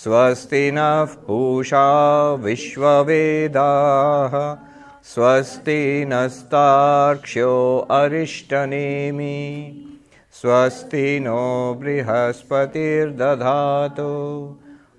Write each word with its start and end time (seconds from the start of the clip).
स्वस्ति 0.02 0.70
नः 0.72 1.04
पूषा 1.04 1.86
विश्ववेदाः। 2.34 4.32
स्वस्ति 5.04 6.04
नस्तार्क्ष्यो 6.08 7.88
अरिष्टनेमि। 7.90 9.36
स्वस्ति 10.32 11.20
नो 11.20 11.74
बृहस्पतिर्दधातु। 11.74 12.66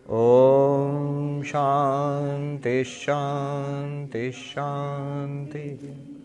ॐ 0.09 1.43
शान्ति 1.43 2.83
शान्ति 2.83 4.31
शान्तिः। 4.31 6.17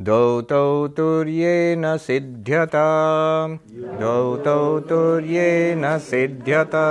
द्वौ 0.00 0.40
तौ 0.40 0.88
तुर्येण 0.88 1.96
सिद्ध्यता। 1.96 3.48
द्वौ 3.72 4.36
तौ 4.36 4.80
तुर्येण 4.80 5.98
सिद्ध्यता। 5.98 6.86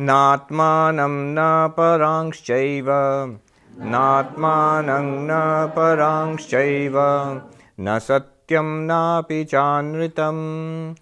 नात्मानं 0.00 1.10
न 1.10 1.68
परांश्चैव 1.68 2.86
नात्मानं 3.80 5.02
न 5.02 5.66
परांश्चैव 5.66 6.94
न 7.80 7.98
सत्यं 8.48 8.62
नापि 8.62 9.44
चानृतं 9.44 10.34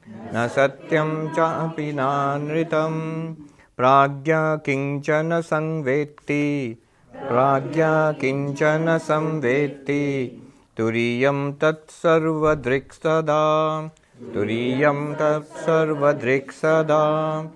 न 0.09 0.33
सत्यं 0.37 1.29
चापि 1.29 1.93
नानृतं 1.93 3.35
प्राज्ञा 3.77 4.57
किञ्चन 4.57 5.41
संवेत्ति। 5.41 6.77
प्राज्ञा 7.15 8.13
किञ्चन 8.13 8.99
संवेत्ति। 9.03 10.43
तुरीयं 10.77 11.53
तत्सर्वदृक् 11.53 12.93
सदा। 12.93 13.91
तुरीयं 14.35 15.15
तत्सर्वदृक् 15.15 16.51
सदा। 16.51 17.47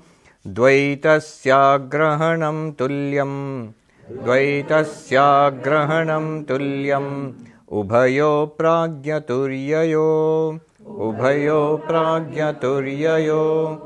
द्वैतस्याग्रहणं 0.47 2.73
तुल्यं 2.73 3.67
द्वैतस्याग्रहणं 4.11 6.45
तुल्यम् 6.45 7.33
उभयो 7.71 8.55
प्राज्ञतुर्ययो। 8.59 10.59
उभयो 10.87 11.83
प्राज्ञतुर्ययो। 11.87 13.79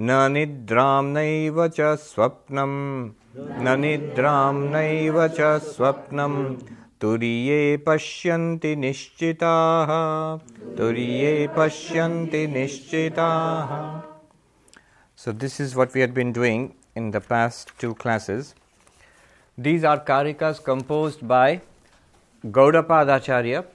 न 0.00 0.10
निद्रां 0.32 1.02
नैव 1.04 1.68
च 1.68 1.80
स्वप्नं 2.04 2.72
न 3.64 3.66
निद्रां 3.80 4.54
नैव 4.54 5.26
च 5.28 5.40
स्वप्नं 5.66 6.34
तुर्ये 7.00 7.76
पश्यन्ति 7.86 8.74
निश्चिताः। 8.76 9.90
तुर्ये 10.76 11.48
पश्यन्ति 11.58 12.46
निश्चिताः। 12.46 13.70
This 15.42 15.54
is 15.60 15.76
what 15.76 15.94
we 15.94 16.00
had 16.00 16.14
been 16.14 16.32
doing 16.40 16.62
in 16.96 17.10
the 17.10 17.20
past 17.32 17.64
two 17.82 17.94
classes. 18.04 18.42
These 19.58 19.84
are 19.84 20.00
karikas 20.00 20.64
composed 20.64 21.28
by 21.28 21.60
Gaudapadacharya 22.46 23.66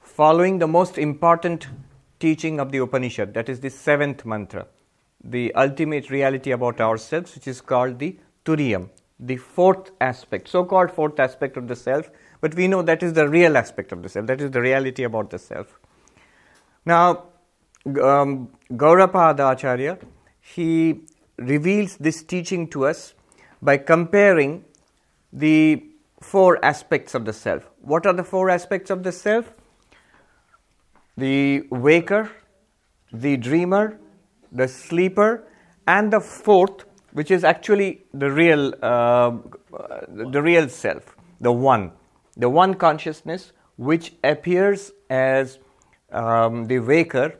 following 0.00 0.58
the 0.58 0.66
most 0.66 0.96
important 0.96 1.66
teaching 2.18 2.58
of 2.58 2.72
the 2.72 2.78
Upanishad, 2.78 3.34
that 3.34 3.50
is 3.50 3.60
the 3.60 3.68
seventh 3.68 4.24
mantra, 4.24 4.66
the 5.22 5.54
ultimate 5.54 6.08
reality 6.08 6.52
about 6.52 6.80
ourselves, 6.80 7.34
which 7.34 7.46
is 7.46 7.60
called 7.60 7.98
the 7.98 8.16
Turiyam, 8.46 8.88
the 9.20 9.36
fourth 9.36 9.90
aspect, 10.00 10.48
so 10.48 10.64
called 10.64 10.90
fourth 10.90 11.20
aspect 11.20 11.58
of 11.58 11.68
the 11.68 11.76
self, 11.76 12.10
but 12.40 12.54
we 12.54 12.66
know 12.66 12.80
that 12.80 13.02
is 13.02 13.12
the 13.12 13.28
real 13.28 13.58
aspect 13.58 13.92
of 13.92 14.02
the 14.02 14.08
self, 14.08 14.26
that 14.26 14.40
is 14.40 14.50
the 14.50 14.60
reality 14.60 15.02
about 15.02 15.28
the 15.28 15.38
self. 15.38 15.78
Now, 16.86 17.24
um, 17.84 18.48
Gaudapada 18.72 19.52
Acharya, 19.52 19.98
he 20.40 21.02
reveals 21.36 21.98
this 21.98 22.22
teaching 22.22 22.68
to 22.68 22.86
us 22.86 23.12
by 23.60 23.76
comparing 23.76 24.64
the 25.32 25.84
four 26.20 26.64
aspects 26.64 27.14
of 27.14 27.24
the 27.24 27.32
self. 27.32 27.70
What 27.80 28.06
are 28.06 28.12
the 28.12 28.24
four 28.24 28.50
aspects 28.50 28.90
of 28.90 29.02
the 29.02 29.12
self? 29.12 29.52
The 31.16 31.66
waker, 31.70 32.30
the 33.12 33.36
dreamer, 33.36 33.98
the 34.52 34.68
sleeper, 34.68 35.44
and 35.86 36.12
the 36.12 36.20
fourth, 36.20 36.84
which 37.12 37.30
is 37.30 37.44
actually 37.44 38.04
the 38.12 38.30
real, 38.30 38.74
uh, 38.82 39.36
the 40.08 40.42
real 40.42 40.68
self, 40.68 41.16
the 41.40 41.52
one, 41.52 41.92
the 42.36 42.48
one 42.48 42.74
consciousness 42.74 43.52
which 43.76 44.14
appears 44.24 44.92
as 45.10 45.58
um, 46.12 46.64
the 46.64 46.78
waker 46.78 47.38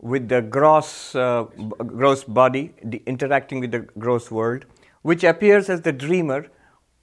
with 0.00 0.28
the 0.28 0.42
gross, 0.42 1.14
uh, 1.14 1.44
gross 1.78 2.24
body 2.24 2.74
the, 2.84 3.02
interacting 3.06 3.60
with 3.60 3.70
the 3.70 3.80
gross 3.98 4.30
world, 4.30 4.64
which 5.02 5.24
appears 5.24 5.70
as 5.70 5.80
the 5.82 5.92
dreamer 5.92 6.46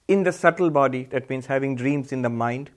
in 0.08 0.22
the 0.22 0.32
subtle 0.32 0.70
body, 0.70 1.04
that 1.04 1.28
means 1.30 1.46
having 1.46 1.76
dreams 1.76 2.12
in 2.12 2.22
the 2.22 2.30
mind, 2.30 2.70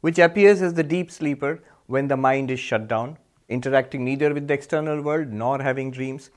which 0.00 0.18
appears 0.18 0.62
as 0.62 0.74
the 0.74 0.82
deep 0.82 1.10
sleeper 1.10 1.62
when 1.86 2.08
the 2.08 2.16
mind 2.16 2.50
is 2.50 2.58
shut 2.58 2.88
down, 2.88 3.18
interacting 3.48 4.04
neither 4.04 4.32
with 4.34 4.48
the 4.48 4.54
external 4.54 5.00
world 5.00 5.28
nor 5.28 5.62
having 5.62 5.90
dreams. 5.90 6.30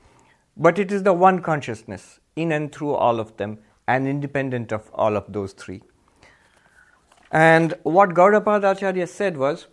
But 0.56 0.78
it 0.78 0.92
is 0.92 1.02
the 1.02 1.12
one 1.12 1.42
consciousness 1.42 2.20
in 2.36 2.52
and 2.52 2.72
through 2.72 2.94
all 2.94 3.18
of 3.18 3.36
them 3.36 3.58
and 3.88 4.06
independent 4.06 4.72
of 4.72 4.90
all 4.94 5.16
of 5.16 5.32
those 5.32 5.52
three. 5.52 5.82
And 7.32 7.74
what 7.82 8.10
Gaudapada 8.10 8.72
Acharya 8.72 9.06
said 9.06 9.36
was 9.36 9.66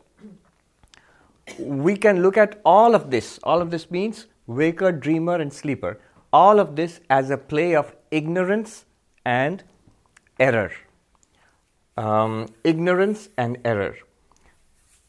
we 1.60 1.96
can 1.96 2.22
look 2.22 2.38
at 2.38 2.60
all 2.66 2.96
of 2.96 3.12
this. 3.12 3.40
All 3.44 3.62
of 3.62 3.70
this 3.70 3.92
means 3.92 4.28
waker, 4.48 4.92
dreamer, 4.92 5.36
and 5.36 5.54
sleeper. 5.54 6.00
All 6.32 6.60
of 6.60 6.76
this 6.76 7.00
as 7.10 7.30
a 7.30 7.38
play 7.38 7.76
of 7.76 7.96
ignorance 8.12 8.86
and 9.26 9.64
error. 10.40 10.72
Um, 11.98 12.48
ignorance 12.64 13.30
and 13.38 13.58
error. 13.64 13.96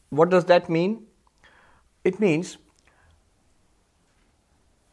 What 0.09 0.29
does 0.29 0.45
that 0.45 0.69
mean? 0.69 1.07
It 2.03 2.19
means 2.19 2.57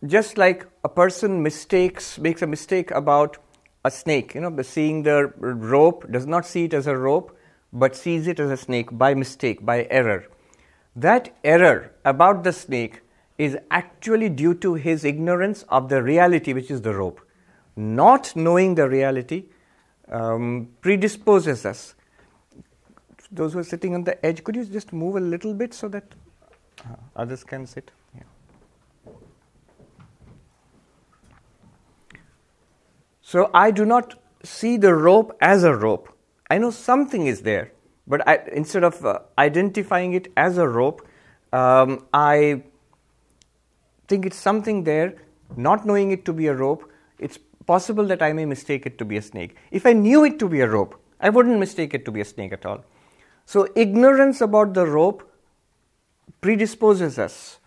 just 0.07 0.37
like 0.37 0.67
a 0.83 0.89
person 0.89 1.43
mistakes 1.43 2.19
makes 2.19 2.43
a 2.43 2.47
mistake 2.47 2.91
about 2.91 3.37
a 3.85 3.91
snake 3.91 4.35
you 4.35 4.41
know 4.41 4.63
seeing 4.63 5.05
the 5.05 5.33
rope 5.39 6.11
does 6.11 6.27
not 6.27 6.45
see 6.45 6.65
it 6.65 6.75
as 6.75 6.89
a 6.89 6.97
rope 6.97 7.37
but 7.73 7.95
sees 7.95 8.27
it 8.27 8.41
as 8.41 8.51
a 8.51 8.57
snake 8.57 8.89
by 8.99 9.15
mistake 9.15 9.65
by 9.65 9.87
error 9.91 10.27
that 10.97 11.35
error 11.45 11.93
about 12.05 12.43
the 12.43 12.53
snake 12.53 13.01
is 13.39 13.57
actually 13.71 14.29
due 14.29 14.55
to 14.55 14.75
his 14.75 15.05
ignorance 15.05 15.65
of 15.69 15.89
the 15.89 16.03
reality 16.03 16.53
which 16.53 16.71
is 16.71 16.83
the 16.83 16.95
rope 16.95 17.21
not 17.77 18.35
knowing 18.35 18.75
the 18.75 18.89
reality 18.89 19.45
um, 20.11 20.69
predisposes 20.81 21.65
us 21.67 21.95
those 23.31 23.55
who 23.55 23.59
are 23.59 23.65
sitting 23.65 23.95
on 23.95 24.05
the 24.05 24.27
edge 24.27 24.45
could 24.45 24.55
you 24.55 24.65
just 24.65 24.93
move 24.93 25.17
a 25.17 25.21
little 25.21 25.55
bit 25.55 25.73
so 25.73 25.89
that 25.89 26.05
uh, 26.85 26.97
others 27.17 27.45
can 27.45 27.67
sit 27.67 27.91
So 33.33 33.51
I 33.55 33.71
do 33.71 33.87
not 33.87 34.21
see 34.45 34.77
the 34.77 34.95
rope 34.95 35.35
as 35.41 35.65
a 35.65 35.75
rope. 35.75 36.15
I 36.51 36.59
know 36.59 36.71
something 36.71 37.27
is 37.27 37.41
there, 37.41 37.73
but 38.07 38.29
I, 38.29 38.41
instead 38.53 38.85
of 38.85 39.07
uh, 39.07 39.21
identifying 39.39 40.13
it 40.13 40.31
as 40.37 40.59
a 40.59 40.69
rope, 40.69 41.01
um, 41.51 42.05
I 42.13 42.63
think 44.07 44.27
it's 44.27 44.37
something 44.37 44.85
there, 44.85 45.15
not 45.57 45.87
knowing 45.87 46.11
it 46.11 46.27
to 46.27 46.35
be 46.35 46.47
a 46.49 46.53
rope. 46.53 46.93
It's 47.19 47.39
possible 47.67 48.05
that 48.07 48.23
I 48.23 48.33
may 48.33 48.45
mistake 48.45 48.87
it 48.87 48.99
to 48.99 49.05
be 49.05 49.17
a 49.17 49.23
snake. 49.23 49.57
If 49.71 49.87
I 49.87 49.93
knew 49.93 50.25
it 50.25 50.39
to 50.41 50.49
be 50.49 50.61
a 50.61 50.69
rope, 50.69 51.01
I 51.21 51.31
wouldn't 51.31 51.59
mistake 51.59 51.95
it 51.95 52.05
to 52.05 52.11
be 52.11 52.21
a 52.21 52.25
snake 52.25 52.53
at 52.53 52.67
all. 52.67 52.85
So, 53.47 53.69
ignorance 53.75 54.41
about 54.41 54.75
the 54.75 54.87
rope 54.87 55.29
predisposes 56.41 57.19
us, 57.19 57.59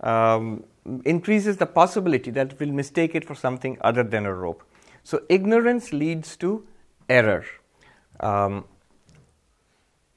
um, 0.00 0.64
increases 1.04 1.56
the 1.56 1.66
possibility 1.66 2.30
that 2.30 2.58
we'll 2.58 2.72
mistake 2.72 3.14
it 3.14 3.24
for 3.24 3.34
something 3.34 3.78
other 3.80 4.02
than 4.02 4.26
a 4.26 4.34
rope. 4.34 4.62
So, 5.02 5.22
ignorance 5.28 5.92
leads 5.92 6.36
to 6.38 6.66
error. 7.08 7.44
Um, 8.20 8.64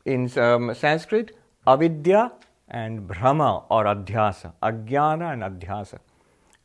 in 0.06 0.38
um, 0.38 0.74
Sanskrit, 0.74 1.35
avidya 1.65 2.31
and 2.69 3.07
bhrama 3.07 3.65
or 3.69 3.85
adhyasa, 3.85 4.53
ajnana 4.63 5.33
and 5.33 5.44
adhyasa, 5.44 6.00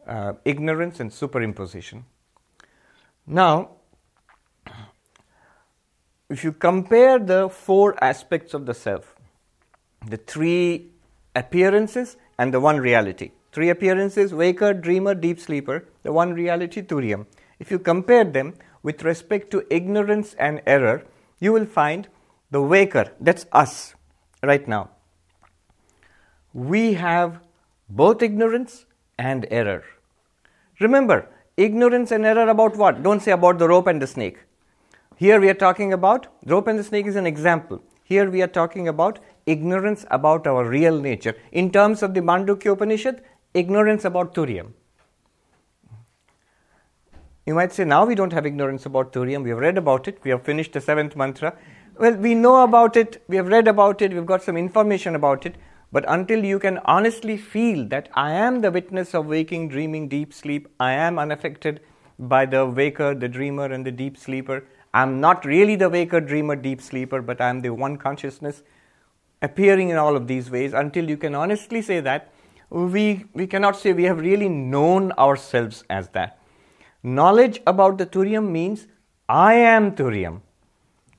uh, 0.07 0.33
ignorance 0.45 1.01
and 1.01 1.11
superimposition. 1.11 2.05
Now, 3.27 3.71
if 6.29 6.45
you 6.45 6.53
compare 6.53 7.19
the 7.19 7.49
four 7.49 8.03
aspects 8.03 8.55
of 8.55 8.67
the 8.67 8.75
self, 8.75 9.15
the 10.07 10.17
three 10.17 10.91
appearances 11.37 12.17
and 12.39 12.53
the 12.53 12.61
one 12.61 12.79
reality, 12.79 13.31
three 13.53 13.69
appearances 13.69 14.35
waker, 14.35 14.73
dreamer, 14.73 15.15
deep 15.15 15.39
sleeper, 15.39 15.85
the 16.03 16.13
one 16.13 16.35
reality, 16.35 16.83
Turiam 16.83 17.27
if 17.63 17.71
you 17.71 17.79
compare 17.79 18.25
them 18.25 18.55
with 18.83 19.05
respect 19.05 19.53
to 19.53 19.65
ignorance 19.71 20.35
and 20.35 20.61
error, 20.67 21.05
you 21.39 21.53
will 21.53 21.65
find 21.65 22.09
the 22.51 22.61
waker, 22.61 23.13
that's 23.21 23.47
us 23.53 23.95
right 24.43 24.67
now. 24.67 24.91
We 26.53 26.95
have 26.95 27.39
both 27.89 28.21
ignorance 28.21 28.85
and 29.17 29.47
error. 29.49 29.85
Remember, 30.81 31.29
ignorance 31.57 32.11
and 32.11 32.25
error 32.25 32.49
about 32.49 32.77
what? 32.77 33.03
Don't 33.03 33.21
say 33.21 33.33
about 33.33 33.59
the 33.59 33.69
rope 33.69 33.87
and 33.87 34.01
the 34.01 34.07
snake. 34.07 34.39
Here 35.17 35.41
we 35.41 35.49
are 35.49 35.55
talking 35.55 35.93
about 35.93 36.27
rope 36.47 36.67
and 36.67 36.79
the 36.79 36.85
snake 36.85 37.07
is 37.07 37.17
an 37.17 37.27
example. 37.27 37.83
Here 38.03 38.31
we 38.31 38.43
are 38.43 38.49
talking 38.49 38.89
about 38.89 39.19
ignorance 39.47 40.05
about 40.11 40.47
our 40.47 40.65
real 40.65 41.01
nature. 41.01 41.37
In 41.53 41.71
terms 41.71 42.03
of 42.03 42.15
the 42.15 42.21
Mandukya 42.21 42.73
Upanishad, 42.73 43.23
ignorance 43.55 44.05
about 44.05 44.35
Turiam. 44.35 44.73
You 47.47 47.55
might 47.55 47.73
say, 47.73 47.85
now 47.85 48.05
we 48.05 48.15
don't 48.15 48.33
have 48.33 48.47
ignorance 48.47 48.87
about 48.87 49.13
Turiam. 49.13 49.43
We 49.43 49.51
have 49.51 49.59
read 49.59 49.77
about 49.77 50.07
it. 50.07 50.19
We 50.23 50.31
have 50.31 50.43
finished 50.45 50.73
the 50.73 50.81
seventh 50.81 51.17
mantra. 51.17 51.57
Well, 51.99 52.15
we 52.15 52.35
know 52.35 52.63
about 52.63 52.97
it. 52.97 53.23
We 53.29 53.37
have 53.37 53.49
read 53.49 53.69
about 53.69 54.01
it. 54.01 54.13
We've 54.13 54.27
got 54.27 54.43
some 54.43 54.57
information 54.57 55.15
about 55.15 55.45
it. 55.45 55.57
But 55.93 56.07
until 56.09 56.43
you 56.43 56.59
can 56.59 56.79
honestly 56.87 57.37
feel 57.37 57.87
that 57.89 58.09
I 58.15 58.33
am 58.33 58.63
the 58.63 58.71
witness 58.71 59.15
of 59.15 59.27
waking, 59.27 59.69
dreaming, 59.69 60.09
deep 60.09 60.33
sleep, 60.33 60.69
I 60.81 60.93
am 60.93 61.19
unaffected 61.19 61.81
by 62.19 62.47
the 62.47 62.65
waker, 62.65 63.15
the 63.15 63.29
dreamer, 63.29 63.67
and 63.67 63.85
the 63.85 63.93
deep 63.93 64.17
sleeper. 64.17 64.65
I'm 64.95 65.21
not 65.21 65.45
really 65.45 65.77
the 65.77 65.91
waker, 65.91 66.21
dreamer, 66.21 66.57
deep 66.57 66.81
sleeper, 66.81 67.21
but 67.21 67.41
I'm 67.43 67.61
the 67.61 67.71
one 67.71 67.99
consciousness 67.99 68.63
appearing 69.43 69.91
in 69.91 69.99
all 69.99 70.17
of 70.17 70.29
these 70.29 70.51
ways. 70.51 70.73
Until 70.73 71.09
you 71.09 71.19
can 71.19 71.35
honestly 71.35 71.83
say 71.83 72.01
that, 72.01 72.33
we, 72.71 73.27
we 73.35 73.47
cannot 73.47 73.77
say 73.77 73.93
we 73.93 74.05
have 74.05 74.19
really 74.19 74.49
known 74.49 75.13
ourselves 75.13 75.85
as 75.91 76.09
that. 76.11 76.39
Knowledge 77.03 77.61
about 77.67 77.99
the 77.99 78.07
Turiam 78.07 78.51
means 78.51 78.87
I 79.29 79.55
am 79.55 79.95
Turiam. 79.95 80.41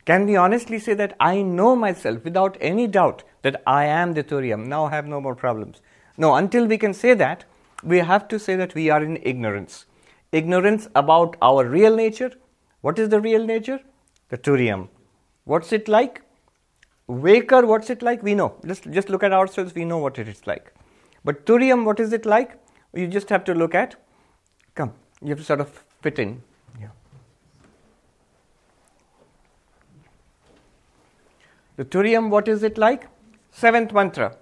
Can 0.05 0.25
we 0.25 0.35
honestly 0.35 0.79
say 0.79 0.93
that 0.95 1.15
I 1.19 1.41
know 1.41 1.75
myself 1.75 2.23
without 2.23 2.57
any 2.59 2.87
doubt 2.87 3.23
that 3.41 3.61
I 3.65 3.85
am 3.85 4.13
the 4.13 4.23
Turiam? 4.23 4.65
Now 4.67 4.85
I 4.85 4.89
have 4.91 5.05
no 5.05 5.21
more 5.21 5.35
problems. 5.35 5.81
No, 6.17 6.35
until 6.35 6.65
we 6.65 6.77
can 6.77 6.93
say 6.93 7.13
that, 7.13 7.45
we 7.83 7.99
have 7.99 8.27
to 8.27 8.39
say 8.39 8.55
that 8.55 8.75
we 8.75 8.89
are 8.89 9.03
in 9.03 9.17
ignorance. 9.23 9.85
Ignorance 10.31 10.87
about 10.95 11.37
our 11.41 11.65
real 11.65 11.95
nature. 11.95 12.31
What 12.81 12.99
is 12.99 13.09
the 13.09 13.21
real 13.21 13.45
nature? 13.45 13.79
The 14.29 14.37
Turiam. 14.37 14.89
What's 15.45 15.71
it 15.71 15.87
like? 15.87 16.21
Waker, 17.07 17.65
what's 17.65 17.89
it 17.89 18.01
like? 18.01 18.23
We 18.23 18.33
know. 18.35 18.55
Just, 18.65 18.89
just 18.91 19.09
look 19.09 19.23
at 19.23 19.33
ourselves, 19.33 19.73
we 19.75 19.85
know 19.85 19.97
what 19.97 20.19
it 20.19 20.27
is 20.27 20.45
like. 20.45 20.73
But 21.23 21.45
Turiam, 21.45 21.85
what 21.85 21.99
is 21.99 22.13
it 22.13 22.25
like? 22.25 22.59
You 22.93 23.07
just 23.07 23.29
have 23.29 23.43
to 23.45 23.53
look 23.53 23.73
at. 23.73 23.95
Come 24.75 24.93
you 25.23 25.29
have 25.29 25.39
to 25.39 25.43
sort 25.43 25.61
of 25.61 25.83
fit 26.01 26.19
in. 26.19 26.41
The 31.75 31.85
Turiam, 31.85 32.29
what 32.29 32.47
is 32.47 32.61
it 32.61 32.77
like? 32.77 33.07
Seventh 33.49 33.93
mantra. 33.93 34.37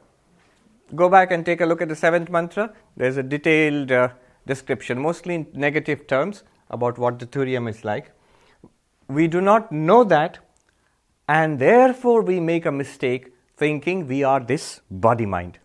Go 0.94 1.08
back 1.08 1.32
and 1.32 1.46
take 1.46 1.62
a 1.62 1.66
look 1.66 1.82
at 1.82 1.88
the 1.88 1.96
seventh 1.96 2.30
mantra. 2.30 2.74
There's 2.98 3.16
a 3.16 3.24
detailed 3.24 3.92
uh, 3.92 4.10
description, 4.46 5.00
mostly 5.00 5.36
in 5.36 5.48
negative 5.54 6.08
terms, 6.08 6.44
about 6.70 6.98
what 6.98 7.20
the 7.20 7.26
Turiam 7.26 7.70
is 7.70 7.86
like. 7.86 8.12
We 9.08 9.28
do 9.28 9.40
not 9.40 9.72
know 9.72 10.04
that, 10.04 10.40
and 11.30 11.60
therefore 11.60 12.22
we 12.22 12.42
make 12.42 12.66
a 12.66 12.72
mistake 12.72 13.32
thinking 13.56 14.08
we 14.08 14.24
are 14.24 14.42
this 14.42 14.82
body 14.90 15.26
mind. 15.26 15.60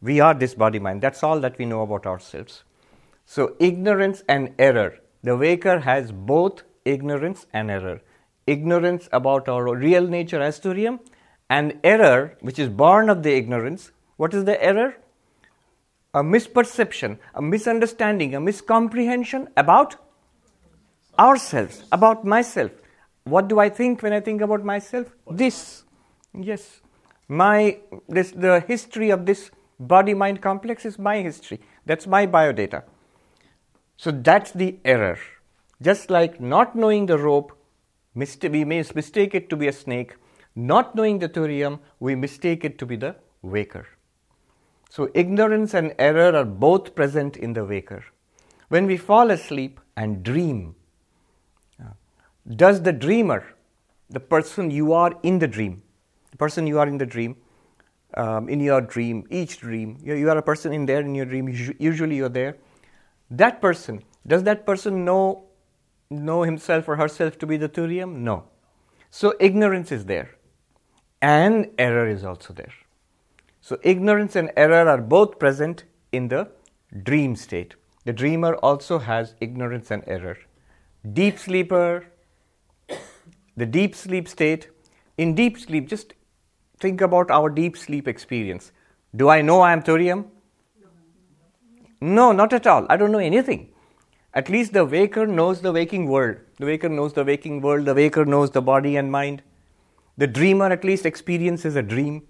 We 0.00 0.18
are 0.18 0.34
this 0.34 0.54
body 0.54 0.80
mind. 0.80 1.00
That's 1.00 1.22
all 1.22 1.38
that 1.40 1.58
we 1.58 1.64
know 1.64 1.82
about 1.82 2.06
ourselves. 2.06 2.64
So, 3.24 3.54
ignorance 3.60 4.22
and 4.28 4.52
error. 4.58 4.98
The 5.22 5.36
waker 5.36 5.80
has 5.80 6.10
both 6.10 6.62
ignorance 6.84 7.46
and 7.52 7.70
error. 7.70 8.00
Ignorance 8.54 9.08
about 9.12 9.48
our 9.48 9.76
real 9.76 10.06
nature 10.06 10.40
as 10.40 10.58
Turiam, 10.58 11.00
and 11.50 11.78
error, 11.84 12.36
which 12.40 12.58
is 12.58 12.68
born 12.68 13.08
of 13.08 13.22
the 13.22 13.34
ignorance. 13.34 13.90
What 14.16 14.34
is 14.34 14.44
the 14.44 14.62
error? 14.62 14.96
A 16.14 16.22
misperception, 16.22 17.18
a 17.34 17.42
misunderstanding, 17.42 18.34
a 18.34 18.40
miscomprehension 18.40 19.48
about 19.56 19.96
ourselves, 21.18 21.82
about 21.92 22.24
myself. 22.24 22.70
What 23.24 23.48
do 23.48 23.58
I 23.58 23.68
think 23.68 24.02
when 24.02 24.12
I 24.12 24.20
think 24.20 24.40
about 24.40 24.64
myself? 24.64 25.08
This. 25.30 25.84
Yes. 26.32 26.80
My 27.28 27.78
this 28.08 28.30
the 28.30 28.60
history 28.60 29.10
of 29.10 29.26
this 29.26 29.50
body 29.78 30.14
mind 30.14 30.40
complex 30.40 30.86
is 30.86 30.98
my 30.98 31.20
history. 31.20 31.60
That's 31.84 32.06
my 32.06 32.26
biodata. 32.26 32.84
So 33.96 34.10
that's 34.10 34.52
the 34.52 34.78
error. 34.84 35.18
Just 35.82 36.10
like 36.10 36.40
not 36.40 36.74
knowing 36.74 37.06
the 37.06 37.18
rope, 37.18 37.57
we 38.18 38.64
may 38.64 38.84
mistake 38.94 39.34
it 39.34 39.48
to 39.50 39.56
be 39.56 39.68
a 39.68 39.72
snake. 39.72 40.16
Not 40.56 40.94
knowing 40.94 41.18
the 41.18 41.28
Turiya, 41.28 41.78
we 42.00 42.14
mistake 42.14 42.64
it 42.64 42.78
to 42.78 42.86
be 42.86 42.96
the 42.96 43.14
waker. 43.42 43.86
So, 44.90 45.10
ignorance 45.14 45.74
and 45.74 45.94
error 45.98 46.34
are 46.34 46.44
both 46.44 46.94
present 46.94 47.36
in 47.36 47.52
the 47.52 47.64
waker. 47.64 48.04
When 48.68 48.86
we 48.86 48.96
fall 48.96 49.30
asleep 49.30 49.80
and 49.96 50.22
dream, 50.22 50.74
uh, 51.80 51.90
does 52.56 52.82
the 52.82 52.92
dreamer, 52.92 53.44
the 54.10 54.20
person 54.20 54.70
you 54.70 54.92
are 54.92 55.14
in 55.22 55.38
the 55.38 55.46
dream, 55.46 55.82
the 56.30 56.38
person 56.38 56.66
you 56.66 56.78
are 56.78 56.88
in 56.88 56.98
the 56.98 57.06
dream, 57.06 57.36
um, 58.14 58.48
in 58.48 58.60
your 58.60 58.80
dream, 58.80 59.24
each 59.30 59.58
dream, 59.58 59.98
you, 60.02 60.14
you, 60.14 60.30
are 60.30 60.38
a 60.38 60.42
person 60.42 60.72
in 60.72 60.86
there 60.86 61.00
in 61.00 61.14
your 61.14 61.26
dream, 61.26 61.48
usually 61.78 62.16
you're 62.16 62.30
there. 62.30 62.56
That 63.30 63.60
person, 63.60 64.02
does 64.26 64.42
that 64.44 64.64
person 64.64 65.04
know, 65.04 65.44
know 66.10 66.42
himself 66.42 66.88
or 66.88 66.96
herself 66.96 67.38
to 67.38 67.46
be 67.46 67.56
the 67.56 67.68
Turiya? 67.68 68.10
No. 68.10 68.44
So 69.10 69.34
ignorance 69.40 69.92
is 69.92 70.04
there, 70.04 70.36
and 71.20 71.70
error 71.78 72.08
is 72.08 72.24
also 72.24 72.52
there. 72.52 72.72
So 73.60 73.78
ignorance 73.82 74.36
and 74.36 74.50
error 74.56 74.88
are 74.88 75.00
both 75.00 75.38
present 75.38 75.84
in 76.12 76.28
the 76.28 76.48
dream 77.02 77.36
state. 77.36 77.74
The 78.04 78.12
dreamer 78.12 78.54
also 78.56 78.98
has 78.98 79.34
ignorance 79.40 79.90
and 79.90 80.02
error. 80.06 80.38
Deep 81.12 81.38
sleeper, 81.38 82.06
the 83.56 83.66
deep 83.66 83.94
sleep 83.94 84.28
state, 84.28 84.68
in 85.16 85.34
deep 85.34 85.58
sleep, 85.58 85.88
just 85.88 86.14
think 86.78 87.00
about 87.00 87.30
our 87.30 87.50
deep 87.50 87.76
sleep 87.76 88.06
experience. 88.08 88.72
Do 89.14 89.28
I 89.28 89.42
know 89.42 89.60
I 89.60 89.72
am 89.72 89.82
Turiya? 89.82 90.24
No, 92.00 92.32
not 92.32 92.52
at 92.52 92.66
all. 92.66 92.86
I 92.88 92.96
don't 92.96 93.10
know 93.10 93.18
anything. 93.18 93.70
At 94.38 94.48
least 94.48 94.72
the 94.72 94.84
waker 94.84 95.26
knows 95.26 95.60
the 95.62 95.72
waking 95.72 96.06
world. 96.06 96.36
The 96.58 96.66
waker 96.66 96.88
knows 96.88 97.12
the 97.12 97.24
waking 97.24 97.60
world. 97.60 97.86
The 97.86 97.94
waker 97.94 98.24
knows 98.24 98.52
the 98.52 98.62
body 98.62 98.96
and 98.96 99.10
mind. 99.10 99.42
The 100.16 100.28
dreamer 100.28 100.66
at 100.66 100.84
least 100.84 101.06
experiences 101.06 101.74
a 101.74 101.82
dream. 101.82 102.22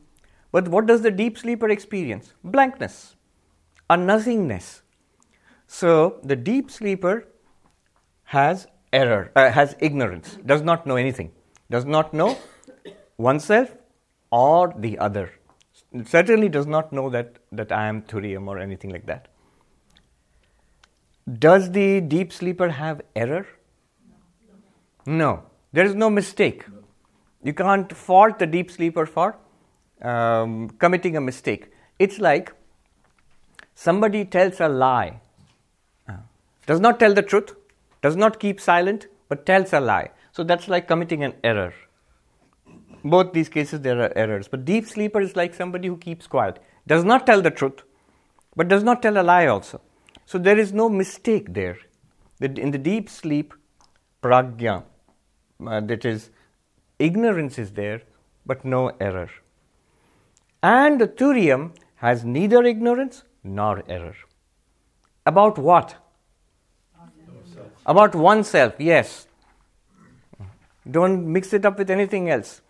But 0.50 0.68
what 0.68 0.86
does 0.86 1.02
the 1.02 1.10
deep 1.10 1.36
sleeper 1.36 1.68
experience? 1.68 2.32
Blankness, 2.42 3.16
a 3.90 3.96
nothingness. 3.98 4.80
So 5.66 6.18
the 6.24 6.34
deep 6.34 6.70
sleeper 6.70 7.28
has 8.24 8.66
error, 8.90 9.30
uh, 9.36 9.50
has 9.50 9.76
ignorance, 9.78 10.38
does 10.46 10.62
not 10.62 10.86
know 10.86 10.96
anything, 10.96 11.32
does 11.70 11.84
not 11.84 12.14
know 12.14 12.38
oneself 13.18 13.74
or 14.30 14.72
the 14.78 14.98
other. 14.98 15.30
Certainly 16.06 16.48
does 16.48 16.66
not 16.66 16.90
know 16.90 17.10
that, 17.10 17.36
that 17.52 17.70
I 17.70 17.86
am 17.86 18.00
Turiyam 18.02 18.48
or 18.48 18.58
anything 18.58 18.90
like 18.90 19.04
that. 19.06 19.28
Does 21.28 21.72
the 21.72 22.00
deep 22.00 22.32
sleeper 22.32 22.70
have 22.70 23.02
error? 23.14 23.46
No. 25.06 25.42
There 25.72 25.84
is 25.84 25.94
no 25.94 26.08
mistake. 26.08 26.64
You 27.42 27.52
can't 27.52 27.92
fault 27.92 28.38
the 28.38 28.46
deep 28.46 28.70
sleeper 28.70 29.04
for 29.06 29.36
um, 30.02 30.70
committing 30.70 31.16
a 31.16 31.20
mistake. 31.20 31.70
It's 31.98 32.18
like 32.18 32.52
somebody 33.74 34.24
tells 34.24 34.60
a 34.60 34.68
lie, 34.68 35.20
uh, 36.08 36.14
does 36.66 36.80
not 36.80 36.98
tell 36.98 37.14
the 37.14 37.22
truth, 37.22 37.54
does 38.02 38.16
not 38.16 38.40
keep 38.40 38.60
silent, 38.60 39.06
but 39.28 39.44
tells 39.44 39.72
a 39.72 39.80
lie. 39.80 40.10
So 40.32 40.44
that's 40.44 40.68
like 40.68 40.88
committing 40.88 41.24
an 41.24 41.34
error 41.44 41.74
both 43.04 43.32
these 43.32 43.48
cases 43.48 43.80
there 43.80 44.00
are 44.00 44.12
errors. 44.16 44.48
But 44.48 44.64
deep 44.64 44.86
sleeper 44.86 45.20
is 45.20 45.36
like 45.36 45.54
somebody 45.54 45.88
who 45.88 45.96
keeps 45.96 46.26
quiet, 46.26 46.58
does 46.86 47.04
not 47.04 47.26
tell 47.26 47.42
the 47.42 47.50
truth, 47.50 47.82
but 48.56 48.68
does 48.68 48.82
not 48.82 49.02
tell 49.02 49.20
a 49.20 49.22
lie 49.22 49.46
also. 49.46 49.80
So 50.30 50.36
there 50.36 50.58
is 50.58 50.74
no 50.74 50.90
mistake 50.90 51.54
there. 51.54 51.78
In 52.38 52.70
the 52.70 52.76
deep 52.76 53.08
sleep, 53.08 53.54
pragya, 54.22 54.84
uh, 55.66 55.80
that 55.80 56.04
is, 56.04 56.28
ignorance 56.98 57.58
is 57.58 57.70
there, 57.72 58.02
but 58.44 58.62
no 58.62 58.92
error. 59.00 59.30
And 60.62 61.00
the 61.00 61.08
Turiyam 61.08 61.72
has 61.96 62.26
neither 62.26 62.62
ignorance 62.62 63.22
nor 63.42 63.82
error. 63.88 64.16
About 65.24 65.56
what? 65.56 65.96
About 67.86 68.14
oneself, 68.14 68.74
yes. 68.78 69.26
Don't 70.90 71.26
mix 71.32 71.54
it 71.54 71.64
up 71.64 71.78
with 71.78 71.88
anything 71.88 72.28
else 72.28 72.60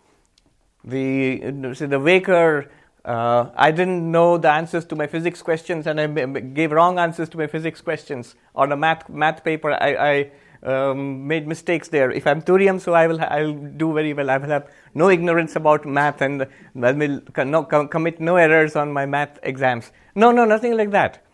the 0.83 1.73
say 1.73 1.85
the 1.85 1.99
waker 1.99 2.69
uh, 3.05 3.49
I 3.55 3.71
didn't 3.71 4.11
know 4.11 4.37
the 4.37 4.51
answers 4.51 4.85
to 4.85 4.95
my 4.95 5.07
physics 5.07 5.41
questions 5.41 5.87
and 5.87 5.99
I 6.01 6.07
gave 6.07 6.71
wrong 6.71 6.99
answers 6.99 7.29
to 7.29 7.37
my 7.37 7.47
physics 7.47 7.81
questions 7.81 8.35
on 8.55 8.71
a 8.71 8.77
math 8.77 9.07
math 9.09 9.43
paper. 9.43 9.71
I, 9.71 9.95
I 9.95 10.31
um, 10.63 11.25
made 11.25 11.47
mistakes 11.47 11.87
there. 11.87 12.11
If 12.11 12.27
I'm 12.27 12.41
Turiyam, 12.41 12.81
so 12.81 12.93
I 12.93 13.07
will 13.07 13.21
I 13.21 13.43
will 13.43 13.53
do 13.53 13.93
very 13.93 14.13
well. 14.13 14.29
I 14.29 14.37
will 14.37 14.49
have 14.49 14.69
no 14.93 15.09
ignorance 15.09 15.55
about 15.55 15.85
math 15.85 16.21
and 16.21 16.45
I 16.81 16.91
will 16.91 17.21
no, 17.45 17.63
commit 17.63 18.19
no 18.19 18.35
errors 18.35 18.75
on 18.75 18.91
my 18.91 19.05
math 19.05 19.39
exams. 19.43 19.91
No, 20.13 20.31
no, 20.31 20.43
nothing 20.43 20.75
like 20.75 20.91
that. 20.91 21.25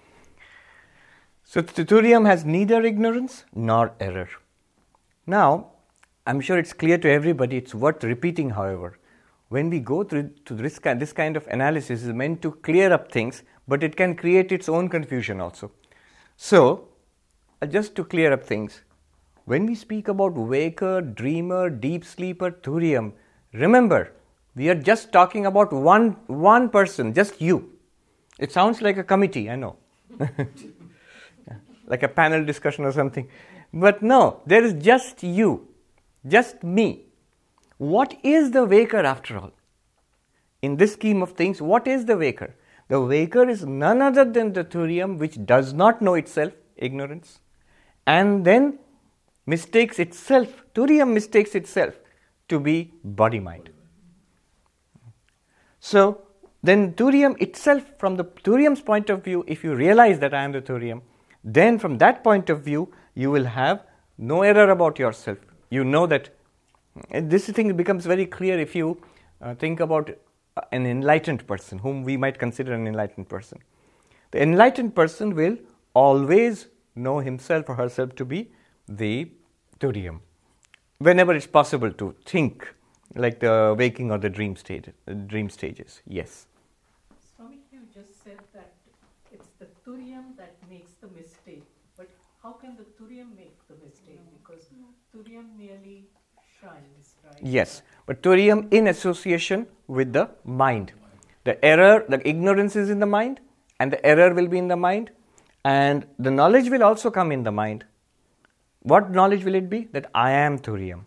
So 1.44 1.64
Turiyam 1.64 2.28
has 2.28 2.46
neither 2.46 2.84
ignorance 2.84 3.46
nor 3.56 3.94
error. 4.00 4.30
Now, 5.26 5.72
I'm 6.28 6.42
sure 6.42 6.60
it's 6.60 6.74
clear 6.74 7.00
to 7.00 7.10
everybody. 7.10 7.58
It's 7.58 7.74
worth 7.74 8.04
repeating, 8.04 8.52
however 8.52 9.00
when 9.50 9.70
we 9.70 9.80
go 9.80 10.04
through 10.04 10.30
to 10.46 10.56
this 10.56 10.80
kind, 10.80 11.00
this 11.00 11.14
kind 11.14 11.38
of 11.38 11.48
analysis 11.48 12.04
is 12.04 12.14
meant 12.14 12.42
to 12.42 12.52
clear 12.52 12.92
up 12.92 13.12
things, 13.12 13.44
but 13.68 13.84
it 13.84 13.96
can 13.96 14.16
create 14.16 14.52
its 14.52 14.68
own 14.68 14.90
confusion 14.90 15.40
also. 15.40 15.72
So, 16.36 16.90
uh, 17.62 17.68
just 17.68 17.96
to 17.96 18.04
clear 18.04 18.34
up 18.34 18.44
things, 18.44 18.82
when 19.46 19.66
we 19.66 19.76
speak 19.76 20.08
about 20.08 20.34
waker, 20.34 21.02
dreamer, 21.02 21.70
deep 21.70 22.04
sleeper, 22.04 22.52
Turiyam, 22.52 23.14
remember, 23.54 24.12
we 24.56 24.70
are 24.70 24.76
just 24.76 25.12
talking 25.12 25.46
about 25.46 25.72
one, 25.72 26.18
one 26.28 26.70
person, 26.70 27.14
just 27.14 27.42
you. 27.42 27.72
It 28.40 28.52
sounds 28.52 28.82
like 28.82 28.98
a 28.98 29.04
committee, 29.04 29.50
I 29.50 29.56
know. 29.56 29.78
like 31.88 32.04
a 32.04 32.08
panel 32.08 32.44
discussion 32.44 32.86
or 32.86 32.92
something. 32.92 33.28
But 33.74 34.02
no, 34.02 34.42
there 34.46 34.64
is 34.64 34.74
just 34.74 35.24
you, 35.24 35.68
just 36.28 36.64
me. 36.64 37.06
What 37.78 38.18
is 38.24 38.52
the 38.52 38.66
waker 38.66 39.00
after 39.00 39.38
all? 39.38 39.52
In 40.62 40.78
this 40.78 40.94
scheme 40.94 41.22
of 41.22 41.32
things, 41.34 41.62
what 41.62 41.88
is 41.88 42.06
the 42.06 42.18
waker? 42.18 42.56
The 42.88 43.02
waker 43.02 43.48
is 43.50 43.66
none 43.66 44.02
other 44.02 44.24
than 44.24 44.54
the 44.54 44.64
Turiyam 44.64 45.18
which 45.18 45.44
does 45.46 45.74
not 45.74 46.02
know 46.02 46.14
itself, 46.14 46.54
ignorance, 46.78 47.40
and 48.06 48.46
then 48.46 48.80
mistakes 49.46 50.00
itself, 50.00 50.64
Turiyam 50.74 51.14
mistakes 51.14 51.56
itself 51.56 51.96
to 52.48 52.60
be 52.60 52.94
body 53.04 53.40
mind. 53.40 53.70
So, 55.80 56.22
then 56.64 56.94
Turiyam 56.94 57.40
itself, 57.42 57.84
from 58.00 58.16
the 58.16 58.26
Turiyam's 58.26 58.82
point 58.82 59.10
of 59.10 59.24
view, 59.24 59.44
if 59.48 59.64
you 59.64 59.76
realize 59.76 60.20
that 60.20 60.34
I 60.34 60.44
am 60.44 60.52
the 60.52 60.62
Turiyam, 60.62 61.02
then 61.44 61.78
from 61.78 61.98
that 62.00 62.24
point 62.24 62.50
of 62.50 62.64
view, 62.64 62.92
you 63.14 63.30
will 63.30 63.46
have 63.46 63.84
no 64.18 64.42
error 64.42 64.72
about 64.72 64.98
yourself. 64.98 65.38
You 65.70 65.84
know 65.84 66.08
that 66.08 66.30
this 67.12 67.50
thing 67.50 67.76
becomes 67.76 68.06
very 68.06 68.26
clear 68.26 68.60
if 68.60 68.76
you 68.76 69.02
uh, 69.42 69.54
think 69.56 69.80
about 69.80 70.10
an 70.72 70.86
enlightened 70.86 71.46
person, 71.48 71.80
whom 71.80 72.04
we 72.04 72.18
might 72.18 72.40
consider 72.40 72.74
an 72.74 72.88
enlightened 72.88 73.28
person. 73.28 73.60
The 74.32 74.42
enlightened 74.42 74.96
person 74.96 75.36
will 75.36 75.58
always 75.94 76.68
know 76.96 77.20
himself 77.20 77.70
or 77.70 77.76
herself 77.76 78.16
to 78.16 78.26
be 78.26 78.52
the 78.88 79.30
Turiyam. 79.80 80.20
Whenever 81.00 81.34
it's 81.34 81.48
possible 81.48 81.92
to 81.92 82.16
think 82.26 82.74
like 83.16 83.40
the 83.40 83.76
waking 83.78 84.12
or 84.12 84.18
the 84.18 84.30
dream 84.30 84.56
stage, 84.56 84.90
uh, 85.08 85.14
dream 85.14 85.50
stages. 85.50 86.02
Yes. 86.08 86.48
Swami, 87.36 87.60
you 87.72 87.82
just 87.94 88.24
said 88.24 88.40
that 88.54 88.74
it's 89.32 89.48
the 89.60 89.68
Turiyam 89.86 90.38
that 90.38 90.56
makes 90.70 90.92
the 91.02 91.08
mistake. 91.08 91.64
But 91.98 92.10
how 92.42 92.54
can 92.54 92.78
the 92.78 92.86
Turiyam 92.98 93.36
make 93.36 93.56
the 93.68 93.76
mistake? 93.86 94.22
Because 94.42 94.68
Turiyam 95.14 95.58
merely 95.58 96.06
Yes, 97.42 97.82
but 98.06 98.22
Turiyam 98.22 98.74
in 98.74 98.88
association 98.88 99.68
with 99.88 100.14
the 100.14 100.30
mind. 100.44 100.94
The 101.44 101.64
error, 101.64 102.06
the 102.08 102.28
ignorance 102.28 102.76
is 102.76 102.90
in 102.90 103.00
the 103.00 103.06
mind, 103.06 103.40
and 103.80 103.92
the 103.92 104.04
error 104.06 104.34
will 104.34 104.48
be 104.48 104.58
in 104.58 104.68
the 104.68 104.76
mind, 104.76 105.12
and 105.64 106.06
the 106.18 106.32
knowledge 106.32 106.70
will 106.70 106.84
also 106.84 107.12
come 107.12 107.32
in 107.32 107.44
the 107.44 107.52
mind. 107.52 107.86
What 108.82 109.12
knowledge 109.12 109.44
will 109.44 109.56
it 109.56 109.70
be? 109.70 109.86
That 109.92 110.10
I 110.14 110.32
am 110.32 110.60
Turiyam. 110.60 111.04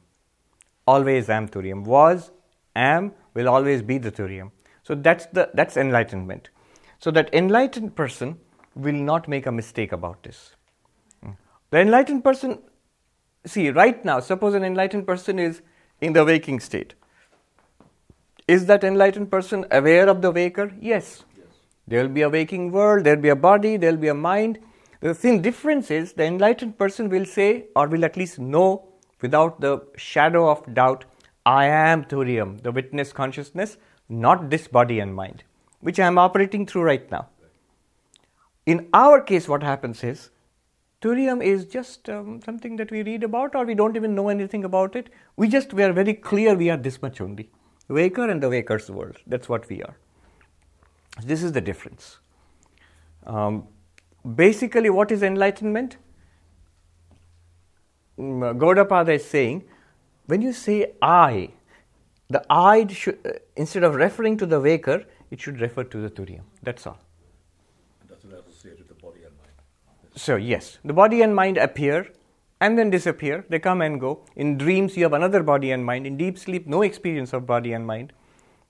Always 0.86 1.28
am 1.28 1.48
Turiyam. 1.48 1.84
Was, 1.84 2.30
am, 2.74 3.12
will 3.34 3.48
always 3.48 3.82
be 3.82 3.98
the 3.98 4.12
Turiyam. 4.12 4.50
So 4.82 4.94
that's 4.94 5.26
the 5.26 5.50
that's 5.54 5.76
enlightenment. 5.76 6.50
So 6.98 7.10
that 7.12 7.32
enlightened 7.32 7.94
person 7.94 8.38
will 8.74 8.94
not 8.94 9.28
make 9.28 9.46
a 9.46 9.52
mistake 9.52 9.92
about 9.92 10.22
this. 10.22 10.54
The 11.70 11.80
enlightened 11.80 12.24
person 12.24 12.58
see, 13.46 13.70
right 13.70 14.04
now, 14.04 14.20
suppose 14.20 14.54
an 14.54 14.64
enlightened 14.64 15.06
person 15.06 15.38
is 15.38 15.62
in 16.00 16.12
the 16.12 16.24
waking 16.24 16.60
state. 16.60 16.94
Is 18.46 18.66
that 18.66 18.84
enlightened 18.84 19.30
person 19.30 19.66
aware 19.70 20.08
of 20.08 20.22
the 20.22 20.30
waker? 20.30 20.72
Yes. 20.80 21.24
yes. 21.36 21.46
There 21.86 22.02
will 22.02 22.12
be 22.12 22.22
a 22.22 22.28
waking 22.28 22.72
world, 22.72 23.04
there 23.04 23.14
will 23.16 23.22
be 23.22 23.28
a 23.28 23.36
body, 23.36 23.76
there 23.76 23.90
will 23.90 23.98
be 23.98 24.08
a 24.08 24.14
mind. 24.14 24.58
The 25.00 25.14
thing 25.14 25.42
difference 25.42 25.90
is 25.90 26.14
the 26.14 26.24
enlightened 26.24 26.78
person 26.78 27.08
will 27.08 27.26
say, 27.26 27.66
or 27.76 27.86
will 27.88 28.04
at 28.04 28.16
least 28.16 28.38
know 28.38 28.88
without 29.20 29.60
the 29.60 29.86
shadow 29.96 30.50
of 30.50 30.74
doubt, 30.74 31.04
I 31.44 31.66
am 31.66 32.04
Turiam, 32.04 32.62
the 32.62 32.72
witness 32.72 33.12
consciousness, 33.12 33.76
not 34.08 34.50
this 34.50 34.68
body 34.68 35.00
and 35.00 35.14
mind, 35.14 35.44
which 35.80 36.00
I 36.00 36.06
am 36.06 36.18
operating 36.18 36.66
through 36.66 36.82
right 36.82 37.10
now. 37.10 37.28
In 38.66 38.88
our 38.92 39.20
case, 39.20 39.48
what 39.48 39.62
happens 39.62 40.04
is 40.04 40.30
Turiam 41.00 41.42
is 41.42 41.64
just 41.64 42.08
um, 42.08 42.40
something 42.44 42.76
that 42.76 42.90
we 42.90 43.02
read 43.02 43.22
about, 43.22 43.54
or 43.54 43.64
we 43.64 43.74
don't 43.74 43.96
even 43.96 44.14
know 44.14 44.28
anything 44.28 44.64
about 44.64 44.96
it. 44.96 45.10
We 45.36 45.48
just 45.48 45.72
we 45.72 45.84
are 45.84 45.92
very 45.92 46.14
clear 46.14 46.54
we 46.56 46.70
are 46.70 46.76
this 46.76 47.00
much 47.00 47.20
only. 47.20 47.50
Waker 47.88 48.28
and 48.28 48.42
the 48.42 48.48
waker's 48.48 48.90
world. 48.90 49.16
That's 49.26 49.48
what 49.48 49.68
we 49.68 49.82
are. 49.82 49.96
This 51.24 51.42
is 51.42 51.52
the 51.52 51.60
difference. 51.60 52.18
Um, 53.26 53.66
basically, 54.34 54.90
what 54.90 55.12
is 55.12 55.22
enlightenment? 55.22 55.96
Mm, 58.18 58.58
Gaudapada 58.58 59.14
is 59.14 59.24
saying 59.24 59.64
when 60.26 60.42
you 60.42 60.52
say 60.52 60.92
I, 61.00 61.50
the 62.28 62.44
I 62.50 62.86
should, 62.88 63.18
uh, 63.24 63.38
instead 63.56 63.84
of 63.84 63.94
referring 63.94 64.36
to 64.38 64.46
the 64.46 64.60
waker, 64.60 65.04
it 65.30 65.40
should 65.40 65.60
refer 65.60 65.84
to 65.84 66.00
the 66.00 66.10
Turiam. 66.10 66.42
That's 66.62 66.86
all. 66.86 66.98
That's 68.08 68.24
associated 68.24 68.80
with 68.80 68.88
the 68.88 68.94
body 68.94 69.22
and 69.24 69.34
mind. 69.36 69.52
So, 70.18 70.34
yes, 70.34 70.78
the 70.84 70.92
body 70.92 71.22
and 71.22 71.32
mind 71.32 71.58
appear 71.58 72.08
and 72.60 72.76
then 72.76 72.90
disappear. 72.90 73.44
They 73.48 73.60
come 73.60 73.80
and 73.80 74.00
go. 74.00 74.24
In 74.34 74.58
dreams, 74.58 74.96
you 74.96 75.04
have 75.04 75.12
another 75.12 75.44
body 75.44 75.70
and 75.70 75.84
mind. 75.84 76.08
In 76.08 76.16
deep 76.16 76.38
sleep, 76.38 76.66
no 76.66 76.82
experience 76.82 77.32
of 77.32 77.46
body 77.46 77.72
and 77.72 77.86
mind. 77.86 78.12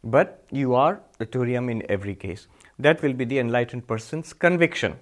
But 0.04 0.44
you 0.50 0.74
are 0.74 1.00
the 1.16 1.24
Turiam 1.24 1.70
in 1.70 1.90
every 1.90 2.14
case. 2.14 2.48
That 2.78 3.00
will 3.00 3.14
be 3.14 3.24
the 3.24 3.38
enlightened 3.38 3.86
person's 3.86 4.34
conviction. 4.34 4.98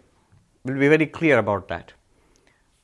We'll 0.64 0.78
be 0.78 0.86
very 0.88 1.06
clear 1.06 1.38
about 1.38 1.66
that. 1.66 1.94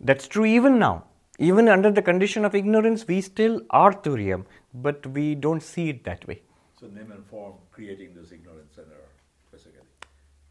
That's 0.01 0.27
true 0.27 0.45
even 0.45 0.81
now. 0.81 1.05
Even 1.39 1.69
under 1.69 1.93
the 1.93 2.03
condition 2.03 2.45
of 2.45 2.57
ignorance, 2.57 3.07
we 3.07 3.21
still 3.21 3.63
are 3.71 3.93
Turiam, 3.93 4.45
but 4.75 5.07
we 5.07 5.37
don't 5.37 5.63
see 5.63 5.89
it 5.89 6.03
that 6.03 6.27
way. 6.27 6.43
So 6.81 6.89
name 6.89 7.13
and 7.13 7.25
form 7.27 7.55
creating 7.71 8.15
this 8.17 8.33
ignorance 8.33 8.77
and 8.77 8.89
error, 8.91 9.13
basically. 9.53 9.79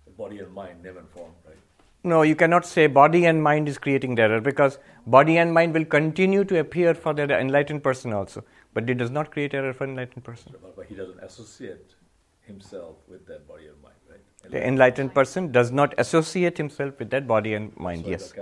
The 0.05 0.11
body 0.11 0.39
and 0.39 0.53
mind, 0.53 0.81
name 0.81 0.97
and 0.97 1.09
form, 1.09 1.31
right? 1.45 1.57
No, 2.03 2.23
you 2.23 2.35
cannot 2.35 2.65
say 2.65 2.87
body 2.87 3.25
and 3.25 3.43
mind 3.43 3.69
is 3.69 3.77
creating 3.77 4.15
the 4.15 4.23
error 4.23 4.41
because 4.41 4.79
body 5.05 5.37
and 5.37 5.53
mind 5.53 5.73
will 5.73 5.85
continue 5.85 6.43
to 6.43 6.59
appear 6.59 6.95
for 6.95 7.13
the 7.13 7.23
enlightened 7.39 7.83
person 7.83 8.11
also, 8.11 8.43
but 8.73 8.89
it 8.89 8.95
does 8.95 9.11
not 9.11 9.29
create 9.31 9.53
error 9.53 9.71
for 9.71 9.83
enlightened 9.83 10.23
person. 10.23 10.55
But, 10.75 10.85
he 10.87 10.95
doesn't 10.95 11.19
associate 11.19 11.93
himself 12.41 12.95
with 13.07 13.27
that 13.27 13.47
body 13.47 13.67
and 13.67 13.81
mind, 13.83 13.95
right? 14.09 14.51
The 14.51 14.67
enlightened 14.67 15.13
person 15.13 15.51
does 15.51 15.71
not 15.71 15.93
associate 15.99 16.57
himself 16.57 16.97
with 16.97 17.11
that 17.11 17.27
body 17.27 17.53
and 17.53 17.77
mind. 17.77 18.05
So 18.05 18.09
yes. 18.09 18.33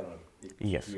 Yes. 0.60 0.90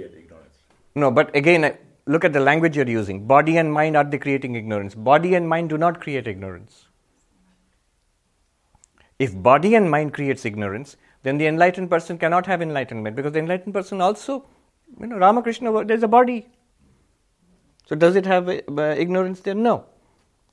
No, 0.94 1.10
but 1.10 1.36
again, 1.36 1.76
look 2.06 2.24
at 2.24 2.34
the 2.34 2.40
language 2.40 2.78
you're 2.78 2.88
using. 2.88 3.26
Body 3.26 3.58
and 3.58 3.74
mind 3.74 3.98
are 3.98 4.04
they 4.04 4.20
creating 4.20 4.54
ignorance? 4.54 4.94
Body 4.94 5.34
and 5.34 5.50
mind 5.50 5.70
do 5.70 5.80
not 5.80 6.00
create 6.00 6.28
ignorance. 6.28 6.86
If 9.18 9.36
body 9.36 9.76
and 9.76 9.90
mind 9.90 10.14
creates 10.14 10.46
ignorance, 10.46 10.98
then 11.24 11.38
the 11.38 11.48
enlightened 11.48 11.90
person 11.90 12.18
cannot 12.18 12.46
have 12.46 12.62
enlightenment 12.62 13.16
because 13.16 13.32
the 13.32 13.40
enlightened 13.40 13.74
person 13.74 14.02
also, 14.02 14.46
you 15.00 15.08
know, 15.08 15.18
Ramakrishna, 15.18 15.86
there's 15.86 16.04
a 16.04 16.08
body. 16.08 16.48
So 17.86 17.96
does 17.96 18.16
it 18.16 18.26
have 18.26 18.50
uh, 18.50 18.62
uh, 18.78 18.96
ignorance 18.98 19.42
there? 19.42 19.54
No. 19.54 19.86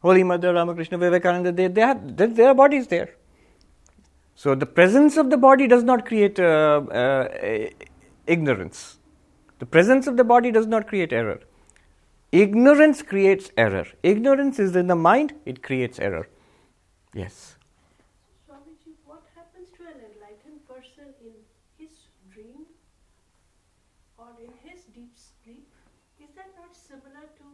Holy 0.03 0.23
Mother, 0.23 0.53
Ramakrishna, 0.55 0.99
Vivekananda, 0.99 1.53
they, 1.53 1.69
they 1.69 1.81
have, 1.81 2.17
there, 2.17 2.29
there 2.29 2.49
are 2.49 2.55
bodies 2.55 2.87
there. 2.87 3.11
So 4.35 4.55
the 4.55 4.67
presence 4.67 5.17
of 5.17 5.31
the 5.31 5.37
body 5.37 5.67
does 5.67 5.83
not 5.83 6.07
create 6.07 6.39
uh, 6.39 6.83
uh, 6.93 7.69
ignorance. 8.27 8.99
The 9.59 9.67
presence 9.67 10.07
of 10.07 10.17
the 10.17 10.23
body 10.23 10.53
does 10.53 10.67
not 10.67 10.87
create 10.87 11.13
error. 11.13 11.41
Ignorance 12.31 13.03
creates 13.03 13.51
error. 13.57 13.87
Ignorance 14.03 14.59
is 14.61 14.77
in 14.77 14.87
the 14.87 14.95
mind, 14.95 15.35
it 15.45 15.63
creates 15.63 15.99
error. 15.99 16.29
Yes. 17.15 17.57
Swamiji, 18.47 18.95
what 19.07 19.25
happens 19.35 19.71
to 19.77 19.83
an 19.83 19.99
enlightened 20.07 20.61
person 20.69 21.15
in 21.21 21.33
his 21.77 21.91
dream 22.31 22.67
or 24.19 24.29
in 24.41 24.53
his 24.63 24.85
deep 24.95 25.17
sleep? 25.17 25.67
Is 26.21 26.29
that 26.37 26.53
not 26.55 26.77
similar 26.77 27.27
to 27.39 27.47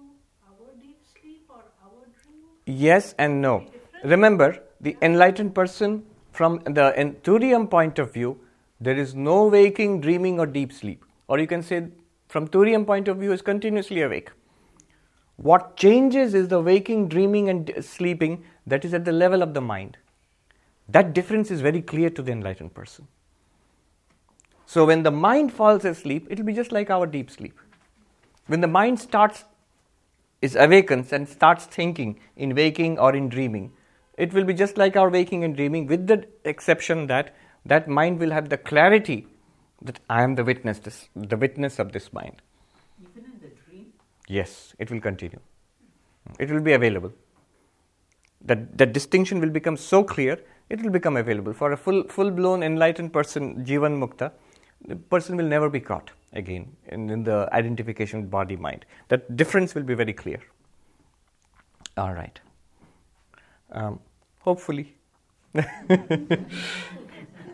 our 0.51 0.75
deep 0.83 1.01
sleep 1.07 1.47
or 1.49 1.63
our 1.83 2.05
dream? 2.21 2.54
Yes 2.67 3.15
and 3.19 3.41
no. 3.43 3.67
Remember, 4.03 4.63
the 4.81 4.97
enlightened 5.03 5.55
person, 5.55 6.05
from 6.33 6.61
the 6.65 7.17
Turium 7.23 7.71
point 7.71 7.99
of 7.99 8.13
view, 8.13 8.41
there 8.81 8.97
is 8.97 9.15
no 9.15 9.47
waking, 9.47 10.01
dreaming, 10.01 10.41
or 10.41 10.47
deep 10.47 10.73
sleep. 10.73 11.05
Or 11.29 11.39
you 11.39 11.47
can 11.47 11.63
say, 11.63 11.89
from 12.29 12.49
Turium 12.49 12.87
point 12.87 13.09
of 13.09 13.19
view, 13.19 13.33
is 13.33 13.43
continuously 13.43 14.03
awake. 14.03 14.31
What 15.37 15.77
changes 15.77 16.35
is 16.35 16.49
the 16.49 16.61
waking, 16.61 17.09
dreaming, 17.09 17.49
and 17.49 17.73
sleeping 17.81 18.45
that 18.67 18.85
is 18.85 18.95
at 18.95 19.05
the 19.05 19.13
level 19.13 19.43
of 19.43 19.55
the 19.55 19.61
mind. 19.61 19.97
That 20.89 21.13
difference 21.13 21.51
is 21.51 21.61
very 21.61 21.83
clear 21.83 22.11
to 22.11 22.23
the 22.23 22.33
enlightened 22.33 22.75
person. 22.75 23.09
So 24.67 24.85
when 24.85 25.03
the 25.03 25.11
mind 25.11 25.53
falls 25.53 25.85
asleep, 25.85 26.27
it 26.31 26.39
will 26.39 26.47
be 26.47 26.53
just 26.53 26.73
like 26.73 26.91
our 26.91 27.07
deep 27.07 27.31
sleep. 27.31 27.59
When 28.47 28.61
the 28.61 28.69
mind 28.69 29.01
starts, 29.01 29.45
is 30.47 30.57
awakens 30.65 31.13
and 31.13 31.29
starts 31.29 31.65
thinking 31.77 32.19
in 32.37 32.55
waking 32.55 32.99
or 32.99 33.15
in 33.21 33.29
dreaming, 33.29 33.73
it 34.17 34.33
will 34.33 34.45
be 34.45 34.55
just 34.63 34.77
like 34.83 34.97
our 35.03 35.11
waking 35.11 35.45
and 35.45 35.57
dreaming, 35.57 35.87
with 35.87 36.07
the 36.07 36.25
exception 36.45 37.07
that 37.13 37.35
that 37.67 37.89
mind 37.89 38.19
will 38.19 38.31
have 38.31 38.49
the 38.51 38.59
clarity 38.71 39.27
that 39.83 40.01
I 40.09 40.23
am 40.23 40.35
the 40.35 40.45
witness, 40.45 40.79
this, 40.79 41.09
the 41.17 41.37
witness 41.37 41.79
of 41.79 41.93
this 41.93 42.13
mind. 42.13 42.43
Even 43.03 43.25
in 43.25 43.41
the 43.41 43.51
dream, 43.65 43.93
Yes, 44.29 44.75
it 44.79 44.91
will 44.91 45.01
continue. 45.01 45.41
It 46.39 46.51
will 46.51 46.61
be 46.61 46.73
available. 46.73 47.13
That, 48.45 48.77
that 48.79 48.93
distinction 48.93 49.41
will 49.41 49.51
become 49.51 49.77
so 49.77 50.05
clear, 50.05 50.39
it 50.69 50.83
will 50.83 50.91
become 50.91 51.17
available. 51.17 51.53
For 51.53 51.73
a 51.73 51.77
full, 51.77 52.05
full 52.09 52.31
blown 52.31 52.63
enlightened 52.63 53.13
person, 53.13 53.65
Jivan 53.65 53.99
Mukta, 53.99 54.33
the 54.87 54.97
person 54.97 55.37
will 55.37 55.47
never 55.47 55.71
be 55.71 55.81
caught 55.81 56.11
again 56.35 56.77
in, 56.89 57.09
in 57.11 57.25
the 57.25 57.49
identification 57.53 58.27
body 58.27 58.57
mind. 58.57 58.85
That 59.09 59.37
difference 59.37 59.75
will 59.75 59.83
be 59.83 59.95
very 59.95 60.13
clear. 60.13 60.41
All 61.97 62.13
right. 62.13 62.39
Um, 63.73 64.01
hopefully. 64.41 64.97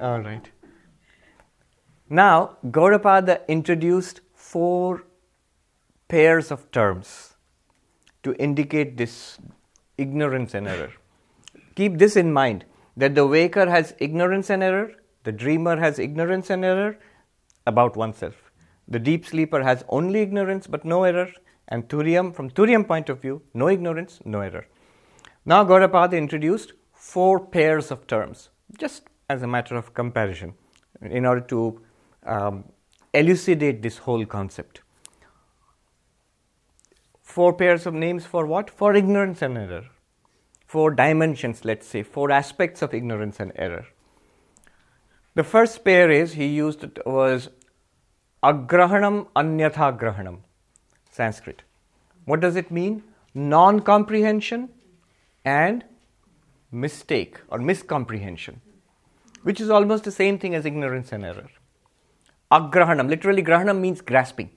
All 0.00 0.20
right. 0.20 0.50
Now, 2.08 2.56
Gaudapada 2.66 3.46
introduced 3.46 4.20
four 4.34 5.04
pairs 6.08 6.50
of 6.50 6.70
terms 6.72 7.34
to 8.22 8.34
indicate 8.34 8.96
this 8.96 9.38
ignorance 9.96 10.54
and 10.54 10.66
error. 10.66 10.92
Keep 11.76 11.98
this 11.98 12.16
in 12.16 12.32
mind 12.32 12.64
that 12.96 13.14
the 13.14 13.26
waker 13.26 13.70
has 13.70 13.94
ignorance 13.98 14.50
and 14.50 14.62
error, 14.62 14.92
the 15.24 15.32
dreamer 15.32 15.76
has 15.78 15.98
ignorance 15.98 16.50
and 16.50 16.64
error 16.64 16.98
about 17.66 17.96
oneself. 17.96 18.49
The 18.90 18.98
deep 18.98 19.24
sleeper 19.24 19.62
has 19.62 19.84
only 19.88 20.20
ignorance 20.20 20.66
but 20.66 20.84
no 20.84 21.04
error, 21.04 21.30
and 21.68 21.88
Turiam, 21.88 22.34
from 22.34 22.50
Turiam 22.50 22.86
point 22.86 23.08
of 23.08 23.22
view, 23.22 23.42
no 23.54 23.68
ignorance, 23.68 24.20
no 24.24 24.40
error. 24.40 24.66
Now 25.44 25.64
Gaudapada 25.64 26.18
introduced 26.18 26.72
four 26.92 27.38
pairs 27.38 27.90
of 27.92 28.06
terms, 28.08 28.50
just 28.78 29.04
as 29.28 29.42
a 29.42 29.46
matter 29.46 29.76
of 29.76 29.94
comparison, 29.94 30.54
in 31.00 31.24
order 31.24 31.40
to 31.42 31.80
um, 32.26 32.64
elucidate 33.14 33.80
this 33.80 33.98
whole 33.98 34.26
concept. 34.26 34.80
Four 37.22 37.52
pairs 37.52 37.86
of 37.86 37.94
names 37.94 38.26
for 38.26 38.44
what? 38.44 38.68
For 38.68 38.94
ignorance 38.94 39.40
and 39.40 39.56
error. 39.56 39.84
Four 40.66 40.90
dimensions, 40.90 41.64
let's 41.64 41.86
say, 41.86 42.02
four 42.02 42.32
aspects 42.32 42.82
of 42.82 42.92
ignorance 42.92 43.38
and 43.38 43.52
error. 43.54 43.86
The 45.36 45.44
first 45.44 45.84
pair 45.84 46.10
is 46.10 46.32
he 46.32 46.46
used 46.46 46.84
was 47.06 47.50
agrahanam 48.42 49.26
anyatha 49.36 49.92
grahanam, 49.92 50.38
Sanskrit. 51.10 51.62
What 52.24 52.40
does 52.40 52.56
it 52.56 52.70
mean? 52.70 53.02
Non 53.34 53.80
comprehension 53.80 54.68
and 55.44 55.84
mistake 56.72 57.38
or 57.48 57.58
miscomprehension, 57.58 58.56
which 59.42 59.60
is 59.60 59.70
almost 59.70 60.04
the 60.04 60.10
same 60.10 60.38
thing 60.38 60.54
as 60.54 60.64
ignorance 60.64 61.12
and 61.12 61.24
error. 61.24 61.48
Agrahanam, 62.50 63.08
literally, 63.08 63.42
grahanam 63.42 63.80
means 63.80 64.00
grasping. 64.00 64.50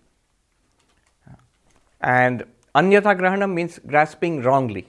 And 2.02 2.46
anyatha 2.76 3.16
grahanam 3.16 3.54
means 3.54 3.80
grasping 3.86 4.42
wrongly. 4.42 4.88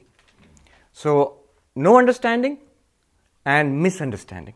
So, 0.92 1.40
no 1.76 1.98
understanding 1.98 2.58
and 3.44 3.82
misunderstanding. 3.82 4.54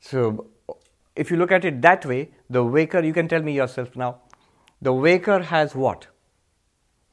So, 0.00 0.46
if 1.18 1.30
you 1.30 1.36
look 1.36 1.52
at 1.52 1.64
it 1.64 1.82
that 1.82 2.06
way, 2.06 2.30
the 2.48 2.64
waker, 2.64 3.00
you 3.02 3.12
can 3.12 3.28
tell 3.28 3.42
me 3.42 3.52
yourself 3.52 3.96
now, 3.96 4.20
the 4.80 4.92
waker 4.92 5.40
has 5.42 5.74
what? 5.74 6.06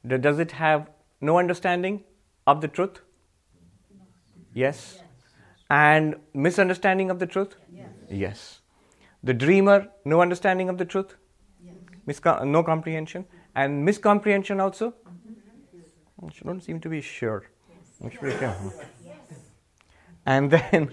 Does 0.06 0.38
it 0.38 0.52
have 0.52 0.88
no 1.20 1.38
understanding 1.38 2.04
of 2.46 2.60
the 2.60 2.68
truth? 2.68 3.00
Yes. 4.54 5.00
And 5.68 6.14
misunderstanding 6.32 7.10
of 7.10 7.18
the 7.18 7.26
truth? 7.26 7.56
Yes. 8.08 8.60
The 9.24 9.34
dreamer, 9.34 9.88
no 10.04 10.20
understanding 10.22 10.68
of 10.68 10.78
the 10.78 10.84
truth? 10.84 11.16
Miscom- 12.06 12.46
no 12.46 12.62
comprehension. 12.62 13.26
And 13.56 13.86
miscomprehension 13.88 14.60
also? 14.60 14.94
She 16.32 16.44
don't 16.44 16.62
seem 16.62 16.80
to 16.80 16.88
be 16.88 17.00
sure. 17.00 17.44
Should. 18.10 18.50
And 20.26 20.50
then 20.50 20.92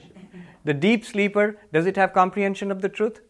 the 0.63 0.73
deep 0.73 1.06
sleeper, 1.06 1.58
does 1.71 1.86
it 1.86 1.95
have 1.97 2.13
comprehension 2.13 2.71
of 2.71 2.82
the 2.82 2.89
truth? 2.89 3.21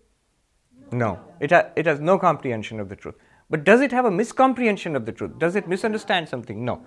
No. 0.91 1.19
It, 1.39 1.51
ha- 1.51 1.69
it 1.75 1.85
has 1.85 1.99
no 1.99 2.17
comprehension 2.19 2.79
of 2.79 2.89
the 2.89 2.95
truth. 2.95 3.15
But 3.49 3.63
does 3.63 3.81
it 3.81 3.91
have 3.91 4.05
a 4.05 4.11
miscomprehension 4.11 4.95
of 4.95 5.05
the 5.05 5.11
truth? 5.11 5.37
Does 5.37 5.55
it 5.55 5.67
misunderstand 5.67 6.29
something? 6.29 6.63
No. 6.63 6.81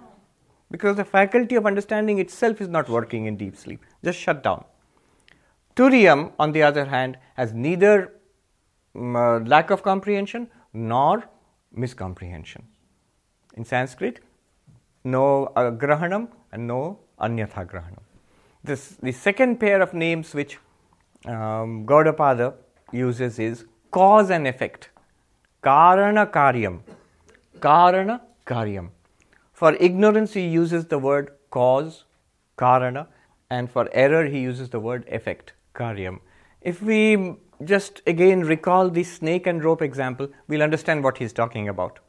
Because 0.71 0.97
the 0.97 1.05
faculty 1.05 1.55
of 1.55 1.67
understanding 1.67 2.19
itself 2.19 2.61
is 2.61 2.69
not 2.69 2.89
working 2.89 3.27
in 3.27 3.37
deep 3.37 3.57
sleep, 3.57 3.81
just 4.05 4.19
shut 4.19 4.43
down. 4.43 4.65
Turium, 5.77 6.33
on 6.39 6.53
the 6.53 6.63
other 6.63 6.87
hand, 6.87 7.19
has 7.35 7.53
neither 7.53 8.13
um, 8.95 9.15
uh, 9.15 9.39
lack 9.41 9.71
of 9.71 9.83
comprehension 9.83 10.49
nor 10.73 11.25
miscomprehension. 11.77 12.63
In 13.55 13.65
Sanskrit, 13.65 14.21
no 15.05 15.53
agrahanam 15.55 16.29
and 16.53 16.67
no 16.67 16.99
anyatha 17.21 17.65
grahanam. 17.65 18.06
This, 18.67 18.97
the 19.01 19.13
second 19.13 19.61
pair 19.61 19.81
of 19.81 19.95
names 19.95 20.35
which 20.35 20.59
um, 21.25 21.87
Gaudapada 21.87 22.55
uses 22.91 23.39
is 23.39 23.65
cause 23.93 24.29
and 24.31 24.49
effect. 24.49 24.89
Karana 25.63 26.29
karyam. 26.33 26.81
Karana 27.61 28.21
karyam. 28.45 28.89
For 29.53 29.75
ignorance, 29.77 30.35
he 30.35 30.49
uses 30.49 30.87
the 30.87 30.99
word 30.99 31.31
cause, 31.51 32.05
karana, 32.59 33.07
and 33.51 33.71
for 33.71 33.89
error, 33.93 34.27
he 34.27 34.41
uses 34.41 34.69
the 34.71 34.81
word 34.81 35.07
effect, 35.09 35.53
karyam. 35.75 36.19
If 36.61 36.83
we 36.83 37.37
just 37.65 38.03
again 38.05 38.41
recall 38.41 38.91
the 38.91 39.05
snake 39.05 39.47
and 39.47 39.63
rope 39.63 39.81
example, 39.81 40.29
we'll 40.49 40.63
understand 40.63 41.05
what 41.05 41.19
he's 41.19 41.33
talking 41.33 41.69
about. 41.69 42.01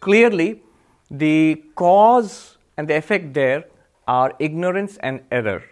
Clearly, 0.00 0.62
the 1.10 1.62
cause 1.74 2.56
and 2.78 2.88
the 2.88 2.96
effect 2.96 3.34
there 3.34 3.64
are 4.06 4.32
ignorance 4.38 4.96
and 5.02 5.20
error. 5.30 5.62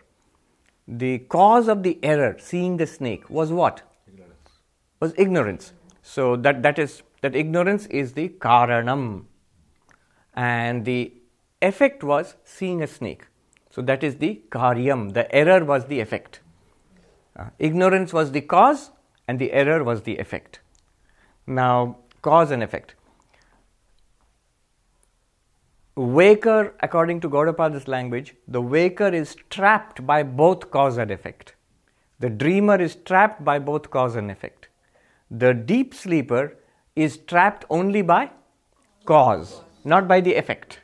The 0.88 1.18
cause 1.18 1.68
of 1.68 1.82
the 1.82 1.98
error, 2.02 2.36
seeing 2.38 2.76
the 2.76 2.86
snake, 2.86 3.28
was 3.28 3.52
what? 3.52 3.82
Ignorance. 4.06 4.50
Was 5.00 5.14
ignorance. 5.16 5.72
So 6.02 6.36
that, 6.36 6.62
that 6.62 6.78
is 6.78 7.02
that 7.22 7.34
ignorance 7.34 7.86
is 7.86 8.12
the 8.12 8.28
karanam. 8.28 9.24
And 10.34 10.84
the 10.84 11.12
effect 11.60 12.04
was 12.04 12.36
seeing 12.44 12.82
a 12.82 12.86
snake. 12.86 13.26
So 13.70 13.82
that 13.82 14.04
is 14.04 14.16
the 14.16 14.42
karyam. 14.50 15.12
The 15.12 15.34
error 15.34 15.64
was 15.64 15.86
the 15.86 16.00
effect. 16.00 16.40
Uh, 17.36 17.50
ignorance 17.58 18.12
was 18.12 18.32
the 18.32 18.40
cause, 18.40 18.90
and 19.26 19.38
the 19.38 19.52
error 19.52 19.82
was 19.82 20.02
the 20.02 20.18
effect. 20.18 20.60
Now, 21.46 21.98
cause 22.22 22.50
and 22.50 22.62
effect. 22.62 22.94
Waker, 25.96 26.74
according 26.80 27.20
to 27.20 27.28
Gaudapada's 27.30 27.88
language, 27.88 28.34
the 28.46 28.60
waker 28.60 29.08
is 29.08 29.34
trapped 29.48 30.06
by 30.06 30.22
both 30.22 30.70
cause 30.70 30.98
and 30.98 31.10
effect. 31.10 31.54
The 32.20 32.28
dreamer 32.28 32.78
is 32.78 32.96
trapped 32.96 33.42
by 33.42 33.58
both 33.58 33.90
cause 33.90 34.14
and 34.14 34.30
effect. 34.30 34.68
The 35.30 35.54
deep 35.54 35.94
sleeper 35.94 36.58
is 36.94 37.16
trapped 37.16 37.64
only 37.70 38.02
by 38.02 38.30
cause, 39.06 39.62
not 39.84 40.06
by 40.06 40.20
the 40.20 40.34
effect. 40.34 40.80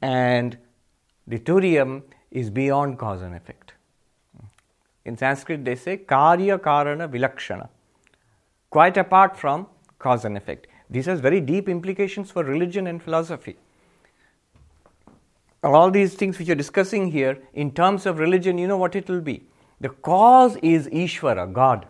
And 0.00 0.56
the 1.26 1.40
turium 1.40 2.02
is 2.30 2.50
beyond 2.50 3.00
cause 3.00 3.22
and 3.22 3.34
effect. 3.34 3.72
In 5.04 5.16
Sanskrit, 5.16 5.64
they 5.64 5.74
say 5.74 5.96
karya 5.96 6.56
karana 6.58 7.08
vilakshana, 7.08 7.68
quite 8.70 8.96
apart 8.96 9.36
from 9.36 9.66
cause 9.98 10.24
and 10.24 10.36
effect. 10.36 10.68
This 10.88 11.06
has 11.06 11.18
very 11.18 11.40
deep 11.40 11.68
implications 11.68 12.30
for 12.30 12.44
religion 12.44 12.86
and 12.86 13.02
philosophy. 13.02 13.56
All 15.62 15.90
these 15.90 16.14
things 16.14 16.38
which 16.38 16.48
you're 16.48 16.56
discussing 16.56 17.10
here, 17.10 17.38
in 17.52 17.70
terms 17.72 18.06
of 18.06 18.18
religion, 18.18 18.56
you 18.56 18.66
know 18.66 18.78
what 18.78 18.96
it 18.96 19.08
will 19.08 19.20
be. 19.20 19.46
The 19.80 19.90
cause 19.90 20.56
is 20.56 20.86
Ishvara, 20.88 21.52
God. 21.52 21.86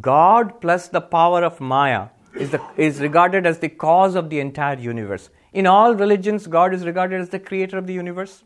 God 0.00 0.60
plus 0.60 0.88
the 0.88 1.00
power 1.00 1.42
of 1.42 1.60
Maya 1.60 2.08
is, 2.34 2.50
the, 2.50 2.62
is 2.76 3.00
regarded 3.00 3.46
as 3.46 3.58
the 3.58 3.68
cause 3.68 4.14
of 4.14 4.30
the 4.30 4.38
entire 4.38 4.78
universe. 4.78 5.30
In 5.52 5.66
all 5.66 5.94
religions, 5.94 6.46
God 6.46 6.72
is 6.72 6.86
regarded 6.86 7.20
as 7.20 7.30
the 7.30 7.40
creator 7.40 7.76
of 7.76 7.88
the 7.88 7.92
universe. 7.92 8.44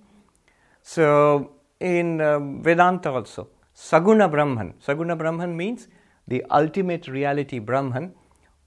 So, 0.83 1.53
in 1.81 2.21
um, 2.23 2.63
Vedanta 2.63 3.11
also, 3.11 3.49
Saguna 3.77 4.31
Brahman. 4.31 4.75
Saguna 4.87 5.19
Brahman 5.19 5.55
means 5.57 5.89
the 6.27 6.43
ultimate 6.51 7.09
reality 7.09 7.59
Brahman 7.59 8.15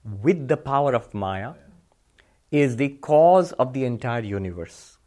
with 0.04 0.46
the 0.46 0.56
power 0.56 0.94
of 0.94 1.12
Maya 1.12 1.54
is 2.50 2.76
the 2.76 2.90
cause 3.00 3.52
of 3.52 3.72
the 3.72 3.84
entire 3.84 4.22
universe. 4.22 4.97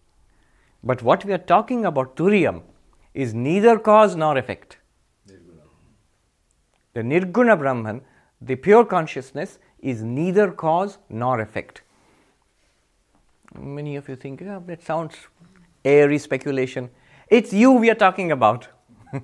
But 0.84 1.02
what 1.04 1.26
we 1.26 1.34
are 1.34 1.38
talking 1.38 1.86
about, 1.86 2.16
Turiyam, 2.16 2.64
is 3.14 3.34
neither 3.34 3.78
cause 3.78 4.16
nor 4.16 4.38
effect. 4.38 4.78
The 6.94 7.02
Nirguna 7.02 7.58
Brahman, 7.58 8.02
the 8.42 8.56
pure 8.56 8.86
consciousness, 8.86 9.60
is 9.80 10.04
neither 10.04 10.52
cause 10.52 10.98
nor 11.10 11.40
effect. 11.40 11.82
Many 13.58 13.96
of 13.96 14.10
you 14.10 14.16
think, 14.16 14.42
oh, 14.42 14.64
that 14.68 14.84
sounds 14.84 15.16
airy 15.84 16.18
speculation. 16.18 16.90
It's 17.28 17.54
you 17.54 17.72
we 17.72 17.90
are 17.90 17.96
talking 17.96 18.32
about. 18.32 18.68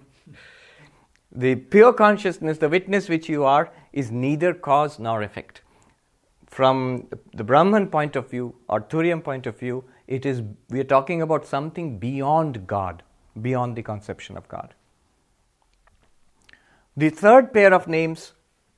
the 1.32 1.56
pure 1.56 1.93
consciousness, 1.93 2.58
the 2.58 2.70
witness 2.70 3.10
which 3.10 3.28
you 3.28 3.43
are, 3.43 3.72
is 3.93 4.12
neither 4.12 4.54
cause 4.54 5.00
nor 5.00 5.24
effect. 5.24 5.62
From 6.46 7.08
the 7.34 7.43
Brahman 7.43 7.88
point 7.88 8.15
of 8.15 8.30
view 8.30 8.56
or 8.70 8.82
Turiam 8.82 9.24
point 9.24 9.46
of 9.46 9.60
view, 9.60 9.84
it 10.08 10.26
is 10.26 10.41
we 10.70 10.80
are 10.80 10.89
talking 10.96 11.22
about 11.22 11.46
something 11.46 12.00
beyond 12.00 12.65
God, 12.65 13.04
beyond 13.41 13.76
the 13.76 13.84
conception 13.84 14.38
of 14.38 14.48
God. 14.48 14.74
The 16.96 17.10
third 17.10 17.54
pair 17.54 17.74
of 17.74 17.88
names 17.88 18.34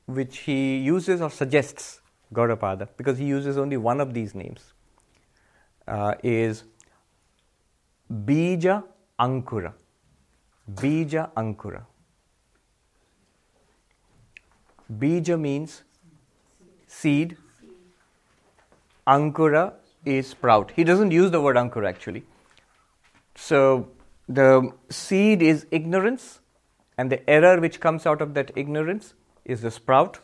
which 0.06 0.40
he 0.40 0.78
uses 0.78 1.22
or 1.22 1.30
suggests, 1.30 2.02
Gaudapada, 2.34 2.88
because 2.98 3.18
he 3.18 3.26
uses 3.26 3.58
only 3.58 3.78
one 3.78 4.02
of 4.02 4.14
these 4.14 4.34
names, 4.36 4.74
uh, 5.88 6.16
is 6.24 6.64
Bija 8.12 8.84
Ankura. 9.20 9.74
Bija 10.74 11.32
Ankura. 11.36 11.86
Bija 14.92 15.40
means 15.40 15.84
seed. 16.88 17.38
Ankura 19.08 19.74
is 20.06 20.28
sprout. 20.28 20.72
He 20.76 20.84
doesn't 20.84 21.12
use 21.12 21.32
the 21.32 21.42
word 21.42 21.56
Ankura 21.56 21.88
actually. 21.88 22.24
So 23.36 23.90
the 24.28 24.72
seed 24.90 25.42
is 25.42 25.66
ignorance, 25.72 26.40
and 26.98 27.12
the 27.12 27.28
error 27.30 27.60
which 27.60 27.80
comes 27.80 28.06
out 28.06 28.22
of 28.22 28.34
that 28.36 28.52
ignorance 28.56 29.14
is 29.46 29.62
the 29.62 29.72
sprout. 29.72 30.20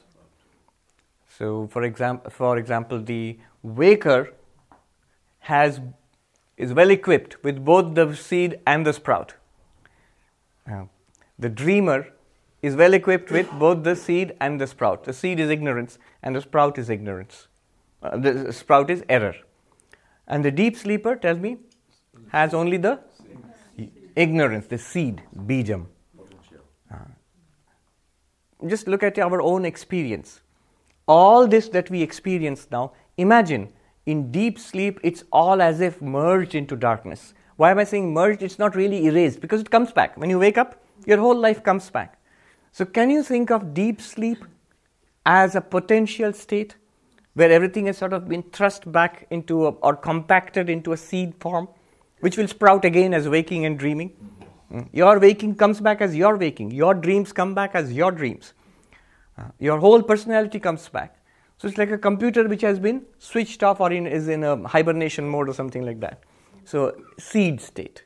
So, 1.27 1.67
for 1.67 1.83
example, 1.83 2.29
for 2.29 2.57
example, 2.57 3.01
the 3.01 3.39
waker 3.63 4.33
has 5.39 5.81
is 6.57 6.73
well 6.73 6.89
equipped 6.89 7.43
with 7.43 7.63
both 7.65 7.95
the 7.95 8.15
seed 8.15 8.59
and 8.65 8.85
the 8.85 8.93
sprout. 8.93 9.33
Uh, 10.71 10.85
the 11.37 11.49
dreamer 11.49 12.07
is 12.61 12.75
well 12.75 12.93
equipped 12.93 13.31
with 13.31 13.49
both 13.51 13.83
the 13.83 13.95
seed 13.95 14.33
and 14.39 14.61
the 14.61 14.67
sprout. 14.67 15.03
The 15.03 15.13
seed 15.13 15.39
is 15.39 15.49
ignorance, 15.49 15.97
and 16.23 16.35
the 16.35 16.41
sprout 16.41 16.77
is 16.77 16.89
ignorance. 16.89 17.47
Uh, 18.01 18.17
the 18.17 18.53
sprout 18.53 18.89
is 18.89 19.03
error. 19.09 19.35
And 20.27 20.43
the 20.43 20.51
deep 20.51 20.75
sleeper, 20.75 21.15
tell 21.15 21.35
me, 21.35 21.57
has 22.29 22.53
only 22.53 22.77
the 22.77 22.99
ignorance, 24.15 24.67
the 24.67 24.77
seed, 24.77 25.21
bijam. 25.35 25.85
Ah. 26.91 27.07
Just 28.67 28.87
look 28.87 29.03
at 29.03 29.19
our 29.19 29.41
own 29.41 29.65
experience. 29.65 30.41
All 31.07 31.47
this 31.47 31.69
that 31.69 31.89
we 31.89 32.01
experience 32.01 32.67
now, 32.71 32.93
imagine 33.17 33.71
in 34.05 34.31
deep 34.31 34.59
sleep, 34.59 34.99
it's 35.03 35.23
all 35.31 35.61
as 35.61 35.81
if 35.81 36.01
merged 36.01 36.55
into 36.55 36.75
darkness. 36.75 37.33
Why 37.57 37.71
am 37.71 37.79
I 37.79 37.83
saying 37.83 38.13
merged? 38.13 38.43
It's 38.43 38.59
not 38.59 38.75
really 38.75 39.05
erased 39.05 39.41
because 39.41 39.61
it 39.61 39.71
comes 39.71 39.91
back. 39.91 40.17
When 40.17 40.29
you 40.29 40.39
wake 40.39 40.57
up, 40.57 40.83
your 41.05 41.17
whole 41.17 41.37
life 41.37 41.63
comes 41.63 41.89
back. 41.89 42.19
So, 42.71 42.85
can 42.85 43.09
you 43.09 43.23
think 43.23 43.51
of 43.51 43.73
deep 43.73 44.01
sleep 44.01 44.43
as 45.25 45.55
a 45.55 45.61
potential 45.61 46.33
state 46.33 46.75
where 47.35 47.51
everything 47.51 47.85
has 47.85 47.97
sort 47.97 48.13
of 48.13 48.27
been 48.27 48.43
thrust 48.43 48.91
back 48.91 49.27
into 49.29 49.67
a, 49.67 49.69
or 49.69 49.95
compacted 49.95 50.69
into 50.69 50.93
a 50.93 50.97
seed 50.97 51.35
form, 51.39 51.67
which 52.21 52.37
will 52.37 52.47
sprout 52.47 52.83
again 52.83 53.13
as 53.13 53.29
waking 53.29 53.65
and 53.65 53.77
dreaming? 53.77 54.11
Mm. 54.71 54.89
Your 54.91 55.19
waking 55.19 55.55
comes 55.55 55.79
back 55.79 56.01
as 56.01 56.15
your 56.15 56.37
waking, 56.37 56.71
your 56.71 56.93
dreams 56.93 57.31
come 57.31 57.53
back 57.53 57.75
as 57.75 57.93
your 57.93 58.11
dreams. 58.11 58.53
Uh, 59.37 59.43
your 59.59 59.79
whole 59.79 60.01
personality 60.01 60.59
comes 60.59 60.87
back. 60.89 61.19
So 61.57 61.67
it's 61.67 61.77
like 61.77 61.91
a 61.91 61.97
computer 61.97 62.47
which 62.47 62.61
has 62.61 62.79
been 62.79 63.05
switched 63.19 63.63
off 63.63 63.79
or 63.79 63.91
in, 63.91 64.07
is 64.07 64.27
in 64.27 64.43
a 64.43 64.67
hibernation 64.67 65.27
mode 65.27 65.49
or 65.49 65.53
something 65.53 65.85
like 65.85 65.99
that. 65.99 66.21
So 66.63 66.97
seed 67.17 67.61
state. 67.61 68.03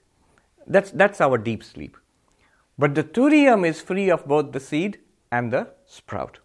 That's, 0.67 0.91
that's 0.91 1.21
our 1.21 1.37
deep 1.37 1.63
sleep. 1.63 1.97
But 2.77 2.95
the 2.95 3.03
turium 3.03 3.67
is 3.67 3.81
free 3.81 4.09
of 4.09 4.25
both 4.25 4.51
the 4.51 4.59
seed 4.59 4.99
and 5.31 5.51
the 5.51 5.69
sprout. 5.85 6.39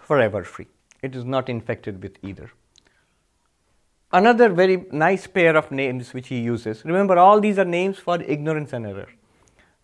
Forever 0.00 0.44
free. 0.44 0.68
It 1.02 1.16
is 1.16 1.24
not 1.24 1.48
infected 1.48 2.02
with 2.02 2.18
either. 2.22 2.50
another 4.12 4.48
very 4.48 4.86
nice 4.90 5.26
pair 5.26 5.56
of 5.56 5.70
names 5.70 6.12
which 6.12 6.28
he 6.28 6.40
uses. 6.40 6.84
Remember, 6.84 7.16
all 7.18 7.40
these 7.40 7.58
are 7.58 7.64
names 7.64 7.98
for 7.98 8.20
ignorance 8.22 8.72
and 8.72 8.86
error. 8.86 9.08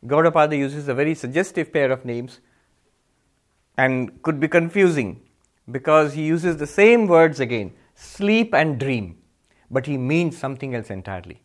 Gaudapada 0.04 0.56
uses 0.56 0.88
a 0.88 0.94
very 0.94 1.14
suggestive 1.14 1.72
pair 1.72 1.90
of 1.92 2.04
names 2.04 2.40
and 3.78 4.22
could 4.22 4.40
be 4.40 4.48
confusing 4.48 5.20
because 5.70 6.14
he 6.14 6.24
uses 6.26 6.56
the 6.56 6.66
same 6.66 7.06
words 7.06 7.40
again 7.40 7.72
sleep 7.94 8.54
and 8.54 8.78
dream, 8.78 9.16
but 9.70 9.86
he 9.86 9.96
means 9.96 10.36
something 10.36 10.74
else 10.74 10.90
entirely. 10.90 11.40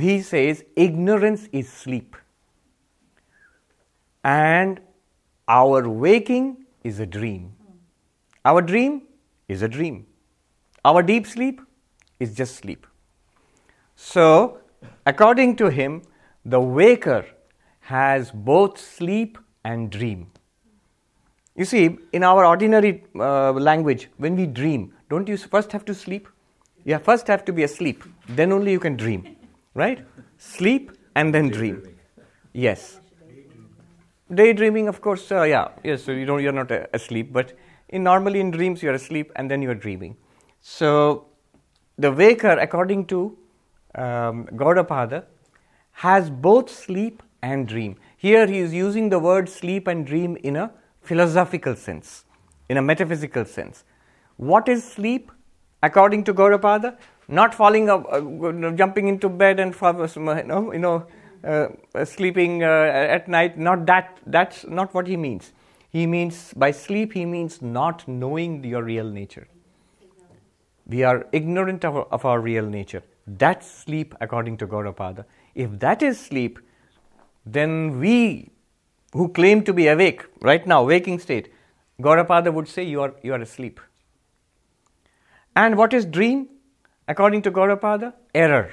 He 0.00 0.22
says 0.22 0.64
ignorance 0.76 1.48
is 1.52 1.72
sleep, 1.72 2.16
and 4.22 4.80
our 5.48 5.88
waking 5.88 6.66
is 6.84 7.00
a 7.00 7.06
dream. 7.06 7.55
Our 8.46 8.62
dream 8.62 9.02
is 9.48 9.62
a 9.62 9.68
dream. 9.68 10.06
Our 10.84 11.02
deep 11.02 11.26
sleep 11.26 11.60
is 12.20 12.32
just 12.32 12.54
sleep. 12.54 12.86
So, 13.96 14.58
according 15.04 15.56
to 15.56 15.68
him, 15.68 16.02
the 16.44 16.60
waker 16.60 17.24
has 17.80 18.30
both 18.30 18.78
sleep 18.78 19.38
and 19.64 19.90
dream. 19.90 20.30
You 21.56 21.64
see, 21.64 21.98
in 22.12 22.22
our 22.22 22.44
ordinary 22.44 23.02
uh, 23.18 23.50
language, 23.52 24.08
when 24.18 24.36
we 24.36 24.46
dream, 24.46 24.92
don't 25.10 25.28
you 25.28 25.36
first 25.36 25.72
have 25.72 25.84
to 25.86 25.94
sleep? 25.94 26.28
You 26.84 26.98
first 26.98 27.26
have 27.26 27.44
to 27.46 27.52
be 27.52 27.64
asleep, 27.64 28.04
then 28.28 28.52
only 28.52 28.70
you 28.70 28.78
can 28.78 28.96
dream, 28.96 29.36
right? 29.74 30.06
Sleep 30.38 30.92
and 31.16 31.34
then 31.34 31.48
dream. 31.48 31.82
Yes. 32.52 33.00
Daydreaming, 34.32 34.86
of 34.86 35.00
course, 35.00 35.32
uh, 35.32 35.42
yeah, 35.42 35.68
yes. 35.82 36.04
So 36.04 36.12
you 36.12 36.26
don't, 36.26 36.42
you're 36.42 36.52
not 36.52 36.70
uh, 36.70 36.86
asleep, 36.92 37.32
but 37.32 37.54
in 37.88 38.02
normally 38.02 38.40
in 38.40 38.50
dreams 38.50 38.82
you're 38.82 38.94
asleep 38.94 39.32
and 39.36 39.50
then 39.50 39.62
you're 39.62 39.74
dreaming. 39.74 40.16
So 40.60 41.26
the 41.98 42.12
waker, 42.12 42.58
according 42.58 43.06
to 43.06 43.36
um, 43.94 44.46
Gaudapada, 44.52 45.24
has 45.92 46.28
both 46.28 46.70
sleep 46.70 47.22
and 47.42 47.66
dream. 47.66 47.96
Here 48.16 48.46
he 48.46 48.58
is 48.58 48.74
using 48.74 49.08
the 49.08 49.18
word 49.18 49.48
sleep 49.48 49.86
and 49.86 50.06
dream 50.06 50.36
in 50.42 50.56
a 50.56 50.70
philosophical 51.00 51.76
sense, 51.76 52.24
in 52.68 52.76
a 52.76 52.82
metaphysical 52.82 53.44
sense. 53.44 53.84
What 54.36 54.68
is 54.68 54.84
sleep? 54.84 55.32
According 55.82 56.24
to 56.24 56.34
Gaudapada, 56.34 56.96
not 57.28 57.54
falling 57.54 57.88
up, 57.88 58.06
uh, 58.10 58.20
jumping 58.72 59.08
into 59.08 59.28
bed 59.28 59.60
and 59.60 59.74
you 59.74 60.72
you 60.72 60.78
know 60.78 61.06
uh, 61.44 62.04
sleeping 62.04 62.64
uh, 62.64 62.66
at 62.66 63.28
night. 63.28 63.58
Not 63.58 63.86
that. 63.86 64.18
That's 64.26 64.66
not 64.66 64.92
what 64.94 65.06
he 65.06 65.16
means. 65.16 65.52
He 65.96 66.06
means 66.06 66.52
by 66.62 66.72
sleep. 66.72 67.14
He 67.14 67.24
means 67.24 67.62
not 67.62 68.06
knowing 68.06 68.62
your 68.62 68.82
real 68.82 69.10
nature. 69.10 69.48
We 70.86 71.04
are 71.04 71.26
ignorant 71.32 71.86
of, 71.86 71.96
of 72.16 72.24
our 72.24 72.40
real 72.40 72.66
nature. 72.66 73.02
That's 73.26 73.70
sleep, 73.70 74.14
according 74.20 74.58
to 74.58 74.66
Gaudapada. 74.66 75.24
If 75.54 75.78
that 75.78 76.02
is 76.02 76.20
sleep, 76.20 76.58
then 77.46 77.98
we 77.98 78.50
who 79.14 79.28
claim 79.40 79.64
to 79.64 79.72
be 79.72 79.88
awake 79.88 80.26
right 80.42 80.66
now, 80.66 80.84
waking 80.84 81.18
state, 81.18 81.50
Gaudapada 82.02 82.52
would 82.52 82.68
say 82.68 82.82
you 82.82 83.00
are, 83.00 83.14
you 83.22 83.32
are 83.32 83.40
asleep. 83.40 83.80
And 85.54 85.78
what 85.78 85.94
is 85.94 86.04
dream? 86.04 86.48
According 87.08 87.42
to 87.42 87.50
Gaudapada, 87.50 88.12
error. 88.34 88.70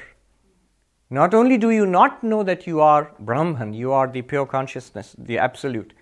Not 1.10 1.34
only 1.34 1.58
do 1.58 1.70
you 1.70 1.86
not 1.86 2.22
know 2.22 2.44
that 2.44 2.68
you 2.68 2.82
are 2.82 3.12
Brahman, 3.20 3.74
you 3.74 3.94
are 3.94 4.08
the 4.08 4.24
pure 4.24 4.46
consciousness, 4.46 5.16
the 5.18 5.38
absolute, 5.38 5.94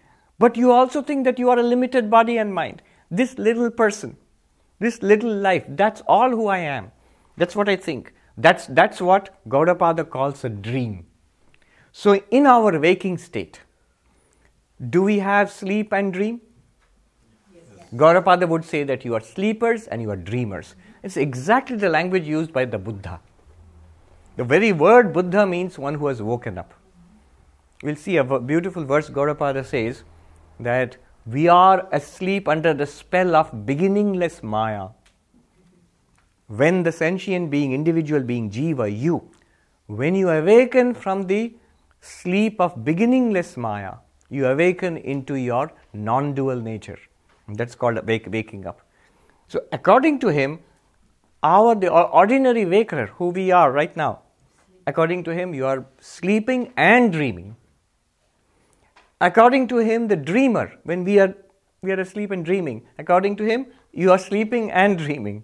but 0.41 0.57
you 0.57 0.71
also 0.71 1.01
think 1.03 1.23
that 1.25 1.37
you 1.37 1.51
are 1.51 1.59
a 1.59 1.63
limited 1.63 2.09
body 2.09 2.37
and 2.37 2.53
mind. 2.53 2.81
This 3.11 3.37
little 3.37 3.69
person, 3.69 4.17
this 4.79 5.01
little 5.03 5.33
life, 5.47 5.65
that's 5.81 6.01
all 6.07 6.31
who 6.31 6.47
I 6.47 6.57
am. 6.57 6.91
That's 7.37 7.55
what 7.55 7.69
I 7.69 7.75
think. 7.75 8.13
That's, 8.37 8.65
that's 8.65 9.01
what 9.01 9.29
Gaudapada 9.47 10.09
calls 10.09 10.43
a 10.43 10.49
dream. 10.49 11.05
So, 11.91 12.15
in 12.31 12.47
our 12.47 12.79
waking 12.79 13.19
state, 13.19 13.59
do 14.89 15.03
we 15.03 15.19
have 15.19 15.51
sleep 15.51 15.93
and 15.93 16.11
dream? 16.11 16.41
Yes. 17.53 17.63
Gaudapada 17.93 18.47
would 18.47 18.65
say 18.65 18.83
that 18.83 19.05
you 19.05 19.13
are 19.13 19.21
sleepers 19.21 19.87
and 19.87 20.01
you 20.01 20.09
are 20.09 20.15
dreamers. 20.15 20.75
It's 21.03 21.17
exactly 21.17 21.75
the 21.75 21.89
language 21.89 22.25
used 22.25 22.51
by 22.51 22.65
the 22.65 22.79
Buddha. 22.79 23.19
The 24.37 24.43
very 24.43 24.71
word 24.71 25.13
Buddha 25.13 25.45
means 25.45 25.77
one 25.77 25.95
who 25.95 26.07
has 26.07 26.21
woken 26.21 26.57
up. 26.57 26.73
We'll 27.83 27.95
see 27.95 28.17
a 28.17 28.39
beautiful 28.39 28.85
verse 28.85 29.09
Gaudapada 29.09 29.63
says 29.65 30.03
that 30.59 30.97
we 31.25 31.47
are 31.47 31.87
asleep 31.91 32.47
under 32.47 32.73
the 32.73 32.85
spell 32.85 33.35
of 33.35 33.65
beginningless 33.65 34.41
Maya. 34.41 34.89
When 36.47 36.83
the 36.83 36.91
sentient 36.91 37.49
being, 37.49 37.73
individual 37.73 38.21
being, 38.21 38.49
Jiva, 38.49 38.87
you, 38.99 39.29
when 39.87 40.15
you 40.15 40.29
awaken 40.29 40.93
from 40.93 41.27
the 41.27 41.53
sleep 42.01 42.59
of 42.59 42.83
beginningless 42.83 43.55
Maya, 43.55 43.93
you 44.29 44.47
awaken 44.47 44.97
into 44.97 45.35
your 45.35 45.71
non 45.93 46.33
dual 46.33 46.59
nature. 46.59 46.99
That's 47.47 47.75
called 47.75 48.05
wake, 48.07 48.27
waking 48.31 48.65
up. 48.65 48.81
So, 49.47 49.63
according 49.71 50.19
to 50.19 50.29
him, 50.29 50.59
our 51.43 51.75
the 51.75 51.89
ordinary 51.91 52.65
waker 52.65 53.07
who 53.17 53.29
we 53.29 53.51
are 53.51 53.71
right 53.71 53.95
now, 53.95 54.19
according 54.87 55.23
to 55.25 55.33
him, 55.33 55.53
you 55.53 55.65
are 55.65 55.85
sleeping 55.99 56.71
and 56.77 57.11
dreaming. 57.11 57.55
According 59.21 59.67
to 59.67 59.77
him, 59.77 60.07
the 60.07 60.15
dreamer, 60.15 60.73
when 60.83 61.03
we 61.03 61.19
are 61.19 61.33
we 61.83 61.91
are 61.91 61.99
asleep 61.99 62.31
and 62.31 62.45
dreaming, 62.45 62.83
according 62.99 63.35
to 63.37 63.43
him, 63.43 63.65
you 63.91 64.11
are 64.11 64.17
sleeping 64.17 64.69
and 64.71 64.97
dreaming. 64.97 65.43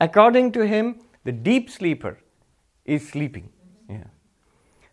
According 0.00 0.52
to 0.52 0.66
him, 0.66 1.00
the 1.24 1.32
deep 1.32 1.68
sleeper 1.70 2.18
is 2.84 3.06
sleeping. 3.06 3.50
Yeah. 3.88 4.04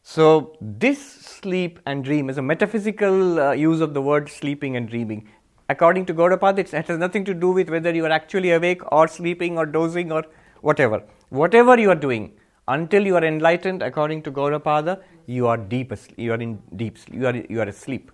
So, 0.01 0.57
this 0.59 1.01
sleep 1.01 1.79
and 1.85 2.03
dream 2.03 2.29
is 2.29 2.37
a 2.37 2.41
metaphysical 2.41 3.39
uh, 3.39 3.51
use 3.53 3.79
of 3.79 3.93
the 3.93 4.01
word 4.01 4.29
sleeping 4.29 4.75
and 4.75 4.89
dreaming. 4.89 5.29
According 5.69 6.05
to 6.07 6.13
Gaudapada, 6.13 6.59
it 6.59 6.71
has 6.71 6.97
nothing 6.97 7.23
to 7.25 7.33
do 7.33 7.51
with 7.51 7.69
whether 7.69 7.95
you 7.95 8.05
are 8.05 8.11
actually 8.11 8.51
awake 8.51 8.81
or 8.91 9.07
sleeping 9.07 9.57
or 9.57 9.65
dozing 9.65 10.11
or 10.11 10.25
whatever. 10.61 11.03
Whatever 11.29 11.79
you 11.79 11.89
are 11.89 12.01
doing, 12.07 12.33
until 12.67 13.05
you 13.05 13.15
are 13.15 13.23
enlightened, 13.23 13.81
according 13.81 14.23
to 14.23 14.31
Gaudapada, 14.31 15.01
you 15.25 15.47
are 15.47 15.57
deep. 15.57 15.93
You 16.17 16.33
are 16.33 16.41
in 16.41 16.61
deep. 16.75 16.97
You 17.11 17.27
are 17.27 17.35
you 17.35 17.59
are 17.61 17.67
asleep. 17.67 18.11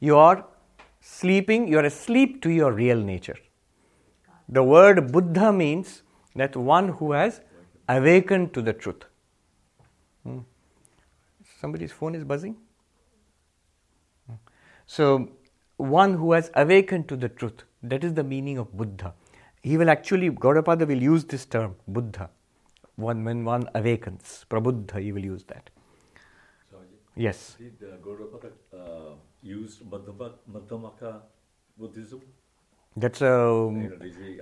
You 0.00 0.16
are 0.16 0.44
sleeping. 1.00 1.68
You 1.68 1.78
are 1.78 1.84
asleep 1.84 2.42
to 2.42 2.50
your 2.50 2.72
real 2.72 3.00
nature. 3.00 3.36
The 4.48 4.62
word 4.62 5.12
Buddha 5.12 5.52
means 5.52 6.02
that 6.34 6.56
one 6.56 6.88
who 6.88 7.12
has 7.12 7.40
awakened 7.88 8.52
to 8.54 8.62
the 8.62 8.72
truth. 8.72 9.04
Hmm. 10.24 10.40
Somebody's 11.60 11.92
phone 11.92 12.14
is 12.14 12.24
buzzing. 12.24 12.56
So, 14.86 15.30
one 15.76 16.14
who 16.14 16.32
has 16.32 16.50
awakened 16.54 17.08
to 17.08 17.16
the 17.16 17.28
truth, 17.28 17.64
that 17.82 18.04
is 18.04 18.14
the 18.14 18.24
meaning 18.24 18.58
of 18.58 18.76
Buddha. 18.76 19.14
He 19.62 19.76
will 19.76 19.88
actually, 19.88 20.30
Gaudapada 20.30 20.86
will 20.86 21.02
use 21.02 21.24
this 21.24 21.46
term, 21.46 21.76
Buddha, 21.86 22.28
one, 22.96 23.24
when 23.24 23.44
one 23.44 23.68
awakens. 23.74 24.44
Prabuddha, 24.48 25.04
you 25.04 25.14
will 25.14 25.24
use 25.24 25.44
that. 25.44 25.70
Yes. 27.14 27.56
Did 27.58 27.76
uh, 27.82 27.96
Gaudapada 27.96 28.50
uh, 28.72 29.14
use 29.42 29.80
Madhyamaka 29.80 31.20
Buddhism? 31.78 32.22
That's 32.96 33.22
a 33.22 33.70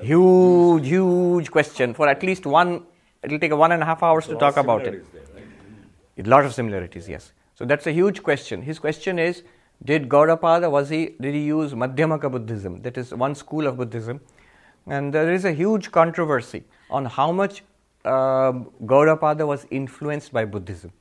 huge, 0.02 0.86
huge 0.86 1.50
question 1.50 1.94
for 1.94 2.08
at 2.08 2.22
least 2.22 2.46
one, 2.46 2.84
it 3.22 3.30
will 3.30 3.38
take 3.38 3.54
one 3.54 3.72
and 3.72 3.82
a 3.82 3.86
half 3.86 4.02
hours 4.02 4.26
to 4.26 4.36
talk 4.36 4.56
about 4.56 4.86
it. 4.86 5.04
There, 5.12 6.24
a 6.26 6.28
lot 6.28 6.44
of 6.44 6.54
similarities, 6.54 7.08
yes. 7.08 7.32
So 7.54 7.64
that's 7.64 7.86
a 7.86 7.92
huge 7.92 8.22
question. 8.22 8.62
His 8.62 8.78
question 8.78 9.18
is, 9.18 9.42
did 9.84 10.08
Gaudapada, 10.08 10.70
was 10.70 10.88
he, 10.88 11.16
did 11.20 11.34
he 11.34 11.44
use 11.44 11.72
Madhyamaka 11.72 12.30
Buddhism? 12.30 12.82
That 12.82 12.98
is 12.98 13.14
one 13.14 13.34
school 13.34 13.66
of 13.66 13.76
Buddhism. 13.76 14.20
And 14.86 15.12
there 15.12 15.32
is 15.32 15.44
a 15.44 15.52
huge 15.52 15.90
controversy 15.90 16.64
on 16.90 17.04
how 17.04 17.32
much 17.32 17.62
uh, 18.04 18.52
Gaudapada 18.84 19.46
was 19.46 19.66
influenced 19.70 20.32
by 20.32 20.44
Buddhism. 20.44 20.92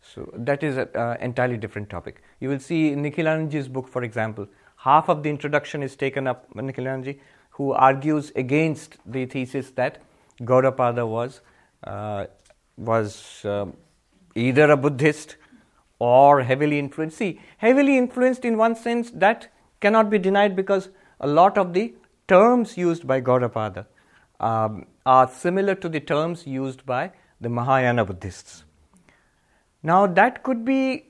So 0.00 0.30
that 0.36 0.62
is 0.62 0.76
an 0.76 0.88
uh, 0.94 1.16
entirely 1.20 1.56
different 1.56 1.88
topic. 1.88 2.22
You 2.40 2.48
will 2.48 2.58
see 2.58 2.92
in 2.92 3.02
Nikhilanandaji's 3.02 3.68
book, 3.68 3.88
for 3.88 4.02
example, 4.02 4.48
half 4.76 5.08
of 5.08 5.22
the 5.22 5.30
introduction 5.30 5.82
is 5.82 5.96
taken 5.96 6.26
up 6.26 6.52
by 6.54 6.62
Nikhilanandaji, 6.62 7.18
who 7.50 7.72
argues 7.72 8.32
against 8.34 8.96
the 9.06 9.26
thesis 9.26 9.70
that 9.70 10.02
Gaudapada 10.40 11.06
was 11.06 11.40
uh, 11.84 12.26
was 12.76 13.44
um, 13.44 13.76
either 14.34 14.70
a 14.70 14.76
Buddhist 14.76 15.36
or 15.98 16.42
heavily 16.42 16.78
influenced. 16.78 17.18
See, 17.18 17.40
heavily 17.58 17.96
influenced 17.96 18.44
in 18.44 18.56
one 18.56 18.74
sense 18.74 19.10
that 19.12 19.52
cannot 19.80 20.10
be 20.10 20.18
denied 20.18 20.56
because 20.56 20.88
a 21.20 21.26
lot 21.26 21.58
of 21.58 21.74
the 21.74 21.94
terms 22.26 22.76
used 22.76 23.06
by 23.06 23.20
Gaudapada 23.20 23.86
um, 24.40 24.86
are 25.04 25.28
similar 25.28 25.74
to 25.74 25.88
the 25.88 26.00
terms 26.00 26.46
used 26.46 26.84
by 26.86 27.12
the 27.40 27.48
Mahayana 27.48 28.04
Buddhists. 28.04 28.64
Now, 29.82 30.06
that 30.06 30.42
could 30.42 30.64
be 30.64 31.06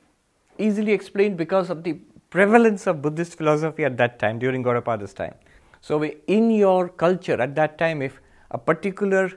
easily 0.59 0.93
explained 0.93 1.37
because 1.37 1.69
of 1.69 1.85
the 1.85 1.95
prevalence 2.31 2.87
of 2.87 3.03
Buddhist 3.03 3.37
philosophy 3.37 3.85
at 3.85 3.99
that 3.99 4.19
time, 4.19 4.39
during 4.39 4.63
Gaudapada's 4.63 5.13
time. 5.13 5.35
So, 5.81 6.03
in 6.05 6.51
your 6.51 6.89
culture 6.89 7.41
at 7.41 7.55
that 7.57 7.77
time, 7.77 8.01
if 8.01 8.21
a 8.51 8.59
particular 8.59 9.31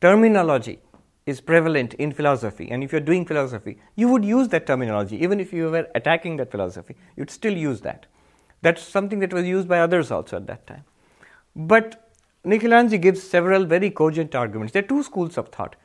terminology 0.00 0.80
is 1.24 1.40
prevalent 1.40 1.94
in 1.94 2.12
philosophy, 2.12 2.70
and 2.70 2.84
if 2.84 2.92
you're 2.92 3.00
doing 3.00 3.24
philosophy, 3.24 3.78
you 3.96 4.08
would 4.08 4.24
use 4.24 4.48
that 4.48 4.66
terminology. 4.66 5.22
Even 5.22 5.40
if 5.40 5.52
you 5.52 5.70
were 5.70 5.88
attacking 5.94 6.36
that 6.36 6.50
philosophy, 6.50 6.96
you'd 7.16 7.30
still 7.30 7.56
use 7.56 7.80
that. 7.80 8.06
That's 8.60 8.82
something 8.82 9.20
that 9.20 9.32
was 9.32 9.46
used 9.46 9.68
by 9.68 9.80
others 9.80 10.10
also 10.10 10.36
at 10.36 10.46
that 10.48 10.66
time. 10.66 10.84
But 11.56 12.03
Nikhilanji 12.44 13.00
gives 13.00 13.22
several 13.22 13.64
very 13.64 13.90
cogent 13.90 14.34
arguments. 14.34 14.72
There 14.72 14.84
are 14.84 14.86
two 14.86 15.02
schools 15.02 15.38
of 15.38 15.48
thought. 15.48 15.76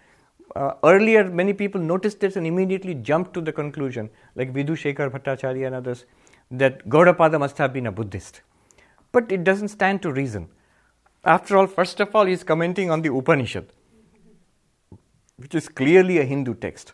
Uh, 0.55 0.73
earlier, 0.83 1.29
many 1.29 1.53
people 1.53 1.79
noticed 1.79 2.19
this 2.19 2.35
and 2.35 2.45
immediately 2.45 2.95
jumped 2.95 3.33
to 3.35 3.41
the 3.41 3.53
conclusion, 3.53 4.09
like 4.35 4.51
Vidhu 4.53 4.71
Shekhar 4.71 5.09
Bhattacharya 5.09 5.67
and 5.67 5.75
others, 5.75 6.05
that 6.51 6.87
Gaudapada 6.89 7.39
must 7.39 7.57
have 7.59 7.71
been 7.71 7.87
a 7.87 7.91
Buddhist. 7.91 8.41
But 9.11 9.31
it 9.31 9.43
doesn't 9.43 9.69
stand 9.69 10.01
to 10.01 10.11
reason. 10.11 10.49
After 11.23 11.57
all, 11.57 11.67
first 11.67 11.99
of 11.99 12.15
all, 12.15 12.25
he's 12.25 12.43
commenting 12.43 12.89
on 12.91 13.01
the 13.01 13.13
Upanishad, 13.13 13.67
which 15.37 15.55
is 15.55 15.69
clearly 15.69 16.17
a 16.17 16.25
Hindu 16.25 16.55
text. 16.55 16.93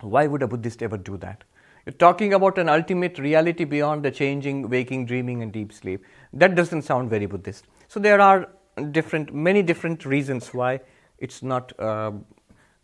Why 0.00 0.26
would 0.26 0.42
a 0.42 0.48
Buddhist 0.48 0.82
ever 0.82 0.96
do 0.96 1.16
that? 1.18 1.44
You're 1.84 1.94
talking 1.94 2.34
about 2.34 2.58
an 2.58 2.68
ultimate 2.68 3.18
reality 3.18 3.64
beyond 3.64 4.02
the 4.02 4.10
changing, 4.10 4.68
waking, 4.68 5.06
dreaming, 5.06 5.42
and 5.42 5.52
deep 5.52 5.72
sleep. 5.72 6.04
That 6.32 6.54
doesn't 6.54 6.82
sound 6.82 7.10
very 7.10 7.26
Buddhist. 7.26 7.66
So 7.88 8.00
there 8.00 8.20
are 8.20 8.48
different, 8.90 9.32
many 9.34 9.62
different 9.62 10.04
reasons 10.04 10.52
why 10.52 10.80
it's 11.18 11.42
not, 11.42 11.72
uh, 11.78 12.12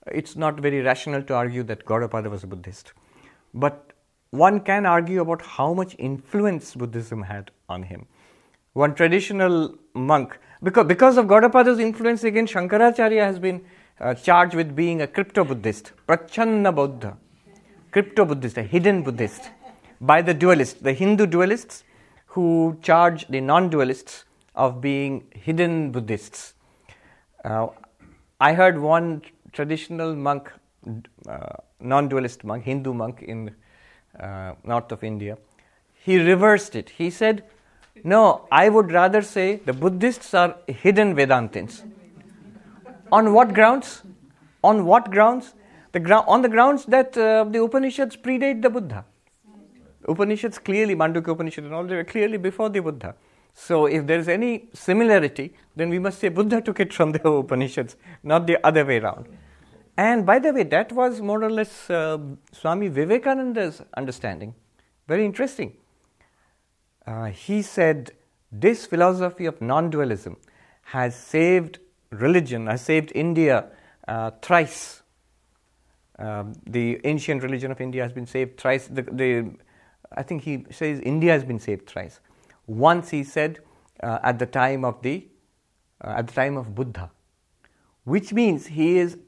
it's 0.07 0.37
not 0.37 0.61
very 0.61 0.81
rational 0.81 1.23
to 1.23 1.35
argue 1.35 1.62
that 1.65 1.85
Gaudapada 1.85 2.31
was 2.31 2.45
a 2.45 2.47
Buddhist. 2.47 2.93
But 3.55 3.93
one 4.31 4.61
can 4.61 4.87
argue 4.87 5.21
about 5.21 5.43
how 5.43 5.75
much 5.75 5.95
influence 5.99 6.75
Buddhism 6.75 7.23
had 7.23 7.51
on 7.69 7.83
him. 7.83 8.07
One 8.73 8.95
traditional 8.95 9.77
monk, 9.95 10.38
because, 10.62 10.87
because 10.87 11.19
of 11.19 11.27
Gaudapada's 11.27 11.79
influence 11.79 12.25
again, 12.25 12.47
Shankaracharya 12.47 13.21
has 13.21 13.38
been 13.38 13.62
uh, 14.01 14.15
charged 14.15 14.55
with 14.55 14.75
being 14.75 15.03
a 15.03 15.07
crypto 15.07 15.45
Buddhist, 15.45 15.93
Prachanna 16.09 16.73
Buddha, 16.75 17.19
crypto 17.91 18.25
Buddhist, 18.25 18.57
a 18.57 18.62
hidden 18.62 19.03
Buddhist, 19.03 19.51
by 20.01 20.23
the 20.23 20.35
dualists, 20.35 20.81
the 20.81 20.95
Hindu 20.95 21.27
dualists 21.27 21.83
who 22.29 22.79
charge 22.81 23.27
the 23.29 23.41
non 23.41 23.71
dualists 23.71 24.25
of 24.55 24.81
being 24.81 25.25
hidden 25.33 25.93
Buddhists. 25.93 26.55
Uh, 27.45 27.69
I 28.41 28.53
heard 28.55 28.79
one 28.79 29.23
traditional 29.53 30.15
monk, 30.15 30.51
uh, 31.29 31.47
non 31.81 32.09
dualist 32.09 32.45
monk, 32.45 32.65
Hindu 32.65 32.93
monk 32.93 33.23
in 33.23 33.55
uh, 34.19 34.55
north 34.65 34.93
of 34.93 35.03
India, 35.05 35.38
he 36.05 36.19
reversed 36.19 36.75
it. 36.77 36.91
He 36.91 37.11
said, 37.11 37.45
No, 38.05 38.47
I 38.51 38.69
would 38.69 38.91
rather 38.93 39.23
say 39.23 39.57
the 39.57 39.73
Buddhists 39.73 40.35
are 40.35 40.57
hidden 40.67 41.15
Vedantins. 41.15 41.83
On 43.11 43.33
what 43.33 43.55
grounds? 43.55 44.03
On 44.65 44.85
what 44.85 45.11
grounds? 45.11 45.55
The 45.93 46.01
gro- 46.01 46.25
on 46.27 46.43
the 46.43 46.49
grounds 46.49 46.87
that 46.87 47.17
uh, 47.17 47.45
the 47.45 47.62
Upanishads 47.62 48.17
predate 48.17 48.62
the 48.62 48.71
Buddha. 48.71 49.05
Upanishads 50.09 50.59
clearly, 50.59 50.97
Mandukya 50.97 51.29
Upanishad 51.29 51.65
and 51.65 51.75
all, 51.75 51.85
they 51.85 51.95
were 51.95 52.05
clearly 52.05 52.38
before 52.38 52.69
the 52.69 52.81
Buddha. 52.81 53.15
So, 53.55 53.87
if 53.87 54.07
there 54.07 54.19
is 54.19 54.29
any 54.29 54.69
similarity, 54.73 55.55
then 55.77 55.91
we 55.91 55.99
must 55.99 56.19
say 56.19 56.29
Buddha 56.29 56.61
took 56.61 56.81
it 56.81 56.93
from 56.93 57.12
the 57.12 57.29
Upanishads, 57.29 57.97
not 58.23 58.47
the 58.47 58.65
other 58.67 58.85
way 58.85 58.99
around. 58.99 59.29
And 59.97 60.25
by 60.25 60.38
the 60.38 60.53
way, 60.53 60.62
that 60.65 60.91
was 60.93 61.21
more 61.21 61.43
or 61.43 61.51
less 61.51 61.91
uh, 61.91 62.19
Swami 62.51 62.88
Vivekananda's 62.88 63.83
understanding. 63.97 64.55
Very 65.07 65.25
interesting. 65.25 65.77
Uh, 67.07 67.27
he 67.27 67.62
said 67.62 68.12
this 68.51 68.87
philosophy 68.87 69.47
of 69.47 69.61
non 69.61 69.91
dualism 69.91 70.37
has 70.83 71.15
saved 71.15 71.79
religion, 72.11 72.67
has 72.67 72.83
saved 72.83 73.12
India 73.15 73.67
uh, 74.09 74.31
thrice. 74.41 75.03
Um, 76.19 76.55
the 76.67 77.01
ancient 77.05 77.43
religion 77.43 77.71
of 77.71 77.81
India 77.81 78.03
has 78.03 78.12
been 78.12 78.27
saved 78.27 78.59
thrice. 78.59 78.87
The, 78.87 79.03
the, 79.03 79.55
I 80.12 80.23
think 80.23 80.43
he 80.43 80.67
says 80.71 81.01
India 81.01 81.33
has 81.33 81.45
been 81.45 81.59
saved 81.59 81.87
thrice. 81.87 82.21
Once 82.66 83.11
he 83.11 83.25
said 83.25 83.61
uh, 84.03 84.18
at 84.22 84.38
the 84.38 84.46
time 84.46 84.85
of 84.85 85.03
the 85.03 85.27
uh, 86.03 86.14
at 86.16 86.27
the 86.27 86.33
time 86.33 86.57
of 86.57 86.75
Buddha, 86.75 87.11
which 88.05 88.33
means 88.33 88.66
he 88.66 88.98
is 88.98 89.18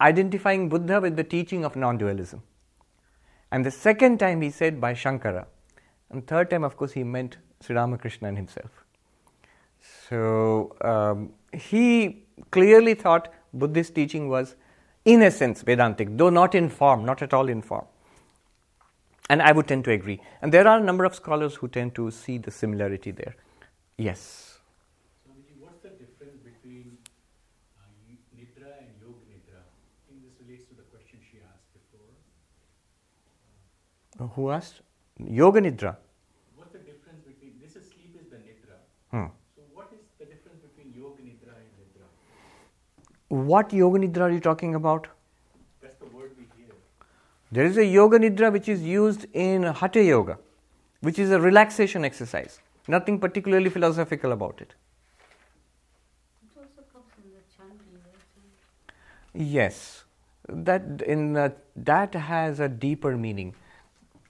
identifying 0.00 0.68
Buddha 0.68 1.00
with 1.00 1.16
the 1.16 1.24
teaching 1.24 1.64
of 1.64 1.76
non-dualism. 1.76 2.42
And 3.50 3.64
the 3.66 3.70
second 3.70 4.18
time 4.18 4.40
he 4.40 4.50
said 4.50 4.80
by 4.80 4.94
Shankara, 4.94 5.46
and 6.10 6.26
third 6.26 6.50
time, 6.50 6.64
of 6.64 6.76
course, 6.76 6.92
he 6.92 7.04
meant 7.04 7.38
Sri 7.60 7.74
Ramakrishna 7.74 8.28
and 8.28 8.36
himself. 8.36 8.84
So 10.08 10.76
um, 10.80 11.32
he 11.52 12.24
clearly 12.50 12.94
thought 12.94 13.32
Buddhist 13.52 13.94
teaching 13.94 14.28
was, 14.28 14.56
in 15.04 15.22
essence, 15.22 15.62
Vedantic, 15.62 16.16
though 16.16 16.30
not 16.30 16.54
in 16.54 16.68
form, 16.68 17.04
not 17.04 17.22
at 17.22 17.32
all 17.32 17.48
in 17.48 17.62
form. 17.62 17.86
And 19.30 19.40
I 19.40 19.52
would 19.52 19.66
tend 19.68 19.84
to 19.84 19.92
agree. 19.92 20.20
And 20.42 20.52
there 20.52 20.66
are 20.66 20.78
a 20.78 20.82
number 20.82 21.04
of 21.04 21.14
scholars 21.14 21.54
who 21.56 21.68
tend 21.68 21.94
to 21.94 22.10
see 22.10 22.38
the 22.38 22.50
similarity 22.50 23.10
there. 23.12 23.36
Yes. 23.96 24.58
Swamiji, 25.24 25.54
what's 25.60 25.80
the 25.82 25.90
difference 25.90 26.36
between 26.42 26.98
uh, 27.78 27.82
Nidra 28.36 28.72
and 28.78 28.88
Yoga 29.00 29.22
Nidra? 29.30 29.60
I 29.62 30.08
think 30.08 30.22
this 30.24 30.34
relates 30.44 30.64
to 30.64 30.74
the 30.74 30.82
question 30.82 31.18
she 31.30 31.38
asked 31.38 31.72
before. 31.72 32.10
Uh, 34.18 34.28
who 34.34 34.50
asked? 34.50 34.80
Yoga 35.18 35.60
Nidra. 35.60 35.96
What's 36.56 36.72
the 36.72 36.78
difference 36.80 37.20
between 37.24 37.52
this 37.62 37.76
is 37.76 37.88
sleep 37.90 38.16
is 38.20 38.28
the 38.28 38.36
Nidra. 38.36 38.76
Hmm. 39.10 39.26
So 39.56 39.62
what 39.72 39.88
is 39.92 40.00
the 40.18 40.24
difference 40.24 40.60
between 40.60 40.92
Yoga 41.00 41.22
Nidra 41.22 41.54
and 41.62 41.68
Nidra? 41.78 42.06
What 43.46 43.72
Yoga 43.72 43.98
Nidra 44.00 44.22
are 44.22 44.30
you 44.30 44.40
talking 44.40 44.74
about? 44.74 45.06
That's 45.80 45.94
the 45.96 46.06
word 46.06 46.32
we 46.36 46.44
hear. 46.56 46.74
There 47.52 47.66
is 47.66 47.76
a 47.76 47.84
Yoga 47.84 48.18
Nidra 48.18 48.50
which 48.50 48.66
is 48.66 48.82
used 48.82 49.26
in 49.34 49.62
Hatha 49.62 50.02
Yoga, 50.02 50.38
which 51.00 51.18
is 51.18 51.30
a 51.30 51.38
relaxation 51.38 52.02
exercise. 52.02 52.60
Nothing 52.88 53.18
particularly 53.20 53.68
philosophical 53.68 54.32
about 54.32 54.62
it. 54.62 54.74
It 56.42 56.58
also 56.58 56.82
comes 56.92 57.12
in 57.22 57.30
the 57.30 57.42
chanting. 57.54 57.92
Yes, 59.34 60.04
that 60.48 61.02
in 61.02 61.36
uh, 61.36 61.50
that 61.76 62.14
has 62.14 62.58
a 62.58 62.68
deeper 62.68 63.18
meaning. 63.18 63.54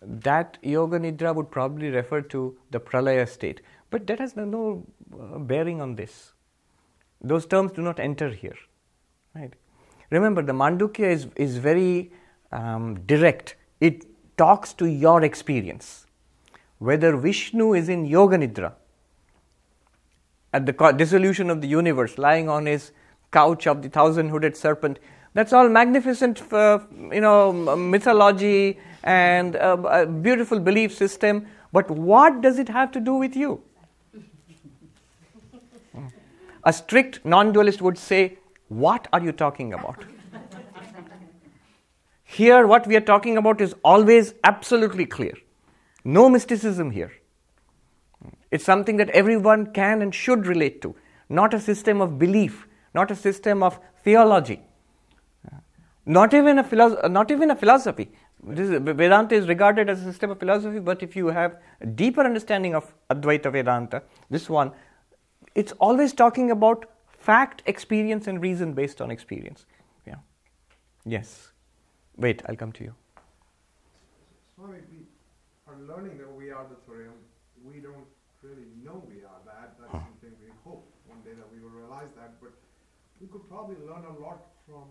That 0.01 0.59
yoga 0.63 0.99
nidra 0.99 1.33
would 1.33 1.49
probably 1.53 1.91
refer 1.91 2.23
to 2.23 2.57
the 2.73 2.81
pralaya 2.81 3.29
state, 3.29 3.61
but 3.91 4.09
that 4.09 4.19
has 4.19 4.35
no, 4.35 4.45
no 4.45 4.87
uh, 5.21 5.39
bearing 5.39 5.81
on 5.81 5.95
this. 5.95 6.33
Those 7.21 7.47
terms 7.47 7.71
do 7.71 7.83
not 7.83 8.01
enter 8.01 8.31
here, 8.31 8.57
right? 9.33 9.53
Remember, 10.11 10.43
the 10.43 10.53
Mandukya 10.53 11.09
is 11.09 11.29
is 11.37 11.57
very 11.59 12.11
um, 12.53 13.01
direct. 13.07 13.57
It 13.81 14.07
talks 14.37 14.73
to 14.75 14.87
your 14.87 15.23
experience. 15.23 16.07
Whether 16.79 17.17
Vishnu 17.17 17.75
is 17.75 17.89
in 17.89 18.05
yoga 18.05 18.39
nidra, 18.39 18.73
at 20.53 20.67
the 20.67 20.73
dissolution 20.97 21.51
of 21.51 21.61
the 21.61 21.69
universe, 21.69 22.19
lying 22.19 22.49
on 22.49 22.67
his 22.67 22.93
couch 23.31 23.67
of 23.67 23.83
the 23.83 23.89
thousand 23.89 24.29
hooded 24.29 24.57
serpent. 24.57 24.99
That's 25.35 25.53
all 25.53 25.69
magnificent, 25.69 26.53
uh, 26.53 26.81
you 27.11 27.23
know, 27.23 27.53
mythology 27.77 28.79
and 29.03 29.55
a 29.55 30.07
beautiful 30.07 30.61
belief 30.61 30.95
system. 30.95 31.47
But 31.73 31.91
what 31.91 32.43
does 32.43 32.59
it 32.59 32.69
have 32.69 32.93
to 32.93 33.01
do 33.01 33.15
with 33.15 33.35
you? 33.35 33.63
A 36.65 36.73
strict 36.73 37.25
non 37.25 37.53
dualist 37.53 37.81
would 37.81 37.97
say, 37.97 38.39
What 38.69 39.09
are 39.13 39.21
you 39.21 39.33
talking 39.33 39.73
about? 39.73 40.05
Here, 42.33 42.67
what 42.67 42.87
we 42.87 42.97
are 42.97 43.07
talking 43.09 43.37
about 43.37 43.61
is 43.61 43.75
always 43.85 44.33
absolutely 44.43 45.05
clear. 45.05 45.35
No 46.03 46.31
mysticism 46.31 46.91
here. 46.91 47.13
It's 48.51 48.65
something 48.65 48.97
that 48.97 49.11
everyone 49.11 49.67
can 49.73 50.01
and 50.01 50.15
should 50.15 50.47
relate 50.47 50.81
to, 50.83 50.95
not 51.29 51.53
a 51.53 51.61
system 51.61 52.01
of 52.01 52.19
belief, 52.19 52.67
not 52.95 53.11
a 53.11 53.15
system 53.15 53.63
of 53.63 53.79
theology, 54.03 54.63
not 56.07 56.33
even 56.33 56.59
a, 56.59 57.09
not 57.09 57.31
even 57.31 57.51
a 57.51 57.57
philosophy. 57.57 58.11
Is, 58.51 58.71
Vedanta 58.71 59.35
is 59.35 59.47
regarded 59.47 59.91
as 59.91 60.01
a 60.01 60.05
system 60.05 60.31
of 60.31 60.39
philosophy, 60.39 60.81
but 60.81 61.03
if 61.03 61.15
you 61.15 61.29
have 61.29 61.61
a 61.83 61.87
deeper 61.87 62.23
understanding 62.23 62.75
of 62.75 62.95
Advaita 63.11 63.53
Vedanta, 63.53 64.03
this 64.31 64.49
one, 64.49 64.73
it's 65.55 65.73
always 65.73 66.15
talking 66.15 66.51
about 66.51 66.87
fact, 67.19 67.63
experience, 67.67 68.27
and 68.27 68.41
reason 68.41 68.73
based 68.73 69.01
on 69.03 69.11
experience. 69.11 69.67
Yeah. 70.07 70.17
Yes. 71.05 71.52
Wait, 72.23 72.41
I'll 72.47 72.55
come 72.55 72.71
to 72.71 72.85
you. 72.85 72.95
Swami, 74.55 74.79
we 74.95 75.03
are 75.67 75.79
learning 75.91 76.19
that 76.19 76.31
we 76.31 76.51
are 76.55 76.65
the 76.71 76.79
Turiyam. 76.87 77.19
We 77.67 77.81
don't 77.83 78.07
really 78.47 78.71
know 78.79 79.03
we 79.11 79.27
are 79.27 79.43
that. 79.45 79.75
That's 79.81 79.91
something 79.91 80.31
we 80.39 80.55
hope 80.63 80.87
one 81.11 81.19
day 81.27 81.35
that 81.35 81.51
we 81.51 81.59
will 81.59 81.75
realize 81.75 82.15
that. 82.15 82.39
But 82.39 82.55
we 83.21 83.27
could 83.27 83.43
probably 83.51 83.75
learn 83.83 84.07
a 84.07 84.15
lot 84.23 84.39
from 84.71 84.87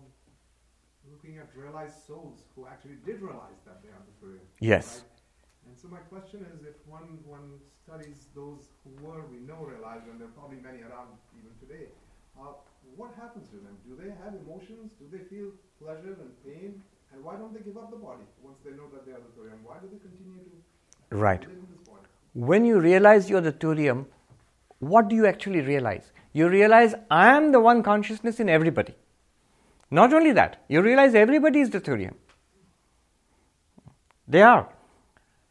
looking 1.08 1.38
at 1.38 1.48
realized 1.56 2.04
souls 2.06 2.44
who 2.54 2.66
actually 2.68 3.00
did 3.00 3.24
realize 3.24 3.64
that 3.64 3.80
they 3.80 3.88
are 3.88 4.04
the 4.04 4.14
Turiyam. 4.20 4.44
Yes. 4.60 5.00
Right? 5.00 5.72
And 5.72 5.74
so 5.80 5.88
my 5.88 6.04
question 6.12 6.44
is, 6.52 6.68
if 6.68 6.76
one 6.84 7.16
one 7.24 7.56
studies 7.80 8.28
those 8.36 8.76
who 8.84 8.92
were, 9.00 9.24
we 9.32 9.40
know 9.40 9.64
realized, 9.64 10.04
and 10.04 10.20
there 10.20 10.28
are 10.28 10.36
probably 10.36 10.60
many 10.60 10.84
around 10.84 11.16
even 11.32 11.56
today, 11.64 11.88
uh, 12.36 12.60
what 12.92 13.16
happens 13.16 13.48
to 13.56 13.56
them? 13.56 13.72
Do 13.88 13.96
they 13.96 14.12
have 14.20 14.36
emotions? 14.36 14.92
Do 15.00 15.08
they 15.08 15.24
feel 15.32 15.48
pleasure 15.80 16.12
and 16.20 16.32
pain? 16.44 16.82
And 17.12 17.22
why 17.24 17.36
don't 17.36 17.52
they 17.52 17.60
give 17.60 17.76
up 17.76 17.90
the 17.90 17.96
body 17.96 18.24
once 18.42 18.58
they 18.64 18.70
know 18.70 18.88
that 18.92 19.06
they 19.06 19.12
are 19.12 19.20
the 19.20 19.40
Turiyam? 19.40 19.62
Why 19.64 19.76
do 19.80 19.88
they 19.92 19.98
continue 19.98 20.34
to 21.10 21.16
Right. 21.16 21.40
live 21.40 21.50
in 21.50 21.66
this 21.70 21.88
body? 21.88 22.06
When 22.34 22.64
you 22.64 22.80
realize 22.80 23.28
you're 23.28 23.40
the 23.40 23.52
Turiyam, 23.52 24.06
what 24.78 25.08
do 25.08 25.16
you 25.16 25.26
actually 25.26 25.60
realize? 25.60 26.12
You 26.32 26.48
realize 26.48 26.94
I 27.10 27.36
am 27.36 27.52
the 27.52 27.60
one 27.60 27.82
consciousness 27.82 28.40
in 28.40 28.48
everybody. 28.48 28.94
Not 29.90 30.14
only 30.14 30.32
that, 30.32 30.64
you 30.68 30.80
realize 30.80 31.14
everybody 31.14 31.60
is 31.60 31.70
the 31.70 31.80
Turiyam. 31.80 32.14
They 34.26 34.42
are. 34.42 34.68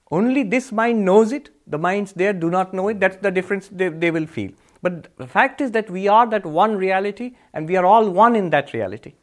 Only 0.09 0.43
this 0.43 0.71
mind 0.71 1.05
knows 1.05 1.31
it, 1.31 1.49
the 1.67 1.77
minds 1.77 2.13
there 2.13 2.33
do 2.33 2.49
not 2.49 2.73
know 2.73 2.87
it. 2.89 2.99
That's 2.99 3.17
the 3.17 3.31
difference 3.31 3.69
they, 3.69 3.89
they 3.89 4.11
will 4.11 4.25
feel. 4.25 4.51
But 4.81 5.15
the 5.17 5.27
fact 5.27 5.61
is 5.61 5.71
that 5.71 5.89
we 5.89 6.07
are 6.07 6.27
that 6.27 6.45
one 6.45 6.75
reality 6.75 7.35
and 7.53 7.69
we 7.69 7.77
are 7.77 7.85
all 7.85 8.09
one 8.09 8.35
in 8.35 8.49
that 8.49 8.73
reality. 8.73 9.13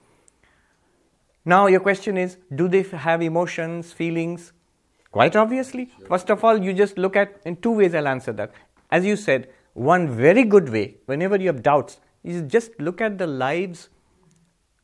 Now, 1.48 1.66
your 1.66 1.80
question 1.80 2.18
is 2.18 2.36
do 2.54 2.68
they 2.68 2.82
have 2.82 3.22
emotions, 3.22 3.90
feelings? 3.90 4.52
Quite 5.10 5.34
obviously. 5.34 5.90
First 6.06 6.28
of 6.28 6.44
all, 6.44 6.62
you 6.62 6.74
just 6.74 6.98
look 6.98 7.16
at, 7.16 7.40
in 7.46 7.56
two 7.56 7.70
ways, 7.70 7.94
I'll 7.94 8.08
answer 8.08 8.34
that. 8.34 8.52
As 8.90 9.06
you 9.06 9.16
said, 9.16 9.48
one 9.72 10.10
very 10.10 10.44
good 10.44 10.68
way, 10.68 10.98
whenever 11.06 11.36
you 11.36 11.46
have 11.46 11.62
doubts, 11.62 12.00
is 12.22 12.42
just 12.42 12.78
look 12.78 13.00
at 13.00 13.16
the 13.16 13.26
lives, 13.26 13.88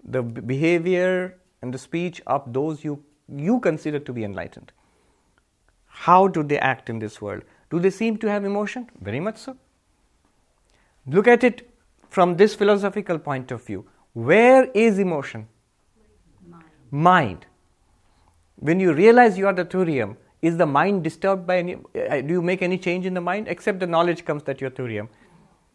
the 0.02 0.22
behavior, 0.22 1.36
and 1.60 1.74
the 1.74 1.78
speech 1.78 2.22
of 2.26 2.50
those 2.54 2.82
you, 2.82 3.04
you 3.28 3.60
consider 3.60 3.98
to 3.98 4.12
be 4.14 4.24
enlightened. 4.24 4.72
How 5.86 6.28
do 6.28 6.42
they 6.42 6.58
act 6.58 6.88
in 6.88 6.98
this 6.98 7.20
world? 7.20 7.42
Do 7.70 7.78
they 7.78 7.90
seem 7.90 8.16
to 8.18 8.30
have 8.30 8.42
emotion? 8.42 8.88
Very 9.02 9.20
much 9.20 9.36
so. 9.36 9.58
Look 11.06 11.28
at 11.28 11.44
it 11.44 11.68
from 12.08 12.38
this 12.38 12.54
philosophical 12.54 13.18
point 13.18 13.50
of 13.50 13.62
view. 13.66 13.84
Where 14.14 14.64
is 14.72 14.98
emotion? 14.98 15.48
Mind. 16.94 17.44
When 18.56 18.78
you 18.78 18.92
realize 18.92 19.36
you 19.36 19.46
are 19.48 19.52
the 19.52 19.64
Turiyam, 19.64 20.16
is 20.40 20.56
the 20.56 20.66
mind 20.66 21.02
disturbed 21.02 21.46
by 21.46 21.58
any? 21.58 21.74
uh, 21.74 22.20
Do 22.20 22.34
you 22.34 22.40
make 22.40 22.62
any 22.62 22.78
change 22.78 23.04
in 23.04 23.14
the 23.14 23.20
mind 23.20 23.48
except 23.48 23.80
the 23.80 23.86
knowledge 23.86 24.24
comes 24.24 24.44
that 24.44 24.60
you're 24.60 24.70
Turiyam? 24.70 25.08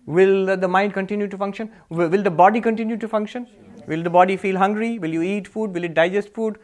Will 0.05 0.55
the 0.55 0.67
mind 0.67 0.93
continue 0.93 1.27
to 1.27 1.37
function? 1.37 1.71
Will, 1.89 2.09
the 2.09 2.31
body 2.31 2.61
continue 2.61 2.95
to 2.97 3.07
function? 3.07 3.47
Will 3.87 4.01
the 4.01 4.09
body 4.09 4.37
feel 4.37 4.57
hungry? 4.57 4.97
Will 4.97 5.09
you 5.09 5.21
eat 5.21 5.47
food? 5.47 5.73
Will 5.73 5.83
it 5.83 5.93
digest 5.93 6.33
food? 6.33 6.57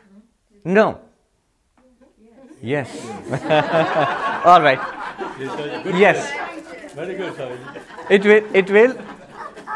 No. 0.64 0.99
Yes. 2.62 2.95
All 4.45 4.62
right. 4.62 4.80
Yes. 6.06 6.32
Very 6.93 7.16
good. 7.16 7.60
It 8.10 8.24
will, 8.24 8.56
it 8.56 8.72
will 8.72 8.97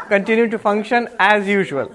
continue 0.08 0.48
to 0.48 0.58
function 0.58 1.08
as 1.18 1.46
usual. 1.46 1.94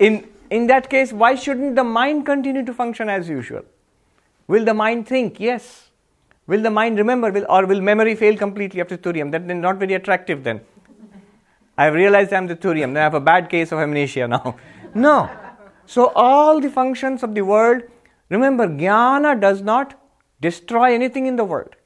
In, 0.00 0.28
in 0.50 0.66
that 0.66 0.90
case, 0.90 1.12
why 1.12 1.34
shouldn't 1.34 1.76
the 1.76 1.84
mind 1.84 2.26
continue 2.26 2.64
to 2.64 2.74
function 2.74 3.08
as 3.08 3.28
usual? 3.28 3.62
Will 4.48 4.64
the 4.64 4.74
mind 4.74 5.06
think? 5.06 5.38
Yes. 5.38 5.90
Will 6.46 6.60
the 6.60 6.70
mind 6.70 6.98
remember? 6.98 7.30
Will, 7.30 7.46
or 7.48 7.66
will 7.66 7.80
memory 7.80 8.16
fail 8.16 8.36
completely 8.36 8.80
after 8.80 8.96
Turiyam? 8.96 9.30
That 9.30 9.42
is 9.42 9.56
not 9.56 9.76
very 9.76 9.94
attractive 9.94 10.42
then. 10.42 10.60
I've 11.78 11.94
realized 11.94 12.32
I'm 12.32 12.48
the 12.48 12.56
Turiyam, 12.56 12.92
then 12.94 12.98
I 12.98 13.02
have 13.02 13.14
a 13.14 13.20
bad 13.20 13.48
case 13.48 13.72
of 13.72 13.78
amnesia 13.78 14.28
now. 14.28 14.56
No. 14.92 15.30
So, 15.86 16.12
all 16.16 16.60
the 16.60 16.68
functions 16.68 17.22
of 17.22 17.36
the 17.36 17.42
world, 17.42 17.82
remember, 18.28 18.66
jnana 18.66 19.40
does 19.40 19.62
not 19.62 19.94
destroy 20.40 20.92
anything 20.92 21.26
in 21.26 21.36
the 21.36 21.44
world. 21.44 21.76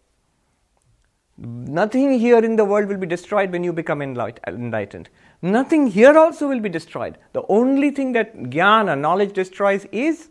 Nothing 1.36 2.18
here 2.18 2.38
in 2.38 2.56
the 2.56 2.64
world 2.64 2.88
will 2.88 2.96
be 2.96 3.06
destroyed 3.06 3.52
when 3.52 3.62
you 3.62 3.74
become 3.74 4.00
enlightened. 4.00 5.10
Nothing 5.44 5.86
here 5.88 6.16
also 6.18 6.48
will 6.48 6.60
be 6.60 6.68
destroyed. 6.68 7.18
The 7.32 7.42
only 7.48 7.90
thing 7.90 8.12
that 8.12 8.34
jnana, 8.36 8.98
knowledge, 8.98 9.32
destroys 9.34 9.86
is 9.92 10.28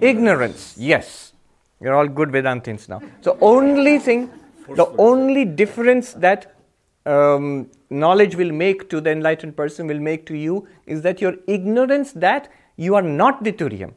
ignorance. 0.00 0.74
Yes. 0.76 1.32
You're 1.80 1.94
all 1.94 2.08
good 2.08 2.30
Vedantins 2.30 2.88
now. 2.88 3.00
So, 3.20 3.36
only 3.40 3.98
thing, 3.98 4.30
the 4.74 4.86
only 4.98 5.44
difference 5.44 6.12
that 6.14 6.56
um, 7.04 7.70
knowledge 7.90 8.34
will 8.34 8.52
make 8.52 8.88
to 8.90 9.00
the 9.00 9.10
enlightened 9.10 9.56
person, 9.56 9.86
will 9.86 10.00
make 10.00 10.26
to 10.26 10.36
you, 10.36 10.66
is 10.86 11.02
that 11.02 11.20
your 11.20 11.34
ignorance 11.46 12.12
that 12.12 12.50
you 12.76 12.94
are 12.94 13.02
not 13.02 13.44
the 13.44 13.52
Turiyam, 13.52 13.92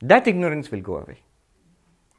that 0.00 0.26
ignorance 0.28 0.70
will 0.70 0.80
go 0.80 0.98
away. 0.98 1.18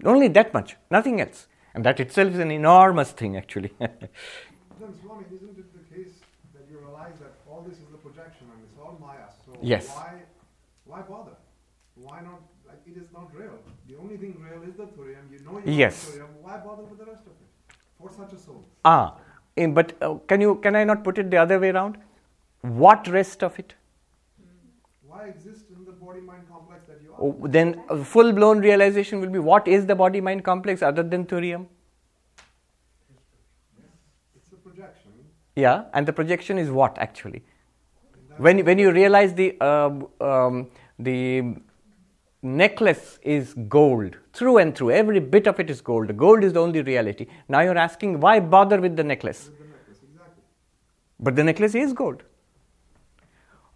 Only 0.03 0.27
that 0.29 0.53
much, 0.53 0.75
nothing 0.91 1.21
else. 1.21 1.47
And 1.73 1.85
that 1.85 1.99
itself 1.99 2.33
is 2.33 2.39
an 2.39 2.51
enormous 2.51 3.11
thing, 3.11 3.37
actually. 3.37 3.71
Then, 3.79 4.93
Swami, 5.01 5.25
isn't 5.33 5.57
it 5.57 5.73
the 5.73 5.95
case 5.95 6.13
that 6.53 6.65
you 6.69 6.77
realize 6.77 7.17
that 7.19 7.33
all 7.49 7.61
this 7.67 7.77
is 7.77 7.89
the 7.91 7.97
projection 7.97 8.45
and 8.53 8.61
it's 8.63 8.77
all 8.79 8.97
Maya? 9.01 9.25
So 9.45 9.46
Yes. 9.61 9.87
why, 9.87 10.13
why 10.85 11.01
bother? 11.01 11.31
Why 11.95 12.21
not? 12.21 12.41
Like 12.67 12.81
it 12.85 12.97
is 12.97 13.11
not 13.13 13.33
real. 13.35 13.57
The 13.87 13.95
only 13.97 14.17
thing 14.17 14.35
real 14.39 14.63
is 14.69 14.75
the 14.75 14.85
Turiyam. 14.85 15.31
You 15.31 15.39
know 15.45 15.61
you 15.65 15.71
Yes. 15.71 16.11
Turiyam. 16.11 16.27
Why 16.41 16.57
bother 16.57 16.83
with 16.83 16.99
the 16.99 17.05
rest 17.05 17.23
of 17.25 17.31
it? 17.31 17.77
For 17.99 18.11
such 18.11 18.33
a 18.33 18.39
soul. 18.39 18.63
ah, 18.85 19.15
but 19.73 19.93
uh, 20.01 20.15
can, 20.27 20.39
you, 20.41 20.55
can 20.55 20.75
I 20.75 20.83
not 20.83 21.03
put 21.03 21.17
it 21.17 21.31
the 21.31 21.37
other 21.37 21.59
way 21.59 21.69
around? 21.69 21.97
What 22.61 23.07
rest 23.07 23.43
of 23.43 23.57
it? 23.57 23.73
Why 25.07 25.25
exist 25.25 25.65
in 25.75 25.85
the 25.85 25.91
body-mind 25.93 26.43
complex 26.47 26.85
that 26.85 27.01
you 27.01 27.11
are? 27.11 27.19
Oh, 27.19 27.47
then 27.47 27.81
a 27.89 28.03
full 28.03 28.31
blown 28.33 28.59
realization 28.59 29.19
will 29.19 29.29
be 29.29 29.39
what 29.39 29.67
is 29.67 29.87
the 29.87 29.95
body 29.95 30.21
mind 30.21 30.43
complex 30.43 30.83
other 30.83 31.01
than 31.01 31.25
Turiyam? 31.25 31.65
It's 34.35 34.51
a 34.53 34.55
projection. 34.57 35.11
Yeah, 35.55 35.85
and 35.93 36.07
the 36.07 36.13
projection 36.13 36.59
is 36.59 36.69
what 36.69 36.97
actually? 36.99 37.43
When, 38.37 38.63
when 38.65 38.77
you 38.77 38.91
realize 38.91 39.33
the, 39.33 39.59
um 39.61 40.07
um, 40.21 40.69
the 40.99 41.55
necklace 42.41 43.19
is 43.21 43.53
gold 43.67 44.15
through 44.33 44.57
and 44.57 44.75
through, 44.75 44.91
every 44.91 45.19
bit 45.19 45.47
of 45.47 45.59
it 45.59 45.69
is 45.69 45.81
gold. 45.81 46.15
Gold 46.15 46.43
is 46.43 46.53
the 46.53 46.61
only 46.61 46.81
reality. 46.81 47.27
Now 47.49 47.61
you're 47.61 47.77
asking 47.77 48.19
why 48.19 48.39
bother 48.39 48.79
with 48.79 48.95
the 48.95 49.03
necklace? 49.03 49.45
The 49.45 49.51
necklace, 49.51 49.99
exactly. 50.03 50.43
But 51.19 51.35
the 51.35 51.43
necklace 51.43 51.75
is 51.75 51.93
gold. 51.93 52.23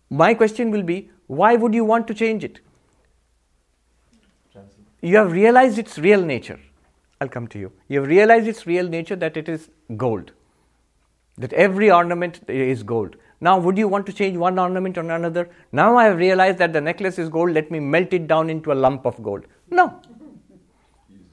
My 0.09 0.33
question 0.33 0.71
will 0.71 0.83
be 0.83 1.09
why 1.27 1.55
would 1.55 1.73
you 1.73 1.85
want 1.85 2.07
to 2.07 2.13
change 2.13 2.43
it? 2.43 2.59
You 5.01 5.17
have 5.17 5.31
realized 5.31 5.79
its 5.79 5.97
real 5.97 6.21
nature. 6.21 6.59
I'll 7.19 7.29
come 7.29 7.47
to 7.47 7.59
you. 7.59 7.71
You 7.87 8.01
have 8.01 8.09
realized 8.09 8.47
its 8.47 8.67
real 8.67 8.87
nature 8.87 9.15
that 9.15 9.37
it 9.37 9.49
is 9.49 9.69
gold, 9.97 10.31
that 11.37 11.53
every 11.53 11.89
ornament 11.89 12.41
is 12.47 12.83
gold. 12.83 13.15
Now, 13.43 13.57
would 13.57 13.77
you 13.77 13.87
want 13.87 14.05
to 14.05 14.13
change 14.13 14.37
one 14.37 14.59
ornament 14.59 14.99
on 14.99 15.09
another? 15.09 15.49
Now 15.71 15.97
I 15.97 16.05
have 16.05 16.17
realized 16.17 16.59
that 16.59 16.73
the 16.73 16.81
necklace 16.81 17.17
is 17.17 17.27
gold, 17.27 17.51
let 17.51 17.71
me 17.71 17.79
melt 17.79 18.13
it 18.13 18.27
down 18.27 18.51
into 18.51 18.71
a 18.71 18.77
lump 18.85 19.05
of 19.05 19.21
gold. 19.23 19.45
No. 19.71 19.99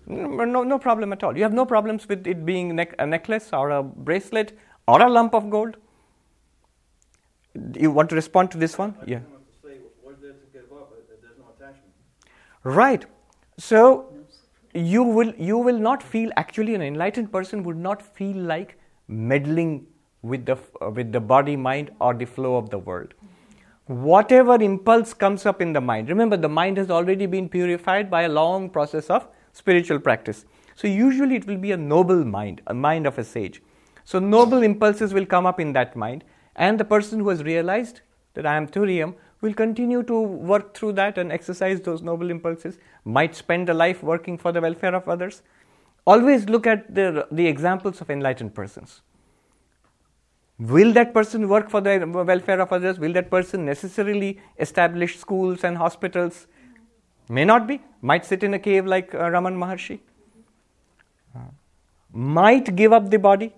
No, 0.07 0.63
no, 0.65 0.79
problem 0.79 1.13
at 1.13 1.23
all. 1.23 1.37
You 1.37 1.43
have 1.43 1.53
no 1.53 1.67
problems 1.67 2.09
with 2.09 2.27
it 2.27 2.47
being 2.47 2.81
a 2.99 3.07
necklace 3.07 3.51
or 3.53 3.69
a 3.71 3.83
bracelet 3.83 4.59
or 4.87 5.03
a 5.03 5.11
lump 5.11 5.35
of 5.35 5.51
gold. 5.51 5.77
You 7.75 7.91
want 7.91 8.09
to 8.09 8.15
respond 8.15 8.51
to 8.53 8.59
this 8.59 8.79
one? 8.79 8.95
Yeah. 9.07 9.19
just 9.19 9.31
want 9.31 9.45
to 9.63 9.69
say, 9.69 9.77
what's 10.01 10.23
there 10.23 10.33
to 10.33 10.47
give 10.51 10.73
up 10.73 10.95
if 10.97 11.13
if 11.13 11.21
there's 11.21 11.37
no 11.39 11.45
attachment? 11.55 11.93
Right. 12.65 13.05
So 13.59 14.15
you 14.73 15.03
will 15.03 15.35
you 15.37 15.59
will 15.59 15.79
not 15.79 16.03
feel 16.03 16.31
actually 16.37 16.75
an 16.75 16.81
enlightened 16.81 17.31
person 17.31 17.63
would 17.65 17.77
not 17.77 18.01
feel 18.01 18.37
like 18.37 18.79
meddling 19.09 19.87
with 20.23 20.47
the 20.47 20.57
uh, 20.81 20.91
with 20.91 21.13
the 21.13 21.21
body 21.21 21.57
mind 21.57 21.91
or 22.01 22.15
the 22.15 22.25
flow 22.25 22.57
of 22.57 22.71
the 22.71 22.79
world. 22.79 23.15
Whatever 23.87 24.61
impulse 24.63 25.15
comes 25.15 25.47
up 25.47 25.63
in 25.63 25.73
the 25.73 25.81
mind, 25.81 26.09
remember 26.09 26.37
the 26.37 26.49
mind 26.49 26.77
has 26.77 26.91
already 26.91 27.27
been 27.27 27.49
purified 27.49 28.11
by 28.11 28.23
a 28.23 28.29
long 28.29 28.69
process 28.69 29.09
of 29.09 29.29
spiritual 29.53 29.99
practice. 29.99 30.45
So 30.75 30.87
usually 30.87 31.37
it 31.37 31.47
will 31.47 31.57
be 31.57 31.73
a 31.73 31.77
noble 31.77 32.25
mind, 32.25 32.61
a 32.67 32.75
mind 32.75 33.07
of 33.07 33.19
a 33.19 33.25
sage. 33.25 33.63
So 34.05 34.19
noble 34.19 34.63
impulses 34.63 35.15
will 35.15 35.27
come 35.27 35.47
up 35.47 35.59
in 35.59 35.73
that 35.73 35.97
mind, 35.97 36.25
and 36.55 36.79
the 36.79 36.85
person 36.85 37.21
who 37.21 37.29
has 37.31 37.43
realized 37.43 38.03
that 38.35 38.47
I 38.47 38.57
am 38.57 38.69
Turiyam 38.69 39.15
will 39.41 39.55
continue 39.55 40.03
to 40.03 40.21
work 40.21 40.75
through 40.75 40.93
that 40.93 41.19
and 41.19 41.33
exercise 41.33 41.81
those 41.81 42.03
noble 42.03 42.31
impulses, 42.31 42.79
might 43.05 43.35
spend 43.35 43.69
a 43.69 43.75
life 43.75 44.03
working 44.03 44.37
for 44.37 44.53
the 44.53 44.61
welfare 44.61 44.95
of 44.95 45.09
others. 45.09 45.43
Always 46.07 46.49
look 46.49 46.67
at 46.67 46.95
the, 46.95 47.27
the 47.31 47.47
examples 47.47 48.01
of 48.01 48.11
enlightened 48.11 48.55
persons. 48.55 49.03
Will 50.59 50.93
that 50.93 51.15
person 51.15 51.49
work 51.49 51.71
for 51.71 51.81
the 51.81 52.05
welfare 52.05 52.61
of 52.61 52.73
others? 52.73 52.99
Will 52.99 53.13
that 53.13 53.31
person 53.31 53.65
necessarily 53.65 54.41
establish 54.59 55.19
schools 55.19 55.63
and 55.63 55.77
hospitals? 55.77 56.49
May 57.29 57.45
not 57.45 57.67
be. 57.69 57.81
Might 58.03 58.25
sit 58.25 58.43
in 58.43 58.55
a 58.55 58.59
cave 58.59 58.87
like 58.87 59.15
uh, 59.15 59.31
Raman 59.31 59.57
Maharshi. 59.57 60.01
Might 62.13 62.75
give 62.75 62.93
up 62.93 63.11
the 63.11 63.19
body 63.19 63.55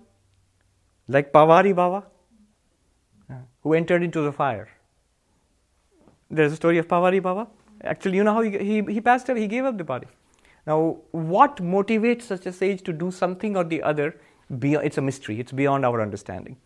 like 1.07 1.31
Pavhari 1.31 1.73
Baba, 1.75 2.05
uh, 3.29 3.35
who 3.63 3.73
entered 3.73 4.03
into 4.03 4.21
the 4.21 4.31
fire. 4.31 4.67
There's 6.29 6.53
a 6.53 6.55
story 6.55 6.77
of 6.77 6.87
Pavhari 6.87 7.21
Baba. 7.21 7.47
Actually, 7.83 8.17
you 8.17 8.23
know 8.23 8.33
how 8.33 8.41
he, 8.41 8.57
he, 8.57 8.81
he 8.81 9.01
passed 9.01 9.29
away, 9.29 9.39
he 9.39 9.47
gave 9.47 9.65
up 9.65 9.77
the 9.77 9.83
body. 9.83 10.07
Now, 10.67 10.97
what 11.11 11.57
motivates 11.57 12.23
such 12.23 12.45
a 12.45 12.53
sage 12.53 12.83
to 12.83 12.93
do 12.93 13.09
something 13.09 13.57
or 13.57 13.63
the 13.63 13.81
other? 13.81 14.19
It's 14.49 14.97
a 14.97 15.01
mystery, 15.01 15.39
it's 15.39 15.51
beyond 15.51 15.85
our 15.85 16.01
understanding. 16.01 16.57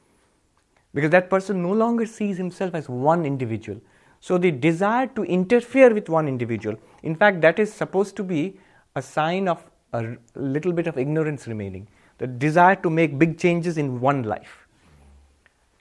Because 0.96 1.12
that 1.12 1.30
person 1.30 1.62
no 1.62 1.74
longer 1.74 2.06
sees 2.06 2.38
himself 2.38 2.74
as 2.74 2.88
one 2.90 3.26
individual. 3.26 3.80
So, 4.22 4.38
the 4.40 4.50
desire 4.50 5.08
to 5.08 5.24
interfere 5.24 5.94
with 5.94 6.10
one 6.10 6.28
individual, 6.28 6.78
in 7.04 7.16
fact, 7.16 7.42
that 7.42 7.60
is 7.60 7.72
supposed 7.72 8.16
to 8.16 8.24
be 8.24 8.58
a 8.96 9.02
sign 9.02 9.48
of 9.48 9.64
a 9.94 10.16
little 10.36 10.72
bit 10.72 10.88
of 10.88 10.98
ignorance 10.98 11.48
remaining, 11.48 11.88
the 12.18 12.26
desire 12.26 12.76
to 12.78 12.90
make 12.90 13.20
big 13.20 13.38
changes 13.38 13.78
in 13.78 14.00
one 14.00 14.24
life. 14.24 14.68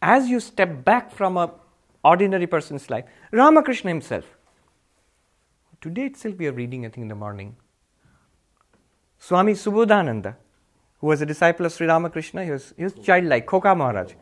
As 0.02 0.28
you 0.28 0.40
step 0.40 0.84
back 0.84 1.12
from 1.12 1.36
a 1.36 1.50
ordinary 2.04 2.46
person's 2.46 2.90
life, 2.90 3.04
Ramakrishna 3.30 3.90
himself, 3.90 4.24
today 5.80 6.06
itself 6.06 6.34
we 6.36 6.48
are 6.48 6.52
reading, 6.52 6.84
I 6.84 6.88
think, 6.88 7.02
in 7.02 7.08
the 7.08 7.14
morning, 7.14 7.56
Swami 9.18 9.52
Subodhananda, 9.52 10.34
who 10.98 11.06
was 11.06 11.22
a 11.22 11.26
disciple 11.26 11.64
of 11.66 11.72
Sri 11.72 11.86
Ramakrishna, 11.86 12.44
he 12.44 12.50
was, 12.50 12.74
he 12.76 12.84
was 12.84 12.94
childlike, 12.94 13.46
Khoka 13.46 13.76
Maharaj. 13.76 14.12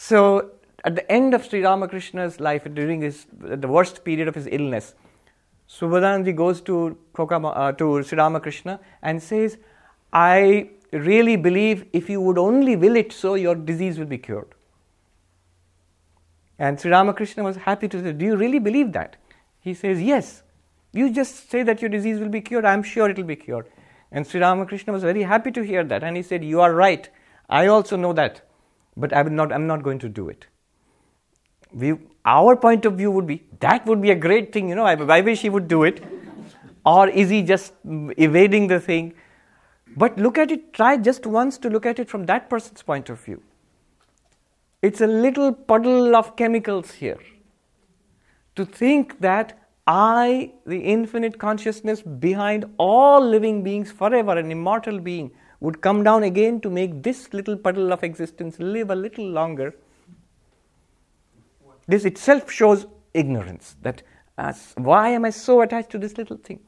So, 0.00 0.52
at 0.84 0.94
the 0.94 1.10
end 1.10 1.34
of 1.34 1.44
Sri 1.44 1.60
Ramakrishna's 1.60 2.38
life, 2.38 2.62
during 2.72 3.00
his, 3.00 3.26
the 3.32 3.66
worst 3.66 4.04
period 4.04 4.28
of 4.28 4.36
his 4.36 4.46
illness, 4.46 4.94
Subodhanandaji 5.68 6.36
goes 6.36 6.60
to, 6.60 6.96
Khoka, 7.12 7.40
Ma- 7.40 7.48
uh, 7.48 7.72
to 7.72 8.04
Sri 8.04 8.16
Ramakrishna 8.16 8.78
and 9.02 9.20
says, 9.20 9.58
I 10.12 10.70
really 10.92 11.34
believe 11.34 11.84
if 11.92 12.08
you 12.08 12.20
would 12.20 12.38
only 12.38 12.76
will 12.76 12.94
it 12.94 13.12
so, 13.12 13.34
your 13.34 13.56
disease 13.56 13.98
will 13.98 14.06
be 14.06 14.18
cured. 14.18 14.54
And 16.60 16.80
Sri 16.80 16.92
Ramakrishna 16.92 17.42
was 17.42 17.56
happy 17.56 17.88
to 17.88 18.00
say, 18.00 18.12
Do 18.12 18.24
you 18.24 18.36
really 18.36 18.60
believe 18.60 18.92
that? 18.92 19.16
He 19.60 19.74
says, 19.74 20.00
Yes. 20.00 20.44
You 20.92 21.12
just 21.12 21.50
say 21.50 21.64
that 21.64 21.82
your 21.82 21.90
disease 21.90 22.20
will 22.20 22.28
be 22.28 22.40
cured, 22.40 22.64
I 22.64 22.72
am 22.72 22.84
sure 22.84 23.10
it 23.10 23.16
will 23.16 23.24
be 23.24 23.36
cured. 23.36 23.66
And 24.12 24.24
Sri 24.24 24.40
Ramakrishna 24.40 24.92
was 24.92 25.02
very 25.02 25.24
happy 25.24 25.50
to 25.50 25.62
hear 25.62 25.82
that. 25.82 26.04
And 26.04 26.16
he 26.16 26.22
said, 26.22 26.44
You 26.44 26.60
are 26.60 26.72
right. 26.72 27.10
I 27.50 27.66
also 27.66 27.96
know 27.96 28.12
that. 28.12 28.47
But 28.98 29.12
I 29.12 29.22
will 29.22 29.30
not, 29.30 29.52
I'm 29.52 29.66
not 29.66 29.82
going 29.82 30.00
to 30.00 30.08
do 30.08 30.28
it. 30.28 30.46
We, 31.72 31.94
our 32.24 32.56
point 32.56 32.84
of 32.84 32.94
view 32.94 33.10
would 33.10 33.26
be 33.26 33.44
that 33.60 33.86
would 33.86 34.02
be 34.02 34.10
a 34.10 34.14
great 34.14 34.52
thing, 34.52 34.68
you 34.68 34.74
know. 34.74 34.84
I, 34.84 34.94
I 34.94 35.20
wish 35.20 35.40
he 35.42 35.48
would 35.48 35.68
do 35.68 35.84
it. 35.84 36.02
Or 36.84 37.08
is 37.08 37.30
he 37.30 37.42
just 37.42 37.74
evading 37.84 38.66
the 38.66 38.80
thing? 38.80 39.14
But 39.96 40.18
look 40.18 40.38
at 40.38 40.50
it, 40.50 40.72
try 40.72 40.96
just 40.96 41.26
once 41.26 41.58
to 41.58 41.70
look 41.70 41.86
at 41.86 41.98
it 41.98 42.08
from 42.08 42.26
that 42.26 42.48
person's 42.50 42.82
point 42.82 43.08
of 43.08 43.20
view. 43.20 43.42
It's 44.80 45.00
a 45.00 45.06
little 45.06 45.52
puddle 45.52 46.16
of 46.16 46.36
chemicals 46.36 46.92
here. 46.92 47.18
To 48.56 48.64
think 48.64 49.20
that 49.20 49.58
I, 49.86 50.52
the 50.66 50.78
infinite 50.78 51.38
consciousness 51.38 52.02
behind 52.02 52.64
all 52.78 53.20
living 53.24 53.62
beings 53.62 53.92
forever, 53.92 54.36
an 54.36 54.50
immortal 54.50 54.98
being, 54.98 55.30
would 55.60 55.80
come 55.80 56.02
down 56.02 56.22
again 56.22 56.60
to 56.60 56.70
make 56.70 57.02
this 57.02 57.32
little 57.32 57.56
puddle 57.56 57.92
of 57.92 58.04
existence 58.04 58.58
live 58.58 58.90
a 58.90 58.94
little 58.94 59.28
longer. 59.28 59.74
This 61.86 62.04
itself 62.04 62.50
shows 62.50 62.86
ignorance. 63.14 63.76
That 63.82 64.02
as, 64.36 64.72
why 64.76 65.08
am 65.10 65.24
I 65.24 65.30
so 65.30 65.62
attached 65.62 65.90
to 65.90 65.98
this 65.98 66.16
little 66.16 66.36
thing? 66.36 66.60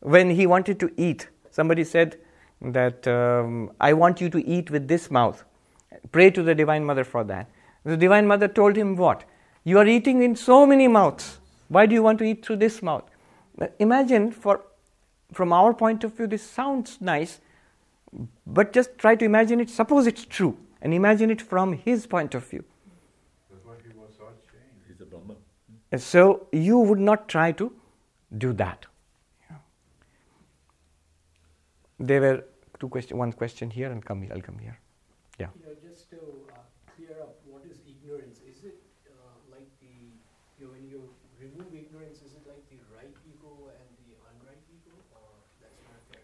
When 0.00 0.30
he 0.30 0.46
wanted 0.46 0.80
to 0.80 0.90
eat, 0.96 1.28
somebody 1.50 1.84
said 1.84 2.18
that 2.60 3.06
um, 3.06 3.70
I 3.80 3.92
want 3.92 4.20
you 4.20 4.28
to 4.30 4.44
eat 4.46 4.70
with 4.70 4.88
this 4.88 5.10
mouth. 5.10 5.44
Pray 6.10 6.30
to 6.30 6.42
the 6.42 6.54
Divine 6.54 6.84
Mother 6.84 7.04
for 7.04 7.22
that. 7.24 7.48
The 7.84 7.96
Divine 7.96 8.26
Mother 8.26 8.48
told 8.48 8.76
him 8.76 8.96
what? 8.96 9.24
You 9.64 9.78
are 9.78 9.86
eating 9.86 10.22
in 10.22 10.34
so 10.34 10.66
many 10.66 10.88
mouths. 10.88 11.38
Why 11.68 11.86
do 11.86 11.94
you 11.94 12.02
want 12.02 12.18
to 12.20 12.24
eat 12.24 12.44
through 12.44 12.56
this 12.56 12.82
mouth? 12.82 13.08
Imagine, 13.78 14.32
for, 14.32 14.64
from 15.32 15.52
our 15.52 15.74
point 15.74 16.04
of 16.04 16.16
view, 16.16 16.26
this 16.26 16.42
sounds 16.42 16.98
nice, 17.00 17.40
but 18.46 18.72
just 18.72 18.96
try 18.98 19.14
to 19.14 19.24
imagine 19.24 19.60
it. 19.60 19.70
Suppose 19.70 20.06
it's 20.06 20.24
true, 20.24 20.56
and 20.82 20.94
imagine 20.94 21.30
it 21.30 21.42
from 21.42 21.72
his 21.72 22.06
point 22.06 22.34
of 22.34 22.46
view. 22.46 22.64
That's 23.50 23.64
what 23.64 23.80
he 23.82 23.92
was 23.98 24.18
all. 24.20 24.32
He's 24.86 25.00
a 25.00 25.04
Brahman. 25.04 25.36
So 25.96 26.46
you 26.52 26.78
would 26.78 26.98
not 26.98 27.28
try 27.28 27.52
to 27.52 27.72
do 28.36 28.52
that. 28.54 28.86
There 31.98 32.20
were 32.20 32.44
two 32.78 32.88
question, 32.88 33.18
one 33.18 33.32
question 33.32 33.70
here, 33.70 33.90
and 33.90 34.04
come 34.04 34.22
here. 34.22 34.32
I'll 34.32 34.40
come 34.40 34.58
here. 34.58 34.78
Yeah. 35.40 35.48
You 35.58 35.66
know, 35.66 35.74
just 35.82 36.10
to 36.10 36.16
uh, 36.52 36.62
clear 36.94 37.16
up, 37.20 37.34
what 37.44 37.64
is 37.66 37.78
ignorance? 37.86 38.38
Is 38.46 38.62
it 38.62 38.78
uh, 39.10 39.34
like 39.50 39.66
the, 39.80 40.14
you 40.58 40.66
know, 40.66 40.70
when 40.70 40.86
you 40.86 41.10
remove 41.40 41.74
ignorance, 41.74 42.22
is 42.22 42.34
it 42.34 42.46
like 42.46 42.62
the 42.70 42.78
right 42.94 43.14
ego 43.26 43.70
and 43.74 43.88
the 44.06 44.14
unright 44.30 44.62
ego, 44.70 44.94
or 45.10 45.30
that's 45.58 45.78
not 45.82 45.98
a 45.98 46.02
fair 46.10 46.22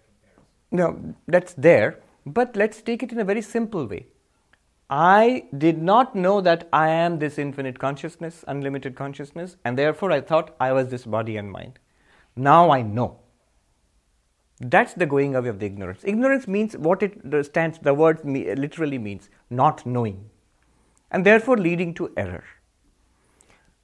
comparison? 0.76 1.06
No, 1.06 1.14
that's 1.26 1.54
there, 1.54 2.00
but 2.26 2.56
let's 2.56 2.82
take 2.82 3.02
it 3.02 3.12
in 3.12 3.18
a 3.20 3.24
very 3.24 3.42
simple 3.42 3.86
way. 3.86 4.06
I 4.90 5.44
did 5.56 5.82
not 5.82 6.14
know 6.14 6.40
that 6.42 6.68
I 6.72 6.90
am 6.90 7.18
this 7.18 7.38
infinite 7.38 7.78
consciousness, 7.78 8.44
unlimited 8.46 8.94
consciousness, 8.94 9.56
and 9.64 9.78
therefore 9.78 10.12
I 10.12 10.20
thought 10.20 10.54
I 10.60 10.72
was 10.72 10.88
this 10.88 11.06
body 11.06 11.36
and 11.36 11.50
mind. 11.50 11.78
Now 12.36 12.70
I 12.70 12.82
know. 12.82 13.20
That's 14.60 14.94
the 14.94 15.06
going 15.06 15.34
away 15.34 15.48
of 15.48 15.58
the 15.58 15.66
ignorance. 15.66 16.02
Ignorance 16.04 16.46
means 16.46 16.76
what 16.76 17.02
it 17.02 17.44
stands, 17.44 17.78
the 17.78 17.94
word 17.94 18.24
literally 18.24 18.98
means 18.98 19.30
not 19.50 19.84
knowing, 19.84 20.30
and 21.10 21.24
therefore 21.24 21.56
leading 21.56 21.94
to 21.94 22.12
error. 22.16 22.44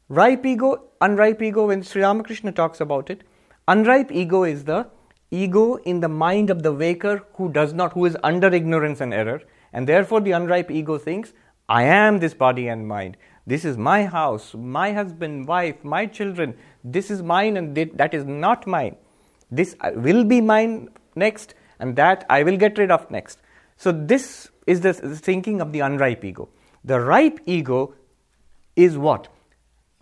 Ripe 0.08 0.44
ego, 0.44 0.90
unripe 1.00 1.42
ego, 1.42 1.66
when 1.66 1.82
Sri 1.82 2.02
Ramakrishna 2.02 2.52
talks 2.52 2.80
about 2.80 3.10
it, 3.10 3.24
unripe 3.68 4.12
ego 4.12 4.44
is 4.44 4.64
the 4.64 4.86
ego 5.30 5.76
in 5.76 6.00
the 6.00 6.08
mind 6.08 6.50
of 6.50 6.62
the 6.62 6.72
waker 6.72 7.24
who 7.34 7.50
does 7.50 7.72
not, 7.72 7.92
who 7.92 8.04
is 8.04 8.16
under 8.22 8.52
ignorance 8.52 9.00
and 9.00 9.14
error, 9.14 9.42
and 9.72 9.88
therefore 9.88 10.20
the 10.20 10.32
unripe 10.32 10.70
ego 10.70 10.98
thinks, 10.98 11.32
I 11.68 11.84
am 11.84 12.18
this 12.18 12.34
body 12.34 12.68
and 12.68 12.86
mind. 12.88 13.16
This 13.46 13.64
is 13.64 13.78
my 13.78 14.04
house, 14.04 14.54
my 14.54 14.92
husband, 14.92 15.46
wife, 15.46 15.82
my 15.84 16.06
children. 16.06 16.56
This 16.84 17.10
is 17.10 17.22
mine, 17.22 17.56
and 17.56 17.76
that 17.94 18.12
is 18.12 18.24
not 18.24 18.66
mine. 18.66 18.96
This 19.50 19.76
uh, 19.80 19.92
will 19.94 20.24
be 20.24 20.40
mine 20.40 20.88
next, 21.14 21.54
and 21.78 21.96
that 21.96 22.26
I 22.28 22.42
will 22.42 22.56
get 22.56 22.76
rid 22.78 22.90
of 22.90 23.10
next. 23.10 23.38
So, 23.76 23.92
this 23.92 24.50
is 24.66 24.80
the 24.80 24.92
thinking 24.92 25.60
of 25.60 25.72
the 25.72 25.80
unripe 25.80 26.24
ego. 26.24 26.48
The 26.84 27.00
ripe 27.00 27.40
ego 27.46 27.94
is 28.76 28.98
what? 28.98 29.28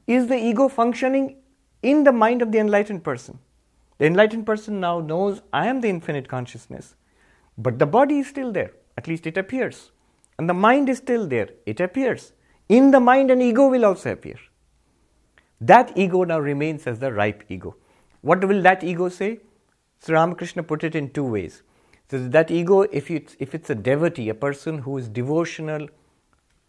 Is 0.07 0.27
the 0.27 0.37
ego 0.37 0.69
functioning 0.69 1.37
in 1.83 2.05
the 2.05 2.13
mind 2.13 2.43
of 2.43 2.51
the 2.51 2.59
enlightened 2.59 3.05
person? 3.05 3.39
The 3.99 4.07
enlightened 4.07 4.47
person 4.47 4.81
now 4.81 5.01
knows 5.01 5.43
I 5.53 5.67
am 5.67 5.81
the 5.81 5.89
infinite 5.89 6.29
consciousness, 6.29 6.95
but 7.57 7.79
the 7.79 7.87
body 7.87 8.21
is 8.21 8.29
still 8.29 8.53
there, 8.53 8.73
at 8.97 9.09
least 9.09 9.27
it 9.27 9.37
appears. 9.37 9.91
And 10.39 10.49
the 10.49 10.55
mind 10.55 10.89
is 10.89 10.99
still 10.99 11.27
there, 11.27 11.49
it 11.67 11.81
appears. 11.81 12.33
In 12.69 12.93
the 12.93 13.01
mind, 13.01 13.31
an 13.31 13.43
ego 13.43 13.69
will 13.69 13.85
also 13.85 14.13
appear. 14.13 14.39
That 15.61 15.97
ego 15.97 16.23
now 16.23 16.39
remains 16.39 16.87
as 16.87 17.01
the 17.01 17.13
ripe 17.13 17.45
ego. 17.49 17.75
What 18.21 18.45
will 18.45 18.63
that 18.63 18.85
ego 18.85 19.09
say? 19.09 19.41
Sri 20.01 20.15
Ramakrishna 20.15 20.63
put 20.63 20.85
it 20.85 20.95
in 20.95 21.11
two 21.11 21.25
ways. 21.25 21.63
So 22.09 22.29
that 22.29 22.51
ego, 22.51 22.83
if 22.83 23.11
it's, 23.11 23.37
if 23.41 23.55
it's 23.55 23.69
a 23.69 23.75
devotee, 23.75 24.29
a 24.29 24.35
person 24.35 24.79
who 24.79 24.97
is 24.97 25.09
devotional, 25.09 25.89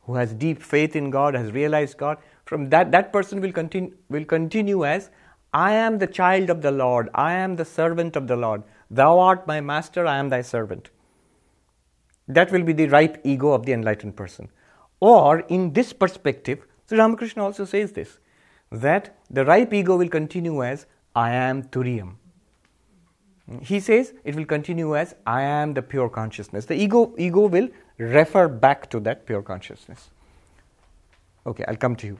who 0.01 0.15
has 0.15 0.33
deep 0.33 0.63
faith 0.63 0.95
in 0.95 1.11
God, 1.11 1.35
has 1.35 1.51
realized 1.51 1.97
God, 1.97 2.17
from 2.45 2.69
that, 2.69 2.91
that 2.91 3.13
person 3.13 3.39
will 3.39 3.51
continue, 3.51 3.93
will 4.09 4.25
continue 4.25 4.85
as 4.85 5.11
I 5.53 5.73
am 5.73 5.97
the 5.97 6.07
child 6.07 6.49
of 6.49 6.61
the 6.61 6.71
Lord, 6.71 7.09
I 7.15 7.33
am 7.33 7.55
the 7.55 7.65
servant 7.65 8.15
of 8.15 8.27
the 8.27 8.35
Lord, 8.35 8.63
thou 8.91 9.19
art 9.19 9.47
my 9.47 9.61
master, 9.61 10.05
I 10.05 10.17
am 10.17 10.29
thy 10.29 10.41
servant. 10.41 10.89
That 12.27 12.51
will 12.51 12.63
be 12.63 12.73
the 12.73 12.87
ripe 12.87 13.19
ego 13.23 13.51
of 13.51 13.65
the 13.65 13.73
enlightened 13.73 14.15
person. 14.15 14.49
Or, 14.99 15.39
in 15.41 15.73
this 15.73 15.93
perspective, 15.93 16.65
Sri 16.87 16.97
Ramakrishna 16.97 17.43
also 17.43 17.65
says 17.65 17.91
this 17.93 18.19
that 18.71 19.17
the 19.31 19.43
ripe 19.45 19.73
ego 19.73 19.97
will 19.97 20.09
continue 20.09 20.63
as 20.63 20.85
I 21.15 21.31
am 21.31 21.63
Turiyam. 21.63 22.15
He 23.61 23.79
says 23.79 24.13
it 24.23 24.35
will 24.35 24.45
continue 24.45 24.95
as 24.95 25.15
I 25.25 25.41
am 25.41 25.73
the 25.73 25.81
pure 25.81 26.09
consciousness. 26.09 26.65
The 26.65 26.75
ego, 26.75 27.15
ego 27.17 27.47
will 27.47 27.69
refer 27.97 28.47
back 28.47 28.89
to 28.91 28.99
that 29.01 29.25
pure 29.25 29.41
consciousness. 29.41 30.11
Okay, 31.47 31.65
I'll 31.67 31.75
come 31.75 31.95
to 31.95 32.05
you. 32.05 32.19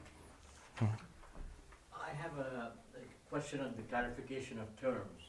I 0.82 2.10
have 2.18 2.36
a, 2.40 2.42
a 2.42 2.72
question 3.30 3.62
on 3.62 3.74
the 3.76 3.84
clarification 3.84 4.60
of 4.60 4.68
terms. 4.80 5.22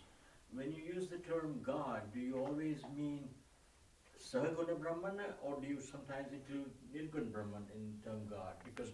When 0.52 0.72
you 0.72 0.82
use 0.94 1.08
the 1.08 1.18
term 1.18 1.60
God, 1.62 2.02
do 2.12 2.20
you 2.20 2.38
always 2.38 2.78
mean 2.96 3.28
Saguna 4.18 4.78
Brahman 4.80 5.20
or 5.42 5.56
do 5.60 5.66
you 5.66 5.80
sometimes 5.80 6.28
include 6.32 6.70
Nirgun 6.94 7.30
Brahman 7.32 7.64
in 7.74 7.94
term 8.04 8.20
God? 8.28 8.54
Because 8.64 8.92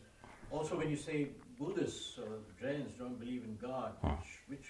also 0.50 0.76
when 0.76 0.90
you 0.90 0.96
say 0.96 1.28
Buddhists 1.58 2.18
or 2.18 2.40
Jains 2.60 2.92
don't 2.98 3.18
believe 3.18 3.44
in 3.44 3.56
God, 3.56 3.92
which, 4.02 4.40
which 4.48 4.68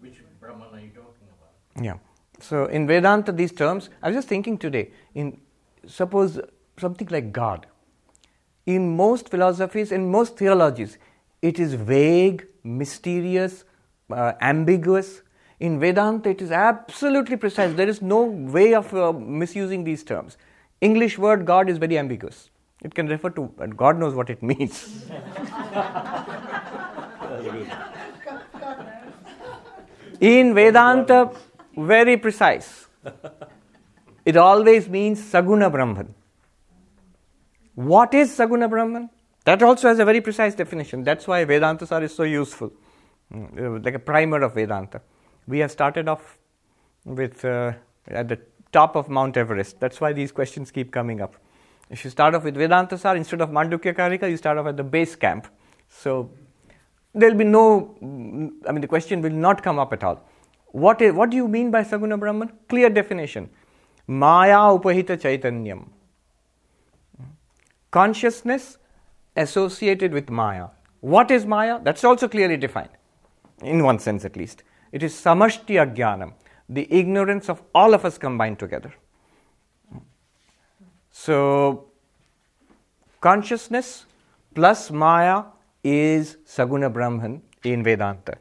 which 0.00 0.20
Brahman 0.40 0.68
are 0.72 0.80
you 0.80 0.90
talking 0.90 1.28
about? 1.38 1.84
Yeah. 1.84 1.98
So 2.40 2.66
in 2.66 2.86
Vedanta, 2.86 3.30
these 3.30 3.52
terms, 3.52 3.88
I 4.02 4.08
was 4.08 4.16
just 4.16 4.28
thinking 4.28 4.58
today, 4.58 4.90
in 5.14 5.40
suppose 5.86 6.40
something 6.78 7.08
like 7.10 7.32
God. 7.32 7.66
In 8.66 8.96
most 8.96 9.28
philosophies, 9.28 9.92
in 9.92 10.10
most 10.10 10.36
theologies, 10.36 10.98
it 11.40 11.58
is 11.58 11.74
vague, 11.74 12.46
mysterious, 12.64 13.64
uh, 14.10 14.32
ambiguous. 14.40 15.22
In 15.60 15.78
Vedanta, 15.78 16.30
it 16.30 16.42
is 16.42 16.50
absolutely 16.50 17.36
precise. 17.36 17.74
There 17.74 17.88
is 17.88 18.02
no 18.02 18.22
way 18.24 18.74
of 18.74 18.92
uh, 18.94 19.12
misusing 19.12 19.84
these 19.84 20.02
terms. 20.02 20.36
English 20.80 21.18
word 21.18 21.46
God 21.46 21.68
is 21.68 21.78
very 21.78 21.96
ambiguous. 21.98 22.50
It 22.82 22.94
can 22.94 23.06
refer 23.06 23.30
to, 23.30 23.52
and 23.60 23.76
God 23.76 23.98
knows 23.98 24.14
what 24.14 24.28
it 24.28 24.42
means. 24.42 25.06
In 30.20 30.54
Vedanta, 30.54 31.30
very 31.76 32.16
precise. 32.16 32.86
It 34.24 34.36
always 34.36 34.88
means 34.88 35.20
Saguna 35.20 35.70
Brahman. 35.70 36.14
What 37.74 38.14
is 38.14 38.30
Saguna 38.36 38.68
Brahman? 38.70 39.10
That 39.44 39.62
also 39.62 39.88
has 39.88 39.98
a 39.98 40.04
very 40.04 40.20
precise 40.20 40.54
definition. 40.54 41.02
That's 41.02 41.26
why 41.26 41.44
Vedanta 41.44 41.86
Sar 41.86 42.02
is 42.02 42.14
so 42.14 42.22
useful, 42.22 42.72
mm, 43.32 43.84
like 43.84 43.94
a 43.94 43.98
primer 43.98 44.42
of 44.42 44.54
Vedanta. 44.54 45.00
We 45.48 45.58
have 45.58 45.70
started 45.70 46.08
off 46.08 46.38
with 47.04 47.44
uh, 47.44 47.72
at 48.06 48.28
the 48.28 48.38
top 48.70 48.94
of 48.94 49.08
Mount 49.08 49.36
Everest. 49.36 49.80
That's 49.80 50.00
why 50.00 50.12
these 50.12 50.30
questions 50.30 50.70
keep 50.70 50.92
coming 50.92 51.20
up. 51.20 51.36
If 51.90 52.04
you 52.04 52.10
start 52.10 52.34
off 52.34 52.44
with 52.44 52.54
Vedanta 52.54 52.96
Sar 52.96 53.16
instead 53.16 53.40
of 53.40 53.50
Mandukya 53.50 53.94
Karika, 53.94 54.30
you 54.30 54.36
start 54.36 54.58
off 54.58 54.66
at 54.66 54.76
the 54.76 54.84
base 54.84 55.16
camp. 55.16 55.48
So 55.88 56.30
there'll 57.12 57.36
be 57.36 57.44
no, 57.44 57.96
I 58.66 58.72
mean, 58.72 58.80
the 58.80 58.86
question 58.86 59.20
will 59.20 59.30
not 59.30 59.62
come 59.62 59.78
up 59.78 59.92
at 59.92 60.04
all. 60.04 60.26
What, 60.68 61.02
is, 61.02 61.12
what 61.12 61.30
do 61.30 61.36
you 61.36 61.48
mean 61.48 61.70
by 61.70 61.82
Saguna 61.82 62.18
Brahman? 62.18 62.50
Clear 62.68 62.88
definition. 62.88 63.50
Maya 64.06 64.56
Upahita 64.56 65.18
Chaitanyam. 65.20 65.88
Consciousness 67.90 68.78
associated 69.36 70.12
with 70.12 70.30
Maya. 70.30 70.68
What 71.00 71.30
is 71.30 71.46
Maya? 71.46 71.80
That's 71.82 72.04
also 72.04 72.28
clearly 72.28 72.56
defined, 72.56 72.90
in 73.62 73.82
one 73.82 73.98
sense 73.98 74.24
at 74.24 74.36
least. 74.36 74.62
It 74.92 75.02
is 75.02 75.14
Samashti 75.14 75.76
Ajnanam, 75.84 76.34
the 76.68 76.86
ignorance 76.90 77.48
of 77.48 77.62
all 77.74 77.94
of 77.94 78.04
us 78.04 78.18
combined 78.18 78.58
together. 78.58 78.92
So, 81.10 81.86
consciousness 83.20 84.06
plus 84.54 84.90
Maya 84.90 85.44
is 85.82 86.36
Saguna 86.46 86.92
Brahman 86.92 87.42
in 87.64 87.82
Vedanta. 87.82 88.36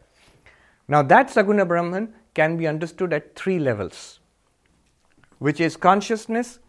Now, 0.88 1.02
that 1.04 1.28
Saguna 1.30 1.68
Brahman 1.68 2.14
can 2.34 2.58
be 2.58 2.68
understood 2.68 3.14
at 3.14 3.36
three 3.36 3.60
levels, 3.60 4.20
which 5.40 5.60
is 5.60 5.76
consciousness 5.76 6.60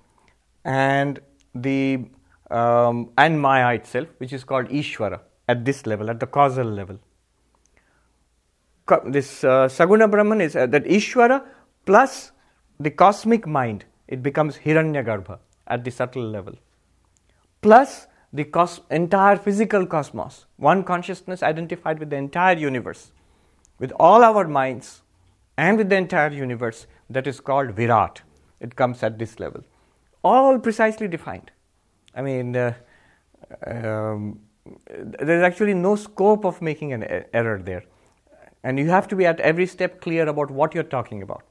and 0.64 1.20
the 1.54 2.06
um, 2.52 3.10
and 3.16 3.40
Maya 3.40 3.74
itself, 3.74 4.08
which 4.18 4.32
is 4.32 4.44
called 4.44 4.68
Ishvara 4.68 5.20
at 5.48 5.64
this 5.64 5.86
level, 5.86 6.10
at 6.10 6.20
the 6.20 6.26
causal 6.26 6.66
level. 6.66 6.98
This 9.06 9.44
uh, 9.44 9.68
Saguna 9.68 10.10
Brahman 10.10 10.40
is 10.40 10.54
uh, 10.54 10.66
that 10.66 10.84
Ishvara 10.84 11.44
plus 11.86 12.32
the 12.78 12.90
cosmic 12.90 13.46
mind, 13.46 13.84
it 14.08 14.22
becomes 14.22 14.58
Hiranyagarbha 14.58 15.38
at 15.66 15.84
the 15.84 15.90
subtle 15.90 16.28
level, 16.28 16.54
plus 17.62 18.06
the 18.32 18.44
cos- 18.44 18.80
entire 18.90 19.36
physical 19.36 19.86
cosmos, 19.86 20.46
one 20.56 20.82
consciousness 20.84 21.42
identified 21.42 21.98
with 21.98 22.10
the 22.10 22.16
entire 22.16 22.56
universe, 22.56 23.12
with 23.78 23.92
all 23.98 24.24
our 24.24 24.46
minds 24.46 25.02
and 25.56 25.78
with 25.78 25.88
the 25.88 25.96
entire 25.96 26.32
universe, 26.32 26.86
that 27.10 27.26
is 27.26 27.40
called 27.40 27.72
Virat. 27.72 28.22
It 28.60 28.74
comes 28.74 29.02
at 29.02 29.18
this 29.18 29.38
level. 29.38 29.62
All 30.24 30.58
precisely 30.58 31.08
defined. 31.08 31.50
I 32.14 32.22
mean, 32.22 32.56
uh, 32.56 32.74
um, 33.66 34.40
there's 34.88 35.42
actually 35.42 35.74
no 35.74 35.96
scope 35.96 36.44
of 36.44 36.62
making 36.62 36.92
an 36.92 37.04
error 37.32 37.60
there. 37.62 37.84
And 38.64 38.78
you 38.78 38.90
have 38.90 39.08
to 39.08 39.16
be 39.16 39.26
at 39.26 39.40
every 39.40 39.66
step 39.66 40.00
clear 40.00 40.28
about 40.28 40.50
what 40.50 40.74
you're 40.74 40.84
talking 40.84 41.22
about. 41.22 41.42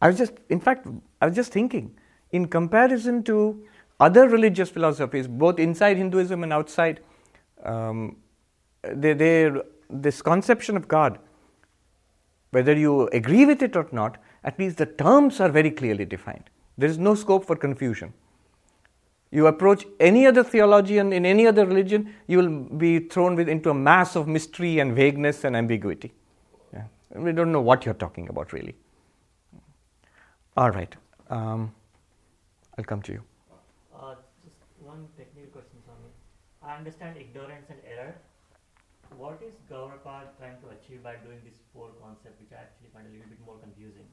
I 0.00 0.08
was 0.08 0.18
just, 0.18 0.32
in 0.48 0.60
fact, 0.60 0.86
I 1.20 1.26
was 1.26 1.34
just 1.34 1.52
thinking, 1.52 1.96
in 2.30 2.46
comparison 2.46 3.22
to 3.24 3.64
other 4.00 4.28
religious 4.28 4.70
philosophies, 4.70 5.26
both 5.26 5.58
inside 5.58 5.96
Hinduism 5.96 6.42
and 6.42 6.52
outside, 6.52 7.00
um, 7.64 8.16
they, 8.82 9.14
they, 9.14 9.50
this 9.88 10.20
conception 10.20 10.76
of 10.76 10.86
God, 10.88 11.18
whether 12.50 12.76
you 12.76 13.08
agree 13.08 13.44
with 13.44 13.62
it 13.62 13.76
or 13.76 13.88
not, 13.92 14.18
at 14.44 14.58
least 14.58 14.76
the 14.76 14.86
terms 14.86 15.40
are 15.40 15.48
very 15.48 15.70
clearly 15.70 16.04
defined. 16.04 16.50
There 16.76 16.88
is 16.88 16.98
no 16.98 17.14
scope 17.14 17.46
for 17.46 17.56
confusion. 17.56 18.12
You 19.34 19.48
approach 19.48 19.84
any 19.98 20.26
other 20.28 20.44
theologian 20.44 21.12
in 21.12 21.26
any 21.26 21.44
other 21.48 21.66
religion, 21.66 22.14
you 22.28 22.38
will 22.38 22.50
be 22.82 23.00
thrown 23.00 23.34
with, 23.34 23.48
into 23.48 23.68
a 23.68 23.74
mass 23.74 24.14
of 24.14 24.28
mystery 24.28 24.78
and 24.78 24.94
vagueness 24.94 25.42
and 25.42 25.56
ambiguity. 25.56 26.12
Yeah. 26.72 26.84
We 27.16 27.32
don't 27.32 27.50
know 27.50 27.60
what 27.60 27.84
you're 27.84 28.00
talking 28.02 28.28
about, 28.28 28.52
really. 28.52 28.76
All 30.56 30.70
right. 30.70 30.94
Um, 31.30 31.74
I'll 32.78 32.84
come 32.84 33.02
to 33.02 33.12
you. 33.12 33.22
Uh, 33.92 34.14
just 34.44 34.54
one 34.78 35.08
technical 35.18 35.50
question, 35.50 35.82
Swami. 35.84 36.10
I 36.62 36.78
understand 36.78 37.16
ignorance 37.16 37.66
and 37.70 37.80
error. 37.90 38.14
What 39.18 39.42
is 39.44 39.54
Gaudapad 39.68 40.30
trying 40.38 40.62
to 40.62 40.68
achieve 40.78 41.02
by 41.02 41.16
doing 41.26 41.40
this 41.44 41.58
four 41.74 41.88
concept, 42.00 42.40
which 42.40 42.52
I 42.52 42.62
actually 42.62 42.90
find 42.94 43.08
a 43.08 43.10
little 43.10 43.28
bit 43.28 43.42
more 43.44 43.58
confusing? 43.58 44.06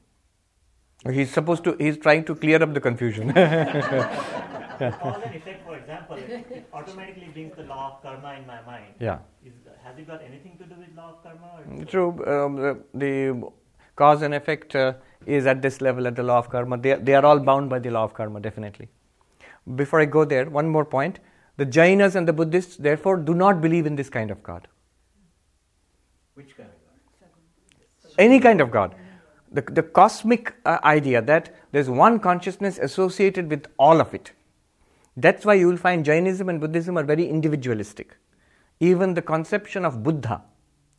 He's 1.10 1.32
supposed 1.32 1.64
to, 1.64 1.76
he's 1.78 1.98
trying 1.98 2.24
to 2.24 2.34
clear 2.34 2.62
up 2.62 2.74
the 2.74 2.80
confusion. 2.80 3.32
Cause 3.32 5.22
and 5.24 5.34
effect, 5.34 5.64
for 5.64 5.76
example, 5.76 6.16
it, 6.16 6.46
it 6.50 6.68
automatically 6.72 7.28
brings 7.32 7.56
the 7.56 7.64
law 7.64 7.94
of 7.94 8.02
karma 8.02 8.34
in 8.34 8.46
my 8.46 8.62
mind. 8.62 8.94
Yeah. 9.00 9.18
Is, 9.44 9.52
has 9.84 9.98
it 9.98 10.06
got 10.06 10.22
anything 10.22 10.56
to 10.58 10.64
do 10.64 10.74
with 10.78 10.94
law 10.96 11.10
of 11.10 11.22
karma? 11.22 11.80
Or 11.80 11.84
True. 11.84 12.10
Um, 12.26 12.56
the, 12.56 12.82
the 12.94 13.42
cause 13.96 14.22
and 14.22 14.34
effect 14.34 14.74
uh, 14.76 14.94
is 15.26 15.46
at 15.46 15.60
this 15.62 15.80
level 15.80 16.06
at 16.06 16.16
the 16.16 16.22
law 16.22 16.38
of 16.38 16.48
karma. 16.48 16.78
They, 16.78 16.94
they 16.94 17.14
are 17.14 17.24
all 17.24 17.38
bound 17.40 17.68
by 17.68 17.78
the 17.78 17.90
law 17.90 18.04
of 18.04 18.14
karma, 18.14 18.40
definitely. 18.40 18.88
Before 19.76 20.00
I 20.00 20.04
go 20.04 20.24
there, 20.24 20.48
one 20.50 20.68
more 20.68 20.84
point. 20.84 21.20
The 21.58 21.66
Jainas 21.66 22.14
and 22.14 22.26
the 22.26 22.32
Buddhists, 22.32 22.76
therefore, 22.76 23.18
do 23.18 23.34
not 23.34 23.60
believe 23.60 23.86
in 23.86 23.94
this 23.96 24.08
kind 24.08 24.30
of 24.30 24.42
God. 24.42 24.68
Which 26.34 26.56
kind 26.56 26.68
of 26.68 26.74
God? 28.04 28.14
Any 28.18 28.40
kind 28.40 28.60
of 28.60 28.70
God. 28.70 28.94
The, 29.52 29.62
the 29.62 29.82
cosmic 29.82 30.54
uh, 30.64 30.78
idea 30.82 31.20
that 31.22 31.54
there's 31.72 31.90
one 31.90 32.18
consciousness 32.18 32.78
associated 32.78 33.50
with 33.50 33.66
all 33.78 34.00
of 34.00 34.14
it. 34.14 34.32
That's 35.16 35.44
why 35.44 35.54
you 35.54 35.68
will 35.68 35.76
find 35.76 36.04
Jainism 36.04 36.48
and 36.48 36.58
Buddhism 36.60 36.96
are 36.96 37.04
very 37.04 37.28
individualistic. 37.28 38.16
Even 38.80 39.12
the 39.14 39.22
conception 39.22 39.84
of 39.84 40.02
Buddha 40.02 40.42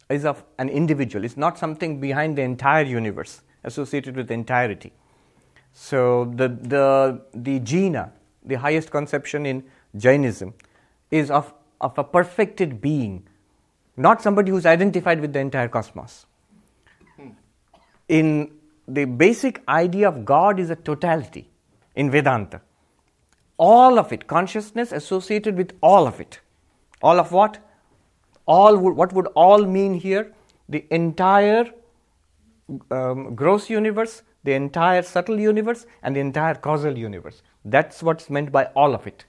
is 0.09 0.23
of 0.23 0.43
an 0.59 0.69
individual, 0.69 1.25
it's 1.25 1.37
not 1.37 1.57
something 1.57 1.99
behind 1.99 2.37
the 2.37 2.43
entire 2.43 2.83
universe, 2.83 3.41
associated 3.63 4.15
with 4.15 4.29
entirety. 4.29 4.93
So 5.71 6.31
the, 6.35 6.49
the, 6.49 7.21
the 7.33 7.59
jina, 7.59 8.11
the 8.45 8.55
highest 8.55 8.91
conception 8.91 9.45
in 9.47 9.63
Jainism, 9.97 10.53
is 11.09 11.31
of, 11.31 11.53
of 11.81 11.97
a 11.97 12.03
perfected 12.03 12.81
being, 12.81 13.27
not 13.97 14.21
somebody 14.21 14.51
who's 14.51 14.67
identified 14.67 15.19
with 15.19 15.33
the 15.33 15.39
entire 15.39 15.67
cosmos. 15.67 16.27
In 18.07 18.51
the 18.87 19.05
basic 19.05 19.61
idea 19.67 20.07
of 20.07 20.25
God 20.25 20.59
is 20.59 20.69
a 20.69 20.75
totality 20.75 21.49
in 21.95 22.11
Vedanta. 22.11 22.61
All 23.57 23.99
of 23.99 24.11
it, 24.11 24.27
consciousness 24.27 24.91
associated 24.91 25.55
with 25.55 25.73
all 25.81 26.07
of 26.07 26.19
it. 26.19 26.39
All 27.01 27.19
of 27.19 27.31
what? 27.31 27.59
All 28.45 28.77
would, 28.77 28.95
what 28.95 29.13
would 29.13 29.27
all 29.35 29.65
mean 29.65 29.93
here? 29.93 30.33
The 30.67 30.85
entire 30.89 31.69
um, 32.91 33.35
gross 33.35 33.69
universe, 33.69 34.23
the 34.43 34.53
entire 34.53 35.01
subtle 35.01 35.39
universe, 35.39 35.85
and 36.01 36.15
the 36.15 36.19
entire 36.19 36.55
causal 36.55 36.97
universe. 36.97 37.41
That's 37.63 38.03
what's 38.03 38.29
meant 38.29 38.51
by 38.51 38.65
all 38.75 38.93
of 38.93 39.07
it. 39.07 39.25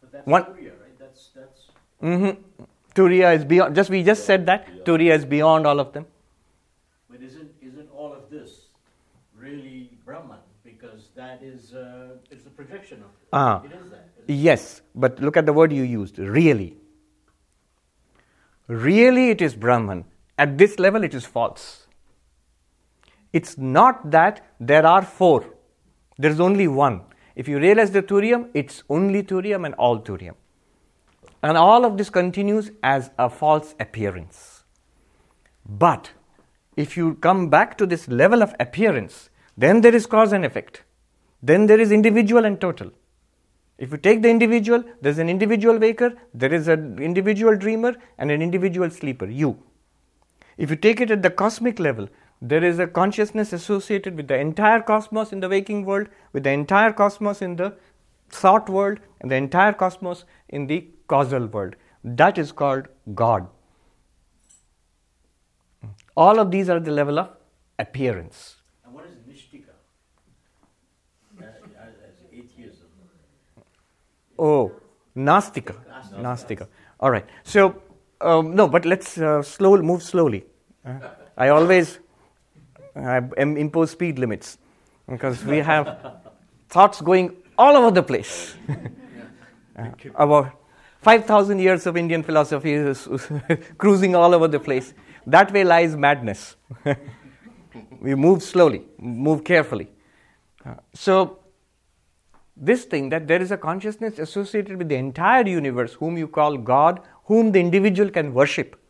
But 0.00 0.12
that's 0.12 0.26
One- 0.26 0.44
Turiya, 0.44 0.72
right? 0.80 0.98
That's 0.98 1.30
that's 1.34 1.60
Mm-hmm. 2.02 2.64
Turiya 2.94 3.34
is 3.36 3.44
beyond. 3.44 3.74
Just 3.74 3.90
we 3.90 4.02
just 4.02 4.24
said 4.24 4.46
that 4.46 4.84
Turiya 4.84 5.14
is 5.14 5.24
beyond 5.24 5.66
all 5.66 5.80
of 5.80 5.92
them. 5.92 6.06
but 7.10 7.22
isn't 7.22 7.50
isn't 7.62 7.88
all 7.92 8.12
of 8.12 8.28
this 8.30 8.66
really 9.36 9.90
Brahman? 10.04 10.38
Because 10.64 11.03
that 11.16 11.42
is 11.42 11.74
uh, 11.74 12.16
it's 12.30 12.46
a 12.46 12.50
projection 12.50 13.02
of 13.02 13.10
Ah. 13.32 13.62
it 13.64 13.72
is 13.72 13.90
that. 13.90 14.08
Yes, 14.26 14.82
but 14.94 15.20
look 15.20 15.36
at 15.36 15.46
the 15.46 15.52
word 15.52 15.72
you 15.72 15.82
used. 15.82 16.18
Really. 16.18 16.76
Really, 18.66 19.30
it 19.30 19.42
is 19.42 19.54
Brahman. 19.54 20.04
At 20.38 20.56
this 20.58 20.78
level, 20.78 21.04
it 21.04 21.14
is 21.14 21.26
false. 21.26 21.86
It's 23.32 23.58
not 23.58 24.10
that 24.10 24.40
there 24.58 24.86
are 24.86 25.02
four. 25.02 25.44
There 26.18 26.30
is 26.30 26.40
only 26.40 26.66
one. 26.68 27.02
If 27.36 27.48
you 27.48 27.58
realize 27.58 27.90
the 27.90 28.02
Turiyam, 28.02 28.48
it's 28.54 28.82
only 28.88 29.22
Turiyam 29.22 29.66
and 29.66 29.74
all 29.74 30.00
Turiyam. 30.00 30.34
And 31.42 31.58
all 31.58 31.84
of 31.84 31.98
this 31.98 32.10
continues 32.10 32.70
as 32.82 33.10
a 33.18 33.28
false 33.28 33.74
appearance. 33.78 34.64
But 35.66 36.12
if 36.76 36.96
you 36.96 37.14
come 37.16 37.48
back 37.50 37.76
to 37.78 37.86
this 37.86 38.08
level 38.08 38.42
of 38.42 38.54
appearance, 38.58 39.30
then 39.56 39.82
there 39.82 39.94
is 39.94 40.06
cause 40.06 40.32
and 40.32 40.44
effect. 40.44 40.84
Then 41.50 41.66
there 41.70 41.80
is 41.84 41.92
individual 41.92 42.44
and 42.50 42.60
total. 42.66 42.90
If 43.76 43.90
you 43.92 43.98
take 43.98 44.22
the 44.22 44.30
individual, 44.30 44.84
there's 45.02 45.18
an 45.18 45.28
individual 45.28 45.78
waker, 45.78 46.10
there 46.32 46.54
is 46.58 46.68
an 46.68 46.98
individual 46.98 47.56
dreamer, 47.56 47.94
and 48.18 48.30
an 48.30 48.40
individual 48.40 48.90
sleeper, 48.98 49.26
you. 49.26 49.56
If 50.56 50.70
you 50.70 50.76
take 50.76 51.00
it 51.00 51.10
at 51.10 51.22
the 51.22 51.30
cosmic 51.30 51.78
level, 51.78 52.08
there 52.40 52.64
is 52.64 52.78
a 52.78 52.86
consciousness 52.86 53.52
associated 53.52 54.16
with 54.16 54.28
the 54.28 54.38
entire 54.38 54.80
cosmos 54.80 55.32
in 55.32 55.40
the 55.40 55.48
waking 55.48 55.84
world, 55.84 56.08
with 56.32 56.44
the 56.44 56.50
entire 56.50 56.92
cosmos 56.92 57.42
in 57.42 57.56
the 57.56 57.74
thought 58.30 58.68
world 58.68 58.98
and 59.20 59.30
the 59.30 59.36
entire 59.36 59.72
cosmos 59.72 60.24
in 60.48 60.66
the 60.66 60.86
causal 61.08 61.46
world. 61.46 61.76
That 62.04 62.38
is 62.38 62.52
called 62.52 62.88
God. 63.14 63.48
All 66.16 66.38
of 66.38 66.50
these 66.50 66.68
are 66.68 66.80
the 66.80 66.92
level 66.92 67.18
of 67.18 67.30
appearance. 67.78 68.56
And 68.84 68.94
what 68.94 69.06
is 69.06 69.16
Nishtika? 69.28 69.72
Uh, 71.40 71.46
as, 71.86 71.94
as 72.08 72.14
atheism. 72.32 72.88
Oh, 74.38 74.72
Nastika. 75.16 75.76
Nastika. 76.18 76.68
All 77.00 77.10
right. 77.10 77.26
So, 77.42 77.82
um, 78.20 78.54
no, 78.54 78.68
but 78.68 78.84
let's 78.84 79.18
uh, 79.18 79.42
slow, 79.42 79.76
move 79.82 80.02
slowly. 80.02 80.44
Uh, 80.84 80.98
I 81.36 81.48
always 81.48 81.98
I 82.96 83.20
am 83.36 83.56
impose 83.56 83.90
speed 83.90 84.18
limits 84.18 84.58
because 85.08 85.44
we 85.44 85.58
have 85.58 86.20
thoughts 86.68 87.00
going 87.00 87.36
all 87.58 87.76
over 87.76 87.90
the 87.90 88.02
place. 88.02 88.54
uh, 89.76 89.90
about 90.14 90.52
5,000 91.02 91.58
years 91.58 91.86
of 91.86 91.96
Indian 91.96 92.22
philosophy 92.22 92.72
is 92.72 93.08
cruising 93.78 94.14
all 94.14 94.34
over 94.34 94.48
the 94.48 94.60
place. 94.60 94.94
That 95.26 95.52
way 95.52 95.64
lies 95.64 95.96
madness. 95.96 96.56
we 98.00 98.14
move 98.14 98.42
slowly, 98.42 98.82
move 98.98 99.44
carefully. 99.44 99.88
Uh, 100.64 100.74
so, 100.94 101.38
this 102.56 102.84
thing 102.84 103.08
that 103.08 103.26
there 103.26 103.42
is 103.42 103.50
a 103.50 103.56
consciousness 103.56 104.18
associated 104.18 104.76
with 104.76 104.88
the 104.88 104.94
entire 104.94 105.46
universe, 105.46 105.94
whom 105.94 106.16
you 106.16 106.28
call 106.28 106.56
God, 106.56 107.00
whom 107.24 107.52
the 107.52 107.60
individual 107.60 108.10
can 108.10 108.32
worship. 108.32 108.80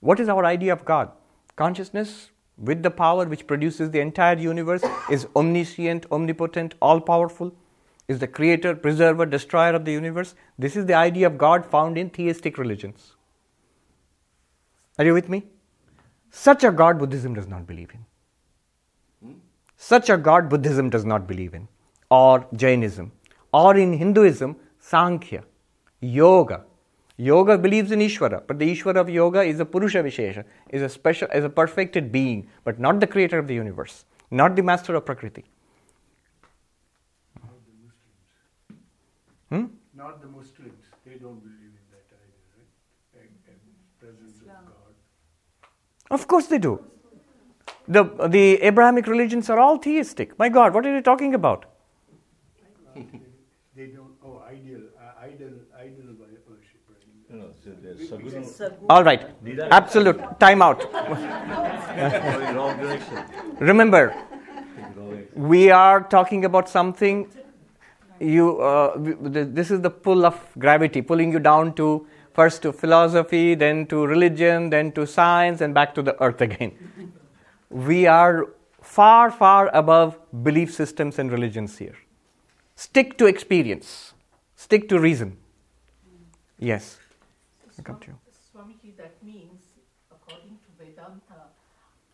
What 0.00 0.18
is 0.18 0.28
our 0.28 0.44
idea 0.44 0.72
of 0.72 0.84
God? 0.84 1.12
Consciousness 1.56 2.30
with 2.56 2.82
the 2.82 2.90
power 2.90 3.26
which 3.26 3.46
produces 3.46 3.90
the 3.90 4.00
entire 4.00 4.38
universe 4.38 4.82
is 5.10 5.26
omniscient, 5.36 6.06
omnipotent, 6.10 6.74
all 6.80 7.00
powerful, 7.00 7.54
is 8.08 8.18
the 8.18 8.26
creator, 8.26 8.74
preserver, 8.74 9.24
destroyer 9.24 9.72
of 9.72 9.84
the 9.84 9.92
universe. 9.92 10.34
This 10.58 10.74
is 10.74 10.86
the 10.86 10.94
idea 10.94 11.26
of 11.26 11.38
God 11.38 11.64
found 11.64 11.96
in 11.96 12.10
theistic 12.10 12.58
religions. 12.58 13.14
Are 14.98 15.04
you 15.04 15.14
with 15.14 15.28
me? 15.28 15.44
Such 16.30 16.64
a 16.64 16.72
God 16.72 16.98
Buddhism 16.98 17.34
does 17.34 17.46
not 17.46 17.66
believe 17.66 17.90
in. 17.94 19.40
Such 19.76 20.10
a 20.10 20.16
God 20.16 20.48
Buddhism 20.48 20.90
does 20.90 21.04
not 21.04 21.26
believe 21.26 21.54
in, 21.54 21.68
or 22.10 22.46
Jainism, 22.54 23.12
or 23.52 23.76
in 23.76 23.92
Hinduism, 23.92 24.56
Sankhya, 24.78 25.44
Yoga. 26.00 26.64
Yoga 27.16 27.58
believes 27.58 27.92
in 27.92 27.98
Ishvara, 27.98 28.42
but 28.46 28.58
the 28.58 28.74
Ishvara 28.74 28.96
of 28.96 29.10
yoga 29.10 29.42
is 29.42 29.60
a 29.60 29.66
Purusha 29.66 29.98
Vishesha, 30.02 30.44
is 30.70 30.80
a 30.80 30.88
special, 30.88 31.28
is 31.34 31.44
a 31.44 31.50
perfected 31.50 32.10
being, 32.10 32.48
but 32.64 32.80
not 32.80 32.98
the 32.98 33.06
creator 33.06 33.38
of 33.38 33.46
the 33.46 33.52
universe, 33.52 34.06
not 34.30 34.56
the 34.56 34.62
master 34.62 34.94
of 34.94 35.04
Prakriti. 35.04 35.44
Not 37.42 37.52
the 39.50 39.54
Hmm? 39.54 39.66
Not 39.94 40.22
the 40.22 40.28
Muslims. 40.28 40.82
They 41.04 41.16
don't 41.16 41.40
believe 41.42 41.74
in 41.76 41.84
that 41.90 42.06
either, 42.10 42.40
right? 42.56 43.20
And, 43.20 43.28
and 43.48 43.58
presence 44.00 44.40
of 44.40 44.46
God. 44.46 44.94
Of 46.10 46.26
course 46.26 46.46
they 46.46 46.58
do. 46.58 46.82
The, 47.86 48.04
the 48.28 48.62
Abrahamic 48.62 49.06
religions 49.06 49.50
are 49.50 49.58
all 49.58 49.76
theistic. 49.76 50.38
My 50.38 50.48
God, 50.48 50.72
what 50.72 50.86
are 50.86 50.94
you 50.94 51.02
talking 51.02 51.34
about? 51.34 51.66
They 53.76 53.86
don't. 53.86 54.14
Oh, 54.24 54.42
ideal, 54.48 54.80
uh, 54.98 55.24
idol, 55.24 55.52
idol 55.78 56.14
worship, 56.20 56.80
right? 56.88 57.04
No, 57.28 57.36
no, 57.38 57.48
so 57.62 57.70
Saguna. 58.18 58.74
All 58.88 59.04
right, 59.04 59.26
absolute 59.70 60.20
time 60.40 60.62
out. 60.62 60.80
Going 60.92 62.56
wrong 62.56 62.78
direction. 62.78 63.24
Remember, 63.58 64.14
we 65.34 65.70
are 65.70 66.00
talking 66.02 66.44
about 66.44 66.68
something. 66.68 67.28
You, 68.18 68.60
uh, 68.60 68.92
this 68.98 69.70
is 69.70 69.80
the 69.80 69.90
pull 69.90 70.26
of 70.26 70.38
gravity, 70.58 71.00
pulling 71.00 71.32
you 71.32 71.38
down 71.38 71.72
to 71.74 72.06
first 72.34 72.62
to 72.62 72.72
philosophy, 72.72 73.54
then 73.54 73.86
to 73.86 74.06
religion, 74.06 74.70
then 74.70 74.92
to 74.92 75.06
science, 75.06 75.60
and 75.62 75.72
back 75.72 75.94
to 75.94 76.02
the 76.02 76.20
earth 76.22 76.40
again. 76.40 76.72
We 77.70 78.06
are 78.06 78.48
far, 78.82 79.30
far 79.30 79.70
above 79.72 80.18
belief 80.42 80.74
systems 80.74 81.18
and 81.18 81.30
religions 81.30 81.78
here. 81.78 81.96
Stick 82.80 83.18
to 83.18 83.26
experience, 83.26 84.14
stick 84.56 84.88
to 84.88 84.98
reason. 84.98 85.36
Yes. 86.58 86.98
I 87.78 87.82
come 87.82 87.98
to 88.00 88.06
you. 88.06 88.16
Swamiji, 88.32 88.96
that 88.96 89.22
means, 89.22 89.60
according 90.10 90.56
to 90.64 90.68
Vedanta, 90.78 91.42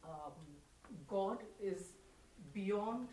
um, 0.04 0.32
God 1.06 1.38
is 1.62 1.92
beyond 2.52 3.06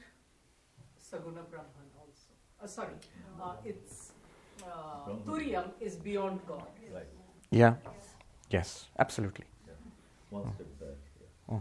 Saguna 1.00 1.46
Brahman 1.52 1.90
also. 2.02 2.32
Uh, 2.60 2.66
sorry, 2.66 2.96
uh, 3.40 3.54
it's 3.64 4.14
uh, 4.64 5.10
Turiyam 5.24 5.70
is 5.80 5.96
beyond 5.96 6.40
God. 6.48 6.66
Right. 6.92 7.06
Yeah. 7.52 7.76
Yes, 8.50 8.88
absolutely. 8.98 9.46
One 10.32 10.52
step 10.56 10.80
back. 10.80 10.98
Yeah. 11.52 11.60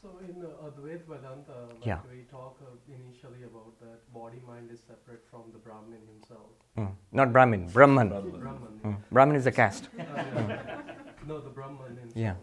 So 0.00 0.03
in 0.22 0.42
uh, 0.44 0.66
Advaita 0.68 1.04
Vedanta, 1.06 1.56
like 1.74 1.86
Yeah. 1.86 2.00
we 2.10 2.22
talk 2.30 2.58
uh, 2.62 2.94
initially 2.94 3.44
about 3.44 3.78
that 3.80 4.00
body 4.12 4.40
mind 4.46 4.70
is 4.70 4.80
separate 4.80 5.24
from 5.30 5.44
the 5.52 5.58
Brahmin 5.58 6.00
himself. 6.12 6.50
Mm. 6.78 6.94
Not 7.12 7.32
Brahmin, 7.32 7.68
Brahman. 7.68 8.08
Brahman. 8.08 8.80
Mm. 8.84 8.96
Brahman 9.10 9.36
is 9.36 9.46
a 9.46 9.52
caste. 9.52 9.88
Uh, 9.98 10.02
yeah. 10.48 10.80
no, 11.26 11.40
the 11.40 11.50
Brahman 11.50 11.96
himself. 11.96 12.16
Yeah. 12.16 12.34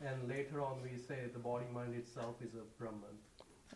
And 0.00 0.28
later 0.28 0.60
on, 0.62 0.80
we 0.82 0.96
say 0.96 1.18
the 1.32 1.38
body 1.40 1.66
mind 1.72 1.94
itself 1.94 2.36
is 2.40 2.54
a 2.54 2.64
Brahman. 2.78 3.14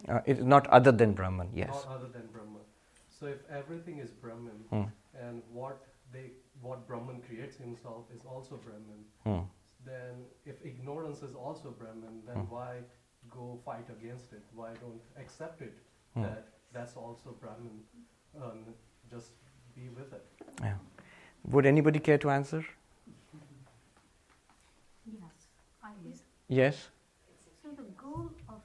Uh, 0.08 0.20
it 0.26 0.38
is 0.38 0.44
not 0.44 0.66
other 0.68 0.92
than 0.92 1.12
Brahman, 1.12 1.50
yes. 1.52 1.68
Not 1.70 1.96
other 1.96 2.08
than 2.08 2.26
Brahman. 2.32 2.62
So 3.08 3.26
if 3.26 3.38
everything 3.50 3.98
is 3.98 4.10
Brahman, 4.12 4.58
Hmm. 4.70 4.84
and 5.26 5.42
what 5.52 5.82
they 6.12 6.32
what 6.60 6.86
Brahman 6.86 7.20
creates 7.22 7.56
himself 7.56 8.04
is 8.14 8.24
also 8.24 8.56
Brahman, 8.56 9.04
Hmm. 9.24 9.44
then 9.84 10.26
if 10.46 10.64
ignorance 10.64 11.22
is 11.22 11.34
also 11.34 11.70
Brahman, 11.70 12.22
then 12.26 12.36
Hmm. 12.36 12.50
why 12.54 12.72
go 13.30 13.58
fight 13.64 13.88
against 13.88 14.32
it? 14.32 14.42
Why 14.54 14.70
don't 14.74 15.02
accept 15.16 15.62
it 15.62 15.74
Hmm. 16.14 16.22
that 16.22 16.48
that's 16.72 16.96
also 16.96 17.32
Brahman? 17.40 17.84
Um, 18.40 18.64
just 19.10 19.32
be 19.74 19.88
with 19.88 20.12
it. 20.12 20.24
Yeah. 20.60 20.76
Would 21.44 21.66
anybody 21.66 21.98
care 21.98 22.18
to 22.18 22.30
answer? 22.30 22.64
Yes. 25.04 25.48
I 25.82 25.90
Yes. 26.48 26.88
So 27.62 27.70
the 27.70 27.88
goal 27.96 28.30
of 28.48 28.60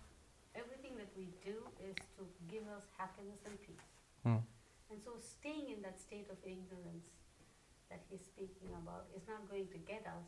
everything 0.56 0.96
that 0.98 1.10
we 1.18 1.28
do 1.46 1.56
is 1.90 1.96
to 2.18 2.24
give 2.48 2.64
us 2.78 2.84
happiness 2.98 3.40
and 3.46 3.60
peace. 3.62 3.88
Hmm. 4.24 4.38
And 4.92 5.00
so 5.04 5.12
staying 5.18 5.70
in 5.70 5.82
that 5.82 6.00
state 6.00 6.28
of 6.30 6.38
ignorance 6.44 7.08
that 7.90 8.02
he's 8.10 8.22
speaking 8.22 8.70
about 8.84 9.06
is 9.16 9.24
not 9.28 9.50
going 9.50 9.68
to 9.68 9.78
get 9.78 10.06
us 10.06 10.28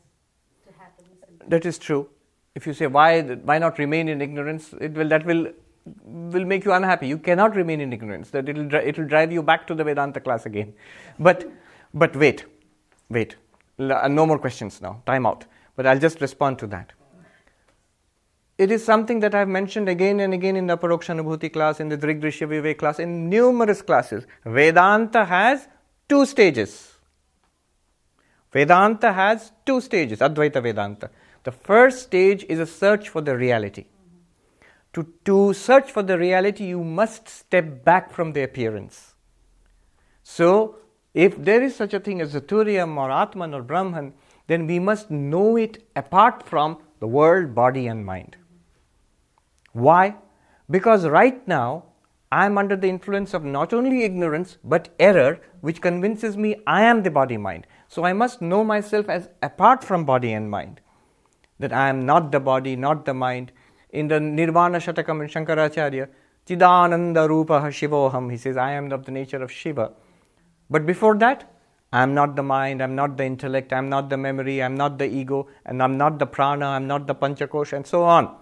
to 0.64 0.72
happiness 0.78 1.18
and 1.26 1.38
peace. 1.40 1.48
That 1.48 1.66
is 1.66 1.78
true. 1.78 2.08
If 2.54 2.66
you 2.66 2.74
say 2.74 2.86
why 2.86 3.22
why 3.22 3.58
not 3.58 3.78
remain 3.78 4.08
in 4.08 4.20
ignorance, 4.20 4.74
it 4.80 4.92
will 4.92 5.08
that 5.08 5.24
will 5.24 5.52
will 6.04 6.44
make 6.44 6.64
you 6.64 6.72
unhappy. 6.72 7.08
You 7.08 7.18
cannot 7.18 7.54
remain 7.54 7.80
in 7.80 7.92
ignorance. 7.92 8.30
That 8.30 8.48
it 8.48 8.56
will 8.56 8.74
it 8.74 8.98
will 8.98 9.06
drive 9.06 9.32
you 9.32 9.42
back 9.42 9.66
to 9.68 9.74
the 9.74 9.84
Vedanta 9.84 10.20
class 10.20 10.46
again. 10.46 10.74
But 11.18 11.50
but 11.94 12.16
wait, 12.16 12.44
wait. 13.08 13.36
Uh, 13.78 14.08
No 14.08 14.26
more 14.26 14.38
questions 14.38 14.80
now. 14.82 15.02
Time 15.06 15.26
out. 15.26 15.44
But 15.76 15.86
I'll 15.86 15.98
just 15.98 16.20
respond 16.20 16.58
to 16.58 16.66
that. 16.68 16.92
It 18.58 18.70
is 18.70 18.84
something 18.84 19.20
that 19.20 19.34
I've 19.34 19.48
mentioned 19.48 19.88
again 19.88 20.20
and 20.20 20.34
again 20.34 20.54
in 20.54 20.66
the 20.66 20.76
Parokshanubhuti 20.76 21.50
class, 21.50 21.80
in 21.80 21.88
the 21.88 21.96
Drigdrishya 21.96 22.46
Vivek 22.46 22.76
class, 22.76 22.98
in 22.98 23.30
numerous 23.30 23.80
classes. 23.80 24.26
Vedanta 24.44 25.24
has 25.24 25.66
two 26.06 26.26
stages. 26.26 26.98
Vedanta 28.52 29.14
has 29.14 29.52
two 29.64 29.80
stages, 29.80 30.18
Advaita 30.18 30.62
Vedanta. 30.62 31.08
The 31.42 31.52
first 31.52 32.02
stage 32.02 32.44
is 32.48 32.58
a 32.58 32.66
search 32.66 33.08
for 33.08 33.20
the 33.20 33.36
reality. 33.36 33.86
To, 34.92 35.06
to 35.24 35.54
search 35.54 35.90
for 35.90 36.02
the 36.02 36.18
reality, 36.18 36.66
you 36.66 36.82
must 36.82 37.28
step 37.28 37.84
back 37.84 38.12
from 38.12 38.32
the 38.32 38.42
appearance. 38.42 39.14
So, 40.22 40.76
if 41.14 41.36
there 41.36 41.62
is 41.62 41.74
such 41.74 41.94
a 41.94 42.00
thing 42.00 42.20
as 42.20 42.34
a 42.34 42.40
Turiyam 42.40 42.96
or 42.96 43.10
Atman 43.10 43.54
or 43.54 43.62
Brahman, 43.62 44.14
then 44.48 44.66
we 44.66 44.78
must 44.78 45.10
know 45.10 45.56
it 45.56 45.84
apart 45.96 46.42
from 46.42 46.78
the 46.98 47.06
world, 47.06 47.54
body, 47.54 47.86
and 47.86 48.04
mind. 48.04 48.36
Why? 49.72 50.16
Because 50.68 51.06
right 51.06 51.46
now 51.48 51.84
I 52.32 52.46
am 52.46 52.58
under 52.58 52.76
the 52.76 52.88
influence 52.88 53.34
of 53.34 53.44
not 53.44 53.72
only 53.72 54.04
ignorance 54.04 54.58
but 54.62 54.88
error, 54.98 55.40
which 55.60 55.80
convinces 55.80 56.36
me 56.36 56.56
I 56.66 56.82
am 56.82 57.02
the 57.02 57.10
body 57.10 57.36
mind. 57.36 57.66
So 57.88 58.04
I 58.04 58.12
must 58.12 58.40
know 58.40 58.62
myself 58.62 59.08
as 59.08 59.28
apart 59.42 59.82
from 59.82 60.04
body 60.04 60.32
and 60.32 60.50
mind. 60.50 60.80
That 61.60 61.72
I 61.72 61.88
am 61.88 62.04
not 62.04 62.32
the 62.32 62.40
body, 62.40 62.74
not 62.74 63.04
the 63.04 63.14
mind. 63.14 63.52
In 63.90 64.08
the 64.08 64.18
Nirvana 64.18 64.78
Shatakam 64.78 65.22
in 65.22 65.28
Shankaracharya, 65.28 66.08
Chidananda 66.46 67.28
Rupa 67.28 67.60
Shivoham, 67.60 68.30
he 68.30 68.36
says, 68.36 68.56
I 68.56 68.72
am 68.72 68.90
of 68.90 69.04
the 69.04 69.12
nature 69.12 69.42
of 69.42 69.52
Shiva. 69.52 69.92
But 70.68 70.86
before 70.86 71.16
that, 71.18 71.48
I 71.92 72.02
am 72.02 72.14
not 72.14 72.34
the 72.36 72.42
mind, 72.42 72.80
I 72.80 72.84
am 72.84 72.94
not 72.94 73.16
the 73.16 73.24
intellect, 73.24 73.72
I 73.72 73.78
am 73.78 73.88
not 73.88 74.08
the 74.10 74.16
memory, 74.16 74.62
I 74.62 74.66
am 74.66 74.76
not 74.76 74.98
the 74.98 75.06
ego, 75.06 75.48
and 75.66 75.82
I 75.82 75.84
am 75.84 75.98
not 75.98 76.18
the 76.18 76.26
prana, 76.26 76.66
I 76.66 76.76
am 76.76 76.86
not 76.86 77.06
the 77.06 77.14
panchakosha, 77.14 77.74
and 77.74 77.86
so 77.86 78.04
on. 78.04 78.36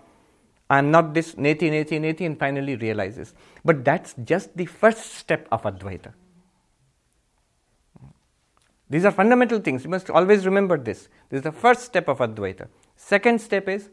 I 0.71 0.79
am 0.79 0.91
not 0.91 1.15
this, 1.15 1.35
neti, 1.35 1.71
neti, 1.71 1.99
neti, 1.99 2.27
and 2.27 2.39
finally 2.39 2.77
realizes. 2.77 3.35
But 3.65 3.85
that's 3.85 4.15
just 4.23 4.55
the 4.57 4.67
first 4.67 5.15
step 5.15 5.49
of 5.51 5.63
Advaita. 5.63 6.13
These 8.91 9.05
are 9.07 9.11
fundamental 9.11 9.61
things. 9.61 9.85
You 9.85 9.91
must 9.91 10.11
always 10.11 10.47
remember 10.47 10.79
this. 10.79 11.09
This 11.31 11.39
is 11.39 11.43
the 11.43 11.53
first 11.53 11.83
step 11.83 12.09
of 12.09 12.19
Advaita. 12.19 12.69
Second 12.99 13.41
step 13.41 13.69
is 13.69 13.91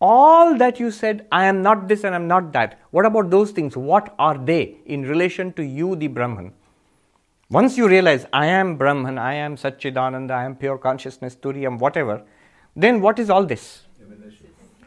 all 0.00 0.56
that 0.56 0.80
you 0.80 0.90
said, 0.90 1.26
I 1.30 1.44
am 1.44 1.62
not 1.62 1.86
this 1.86 2.02
and 2.02 2.14
I 2.14 2.16
am 2.16 2.26
not 2.26 2.52
that. 2.52 2.80
What 2.90 3.04
about 3.04 3.30
those 3.30 3.50
things? 3.50 3.76
What 3.76 4.14
are 4.18 4.38
they 4.38 4.78
in 4.86 5.02
relation 5.02 5.52
to 5.52 5.62
you, 5.62 5.94
the 5.96 6.08
Brahman? 6.08 6.54
Once 7.50 7.76
you 7.76 7.86
realize, 7.88 8.26
I 8.32 8.46
am 8.46 8.76
Brahman, 8.76 9.18
I 9.18 9.34
am 9.34 9.56
Satchidananda, 9.56 10.30
I 10.30 10.44
am 10.44 10.56
pure 10.56 10.78
consciousness, 10.78 11.36
Turiyam, 11.36 11.78
whatever, 11.78 12.22
then 12.74 13.02
what 13.02 13.18
is 13.18 13.28
all 13.28 13.44
this? 13.44 13.82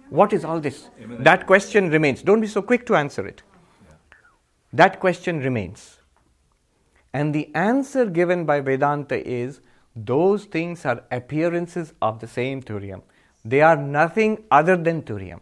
What 0.10 0.34
is 0.34 0.44
all 0.44 0.60
this? 0.60 0.90
That 1.20 1.46
question 1.46 1.90
remains. 1.90 2.24
Don't 2.24 2.42
be 2.42 2.48
so 2.48 2.62
quick 2.62 2.86
to 2.88 2.96
answer 2.96 3.26
it. 3.28 3.44
That 4.74 5.00
question 5.00 5.40
remains. 5.40 6.00
And 7.14 7.34
the 7.34 7.54
answer 7.54 8.06
given 8.06 8.46
by 8.46 8.60
Vedanta 8.62 9.28
is 9.28 9.62
those 9.96 10.46
things 10.46 10.86
are 10.86 11.04
appearances 11.12 11.94
of 12.02 12.20
the 12.20 12.28
same 12.28 12.62
Turiyam. 12.64 13.04
They 13.44 13.62
are 13.62 13.76
nothing 13.76 14.44
other 14.52 14.78
than 14.78 15.02
Turiyam. 15.02 15.40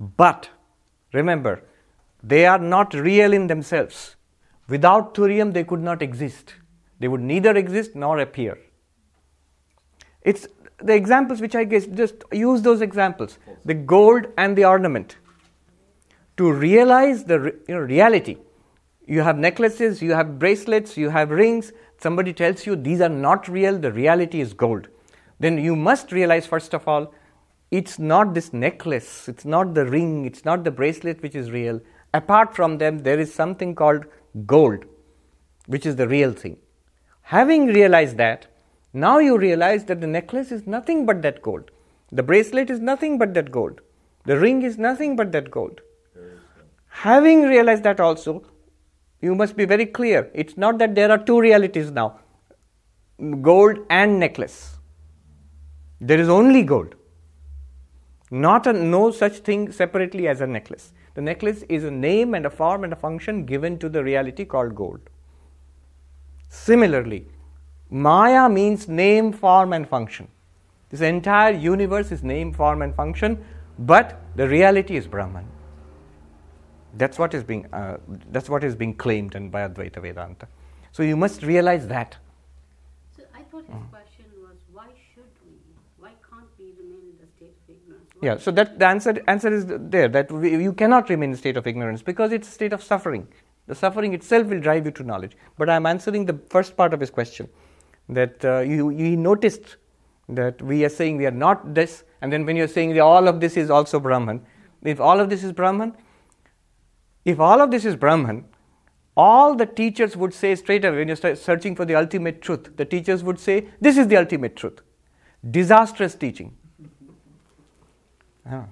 But 0.00 0.48
remember, 1.12 1.62
they 2.22 2.46
are 2.46 2.58
not 2.58 2.94
real 2.94 3.32
in 3.32 3.46
themselves. 3.46 4.16
Without 4.68 5.14
Turiyam, 5.14 5.52
they 5.52 5.64
could 5.64 5.80
not 5.80 6.00
exist. 6.00 6.54
They 6.98 7.08
would 7.08 7.20
neither 7.20 7.54
exist 7.54 7.94
nor 7.94 8.18
appear. 8.18 8.58
It's 10.22 10.46
the 10.78 10.94
examples 10.94 11.40
which 11.40 11.54
I 11.54 11.64
guess, 11.64 11.86
just 11.86 12.24
use 12.32 12.62
those 12.62 12.80
examples 12.80 13.38
the 13.64 13.74
gold 13.74 14.26
and 14.38 14.56
the 14.56 14.64
ornament. 14.64 15.16
To 16.38 16.50
realize 16.50 17.24
the 17.24 17.54
you 17.68 17.74
know, 17.74 17.80
reality, 17.80 18.38
you 19.06 19.20
have 19.20 19.38
necklaces, 19.38 20.02
you 20.02 20.12
have 20.12 20.38
bracelets, 20.38 20.96
you 20.96 21.10
have 21.10 21.30
rings. 21.30 21.72
Somebody 22.00 22.32
tells 22.32 22.66
you 22.66 22.74
these 22.74 23.00
are 23.00 23.08
not 23.08 23.46
real, 23.48 23.78
the 23.78 23.92
reality 23.92 24.40
is 24.40 24.52
gold 24.54 24.88
then 25.40 25.58
you 25.58 25.76
must 25.76 26.12
realize, 26.12 26.46
first 26.46 26.74
of 26.74 26.86
all, 26.86 27.12
it's 27.70 27.98
not 27.98 28.34
this 28.34 28.52
necklace, 28.52 29.28
it's 29.28 29.44
not 29.44 29.74
the 29.74 29.86
ring, 29.86 30.24
it's 30.24 30.44
not 30.44 30.64
the 30.64 30.70
bracelet 30.70 31.22
which 31.22 31.34
is 31.34 31.50
real. 31.50 31.80
Apart 32.12 32.54
from 32.54 32.78
them, 32.78 32.98
there 33.00 33.18
is 33.18 33.34
something 33.34 33.74
called 33.74 34.04
gold, 34.46 34.84
which 35.66 35.86
is 35.86 35.96
the 35.96 36.06
real 36.06 36.32
thing. 36.32 36.56
Having 37.22 37.66
realized 37.68 38.16
that, 38.18 38.46
now 38.92 39.18
you 39.18 39.36
realize 39.36 39.84
that 39.86 40.00
the 40.00 40.06
necklace 40.06 40.52
is 40.52 40.66
nothing 40.66 41.04
but 41.04 41.22
that 41.22 41.42
gold. 41.42 41.70
The 42.12 42.22
bracelet 42.22 42.70
is 42.70 42.78
nothing 42.78 43.18
but 43.18 43.34
that 43.34 43.50
gold. 43.50 43.80
The 44.24 44.38
ring 44.38 44.62
is 44.62 44.78
nothing 44.78 45.16
but 45.16 45.32
that 45.32 45.50
gold. 45.50 45.80
Having 46.88 47.42
realized 47.42 47.82
that 47.82 47.98
also, 47.98 48.44
you 49.20 49.34
must 49.34 49.56
be 49.56 49.64
very 49.64 49.86
clear. 49.86 50.30
It's 50.32 50.56
not 50.56 50.78
that 50.78 50.94
there 50.94 51.10
are 51.10 51.18
two 51.18 51.40
realities 51.40 51.90
now 51.90 52.20
gold 53.40 53.78
and 53.90 54.20
necklace. 54.20 54.73
There 56.08 56.20
is 56.20 56.28
only 56.28 56.62
gold. 56.62 56.94
Not 58.30 58.66
a, 58.66 58.72
no 58.72 59.10
such 59.10 59.38
thing 59.38 59.70
separately 59.72 60.28
as 60.28 60.40
a 60.40 60.46
necklace. 60.46 60.92
The 61.14 61.22
necklace 61.22 61.62
is 61.68 61.84
a 61.84 61.90
name 61.90 62.34
and 62.34 62.46
a 62.46 62.50
form 62.50 62.84
and 62.84 62.92
a 62.92 62.96
function 62.96 63.44
given 63.46 63.78
to 63.78 63.88
the 63.88 64.02
reality 64.02 64.44
called 64.44 64.74
gold. 64.74 65.00
Similarly, 66.48 67.26
Maya 67.90 68.48
means 68.48 68.88
name, 68.88 69.32
form, 69.32 69.72
and 69.72 69.88
function. 69.88 70.28
This 70.90 71.00
entire 71.00 71.52
universe 71.52 72.12
is 72.12 72.22
name, 72.22 72.52
form, 72.52 72.82
and 72.82 72.94
function, 72.94 73.44
but 73.78 74.20
the 74.36 74.48
reality 74.48 74.96
is 74.96 75.06
Brahman. 75.06 75.46
That's 76.96 77.18
what 77.18 77.34
is 77.34 77.42
being, 77.42 77.66
uh, 77.72 77.96
that's 78.30 78.48
what 78.48 78.62
is 78.62 78.74
being 78.76 78.94
claimed 78.94 79.34
in 79.34 79.50
by 79.50 79.68
Advaita 79.68 80.00
Vedanta. 80.00 80.46
So 80.92 81.02
you 81.02 81.16
must 81.16 81.42
realize 81.42 81.88
that. 81.88 82.16
So 83.16 83.24
I 83.34 83.42
thought 83.42 83.66
his 83.66 83.74
mm. 83.74 83.90
question 83.90 84.26
was 84.40 84.56
why 84.72 84.86
should 85.12 85.32
we? 85.44 85.54
Why 85.98 86.12
can't 86.30 86.46
we 86.58 86.66
remain 86.78 87.02
in 87.10 87.16
the 87.20 87.26
state 87.36 87.56
of 87.68 87.74
ignorance? 87.74 88.10
Why 88.13 88.13
yeah, 88.24 88.38
so 88.38 88.50
that 88.52 88.78
the 88.78 88.86
answer, 88.86 89.22
answer 89.28 89.52
is 89.52 89.66
there 89.68 90.08
that 90.08 90.32
we, 90.32 90.62
you 90.62 90.72
cannot 90.72 91.10
remain 91.10 91.30
in 91.30 91.34
a 91.34 91.36
state 91.36 91.58
of 91.58 91.66
ignorance 91.66 92.00
because 92.00 92.32
it's 92.32 92.48
a 92.48 92.50
state 92.50 92.72
of 92.72 92.82
suffering. 92.82 93.28
The 93.66 93.74
suffering 93.74 94.14
itself 94.14 94.46
will 94.46 94.60
drive 94.60 94.86
you 94.86 94.92
to 94.92 95.02
knowledge. 95.02 95.36
But 95.58 95.68
I'm 95.68 95.84
answering 95.84 96.24
the 96.24 96.38
first 96.48 96.74
part 96.76 96.94
of 96.94 97.00
his 97.00 97.10
question 97.10 97.48
that 98.08 98.42
uh, 98.44 98.60
you, 98.60 98.88
you 98.90 99.16
noticed 99.16 99.76
that 100.28 100.62
we 100.62 100.84
are 100.86 100.88
saying 100.88 101.18
we 101.18 101.26
are 101.26 101.38
not 101.46 101.74
this, 101.74 102.04
and 102.22 102.32
then 102.32 102.46
when 102.46 102.56
you're 102.56 102.68
saying 102.68 102.98
all 102.98 103.28
of 103.28 103.40
this 103.40 103.58
is 103.58 103.68
also 103.68 104.00
Brahman, 104.00 104.40
if 104.82 105.00
all 105.00 105.20
of 105.20 105.28
this 105.28 105.44
is 105.44 105.52
Brahman, 105.52 105.94
if 107.26 107.40
all 107.40 107.60
of 107.60 107.70
this 107.70 107.84
is 107.84 107.94
Brahman, 107.94 108.46
all 109.16 109.54
the 109.54 109.66
teachers 109.66 110.16
would 110.16 110.32
say 110.32 110.54
straight 110.54 110.84
away 110.84 110.98
when 110.98 111.08
you 111.08 111.16
start 111.16 111.38
searching 111.38 111.76
for 111.76 111.84
the 111.84 111.94
ultimate 111.94 112.40
truth, 112.40 112.70
the 112.76 112.84
teachers 112.84 113.22
would 113.22 113.38
say, 113.38 113.68
This 113.80 113.98
is 113.98 114.08
the 114.08 114.16
ultimate 114.16 114.56
truth. 114.56 114.80
Disastrous 115.50 116.14
teaching. 116.14 116.56
Ah. 118.50 118.66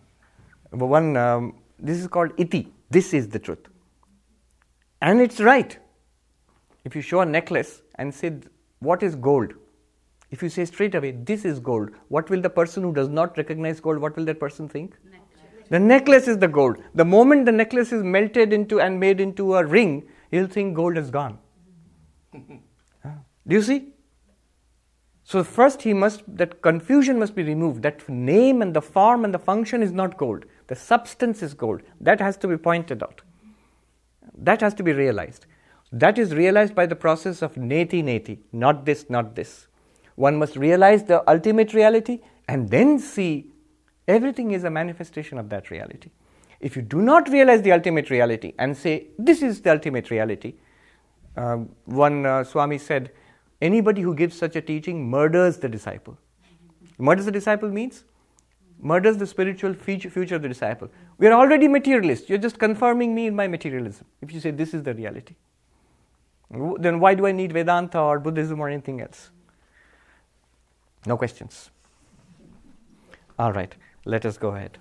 One, 0.70 1.16
um, 1.16 1.54
this 1.78 1.98
is 1.98 2.06
called 2.06 2.32
iti. 2.36 2.72
This 2.90 3.14
is 3.14 3.28
the 3.28 3.38
truth. 3.38 3.66
And 5.00 5.20
it's 5.20 5.40
right. 5.40 5.78
If 6.84 6.96
you 6.96 7.02
show 7.02 7.20
a 7.20 7.26
necklace 7.26 7.82
and 7.96 8.14
say, 8.14 8.32
What 8.80 9.02
is 9.02 9.14
gold? 9.14 9.54
If 10.30 10.42
you 10.42 10.48
say 10.48 10.64
straight 10.64 10.94
away, 10.94 11.12
This 11.12 11.44
is 11.44 11.60
gold, 11.60 11.90
what 12.08 12.30
will 12.30 12.40
the 12.40 12.50
person 12.50 12.82
who 12.82 12.92
does 12.92 13.08
not 13.08 13.36
recognize 13.36 13.80
gold, 13.80 13.98
what 13.98 14.16
will 14.16 14.24
that 14.26 14.40
person 14.40 14.68
think? 14.68 14.96
The 15.70 15.78
necklace 15.78 16.28
is 16.28 16.38
the 16.38 16.48
gold. 16.48 16.76
The 16.94 17.04
moment 17.04 17.46
the 17.46 17.52
necklace 17.52 17.92
is 17.92 18.02
melted 18.02 18.52
into 18.52 18.80
and 18.80 19.00
made 19.00 19.20
into 19.20 19.54
a 19.54 19.64
ring, 19.64 20.06
he'll 20.30 20.46
think 20.46 20.74
gold 20.76 20.98
is 20.98 21.10
gone. 21.10 21.38
Do 22.32 22.50
you 23.48 23.62
see? 23.62 23.91
So 25.32 25.42
first 25.42 25.80
he 25.80 25.94
must 25.94 26.24
that 26.36 26.60
confusion 26.60 27.18
must 27.18 27.34
be 27.34 27.42
removed. 27.42 27.82
That 27.82 28.06
name 28.06 28.60
and 28.60 28.74
the 28.74 28.82
form 28.82 29.24
and 29.24 29.32
the 29.32 29.38
function 29.38 29.82
is 29.82 29.90
not 29.90 30.18
gold. 30.18 30.44
The 30.66 30.76
substance 30.76 31.42
is 31.42 31.54
gold. 31.54 31.80
That 32.00 32.20
has 32.20 32.36
to 32.38 32.48
be 32.48 32.58
pointed 32.58 33.02
out. 33.02 33.22
That 34.36 34.60
has 34.60 34.74
to 34.74 34.82
be 34.82 34.92
realized. 34.92 35.46
That 35.90 36.18
is 36.18 36.34
realized 36.34 36.74
by 36.74 36.84
the 36.84 36.96
process 36.96 37.40
of 37.40 37.54
neti 37.54 38.02
neti, 38.08 38.40
not 38.52 38.84
this, 38.84 39.08
not 39.08 39.34
this. 39.34 39.68
One 40.16 40.36
must 40.36 40.56
realize 40.56 41.04
the 41.04 41.22
ultimate 41.30 41.72
reality 41.72 42.20
and 42.46 42.68
then 42.68 42.98
see 42.98 43.52
Everything 44.08 44.50
is 44.50 44.64
a 44.64 44.70
manifestation 44.70 45.38
of 45.38 45.48
that 45.48 45.70
reality. 45.70 46.10
If 46.60 46.76
you 46.76 46.82
do 46.82 47.00
not 47.00 47.28
realize 47.28 47.62
the 47.62 47.72
ultimate 47.72 48.10
reality 48.10 48.52
and 48.58 48.76
say, 48.76 49.06
This 49.18 49.42
is 49.42 49.60
the 49.62 49.70
ultimate 49.70 50.10
reality, 50.10 50.54
uh, 51.36 51.58
one 51.86 52.26
uh, 52.26 52.44
Swami 52.44 52.78
said, 52.78 53.12
Anybody 53.62 54.02
who 54.02 54.14
gives 54.14 54.36
such 54.36 54.56
a 54.56 54.60
teaching 54.60 55.08
murders 55.08 55.58
the 55.58 55.68
disciple. 55.68 56.18
Murders 56.98 57.26
the 57.26 57.32
disciple 57.32 57.70
means 57.70 58.04
murders 58.80 59.16
the 59.16 59.26
spiritual 59.26 59.72
future 59.74 60.34
of 60.34 60.42
the 60.42 60.48
disciple. 60.48 60.88
We 61.18 61.28
are 61.28 61.32
already 61.32 61.68
materialists. 61.68 62.28
You're 62.28 62.38
just 62.38 62.58
confirming 62.58 63.14
me 63.14 63.28
in 63.28 63.36
my 63.36 63.46
materialism. 63.46 64.06
If 64.20 64.32
you 64.34 64.40
say 64.40 64.50
this 64.50 64.74
is 64.74 64.82
the 64.82 64.92
reality, 64.92 65.36
then 66.50 66.98
why 66.98 67.14
do 67.14 67.26
I 67.26 67.32
need 67.32 67.52
Vedanta 67.52 68.00
or 68.00 68.18
Buddhism 68.18 68.58
or 68.58 68.68
anything 68.68 69.00
else? 69.00 69.30
No 71.06 71.16
questions. 71.16 71.70
All 73.38 73.52
right. 73.52 73.74
Let 74.04 74.26
us 74.26 74.36
go 74.36 74.48
ahead. 74.48 74.78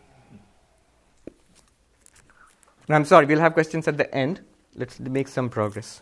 I'm 2.90 3.06
sorry, 3.06 3.26
we'll 3.28 3.40
have 3.40 3.54
questions 3.54 3.88
at 3.88 3.98
the 3.98 4.14
end. 4.14 4.42
Let's 4.76 5.00
make 5.00 5.28
some 5.28 5.50
progress. 5.50 6.02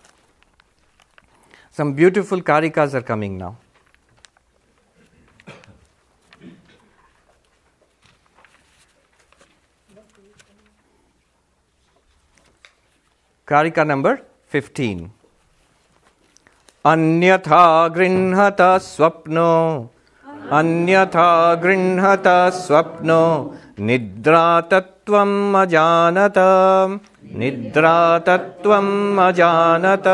Some 1.80 1.94
beautiful 1.94 2.42
karikas 2.42 2.94
are 2.94 3.02
coming 3.02 3.38
now. 3.38 3.56
Karika 13.48 13.88
number 13.88 14.20
15. 14.50 15.10
Anyatha 16.84 17.64
grinhata 17.96 18.72
swapno 18.90 19.48
अन्यथा 20.58 21.30
गृह्णत 21.64 22.28
स्वप्नो 22.60 23.24
निद्रातत्त्वम् 23.88 25.56
अजानत 25.58 26.38
निद्रातत्त्वम् 27.42 29.20
अजानत 29.28 30.08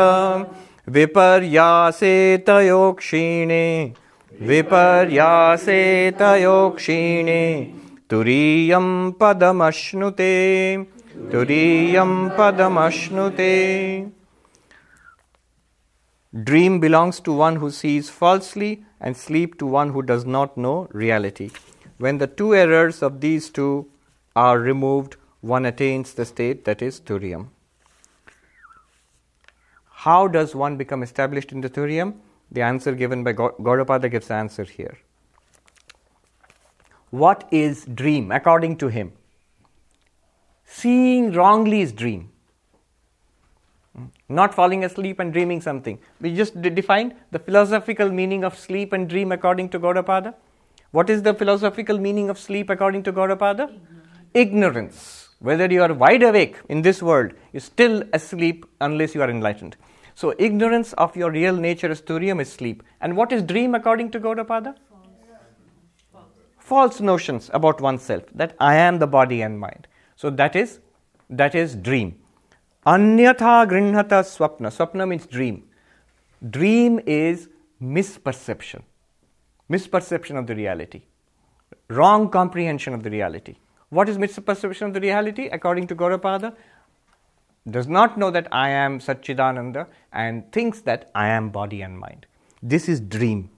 विपर्यासे 0.88 2.44
तयोक्षीणे 2.48 3.94
विपर्यासे 4.40 6.10
तयोक्षीणे 6.20 7.42
तुरीयं 8.10 9.10
padamashnute, 9.20 10.86
तुरीयं 11.32 12.28
padamashnute. 12.36 14.12
Dream 16.44 16.78
belongs 16.78 17.18
to 17.20 17.32
one 17.32 17.56
who 17.56 17.70
sees 17.70 18.10
falsely, 18.10 18.84
and 19.00 19.16
sleep 19.16 19.58
to 19.58 19.66
one 19.66 19.90
who 19.90 20.02
does 20.02 20.24
not 20.24 20.56
know 20.56 20.86
reality. 20.92 21.50
When 21.98 22.18
the 22.18 22.26
two 22.26 22.54
errors 22.54 23.02
of 23.02 23.20
these 23.20 23.50
two 23.50 23.88
are 24.36 24.58
removed, 24.58 25.16
one 25.40 25.64
attains 25.64 26.12
the 26.14 26.24
state 26.24 26.64
that 26.64 26.82
is 26.82 27.00
Turiyam. 27.00 27.48
How 30.06 30.28
does 30.28 30.54
one 30.54 30.76
become 30.76 31.02
established 31.02 31.50
in 31.50 31.60
the 31.60 31.68
Turiyam? 31.68 32.14
The 32.52 32.62
answer 32.62 32.92
given 32.92 33.24
by 33.24 33.32
Gaudapada 33.32 34.08
gives 34.08 34.28
the 34.28 34.34
answer 34.34 34.62
here. 34.62 34.96
What 37.10 37.48
is 37.50 37.84
dream 37.86 38.30
according 38.30 38.76
to 38.82 38.86
him? 38.86 39.12
Seeing 40.64 41.32
wrongly 41.32 41.80
is 41.80 41.92
dream. 41.92 42.30
Hmm? 43.96 44.04
Not 44.28 44.54
falling 44.54 44.84
asleep 44.84 45.18
and 45.18 45.32
dreaming 45.32 45.60
something. 45.60 45.98
We 46.20 46.36
just 46.36 46.62
defined 46.62 47.16
the 47.32 47.40
philosophical 47.40 48.08
meaning 48.08 48.44
of 48.44 48.56
sleep 48.56 48.92
and 48.92 49.08
dream 49.08 49.32
according 49.32 49.70
to 49.70 49.80
Gaudapada. 49.80 50.34
What 50.92 51.10
is 51.10 51.22
the 51.22 51.34
philosophical 51.34 51.98
meaning 51.98 52.30
of 52.30 52.38
sleep 52.38 52.70
according 52.70 53.02
to 53.04 53.12
Gaudapada? 53.12 53.76
Ignorance. 54.34 55.30
Whether 55.40 55.66
you 55.66 55.82
are 55.82 55.92
wide 55.92 56.22
awake 56.22 56.56
in 56.68 56.82
this 56.82 57.02
world, 57.02 57.32
you're 57.52 57.60
still 57.60 58.04
asleep 58.12 58.64
unless 58.80 59.16
you 59.16 59.22
are 59.22 59.30
enlightened. 59.30 59.76
So, 60.16 60.34
ignorance 60.38 60.94
of 60.94 61.14
your 61.14 61.30
real 61.30 61.54
nature 61.54 61.90
is 61.90 62.00
Turiyam 62.00 62.40
is 62.40 62.50
sleep. 62.50 62.82
And 63.02 63.18
what 63.18 63.32
is 63.32 63.42
dream 63.42 63.74
according 63.74 64.12
to 64.12 64.18
Gaudapada? 64.18 64.74
False. 66.10 66.24
False 66.58 67.00
notions 67.02 67.50
about 67.52 67.82
oneself 67.82 68.22
that 68.34 68.56
I 68.58 68.76
am 68.76 68.98
the 68.98 69.06
body 69.06 69.42
and 69.42 69.60
mind. 69.60 69.86
So, 70.16 70.30
that 70.30 70.56
is 70.56 70.80
that 71.28 71.54
is 71.54 71.74
dream. 71.74 72.18
Anyatha 72.86 73.66
grinhata 73.72 74.22
swapna. 74.30 74.72
Swapna 74.78 75.06
means 75.06 75.26
dream. 75.26 75.64
Dream 76.48 76.98
is 77.04 77.50
misperception. 77.82 78.84
Misperception 79.70 80.38
of 80.38 80.46
the 80.46 80.54
reality. 80.54 81.02
Wrong 81.88 82.30
comprehension 82.30 82.94
of 82.94 83.02
the 83.02 83.10
reality. 83.10 83.56
What 83.90 84.08
is 84.08 84.16
misperception 84.16 84.86
of 84.86 84.94
the 84.94 85.00
reality? 85.00 85.48
According 85.52 85.88
to 85.88 85.94
Gaudapada, 85.94 86.56
does 87.70 87.88
not 87.88 88.16
know 88.16 88.30
that 88.30 88.48
I 88.52 88.70
am 88.70 89.00
Satchidananda 89.00 89.86
and 90.12 90.50
thinks 90.52 90.80
that 90.82 91.10
I 91.14 91.28
am 91.28 91.50
body 91.50 91.82
and 91.82 91.98
mind. 91.98 92.26
This 92.62 92.88
is 92.88 93.00
dream. 93.00 93.50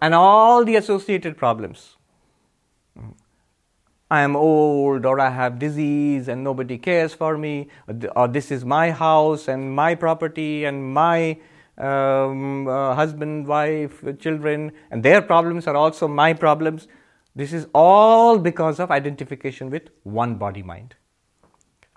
And 0.00 0.14
all 0.14 0.64
the 0.64 0.76
associated 0.76 1.36
problems. 1.36 1.96
I 4.10 4.22
am 4.22 4.34
old, 4.34 5.06
or 5.06 5.20
I 5.20 5.30
have 5.30 5.58
disease, 5.58 6.26
and 6.26 6.42
nobody 6.42 6.78
cares 6.78 7.14
for 7.14 7.38
me, 7.38 7.68
or 8.16 8.26
this 8.26 8.50
is 8.50 8.64
my 8.64 8.90
house 8.90 9.46
and 9.46 9.72
my 9.74 9.94
property 9.94 10.64
and 10.64 10.92
my 10.92 11.38
um, 11.78 12.66
uh, 12.66 12.94
husband, 12.94 13.46
wife, 13.46 14.02
children, 14.18 14.72
and 14.90 15.02
their 15.04 15.22
problems 15.22 15.68
are 15.68 15.76
also 15.76 16.08
my 16.08 16.32
problems. 16.32 16.88
This 17.36 17.52
is 17.52 17.68
all 17.72 18.38
because 18.38 18.80
of 18.80 18.90
identification 18.90 19.70
with 19.70 19.90
one 20.02 20.34
body 20.34 20.62
mind. 20.62 20.96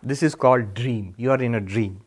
This 0.03 0.21
is 0.21 0.35
called 0.35 0.73
dream. 0.73 1.15
You 1.17 1.31
are 1.31 1.41
in 1.41 1.55
a 1.55 1.61
dream. 1.61 2.01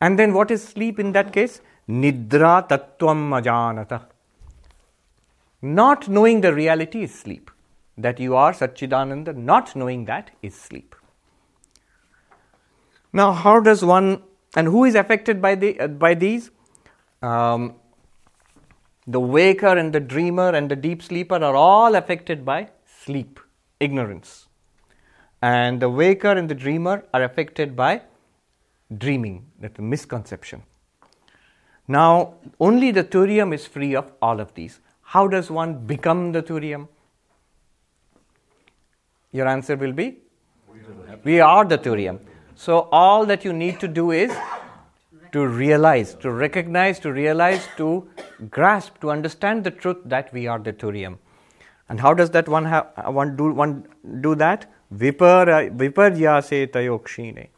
And 0.00 0.18
then 0.18 0.34
what 0.34 0.50
is 0.50 0.62
sleep 0.62 0.98
in 0.98 1.12
that 1.12 1.32
case? 1.32 1.60
Nidra 1.88 2.68
tattvam 2.68 3.30
ajanata. 3.40 4.04
Not 5.62 6.08
knowing 6.08 6.42
the 6.42 6.52
reality 6.54 7.02
is 7.02 7.14
sleep. 7.14 7.50
That 7.96 8.20
you 8.20 8.36
are 8.36 8.52
Satchidananda, 8.52 9.36
not 9.36 9.74
knowing 9.74 10.04
that 10.06 10.30
is 10.42 10.54
sleep. 10.54 10.94
Now, 13.12 13.32
how 13.32 13.60
does 13.60 13.84
one, 13.84 14.22
and 14.54 14.68
who 14.68 14.84
is 14.84 14.94
affected 14.94 15.42
by, 15.42 15.54
the, 15.54 15.78
uh, 15.80 15.88
by 15.88 16.14
these? 16.14 16.50
Um, 17.20 17.74
the 19.06 19.20
waker 19.20 19.76
and 19.76 19.92
the 19.92 20.00
dreamer 20.00 20.50
and 20.50 20.70
the 20.70 20.76
deep 20.76 21.02
sleeper 21.02 21.36
are 21.36 21.56
all 21.56 21.94
affected 21.94 22.44
by 22.44 22.68
sleep, 22.86 23.40
ignorance 23.80 24.46
and 25.42 25.80
the 25.80 25.88
waker 25.88 26.32
and 26.32 26.48
the 26.48 26.54
dreamer 26.54 27.04
are 27.14 27.22
affected 27.22 27.74
by 27.74 28.02
dreaming, 28.96 29.46
that's 29.58 29.78
a 29.78 29.82
misconception. 29.82 30.62
Now, 31.88 32.34
only 32.60 32.90
the 32.90 33.04
turiyam 33.04 33.54
is 33.54 33.66
free 33.66 33.94
of 33.94 34.12
all 34.22 34.40
of 34.40 34.54
these. 34.54 34.80
How 35.02 35.26
does 35.26 35.50
one 35.50 35.86
become 35.86 36.32
the 36.32 36.42
turiyam? 36.42 36.88
Your 39.32 39.48
answer 39.48 39.76
will 39.76 39.92
be 39.92 40.18
we 41.24 41.40
are 41.40 41.64
the 41.64 41.78
turiyam. 41.78 42.18
So, 42.54 42.88
all 42.92 43.26
that 43.26 43.44
you 43.44 43.52
need 43.52 43.80
to 43.80 43.88
do 43.88 44.10
is 44.10 44.32
to 45.32 45.46
realize, 45.46 46.14
to 46.16 46.30
recognize, 46.30 46.98
to 47.00 47.12
realize, 47.12 47.66
to 47.76 48.08
grasp, 48.50 49.00
to 49.00 49.10
understand 49.10 49.64
the 49.64 49.70
truth 49.70 49.98
that 50.04 50.32
we 50.32 50.46
are 50.46 50.58
the 50.58 50.72
turiyam. 50.72 51.18
And 51.88 52.00
how 52.00 52.14
does 52.14 52.30
that 52.30 52.48
one, 52.48 52.64
have, 52.64 52.88
one, 53.06 53.36
do, 53.36 53.52
one 53.52 53.86
do 54.20 54.34
that? 54.36 54.66
Vipar, 54.92 55.70
viparyase 55.76 56.66
tayokshine. 56.68 57.48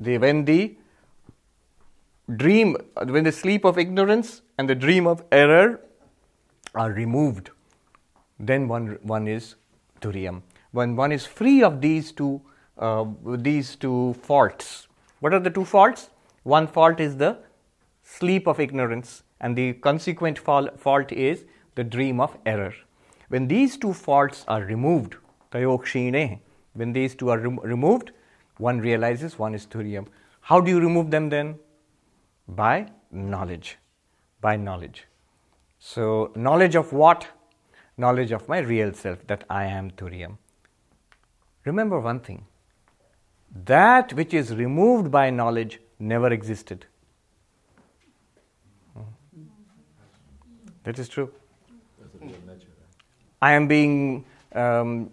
The, 0.00 0.18
when 0.18 0.44
the 0.44 0.76
dream, 2.36 2.76
when 3.06 3.24
the 3.24 3.32
sleep 3.32 3.64
of 3.64 3.78
ignorance 3.78 4.42
and 4.58 4.68
the 4.68 4.74
dream 4.74 5.06
of 5.06 5.22
error 5.30 5.80
are 6.74 6.90
removed, 6.90 7.50
then 8.40 8.66
one, 8.66 8.98
one 9.02 9.28
is 9.28 9.54
turiyam. 10.00 10.42
When 10.72 10.96
one 10.96 11.12
is 11.12 11.24
free 11.24 11.62
of 11.62 11.80
these 11.80 12.10
two, 12.10 12.40
uh, 12.76 13.04
these 13.24 13.76
two 13.76 14.14
faults. 14.14 14.88
What 15.20 15.32
are 15.32 15.38
the 15.38 15.50
two 15.50 15.64
faults? 15.64 16.10
One 16.42 16.66
fault 16.66 16.98
is 16.98 17.16
the 17.16 17.38
sleep 18.02 18.48
of 18.48 18.58
ignorance, 18.58 19.22
and 19.40 19.56
the 19.56 19.74
consequent 19.74 20.38
fault 20.38 21.12
is 21.12 21.44
the 21.76 21.84
dream 21.84 22.20
of 22.20 22.36
error. 22.44 22.74
When 23.28 23.46
these 23.46 23.76
two 23.76 23.92
faults 23.92 24.44
are 24.48 24.62
removed, 24.62 25.16
Tayokshine. 25.54 26.40
When 26.74 26.92
these 26.92 27.14
two 27.14 27.30
are 27.30 27.38
rem- 27.38 27.60
removed, 27.60 28.10
one 28.58 28.80
realizes 28.80 29.38
one 29.38 29.54
is 29.54 29.66
Turiyam. 29.66 30.06
How 30.40 30.60
do 30.60 30.70
you 30.70 30.80
remove 30.80 31.10
them 31.10 31.28
then? 31.28 31.58
By 32.48 32.88
knowledge. 33.10 33.78
By 34.40 34.56
knowledge. 34.56 35.06
So, 35.78 36.32
knowledge 36.34 36.74
of 36.74 36.92
what? 36.92 37.28
Knowledge 37.96 38.32
of 38.32 38.48
my 38.48 38.58
real 38.58 38.92
self, 38.92 39.24
that 39.28 39.44
I 39.48 39.66
am 39.66 39.92
Turiyam. 39.92 40.38
Remember 41.64 42.00
one 42.00 42.20
thing 42.20 42.44
that 43.66 44.12
which 44.14 44.34
is 44.34 44.54
removed 44.54 45.10
by 45.10 45.30
knowledge 45.30 45.80
never 45.98 46.32
existed. 46.32 46.86
Hmm? 48.94 49.02
That 50.82 50.98
is 50.98 51.08
true. 51.08 51.30
I 53.40 53.52
am 53.52 53.68
being 53.68 54.24
um, 54.54 55.10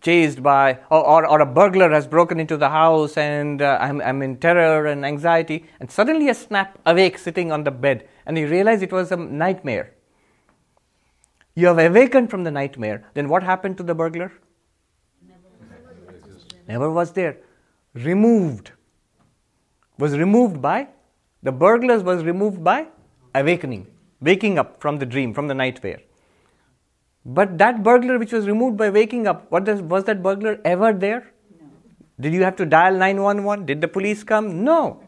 chased 0.00 0.42
by, 0.42 0.78
or, 0.90 1.04
or, 1.06 1.26
or, 1.26 1.40
a 1.40 1.46
burglar 1.46 1.90
has 1.90 2.06
broken 2.06 2.40
into 2.40 2.56
the 2.56 2.68
house 2.68 3.16
and 3.16 3.62
uh, 3.62 3.78
I'm, 3.80 4.00
I'm 4.00 4.22
in 4.22 4.36
terror 4.38 4.86
and 4.86 5.04
anxiety, 5.04 5.64
and 5.80 5.90
suddenly 5.90 6.28
I 6.28 6.32
snap 6.32 6.78
awake 6.84 7.18
sitting 7.18 7.52
on 7.52 7.64
the 7.64 7.70
bed 7.70 8.08
and 8.26 8.36
you 8.36 8.48
realize 8.48 8.82
it 8.82 8.92
was 8.92 9.12
a 9.12 9.16
nightmare. 9.16 9.94
You 11.54 11.68
have 11.68 11.78
awakened 11.78 12.30
from 12.30 12.44
the 12.44 12.50
nightmare, 12.50 13.04
then 13.14 13.28
what 13.28 13.42
happened 13.42 13.76
to 13.78 13.82
the 13.82 13.94
burglar? 13.94 14.32
Never 16.68 16.90
was 16.90 17.12
there. 17.12 17.38
Removed. 17.94 18.72
Was 19.98 20.16
removed 20.16 20.60
by, 20.60 20.88
the 21.42 21.50
burglars 21.50 22.02
was 22.02 22.22
removed 22.24 22.62
by 22.62 22.88
awakening, 23.34 23.86
waking 24.20 24.58
up 24.58 24.80
from 24.80 24.98
the 24.98 25.06
dream, 25.06 25.32
from 25.32 25.48
the 25.48 25.54
nightmare. 25.54 26.00
But 27.24 27.58
that 27.58 27.82
burglar 27.82 28.18
which 28.18 28.32
was 28.32 28.46
removed 28.46 28.76
by 28.76 28.90
waking 28.90 29.26
up, 29.26 29.50
what 29.50 29.64
does, 29.64 29.82
was 29.82 30.04
that 30.04 30.22
burglar 30.22 30.60
ever 30.64 30.92
there? 30.92 31.30
No. 31.60 31.66
Did 32.20 32.32
you 32.32 32.42
have 32.42 32.56
to 32.56 32.66
dial 32.66 32.94
911? 32.96 33.66
Did 33.66 33.80
the 33.80 33.88
police 33.88 34.24
come? 34.24 34.64
No. 34.64 35.02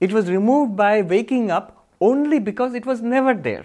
It 0.00 0.12
was 0.12 0.30
removed 0.30 0.76
by 0.76 1.02
waking 1.02 1.50
up 1.50 1.86
only 2.00 2.38
because 2.38 2.74
it 2.74 2.86
was 2.86 3.02
never 3.02 3.34
there. 3.34 3.64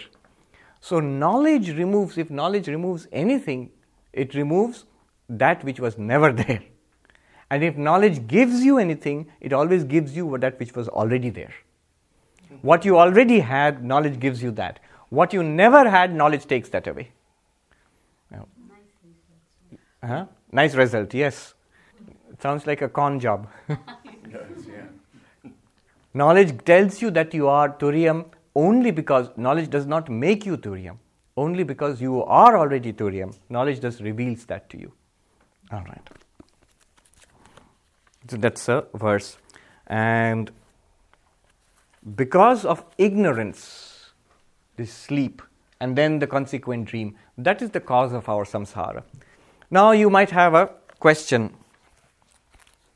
So, 0.81 0.99
knowledge 0.99 1.69
removes, 1.69 2.17
if 2.17 2.29
knowledge 2.29 2.67
removes 2.67 3.07
anything, 3.11 3.71
it 4.13 4.35
removes 4.35 4.85
that 5.29 5.63
which 5.63 5.79
was 5.79 5.97
never 5.97 6.31
there. 6.31 6.61
And 7.49 7.63
if 7.63 7.77
knowledge 7.77 8.27
gives 8.27 8.63
you 8.63 8.77
anything, 8.77 9.27
it 9.39 9.53
always 9.53 9.83
gives 9.83 10.15
you 10.15 10.37
that 10.39 10.59
which 10.59 10.75
was 10.75 10.89
already 10.89 11.29
there. 11.29 11.53
What 12.61 12.85
you 12.85 12.97
already 12.97 13.39
had, 13.39 13.83
knowledge 13.83 14.19
gives 14.19 14.43
you 14.43 14.51
that. 14.51 14.79
What 15.09 15.33
you 15.33 15.43
never 15.43 15.89
had, 15.89 16.13
knowledge 16.13 16.45
takes 16.45 16.69
that 16.69 16.87
away. 16.87 17.11
Huh? 20.05 20.25
Nice 20.51 20.75
result, 20.75 21.13
yes. 21.13 21.53
It 22.31 22.41
sounds 22.41 22.67
like 22.67 22.81
a 22.81 22.89
con 22.89 23.19
job. 23.19 23.47
knowledge 26.13 26.63
tells 26.63 27.01
you 27.01 27.11
that 27.11 27.33
you 27.33 27.47
are 27.47 27.69
Turiyam 27.69 28.25
only 28.55 28.91
because 28.91 29.29
knowledge 29.35 29.69
does 29.69 29.85
not 29.85 30.09
make 30.09 30.45
you 30.45 30.57
Turiyam, 30.57 30.97
only 31.35 31.63
because 31.63 32.01
you 32.01 32.23
are 32.23 32.57
already 32.57 32.93
Turiyam. 32.93 33.35
Knowledge 33.49 33.81
just 33.81 33.99
reveals 33.99 34.45
that 34.45 34.69
to 34.69 34.79
you. 34.79 34.91
All 35.71 35.83
right. 35.83 36.09
So 38.29 38.37
that's 38.37 38.69
a 38.69 38.85
verse. 38.93 39.37
And 39.87 40.51
because 42.15 42.63
of 42.65 42.85
ignorance, 42.97 43.84
this 44.75 44.93
sleep, 44.93 45.41
and 45.79 45.95
then 45.95 46.19
the 46.19 46.27
consequent 46.27 46.85
dream, 46.85 47.15
that 47.37 47.61
is 47.61 47.71
the 47.71 47.79
cause 47.79 48.13
of 48.13 48.29
our 48.29 48.45
samsara. 48.45 49.03
Now 49.69 49.91
you 49.91 50.09
might 50.09 50.31
have 50.31 50.53
a 50.53 50.69
question. 50.99 51.53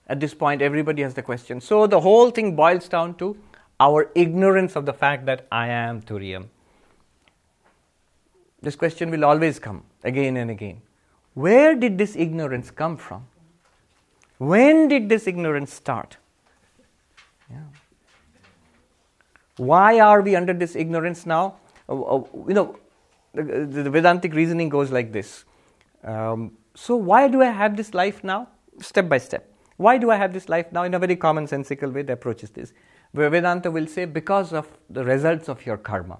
At 0.07 0.19
this 0.19 0.33
point, 0.33 0.61
everybody 0.61 1.01
has 1.03 1.13
the 1.13 1.21
question. 1.21 1.61
So 1.61 1.87
the 1.87 1.99
whole 1.99 2.31
thing 2.31 2.55
boils 2.55 2.87
down 2.87 3.15
to 3.15 3.37
our 3.79 4.11
ignorance 4.15 4.75
of 4.75 4.85
the 4.85 4.93
fact 4.93 5.25
that 5.25 5.47
I 5.51 5.67
am 5.67 6.01
Turiyam. 6.01 6.47
This 8.61 8.75
question 8.75 9.09
will 9.11 9.23
always 9.23 9.59
come 9.59 9.83
again 10.03 10.35
and 10.37 10.51
again. 10.51 10.81
Where 11.33 11.75
did 11.75 11.97
this 11.97 12.15
ignorance 12.15 12.71
come 12.71 12.97
from? 12.97 13.27
When 14.37 14.87
did 14.87 15.09
this 15.09 15.27
ignorance 15.27 15.73
start? 15.73 16.17
Yeah. 17.49 17.57
Why 19.57 19.99
are 19.99 20.21
we 20.21 20.35
under 20.35 20.53
this 20.53 20.75
ignorance 20.75 21.25
now? 21.25 21.55
Uh, 21.89 22.01
uh, 22.01 22.23
you 22.47 22.53
know, 22.53 22.77
the, 23.33 23.43
the, 23.83 23.89
Vedantic 23.89 24.33
reasoning 24.33 24.69
goes 24.69 24.91
like 24.91 25.11
this. 25.11 25.45
Um, 26.03 26.57
so, 26.75 26.95
why 26.95 27.27
do 27.27 27.41
I 27.41 27.49
have 27.49 27.75
this 27.75 27.93
life 27.93 28.23
now? 28.23 28.47
Step 28.79 29.09
by 29.09 29.17
step. 29.17 29.51
Why 29.77 29.97
do 29.97 30.11
I 30.11 30.15
have 30.15 30.33
this 30.33 30.49
life 30.49 30.71
now? 30.71 30.83
In 30.83 30.93
a 30.93 30.99
very 30.99 31.15
commonsensical 31.15 31.91
way, 31.91 32.03
the 32.03 32.13
approach 32.13 32.43
is 32.43 32.51
this. 32.51 32.73
Where 33.11 33.29
Vedanta 33.29 33.71
will 33.71 33.87
say, 33.87 34.05
because 34.05 34.53
of 34.53 34.67
the 34.89 35.03
results 35.03 35.49
of 35.49 35.65
your 35.65 35.77
karma, 35.77 36.19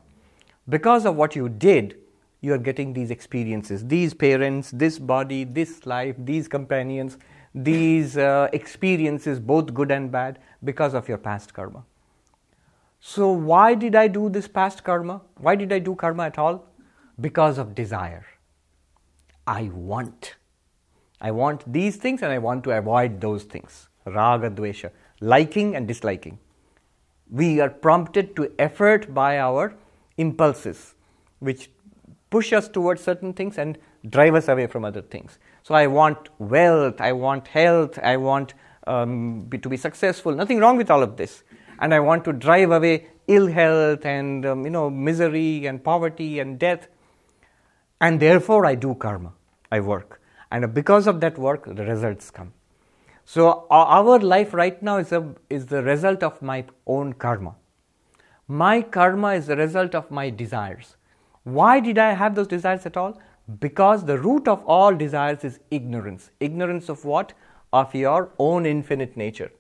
because 0.68 1.06
of 1.06 1.16
what 1.16 1.36
you 1.36 1.50
did, 1.50 1.98
you 2.42 2.54
are 2.54 2.58
getting 2.58 2.94
these 2.94 3.12
experiences, 3.12 3.86
these 3.86 4.14
parents, 4.14 4.72
this 4.72 4.98
body, 4.98 5.44
this 5.44 5.86
life, 5.86 6.16
these 6.18 6.48
companions, 6.48 7.18
these 7.54 8.18
uh, 8.18 8.48
experiences, 8.54 9.40
both 9.40 9.74
good 9.74 9.92
and 9.92 10.12
bad, 10.12 10.40
because 10.64 10.94
of 10.94 11.08
your 11.08 11.18
past 11.18 11.54
karma. 11.54 11.84
So, 13.00 13.32
why 13.32 13.76
did 13.76 13.96
I 13.96 14.08
do 14.08 14.30
this 14.30 14.48
past 14.48 14.84
karma? 14.84 15.22
Why 15.38 15.56
did 15.56 15.72
I 15.72 15.80
do 15.80 15.96
karma 15.96 16.24
at 16.24 16.38
all? 16.38 16.66
Because 17.20 17.58
of 17.58 17.74
desire. 17.74 18.26
I 19.48 19.70
want. 19.74 20.36
I 21.22 21.32
want 21.32 21.72
these 21.72 21.96
things 21.96 22.22
and 22.22 22.32
I 22.32 22.38
want 22.38 22.64
to 22.66 22.72
avoid 22.72 23.22
those 23.22 23.44
things. 23.44 23.90
Raga, 24.06 24.50
dvesha, 24.50 24.92
liking 25.22 25.76
and 25.76 25.88
disliking. 25.88 26.40
We 27.30 27.60
are 27.60 27.70
prompted 27.70 28.36
to 28.36 28.52
effort 28.58 29.14
by 29.14 29.40
our 29.40 29.76
impulses, 30.18 30.96
which 31.40 31.70
push 32.30 32.54
us 32.54 32.68
towards 32.68 33.04
certain 33.04 33.34
things 33.34 33.58
and 33.58 33.78
drive 34.10 34.36
us 34.36 34.48
away 34.48 34.68
from 34.68 34.86
other 34.86 35.02
things. 35.02 35.40
So 35.64 35.76
I 35.76 35.88
want 35.88 36.30
wealth, 36.40 37.02
I 37.02 37.12
want 37.14 37.48
health, 37.48 38.00
I 38.02 38.18
want 38.18 38.54
um, 38.88 39.50
to 39.62 39.70
be 39.70 39.78
successful. 39.78 40.34
Nothing 40.34 40.60
wrong 40.60 40.78
with 40.78 40.90
all 40.90 41.04
of 41.04 41.18
this. 41.18 41.44
And 41.80 41.94
I 41.94 42.00
want 42.00 42.24
to 42.26 42.34
drive 42.34 42.72
away 42.72 43.08
ill 43.28 43.48
health 43.48 44.06
and 44.06 44.46
um, 44.46 44.64
you 44.66 44.70
know 44.70 44.90
misery 44.90 45.66
and 45.66 45.84
poverty 45.84 46.40
and 46.40 46.60
death. 46.60 46.88
And 48.02 48.20
therefore 48.20 48.66
I 48.66 48.76
do 48.76 48.96
karma. 48.96 49.34
I 49.72 49.80
work. 49.80 50.22
And 50.52 50.74
because 50.74 51.08
of 51.08 51.20
that 51.22 51.38
work, 51.38 51.66
the 51.66 51.86
results 51.86 52.32
come. 52.32 52.54
So 53.24 53.68
our 53.70 54.18
life 54.18 54.56
right 54.56 54.82
now 54.82 54.98
is, 54.98 55.12
a, 55.12 55.36
is 55.52 55.68
the 55.68 55.84
result 55.84 56.24
of 56.24 56.42
my 56.42 56.66
own 56.88 57.14
karma. 57.14 57.56
My 58.48 58.82
karma 58.82 59.34
is 59.34 59.46
the 59.46 59.56
result 59.56 59.94
of 59.94 60.10
my 60.10 60.32
desires. 60.32 60.96
Why 61.44 61.80
did 61.80 62.00
I 62.00 62.14
have 62.14 62.34
those 62.34 62.48
desires 62.48 62.88
at 62.88 62.98
all? 62.98 63.22
Because 63.60 64.06
the 64.06 64.18
root 64.18 64.48
of 64.48 64.64
all 64.66 64.96
desires 64.96 65.44
is 65.44 65.60
ignorance. 65.70 66.32
Ignorance 66.40 66.90
of 66.90 67.06
what? 67.06 67.34
Of 67.72 67.94
your 67.94 68.32
own 68.40 68.66
infinite 68.66 69.16
nature. 69.16 69.52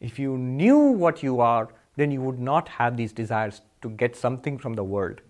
If 0.00 0.18
you 0.18 0.36
knew 0.36 0.78
what 0.78 1.22
you 1.22 1.40
are, 1.40 1.68
then 1.96 2.10
you 2.10 2.20
would 2.20 2.38
not 2.38 2.68
have 2.68 2.96
these 2.96 3.12
desires 3.12 3.62
to 3.82 3.90
get 3.90 4.16
something 4.16 4.58
from 4.58 4.74
the 4.74 4.84
world. 4.84 5.20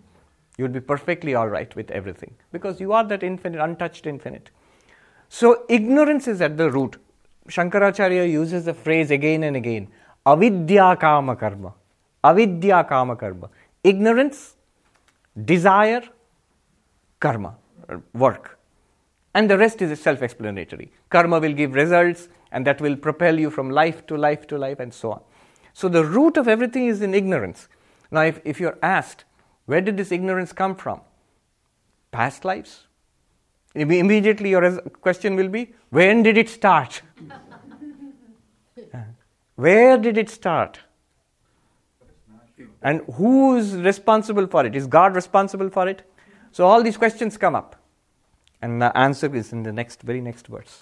You 0.57 0.64
would 0.64 0.73
be 0.73 0.81
perfectly 0.81 1.35
all 1.35 1.49
right 1.49 1.75
with 1.77 1.91
everything 1.91 2.35
because 2.53 2.81
you 2.81 2.93
are 2.93 3.05
that 3.05 3.23
infinite, 3.23 3.62
untouched 3.62 4.07
infinite. 4.07 4.51
So, 5.29 5.64
ignorance 5.69 6.27
is 6.27 6.41
at 6.41 6.57
the 6.57 6.71
root. 6.71 6.97
Shankaracharya 7.49 8.31
uses 8.31 8.64
the 8.64 8.75
phrase 8.75 9.11
again 9.11 9.45
and 9.45 9.57
again 9.57 9.89
avidya 10.27 10.97
kama 10.97 11.37
karma. 11.37 11.75
Avidya 12.23 12.85
kama 12.85 13.16
karma. 13.16 13.49
Ignorance, 13.83 14.57
desire, 15.45 16.03
karma 17.21 17.57
work. 18.12 18.58
And 19.35 19.51
the 19.51 19.59
rest 19.59 19.83
is 19.83 20.01
self 20.01 20.22
explanatory. 20.22 20.91
Karma 21.11 21.39
will 21.39 21.53
give 21.53 21.74
results, 21.74 22.29
and 22.51 22.66
that 22.66 22.81
will 22.81 22.97
propel 22.97 23.39
you 23.39 23.51
from 23.51 23.70
life 23.70 24.07
to 24.07 24.16
life 24.16 24.47
to 24.49 24.59
life, 24.59 24.81
and 24.81 24.93
so 24.93 25.12
on. 25.12 25.20
So, 25.74 25.89
the 25.89 26.05
root 26.05 26.37
of 26.37 26.49
everything 26.49 26.87
is 26.87 27.03
in 27.03 27.14
ignorance. 27.14 27.68
Now, 28.11 28.22
if, 28.22 28.41
if 28.45 28.59
you're 28.59 28.79
asked, 28.83 29.24
where 29.66 29.81
did 29.81 29.97
this 29.97 30.11
ignorance 30.11 30.53
come 30.53 30.74
from? 30.74 31.03
Past 32.11 32.45
lives? 32.45 32.87
Immediately, 33.74 34.51
your 34.51 34.81
question 35.03 35.37
will 35.37 35.49
be, 35.49 35.74
when 35.91 36.22
did 36.22 36.39
it 36.39 36.49
start? 36.49 37.03
Uh, 38.95 38.99
where 39.57 39.99
did 39.99 40.16
it 40.16 40.31
start? 40.31 40.79
And 42.81 43.01
who 43.14 43.57
is 43.57 43.74
responsible 43.74 44.47
for 44.47 44.64
it? 44.64 44.76
Is 44.76 44.87
God 44.87 45.16
responsible 45.16 45.68
for 45.68 45.89
it? 45.89 46.09
So 46.53 46.64
all 46.64 46.83
these 46.83 46.97
questions 46.97 47.37
come 47.37 47.57
up. 47.57 47.76
And 48.61 48.83
the 48.83 48.97
answer 48.97 49.35
is 49.35 49.53
in 49.53 49.63
the 49.63 49.73
next, 49.73 50.03
very 50.03 50.21
next 50.21 50.47
verse. 50.49 50.81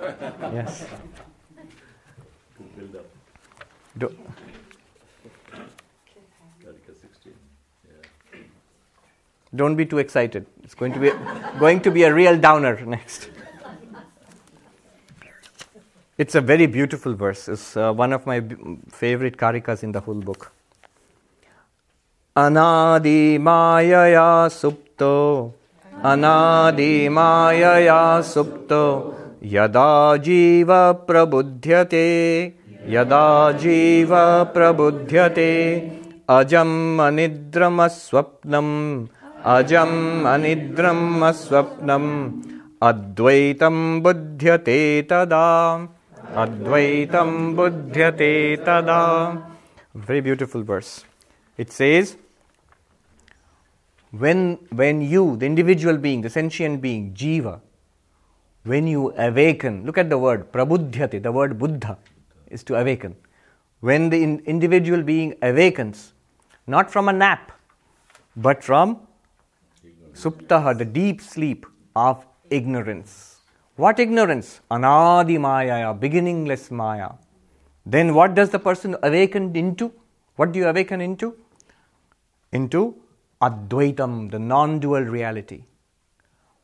yes. 0.00 0.86
Build 2.76 2.96
up. 2.96 3.06
Do, 3.98 4.16
Don't 9.54 9.74
be 9.74 9.84
too 9.84 9.98
excited. 9.98 10.46
It's 10.62 10.74
going 10.74 10.92
to 10.92 11.00
be 11.00 11.10
going 11.58 11.80
to 11.80 11.90
be 11.90 12.04
a 12.04 12.14
real 12.14 12.38
downer 12.38 12.80
next. 12.86 13.28
It's 16.16 16.34
a 16.34 16.40
very 16.40 16.66
beautiful 16.66 17.14
verse. 17.14 17.48
It's 17.48 17.76
uh, 17.76 17.92
one 17.92 18.12
of 18.12 18.26
my 18.26 18.40
b- 18.40 18.78
favorite 18.90 19.36
karikas 19.36 19.82
in 19.82 19.92
the 19.92 20.00
whole 20.00 20.20
book. 20.20 20.52
Anadi 22.36 23.38
Mayaya 23.38 24.48
Supto 24.50 25.54
अनादिमायया 26.04 28.20
सुप्तो 28.20 28.84
यदा 29.44 30.16
जीव 30.16 30.68
प्रबुध्यते 31.08 32.06
यदा 32.88 33.52
जीव 33.62 34.12
प्रबुध्यते 34.54 35.50
अजम् 36.28 37.00
अनिद्रमस्वप्नम् 37.00 39.06
अजम् 39.56 40.26
अनिद्रम् 40.26 41.22
अस्वप्नम् 41.22 42.10
अद्वैतं 42.82 44.00
बुध्यते 44.02 44.80
तदा 45.10 45.46
अद्वैतं 46.42 47.54
बुध्यते 47.56 48.56
तदा। 48.56 49.00
Very 49.94 50.20
beautiful 50.20 50.62
verse. 50.62 51.04
It 51.58 51.72
says 51.72 52.16
when, 54.10 54.58
when 54.72 55.00
you, 55.00 55.36
the 55.36 55.46
individual 55.46 55.96
being, 55.96 56.20
the 56.20 56.30
sentient 56.30 56.80
being, 56.80 57.14
jiva, 57.14 57.60
when 58.64 58.86
you 58.86 59.14
awaken, 59.16 59.84
look 59.86 59.98
at 59.98 60.10
the 60.10 60.18
word 60.18 60.52
prabudhyate, 60.52 61.22
the 61.22 61.32
word 61.32 61.58
buddha 61.58 61.96
is 62.48 62.62
to 62.64 62.74
awaken. 62.74 63.16
When 63.80 64.10
the 64.10 64.22
in, 64.22 64.40
individual 64.40 65.02
being 65.02 65.34
awakens, 65.40 66.12
not 66.66 66.90
from 66.90 67.08
a 67.08 67.12
nap, 67.12 67.52
but 68.36 68.62
from 68.62 69.00
suptaha, 70.12 70.76
the 70.76 70.84
deep 70.84 71.20
sleep 71.20 71.64
of 71.96 72.26
ignorance. 72.50 73.36
What 73.76 73.98
ignorance? 73.98 74.60
Anadi 74.70 75.40
maya, 75.40 75.94
beginningless 75.94 76.70
maya. 76.70 77.12
Then 77.86 78.12
what 78.12 78.34
does 78.34 78.50
the 78.50 78.58
person 78.58 78.96
awaken 79.02 79.56
into? 79.56 79.92
What 80.36 80.52
do 80.52 80.58
you 80.58 80.68
awaken 80.68 81.00
into? 81.00 81.36
Into 82.52 82.96
Advaitam, 83.42 84.30
the 84.30 84.38
non 84.38 84.78
dual 84.78 85.02
reality. 85.02 85.64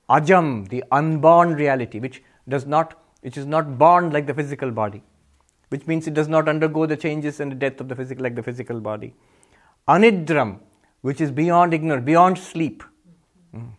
Ajam, 0.09 0.69
the 0.69 0.85
unborn 0.93 1.55
reality, 1.55 1.99
which 1.99 2.23
does 2.49 2.67
not, 2.67 3.01
which 3.23 3.37
is 3.37 3.47
not 3.47 3.79
born 3.79 4.11
like 4.11 4.27
the 4.27 4.35
physical 4.35 4.71
body, 4.71 5.03
which 5.71 5.87
means 5.87 6.07
it 6.07 6.15
does 6.15 6.29
not 6.29 6.49
undergo 6.49 6.87
the 6.87 6.97
changes 6.97 7.41
and 7.41 7.51
the 7.51 7.57
death 7.57 7.81
of 7.81 7.89
the 7.89 7.97
physical 7.97 8.23
like 8.23 8.37
the 8.37 8.43
physical 8.43 8.81
body. 8.81 9.15
Anidram, 9.89 10.61
which 11.01 11.21
is 11.21 11.31
beyond 11.31 11.75
ignorance, 11.75 12.05
beyond 12.05 12.39
sleep. 12.39 12.85
Mm. 13.55 13.71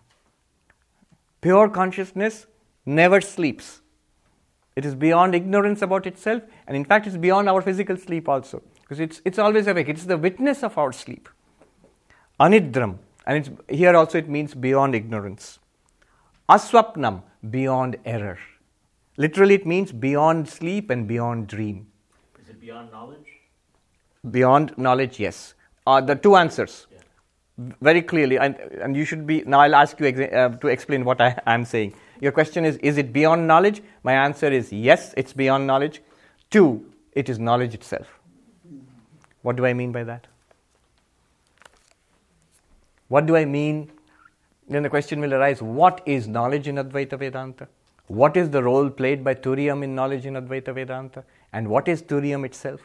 Pure 1.41 1.69
consciousness 1.69 2.47
never 2.85 3.21
sleeps. 3.21 3.81
It 4.75 4.85
is 4.85 4.95
beyond 4.95 5.33
ignorance 5.33 5.81
about 5.81 6.05
itself, 6.05 6.43
and 6.67 6.75
in 6.75 6.85
fact, 6.85 7.07
it's 7.07 7.17
beyond 7.17 7.49
our 7.49 7.61
physical 7.61 7.97
sleep 7.97 8.29
also, 8.29 8.61
because 8.81 8.99
it's, 8.99 9.21
it's 9.25 9.39
always 9.39 9.67
awake. 9.67 9.89
It's 9.89 10.05
the 10.05 10.17
witness 10.17 10.63
of 10.63 10.77
our 10.77 10.91
sleep. 10.91 11.29
Anidram, 12.39 12.99
and 13.25 13.57
here 13.67 13.95
also 13.95 14.17
it 14.17 14.29
means 14.29 14.53
beyond 14.53 14.93
ignorance. 14.93 15.59
Aswapnam, 16.47 17.23
beyond 17.49 17.97
error. 18.05 18.37
Literally, 19.17 19.55
it 19.55 19.65
means 19.65 19.91
beyond 19.91 20.47
sleep 20.47 20.91
and 20.91 21.07
beyond 21.07 21.47
dream. 21.47 21.87
Is 22.39 22.49
it 22.49 22.61
beyond 22.61 22.91
knowledge? 22.91 23.27
Beyond 24.29 24.77
knowledge, 24.77 25.19
yes. 25.19 25.55
Uh, 25.87 25.99
the 25.99 26.15
two 26.15 26.35
answers. 26.35 26.85
Yeah. 26.91 26.99
Very 27.81 28.03
clearly, 28.03 28.37
and, 28.37 28.55
and 28.55 28.95
you 28.95 29.03
should 29.03 29.25
be. 29.25 29.43
Now, 29.47 29.61
I'll 29.61 29.73
ask 29.73 29.99
you 29.99 30.05
exa- 30.05 30.31
uh, 30.31 30.49
to 30.57 30.67
explain 30.67 31.03
what 31.03 31.19
I 31.19 31.39
am 31.47 31.65
saying. 31.65 31.95
Your 32.21 32.31
question 32.31 32.65
is 32.65 32.77
Is 32.77 32.99
it 32.99 33.11
beyond 33.11 33.47
knowledge? 33.47 33.81
My 34.03 34.13
answer 34.13 34.47
is 34.47 34.71
yes, 34.71 35.15
it's 35.17 35.33
beyond 35.33 35.65
knowledge. 35.65 36.03
Two, 36.51 36.85
it 37.13 37.29
is 37.29 37.39
knowledge 37.39 37.73
itself. 37.73 38.07
What 39.41 39.55
do 39.55 39.65
I 39.65 39.73
mean 39.73 39.91
by 39.91 40.03
that? 40.03 40.27
What 43.07 43.25
do 43.25 43.35
I 43.35 43.45
mean? 43.45 43.91
Then 44.67 44.83
the 44.83 44.89
question 44.89 45.21
will 45.21 45.33
arise 45.33 45.61
what 45.61 46.01
is 46.05 46.27
knowledge 46.27 46.67
in 46.67 46.75
Advaita 46.75 47.17
Vedanta? 47.17 47.67
What 48.07 48.37
is 48.37 48.49
the 48.49 48.63
role 48.63 48.89
played 48.89 49.23
by 49.23 49.33
Turiyam 49.35 49.83
in 49.83 49.95
knowledge 49.95 50.25
in 50.25 50.33
Advaita 50.35 50.73
Vedanta? 50.73 51.23
And 51.53 51.69
what 51.69 51.87
is 51.87 52.01
Turiyam 52.01 52.45
itself? 52.45 52.81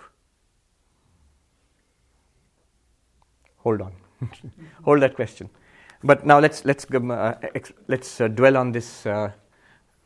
Hold 3.59 3.81
on. 3.82 3.93
Hold 4.85 5.03
that 5.03 5.15
question. 5.15 5.49
But 6.05 6.27
now 6.27 6.40
let's, 6.40 6.65
let's, 6.65 6.85
uh, 6.85 7.35
ex- 7.55 7.73
let's 7.86 8.20
uh, 8.20 8.28
dwell 8.28 8.57
on 8.57 8.73
this, 8.73 9.07
uh, 9.07 9.31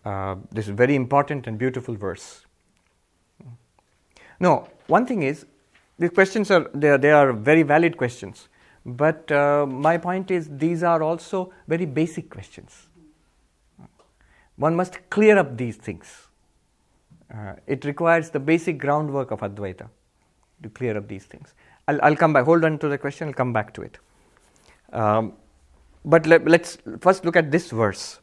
uh, 0.05 0.37
this 0.53 0.67
very 0.67 0.95
important 0.95 1.47
and 1.47 1.59
beautiful 1.59 1.95
verse. 1.95 2.45
No, 4.39 4.69
one 4.87 5.07
thing 5.07 5.23
is, 5.23 5.47
these 5.99 6.11
questions 6.11 6.51
are, 6.51 6.71
they 6.75 6.91
are, 6.91 6.99
they 6.99 7.11
are 7.11 7.33
very 7.33 7.63
valid 7.63 7.97
questions. 7.97 8.49
But 8.87 9.33
uh, 9.33 9.67
my 9.67 9.99
point 9.99 10.31
is, 10.31 10.49
these 10.49 10.85
are 10.85 11.03
also 11.03 11.53
very 11.67 11.87
basic 11.87 12.31
questions. 12.31 12.87
One 14.55 14.77
must 14.77 15.11
clear 15.11 15.37
up 15.37 15.57
these 15.57 15.77
things. 15.77 16.29
Uh, 17.35 17.55
it 17.67 17.85
requires 17.85 18.31
the 18.31 18.39
basic 18.39 18.79
groundwork 18.79 19.33
of 19.33 19.41
Advaita 19.41 19.89
to 20.63 20.69
clear 20.69 20.97
up 20.97 21.09
these 21.09 21.25
things. 21.25 21.53
I'll, 21.89 21.99
I'll 22.01 22.15
come 22.15 22.33
back. 22.33 22.45
Hold 22.45 22.65
on 22.65 22.79
to 22.79 22.89
the 22.89 22.97
question, 22.97 23.27
I'll 23.27 23.35
come 23.35 23.53
back 23.53 23.75
to 23.75 23.83
it. 23.83 23.99
Um, 24.93 25.33
but 26.05 26.25
let, 26.25 26.47
let's 26.47 26.79
first 27.01 27.25
look 27.25 27.35
at 27.35 27.51
this 27.51 27.73
verse. 27.73 28.21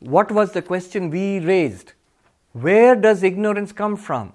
What 0.00 0.32
was 0.32 0.52
the 0.52 0.62
question 0.62 1.10
we 1.10 1.40
raised? 1.40 1.92
Where 2.52 2.96
does 2.96 3.22
ignorance 3.22 3.70
come 3.70 3.96
from? 3.96 4.32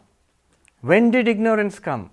When 0.81 1.09
did 1.09 1.27
ignorance 1.27 1.79
come? 1.79 2.11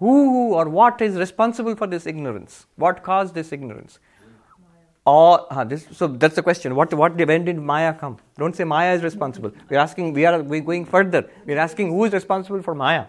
Who 0.00 0.54
or 0.54 0.68
what 0.68 1.00
is 1.00 1.16
responsible 1.16 1.76
for 1.76 1.86
this 1.86 2.06
ignorance? 2.06 2.66
What 2.76 3.02
caused 3.02 3.34
this 3.34 3.52
ignorance? 3.52 3.98
Or 5.06 5.46
uh, 5.52 5.64
this, 5.64 5.86
so 5.92 6.06
that's 6.08 6.34
the 6.36 6.42
question. 6.42 6.74
What 6.74 6.92
what 6.94 7.16
when 7.16 7.44
did 7.44 7.58
Maya 7.58 7.92
come? 7.94 8.18
Don't 8.38 8.54
say 8.54 8.64
Maya 8.64 8.94
is 8.94 9.02
responsible. 9.02 9.52
We're 9.68 9.78
asking. 9.78 10.12
We 10.12 10.26
are 10.26 10.42
we 10.42 10.60
going 10.60 10.84
further. 10.84 11.22
We're 11.46 11.58
asking 11.58 11.88
who 11.88 12.04
is 12.04 12.12
responsible 12.12 12.62
for 12.62 12.74
Maya. 12.74 13.06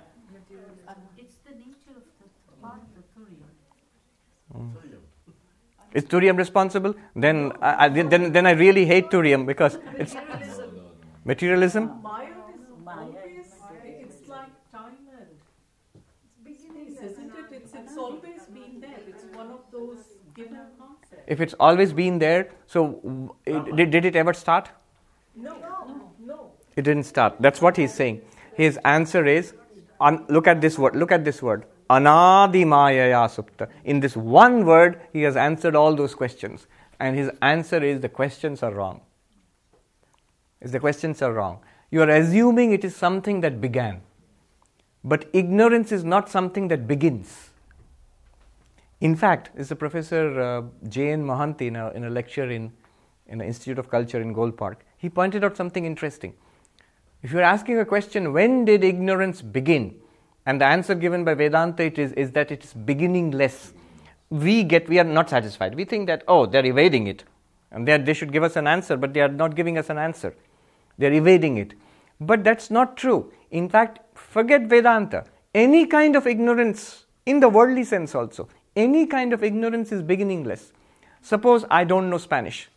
It's 1.18 1.36
the 1.46 1.52
nature 1.52 1.96
of 1.96 2.04
the 2.14 2.56
part 2.62 2.80
the 2.96 3.04
Turiya. 3.14 3.50
Mm. 4.56 4.72
Is 5.94 6.04
Turiyam 6.06 6.38
responsible? 6.38 6.96
Then, 7.16 7.52
I, 7.62 7.86
I, 7.86 7.90
then, 7.90 8.32
then 8.32 8.46
I 8.46 8.52
really 8.52 8.86
hate 8.86 9.10
Turiyam 9.10 9.46
because 9.46 9.78
it's 9.98 10.16
materialism 11.26 11.92
is 13.42 13.54
always, 13.62 14.02
it's 14.02 14.28
like 14.30 14.72
time 14.72 14.98
and 15.20 15.28
space, 16.56 16.98
isn't 17.12 17.32
it? 17.32 17.46
It's, 17.52 17.74
it's 17.74 17.98
always 17.98 18.42
been 18.54 18.80
there. 18.80 19.00
It's 19.08 19.24
one 19.36 19.52
of 19.52 19.62
those 19.72 19.98
given 20.34 20.60
concepts. 20.80 21.02
If 21.28 21.42
it's 21.42 21.54
always 21.60 21.94
been 21.94 22.20
there, 22.20 22.50
so 22.68 23.36
it, 23.46 23.56
uh-huh. 23.56 23.76
did, 23.76 23.92
did 23.92 24.06
it 24.06 24.16
ever 24.16 24.34
start? 24.34 24.70
No, 25.36 25.56
no, 25.58 26.12
no. 26.20 26.52
It 26.76 26.84
didn't 26.84 27.04
start. 27.04 27.36
That's 27.40 27.62
what 27.62 27.78
he's 27.78 27.94
saying. 27.94 28.22
His 28.54 28.78
answer 28.86 29.26
is, 29.26 29.54
un, 30.00 30.26
look 30.30 30.48
at 30.48 30.62
this 30.62 30.78
word. 30.78 30.96
Look 30.96 31.12
at 31.12 31.24
this 31.24 31.42
word. 31.42 31.66
Anadi 31.90 32.66
Mayaya 32.66 33.28
Supta. 33.30 33.70
In 33.84 34.00
this 34.00 34.16
one 34.16 34.66
word, 34.66 35.02
he 35.12 35.22
has 35.24 35.36
answered 35.36 35.76
all 35.76 35.96
those 35.96 36.16
questions. 36.16 36.68
And 37.00 37.18
his 37.18 37.30
answer 37.42 37.84
is 37.84 38.02
the 38.02 38.10
questions 38.10 38.64
are 38.64 38.74
wrong. 38.74 39.02
Is 40.62 40.72
the 40.72 40.80
questions 40.80 41.22
are 41.22 41.34
wrong. 41.34 41.60
You 41.90 42.02
are 42.04 42.10
assuming 42.10 42.72
it 42.72 42.84
is 42.86 42.96
something 42.96 43.42
that 43.42 43.60
began. 43.60 44.02
But 45.04 45.30
ignorance 45.34 45.92
is 45.92 46.04
not 46.04 46.30
something 46.30 46.68
that 46.70 46.88
begins. 46.88 47.51
In 49.02 49.16
fact, 49.16 49.50
is 49.58 49.72
a 49.72 49.76
professor 49.76 50.40
uh, 50.40 50.62
J.N. 50.88 51.26
Mohanty 51.26 51.68
in 51.68 51.76
a, 51.76 51.90
in 51.90 52.04
a 52.04 52.10
lecture 52.10 52.50
in, 52.50 52.72
in 53.26 53.40
the 53.40 53.46
Institute 53.46 53.80
of 53.80 53.90
Culture 53.90 54.22
in 54.22 54.32
Gol 54.32 54.52
Park. 54.52 54.86
He 54.98 55.10
pointed 55.10 55.44
out 55.44 55.58
something 55.58 55.86
interesting. 55.86 56.36
If 57.24 57.32
you're 57.32 57.42
asking 57.42 57.80
a 57.80 57.86
question, 57.86 58.32
when 58.32 58.64
did 58.64 58.84
ignorance 58.84 59.42
begin? 59.42 59.96
And 60.46 60.62
the 60.62 60.66
answer 60.66 60.94
given 60.94 61.24
by 61.24 61.34
Vedanta 61.34 61.84
it 61.84 61.98
is, 61.98 62.12
is 62.14 62.32
that 62.34 62.52
it 62.52 62.64
is 62.64 62.74
beginningless. 62.74 63.74
We 64.30 64.64
get 64.64 64.88
we 64.88 65.00
are 65.00 65.04
not 65.04 65.30
satisfied. 65.30 65.76
We 65.76 65.86
think 65.86 66.08
that 66.08 66.24
oh 66.28 66.46
they're 66.46 66.66
evading 66.66 67.08
it, 67.08 67.24
and 67.72 67.88
they 67.88 67.98
they 67.98 68.14
should 68.14 68.32
give 68.32 68.44
us 68.44 68.56
an 68.56 68.66
answer, 68.66 68.98
but 68.98 69.14
they 69.14 69.22
are 69.22 69.28
not 69.28 69.56
giving 69.56 69.78
us 69.78 69.90
an 69.90 69.98
answer. 69.98 70.36
They're 70.98 71.14
evading 71.14 71.58
it. 71.58 71.74
But 72.20 72.44
that's 72.44 72.72
not 72.72 72.98
true. 72.98 73.32
In 73.50 73.68
fact, 73.68 74.00
forget 74.16 74.64
Vedanta. 74.64 75.26
Any 75.54 75.86
kind 75.86 76.16
of 76.16 76.26
ignorance, 76.26 77.06
in 77.26 77.40
the 77.40 77.50
worldly 77.50 77.84
sense 77.84 78.16
also, 78.16 78.48
any 78.76 79.06
kind 79.06 79.34
of 79.34 79.44
ignorance 79.44 79.92
is 79.92 80.02
beginningless. 80.02 80.72
Suppose 81.22 81.66
I 81.70 81.84
don't 81.84 82.10
know 82.10 82.18
Spanish. 82.18 82.70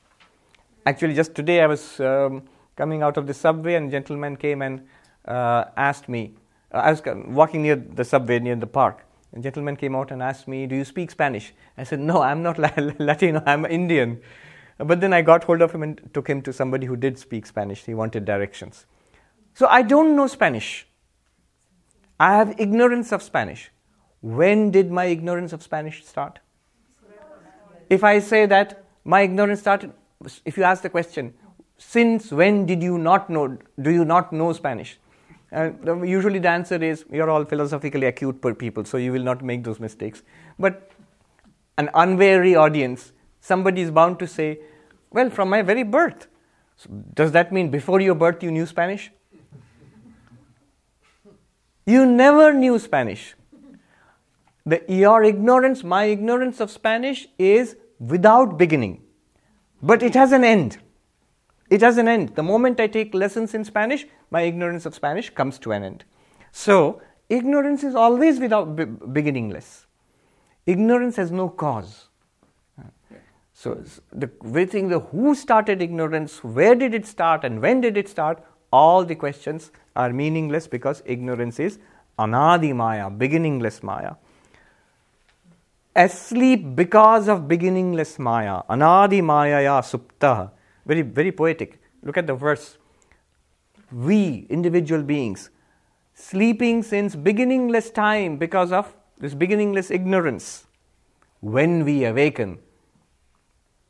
Actually, 0.87 1.15
just 1.15 1.35
today 1.35 1.63
I 1.63 1.67
was 1.67 2.01
um, 2.01 2.43
coming 2.77 3.03
out 3.03 3.17
of 3.17 3.27
the 3.27 3.35
subway, 3.35 3.75
and 3.75 3.89
a 3.89 3.91
gentleman 3.91 4.37
came 4.37 4.61
and 4.63 4.87
uh, 5.25 5.65
asked 5.77 6.09
me, 6.09 6.35
I 6.71 6.91
was 6.91 7.03
walking 7.27 7.63
near 7.63 7.77
the 7.77 8.05
subway 8.05 8.39
near 8.41 8.57
the 8.57 8.67
park. 8.67 9.05
A 9.33 9.41
gentleman 9.41 9.77
came 9.77 9.95
out 9.95 10.11
and 10.11 10.23
asked 10.23 10.47
me, 10.47 10.67
Do 10.67 10.77
you 10.77 10.85
speak 10.85 11.11
Spanish? 11.11 11.53
I 11.79 11.85
said, 11.85 12.01
No, 12.01 12.23
I'm 12.23 12.43
not 12.43 12.59
Latino, 12.99 13.43
I'm 13.47 13.65
Indian. 13.65 14.21
But 14.79 15.01
then 15.01 15.13
I 15.13 15.23
got 15.23 15.45
hold 15.45 15.63
of 15.63 15.73
him 15.73 15.83
and 15.83 16.01
took 16.13 16.29
him 16.29 16.43
to 16.43 16.53
somebody 16.53 16.87
who 16.87 16.97
did 16.97 17.19
speak 17.19 17.47
Spanish. 17.47 17.85
He 17.85 17.95
wanted 17.95 18.25
directions. 18.25 18.87
So 19.55 19.69
I 19.69 19.83
don't 19.83 20.17
know 20.17 20.27
Spanish. 20.27 20.87
I 22.19 22.37
have 22.37 22.55
ignorance 22.59 23.13
of 23.13 23.23
Spanish. 23.23 23.71
When 24.25 24.71
did 24.71 24.91
my 24.91 25.05
ignorance 25.05 25.53
of 25.53 25.63
Spanish 25.63 26.03
start? 26.07 26.39
If 27.91 28.03
I 28.03 28.21
say 28.21 28.47
that 28.47 28.83
my 29.05 29.21
ignorance 29.21 29.61
started, 29.61 29.93
if 30.47 30.57
you 30.57 30.63
ask 30.63 30.83
the 30.83 30.89
question, 30.89 31.35
since 31.77 32.33
when 32.33 32.65
did 32.65 32.83
you 32.83 32.97
not 32.97 33.29
know, 33.29 33.59
do 33.79 33.91
you 33.91 34.07
not 34.07 34.33
know 34.33 34.55
Spanish? 34.55 34.99
Usually 35.53 36.39
the 36.39 36.49
answer 36.49 36.83
is 36.83 37.05
you're 37.13 37.29
all 37.29 37.45
philosophically 37.45 38.07
acute 38.07 38.41
people, 38.59 38.87
so 38.87 38.97
you 38.97 39.13
will 39.13 39.23
not 39.23 39.45
make 39.45 39.63
those 39.63 39.79
mistakes. 39.79 40.23
But 40.59 40.91
an 41.77 41.91
unwary 41.93 42.57
audience, 42.57 43.13
somebody 43.43 43.83
is 43.83 43.91
bound 43.91 44.19
to 44.21 44.27
say, 44.27 44.59
well, 45.11 45.29
from 45.29 45.51
my 45.51 45.61
very 45.61 45.83
birth. 45.83 46.29
So 46.77 46.89
does 47.13 47.33
that 47.33 47.53
mean 47.53 47.69
before 47.71 48.01
your 48.01 48.15
birth 48.15 48.43
you 48.43 48.51
knew 48.51 48.65
Spanish? 48.65 49.13
You 51.85 52.07
never 52.07 52.55
knew 52.55 52.79
Spanish. 52.79 53.35
The, 54.67 54.83
your 54.89 55.23
ignorance, 55.23 55.85
my 55.85 56.05
ignorance 56.05 56.61
of 56.61 56.71
Spanish 56.71 57.29
is 57.39 57.77
without 57.99 58.57
beginning, 58.57 59.03
but 59.83 60.03
it 60.03 60.15
has 60.15 60.33
an 60.33 60.43
end. 60.43 60.79
It 61.71 61.83
has 61.83 61.99
an 61.99 62.09
end. 62.09 62.35
The 62.35 62.43
moment 62.43 62.81
I 62.81 62.87
take 62.87 63.15
lessons 63.15 63.55
in 63.55 63.65
Spanish, 63.65 64.07
my 64.31 64.43
ignorance 64.43 64.87
of 64.87 64.95
Spanish 64.95 65.31
comes 65.31 65.59
to 65.61 65.73
an 65.73 65.83
end. 65.83 66.05
So, 66.53 67.03
ignorance 67.29 67.85
is 67.85 67.95
always 67.95 68.41
without 68.41 68.77
be- 68.77 68.85
beginningless. 68.85 69.87
Ignorance 70.67 71.17
has 71.17 71.31
no 71.31 71.49
cause. 71.49 72.09
So, 73.53 73.83
the 74.13 74.31
we 74.43 74.65
think 74.65 74.91
the 74.91 75.01
who 75.01 75.35
started 75.35 75.81
ignorance, 75.81 76.43
where 76.43 76.75
did 76.75 76.93
it 76.93 77.07
start, 77.07 77.45
and 77.45 77.63
when 77.63 77.81
did 77.81 77.97
it 77.97 78.09
start, 78.09 78.43
all 78.73 79.05
the 79.05 79.15
questions 79.15 79.71
are 79.95 80.13
meaningless 80.13 80.67
because 80.67 81.03
ignorance 81.07 81.61
is 81.61 81.79
anadi 82.19 82.75
maya, 82.75 83.11
beginningless 83.11 83.83
maya. 83.83 84.15
Asleep 85.97 86.75
because 86.75 87.29
of 87.29 87.47
beginningless 87.47 88.19
maya, 88.19 88.63
anadi 88.69 89.23
maya 89.23 89.63
ya 89.63 89.81
supta. 89.81 90.51
Very, 90.85 91.03
very 91.03 91.31
poetic. 91.31 91.81
Look 92.03 92.17
at 92.17 92.27
the 92.27 92.35
verse. 92.35 92.79
We, 93.93 94.47
individual 94.51 95.03
beings, 95.03 95.51
sleeping 96.15 96.83
since 96.83 97.15
beginningless 97.15 97.91
time 97.91 98.39
because 98.39 98.73
of 98.73 98.93
this 99.19 99.35
beginningless 99.35 99.93
ignorance. 99.93 100.67
When 101.41 101.85
we 101.85 102.05
awaken, 102.05 102.59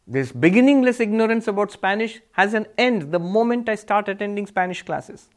this 0.07 0.31
beginningless 0.31 1.01
ignorance 1.01 1.49
about 1.49 1.73
Spanish 1.73 2.21
has 2.33 2.53
an 2.53 2.67
end 2.77 3.13
the 3.13 3.19
moment 3.19 3.71
I 3.71 3.77
start 3.77 4.09
attending 4.09 4.47
Spanish 4.47 4.83
classes. 4.83 5.31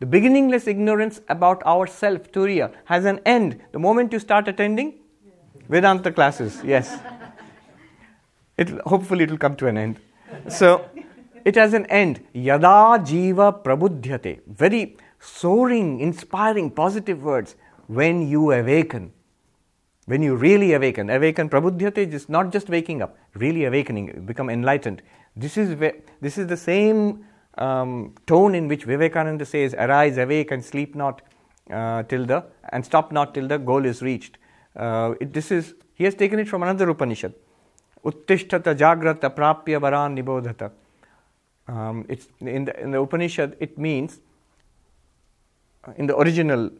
The 0.00 0.06
beginningless 0.06 0.66
ignorance 0.66 1.20
about 1.28 1.62
ourself, 1.62 2.32
Turiya, 2.32 2.72
has 2.86 3.04
an 3.04 3.20
end 3.24 3.60
the 3.70 3.78
moment 3.78 4.12
you 4.12 4.18
start 4.18 4.48
attending 4.48 4.99
Vedanta 5.70 6.10
classes. 6.10 6.60
Yes. 6.64 6.98
It, 8.56 8.68
hopefully, 8.86 9.24
it 9.24 9.30
will 9.30 9.38
come 9.38 9.54
to 9.56 9.68
an 9.68 9.78
end. 9.78 10.00
So, 10.48 10.84
it 11.44 11.54
has 11.54 11.74
an 11.74 11.86
end. 11.86 12.26
Yada 12.32 13.00
jiva 13.10 13.62
prabudhyate. 13.62 14.40
Very 14.46 14.96
soaring, 15.20 16.00
inspiring, 16.00 16.70
positive 16.70 17.22
words. 17.22 17.54
When 17.86 18.28
you 18.28 18.50
awaken. 18.50 19.12
When 20.06 20.22
you 20.22 20.34
really 20.34 20.72
awaken, 20.72 21.08
awaken 21.08 21.48
prabudhyate 21.48 22.12
is 22.12 22.28
not 22.28 22.50
just 22.50 22.68
waking 22.68 23.00
up, 23.00 23.16
really 23.34 23.64
awakening, 23.64 24.24
become 24.26 24.50
enlightened. 24.50 25.02
This 25.36 25.56
is, 25.56 25.78
this 26.20 26.36
is 26.36 26.48
the 26.48 26.56
same 26.56 27.24
um, 27.58 28.14
tone 28.26 28.56
in 28.56 28.66
which 28.66 28.84
Vivekananda 28.84 29.44
says, 29.44 29.72
Arise, 29.74 30.18
awake, 30.18 30.50
and 30.50 30.64
sleep 30.64 30.96
not 30.96 31.22
uh, 31.70 32.02
till 32.04 32.26
the, 32.26 32.44
and 32.70 32.84
stop 32.84 33.12
not 33.12 33.34
till 33.34 33.46
the 33.46 33.58
goal 33.58 33.84
is 33.84 34.02
reached. 34.02 34.38
Uh, 34.80 35.14
it, 35.20 35.32
this 35.34 35.50
is, 35.50 35.74
he 35.92 36.04
has 36.04 36.14
taken 36.14 36.38
it 36.38 36.48
from 36.48 36.62
another 36.62 36.88
Upanishad. 36.88 37.34
Uttishtata 38.02 38.74
jagrata 38.74 39.28
prapya 39.28 39.78
varan 39.78 40.16
nibodhata. 40.16 40.70
Um, 41.68 42.06
it's 42.08 42.28
in 42.40 42.64
the, 42.64 42.80
in 42.80 42.90
the 42.90 43.00
Upanishad, 43.00 43.56
it 43.60 43.76
means, 43.76 44.20
uh, 45.86 45.92
in 45.96 46.06
the 46.06 46.16
original 46.16 46.70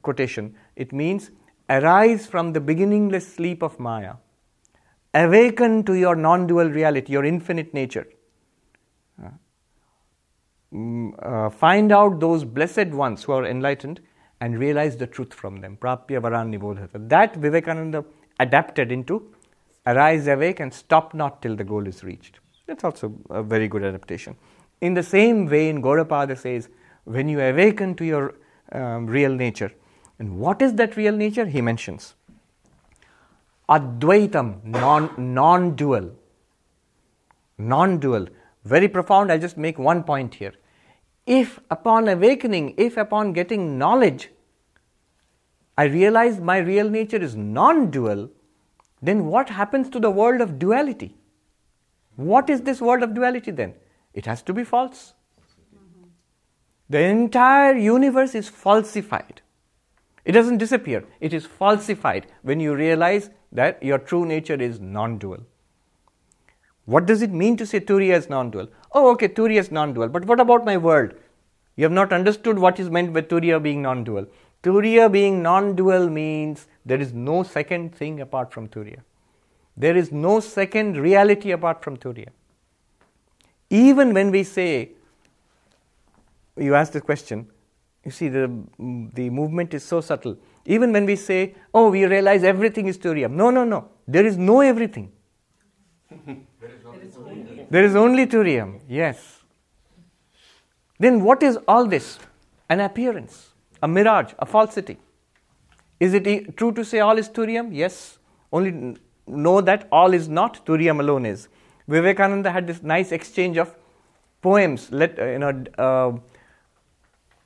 quotation, 0.00 0.56
it 0.74 0.90
means 0.92 1.30
arise 1.68 2.26
from 2.26 2.54
the 2.54 2.60
beginningless 2.60 3.30
sleep 3.30 3.62
of 3.62 3.78
Maya, 3.78 4.14
awaken 5.12 5.84
to 5.84 5.92
your 5.92 6.16
non 6.16 6.46
dual 6.46 6.70
reality, 6.70 7.12
your 7.12 7.26
infinite 7.26 7.74
nature. 7.74 8.08
Uh, 9.22 9.28
mm, 10.72 11.12
uh, 11.22 11.50
find 11.50 11.92
out 11.92 12.20
those 12.20 12.42
blessed 12.42 12.88
ones 12.88 13.24
who 13.24 13.32
are 13.32 13.44
enlightened 13.44 14.00
and 14.40 14.58
realize 14.58 14.96
the 14.96 15.06
truth 15.06 15.34
from 15.34 15.60
them. 15.60 15.76
Prapya 15.80 16.20
varan 16.20 16.54
nibodhata. 16.54 17.08
That 17.08 17.36
Vivekananda 17.36 18.04
adapted 18.38 18.90
into 18.90 19.34
arise, 19.86 20.26
awake, 20.26 20.60
and 20.60 20.72
stop 20.72 21.14
not 21.14 21.42
till 21.42 21.56
the 21.56 21.64
goal 21.64 21.86
is 21.86 22.02
reached. 22.04 22.40
That's 22.66 22.84
also 22.84 23.12
a 23.30 23.42
very 23.42 23.68
good 23.68 23.82
adaptation. 23.82 24.36
In 24.80 24.94
the 24.94 25.02
same 25.02 25.48
vein, 25.48 25.82
Gaudapada 25.82 26.38
says, 26.38 26.68
when 27.04 27.28
you 27.28 27.40
awaken 27.40 27.94
to 27.96 28.04
your 28.04 28.34
um, 28.72 29.06
real 29.06 29.34
nature, 29.34 29.72
and 30.18 30.38
what 30.38 30.62
is 30.62 30.74
that 30.74 30.96
real 30.96 31.16
nature? 31.16 31.46
He 31.46 31.60
mentions 31.60 32.14
Advaitam, 33.68 34.64
non, 34.64 35.10
non-dual. 35.16 36.10
Non-dual. 37.58 38.26
Very 38.64 38.88
profound, 38.88 39.30
I'll 39.30 39.38
just 39.38 39.56
make 39.56 39.78
one 39.78 40.02
point 40.02 40.34
here. 40.34 40.52
If 41.26 41.60
upon 41.70 42.08
awakening, 42.08 42.74
if 42.76 42.96
upon 42.96 43.32
getting 43.32 43.78
knowledge, 43.78 44.30
I 45.76 45.84
realize 45.84 46.40
my 46.40 46.58
real 46.58 46.90
nature 46.90 47.22
is 47.22 47.36
non-dual, 47.36 48.30
then 49.02 49.26
what 49.26 49.48
happens 49.48 49.88
to 49.90 50.00
the 50.00 50.10
world 50.10 50.40
of 50.40 50.58
duality? 50.58 51.14
What 52.16 52.50
is 52.50 52.62
this 52.62 52.80
world 52.80 53.02
of 53.02 53.14
duality 53.14 53.50
then? 53.50 53.74
It 54.12 54.26
has 54.26 54.42
to 54.42 54.52
be 54.52 54.64
false. 54.64 55.14
The 56.88 57.00
entire 57.00 57.76
universe 57.76 58.34
is 58.34 58.48
falsified. 58.48 59.42
It 60.24 60.32
doesn't 60.32 60.58
disappear, 60.58 61.04
it 61.20 61.32
is 61.32 61.46
falsified 61.46 62.26
when 62.42 62.60
you 62.60 62.74
realize 62.74 63.30
that 63.52 63.82
your 63.82 63.98
true 63.98 64.26
nature 64.26 64.60
is 64.60 64.80
non 64.80 65.18
dual. 65.18 65.46
What 66.86 67.06
does 67.06 67.22
it 67.22 67.30
mean 67.30 67.56
to 67.56 67.66
say 67.66 67.80
Turiya 67.80 68.16
is 68.16 68.28
non 68.28 68.50
dual? 68.50 68.68
Oh, 68.92 69.10
okay, 69.12 69.28
Turiya 69.28 69.60
is 69.60 69.70
non 69.70 69.94
dual, 69.94 70.08
but 70.08 70.24
what 70.24 70.40
about 70.40 70.64
my 70.64 70.76
world? 70.76 71.12
You 71.76 71.84
have 71.84 71.92
not 71.92 72.12
understood 72.12 72.58
what 72.58 72.80
is 72.80 72.90
meant 72.90 73.12
by 73.12 73.22
Turiya 73.22 73.62
being 73.62 73.82
non 73.82 74.04
dual. 74.04 74.26
Turiya 74.62 75.10
being 75.10 75.42
non 75.42 75.74
dual 75.74 76.08
means 76.08 76.66
there 76.84 77.00
is 77.00 77.12
no 77.12 77.42
second 77.42 77.94
thing 77.94 78.20
apart 78.20 78.52
from 78.52 78.68
Turiya. 78.68 79.00
There 79.76 79.96
is 79.96 80.12
no 80.12 80.40
second 80.40 80.96
reality 80.96 81.52
apart 81.52 81.82
from 81.82 81.96
Turiya. 81.96 82.28
Even 83.70 84.12
when 84.12 84.30
we 84.30 84.42
say, 84.42 84.90
you 86.56 86.74
ask 86.74 86.92
the 86.92 87.00
question, 87.00 87.48
you 88.04 88.10
see, 88.10 88.28
the, 88.28 88.50
the 89.14 89.30
movement 89.30 89.72
is 89.74 89.84
so 89.84 90.00
subtle. 90.00 90.36
Even 90.66 90.92
when 90.92 91.06
we 91.06 91.16
say, 91.16 91.54
oh, 91.72 91.90
we 91.90 92.04
realize 92.04 92.42
everything 92.42 92.86
is 92.86 92.98
Turiya. 92.98 93.30
No, 93.30 93.50
no, 93.50 93.64
no. 93.64 93.88
There 94.08 94.26
is 94.26 94.36
no 94.36 94.60
everything. 94.60 95.12
there 97.70 97.84
is 97.84 97.94
only 97.96 98.26
Turiyam, 98.26 98.80
yes. 98.88 99.42
Then 100.98 101.22
what 101.22 101.42
is 101.42 101.58
all 101.66 101.86
this? 101.86 102.18
An 102.68 102.80
appearance, 102.80 103.50
a 103.82 103.88
mirage, 103.88 104.32
a 104.38 104.46
falsity. 104.46 104.98
Is 105.98 106.14
it 106.14 106.56
true 106.56 106.72
to 106.72 106.84
say 106.84 107.00
all 107.00 107.18
is 107.18 107.28
Turiyam? 107.28 107.70
Yes. 107.72 108.18
Only 108.52 108.96
know 109.26 109.60
that 109.60 109.88
all 109.92 110.12
is 110.12 110.28
not, 110.28 110.64
Turiyam 110.66 111.00
alone 111.00 111.26
is. 111.26 111.48
Vivekananda 111.88 112.50
had 112.50 112.66
this 112.66 112.82
nice 112.82 113.12
exchange 113.12 113.56
of 113.56 113.74
poems, 114.42 114.90
let, 114.90 115.18
uh, 115.18 115.26
you 115.26 115.38
know, 115.38 115.64
uh, 115.78 116.12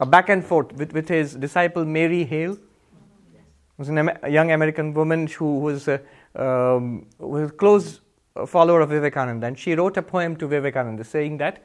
a 0.00 0.06
back 0.06 0.28
and 0.28 0.44
forth 0.44 0.72
with, 0.72 0.92
with 0.92 1.08
his 1.08 1.34
disciple 1.34 1.84
Mary 1.84 2.24
Hale. 2.24 2.52
It 2.52 2.58
was 3.78 3.88
a 3.88 4.30
young 4.30 4.52
American 4.52 4.94
woman 4.94 5.26
who 5.26 5.58
was 5.58 5.88
a, 5.88 6.00
um, 6.36 7.06
was 7.18 8.00
a 8.44 8.46
follower 8.46 8.80
of 8.80 8.90
Vivekananda, 8.90 9.46
and 9.46 9.58
she 9.58 9.74
wrote 9.74 9.96
a 9.96 10.02
poem 10.02 10.36
to 10.36 10.46
Vivekananda 10.46 11.04
saying 11.04 11.38
that 11.38 11.62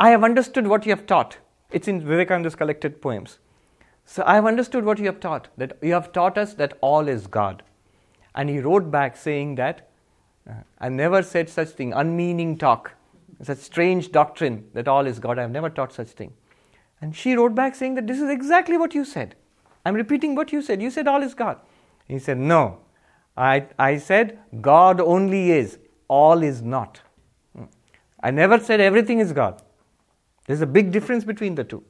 I 0.00 0.10
have 0.10 0.24
understood 0.24 0.66
what 0.66 0.86
you 0.86 0.92
have 0.92 1.06
taught. 1.06 1.38
It's 1.70 1.88
in 1.88 2.00
Vivekananda's 2.00 2.54
collected 2.54 3.00
poems. 3.00 3.38
So 4.04 4.22
I 4.26 4.34
have 4.36 4.46
understood 4.46 4.84
what 4.84 4.98
you 4.98 5.06
have 5.06 5.20
taught, 5.20 5.48
that 5.56 5.78
you 5.82 5.92
have 5.92 6.12
taught 6.12 6.38
us 6.38 6.54
that 6.54 6.76
all 6.80 7.08
is 7.08 7.26
God. 7.26 7.62
And 8.34 8.48
he 8.48 8.60
wrote 8.60 8.90
back 8.90 9.16
saying 9.16 9.56
that 9.56 9.88
I 10.78 10.88
never 10.88 11.22
said 11.22 11.48
such 11.48 11.68
thing, 11.68 11.92
unmeaning 11.92 12.58
talk, 12.58 12.92
such 13.42 13.58
strange 13.58 14.10
doctrine 14.10 14.64
that 14.74 14.88
all 14.88 15.06
is 15.06 15.18
God. 15.18 15.38
I 15.38 15.42
have 15.42 15.50
never 15.50 15.70
taught 15.70 15.92
such 15.92 16.08
thing. 16.08 16.32
And 17.00 17.14
she 17.14 17.34
wrote 17.34 17.54
back 17.54 17.74
saying 17.74 17.94
that 17.94 18.06
this 18.06 18.20
is 18.20 18.30
exactly 18.30 18.76
what 18.76 18.94
you 18.94 19.04
said. 19.04 19.34
I'm 19.84 19.94
repeating 19.94 20.34
what 20.34 20.52
you 20.52 20.62
said. 20.62 20.80
You 20.80 20.90
said 20.90 21.08
all 21.08 21.22
is 21.22 21.34
God. 21.34 21.60
He 22.06 22.18
said, 22.18 22.38
No. 22.38 22.78
I, 23.36 23.66
I 23.78 23.96
said 23.96 24.38
God 24.60 25.00
only 25.00 25.52
is, 25.52 25.78
all 26.18 26.42
is 26.42 26.62
not. 26.62 27.00
I 28.22 28.30
never 28.30 28.58
said 28.58 28.80
everything 28.80 29.18
is 29.18 29.32
God. 29.32 29.62
There's 30.46 30.60
a 30.60 30.66
big 30.66 30.92
difference 30.92 31.24
between 31.24 31.54
the 31.54 31.64
two. 31.64 31.82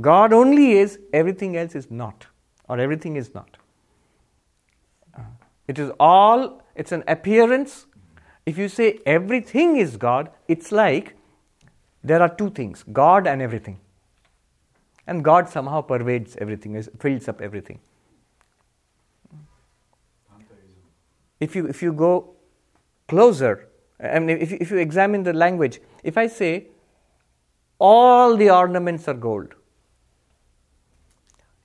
God 0.00 0.32
only 0.32 0.72
is, 0.72 0.98
everything 1.12 1.56
else 1.56 1.74
is 1.74 1.90
not, 1.90 2.26
or 2.68 2.78
everything 2.78 3.16
is 3.16 3.34
not. 3.34 3.56
It 5.68 5.78
is 5.78 5.90
all, 6.00 6.62
it's 6.74 6.92
an 6.92 7.04
appearance. 7.06 7.86
If 8.46 8.58
you 8.58 8.68
say 8.68 8.98
everything 9.06 9.76
is 9.76 9.96
God, 9.96 10.30
it's 10.48 10.72
like 10.72 11.14
there 12.02 12.20
are 12.20 12.34
two 12.42 12.50
things 12.50 12.84
God 12.92 13.26
and 13.26 13.40
everything. 13.42 13.78
And 15.06 15.24
God 15.24 15.48
somehow 15.48 15.80
pervades 15.82 16.36
everything, 16.36 16.82
fills 16.98 17.28
up 17.28 17.40
everything. 17.40 17.80
If 21.46 21.56
you, 21.56 21.66
if 21.66 21.82
you 21.82 21.92
go 21.92 22.34
closer, 23.08 23.68
I 24.00 24.18
mean, 24.18 24.38
if, 24.38 24.52
if 24.52 24.70
you 24.70 24.78
examine 24.78 25.24
the 25.24 25.32
language, 25.32 25.80
if 26.04 26.16
I 26.16 26.26
say 26.28 26.68
all 27.78 28.36
the 28.36 28.50
ornaments 28.50 29.08
are 29.08 29.14
gold, 29.14 29.54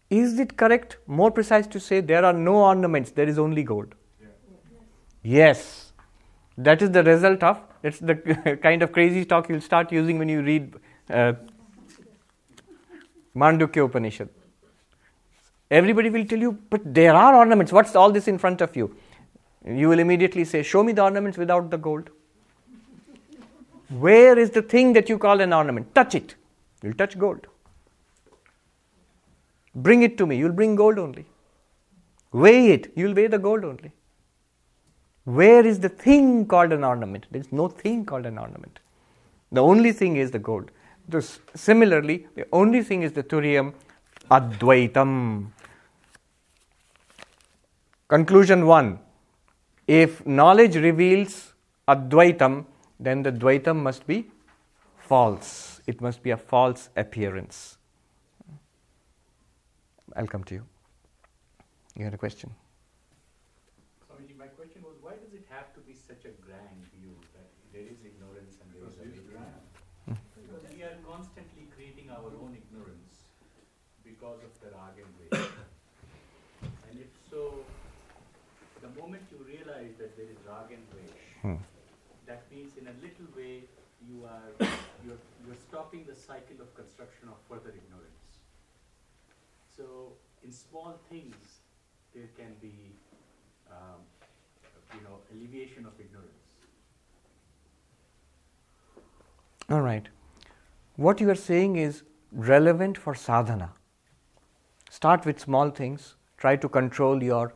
is 0.10 0.40
it 0.40 0.56
correct, 0.58 0.98
more 1.06 1.30
precise 1.30 1.68
to 1.68 1.80
say 1.80 2.00
there 2.02 2.26
are 2.26 2.34
no 2.34 2.56
ornaments, 2.56 3.12
there 3.12 3.28
is 3.28 3.38
only 3.38 3.64
gold? 3.64 3.94
Yeah. 4.22 4.28
Yes. 5.24 5.92
That 6.58 6.82
is 6.82 6.92
the 6.92 7.04
result 7.04 7.44
of 7.44 7.62
it's 7.84 8.00
the 8.00 8.16
kind 8.64 8.82
of 8.82 8.92
crazy 8.92 9.26
talk 9.26 9.50
you'll 9.50 9.62
start 9.62 9.92
using 9.92 10.18
when 10.18 10.30
you 10.30 10.42
read 10.42 10.74
uh, 11.10 11.34
Mandukya 13.36 13.86
Upanishad. 13.86 14.30
Everybody 15.70 16.10
will 16.10 16.26
tell 16.26 16.40
you, 16.40 16.54
but 16.70 16.82
there 16.84 17.14
are 17.14 17.36
ornaments. 17.36 17.72
What's 17.72 17.96
all 17.96 18.12
this 18.12 18.28
in 18.28 18.38
front 18.40 18.62
of 18.62 18.76
you? 18.76 18.96
You 19.66 19.90
will 19.90 20.00
immediately 20.00 20.46
say, 20.46 20.64
Show 20.64 20.84
me 20.84 20.94
the 20.94 21.04
ornaments 21.04 21.38
without 21.38 21.70
the 21.70 21.78
gold. 21.78 22.10
Where 23.90 24.38
is 24.38 24.52
the 24.52 24.62
thing 24.62 24.94
that 24.94 25.10
you 25.10 25.18
call 25.18 25.40
an 25.42 25.54
ornament? 25.54 25.94
Touch 25.96 26.16
it. 26.16 26.36
You'll 26.84 26.94
touch 26.94 27.18
gold. 27.18 27.48
Bring 29.74 30.04
it 30.04 30.18
to 30.18 30.26
me. 30.26 30.38
You'll 30.38 30.52
bring 30.52 30.76
gold 30.76 31.00
only. 31.00 31.26
Weigh 32.32 32.72
it. 32.72 32.92
You'll 32.96 33.14
weigh 33.14 33.28
the 33.28 33.38
gold 33.38 33.64
only. 33.64 33.92
Where 35.24 35.66
is 35.66 35.80
the 35.80 35.90
thing 35.90 36.46
called 36.46 36.72
an 36.72 36.84
ornament? 36.84 37.26
There 37.32 37.42
is 37.42 37.52
no 37.52 37.68
thing 37.68 38.06
called 38.06 38.26
an 38.26 38.38
ornament. 38.38 38.80
The 39.52 39.62
only 39.62 39.92
thing 39.92 40.18
is 40.18 40.32
the 40.32 40.40
gold. 40.40 40.72
This, 41.08 41.40
similarly, 41.56 42.28
the 42.36 42.46
only 42.52 42.84
thing 42.84 43.04
is 43.04 43.14
the 43.14 43.24
Turiyam 43.24 43.74
Advaitam. 44.30 45.48
Conclusion 48.08 48.66
1 48.66 49.00
If 49.88 50.26
knowledge 50.26 50.76
reveals 50.76 51.54
Advaitam, 51.88 52.66
then 53.00 53.24
the 53.24 53.32
Dvaitam 53.32 53.78
must 53.78 54.06
be 54.06 54.28
false. 54.98 55.82
It 55.88 56.02
must 56.02 56.22
be 56.22 56.32
a 56.32 56.38
false 56.38 56.90
appearance. 56.96 57.78
I'll 60.16 60.28
come 60.28 60.44
to 60.46 60.56
you. 60.56 60.64
You 61.96 62.04
had 62.04 62.14
a 62.14 62.18
question? 62.18 62.52
because 74.04 74.42
of 74.44 74.54
the 74.62 74.70
rag 74.72 74.98
and 74.98 75.14
And 76.90 77.00
if 77.00 77.12
so, 77.30 77.64
there 80.18 80.26
is 80.26 80.38
rag 80.50 80.74
and 80.74 80.84
dvesh, 80.90 81.22
Hmm. 81.42 81.62
that 82.26 82.42
means 82.52 82.74
in 82.78 82.88
a 82.88 82.96
little 83.06 83.30
way 83.38 83.64
you 84.02 84.26
are 84.26 84.50
you're, 85.06 85.22
you're 85.46 85.62
stopping 85.78 86.06
the 86.08 86.16
cycle 86.16 86.60
of 86.60 86.74
construction 86.74 87.30
of 87.30 87.36
further 87.48 87.70
ignorance. 87.70 88.38
So 89.76 90.14
in 90.44 90.52
small 90.52 91.00
things 91.08 91.36
there 92.16 92.30
can 92.36 92.56
be 92.60 92.74
um, 93.70 94.00
you 94.96 95.02
know 95.02 95.20
alleviation 95.32 95.86
of 95.86 95.94
ignorance. 96.00 96.32
All 99.70 99.82
right. 99.82 100.10
What 100.96 101.22
you 101.22 101.30
are 101.30 101.36
saying 101.36 101.76
is 101.76 102.02
relevant 102.32 102.98
for 102.98 103.14
sadhana. 103.14 103.72
Start 104.90 105.28
with 105.28 105.40
small 105.40 105.70
things, 105.70 106.16
try 106.38 106.56
to 106.56 106.68
control 106.68 107.22
your 107.22 107.54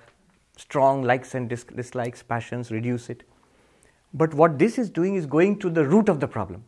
strong 0.58 1.02
likes 1.02 1.34
and 1.34 1.50
dis- 1.50 1.64
dislikes, 1.64 2.22
passions, 2.22 2.70
reduce 2.70 3.10
it. 3.10 3.24
But 4.14 4.36
what 4.36 4.60
this 4.60 4.78
is 4.78 4.92
doing 4.92 5.16
is 5.16 5.26
going 5.26 5.58
to 5.58 5.72
the 5.72 5.86
root 5.86 6.08
of 6.08 6.20
the 6.20 6.28
problem. 6.28 6.66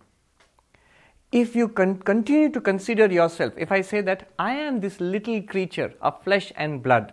If 1.34 1.56
you 1.56 1.68
con- 1.68 1.98
continue 1.98 2.50
to 2.50 2.62
consider 2.62 3.08
yourself, 3.08 3.54
if 3.58 3.72
I 3.72 3.82
say 3.82 4.02
that 4.02 4.28
I 4.38 4.54
am 4.54 4.82
this 4.82 5.02
little 5.02 5.42
creature 5.42 5.96
of 6.00 6.24
flesh 6.24 6.54
and 6.56 6.84
blood, 6.84 7.12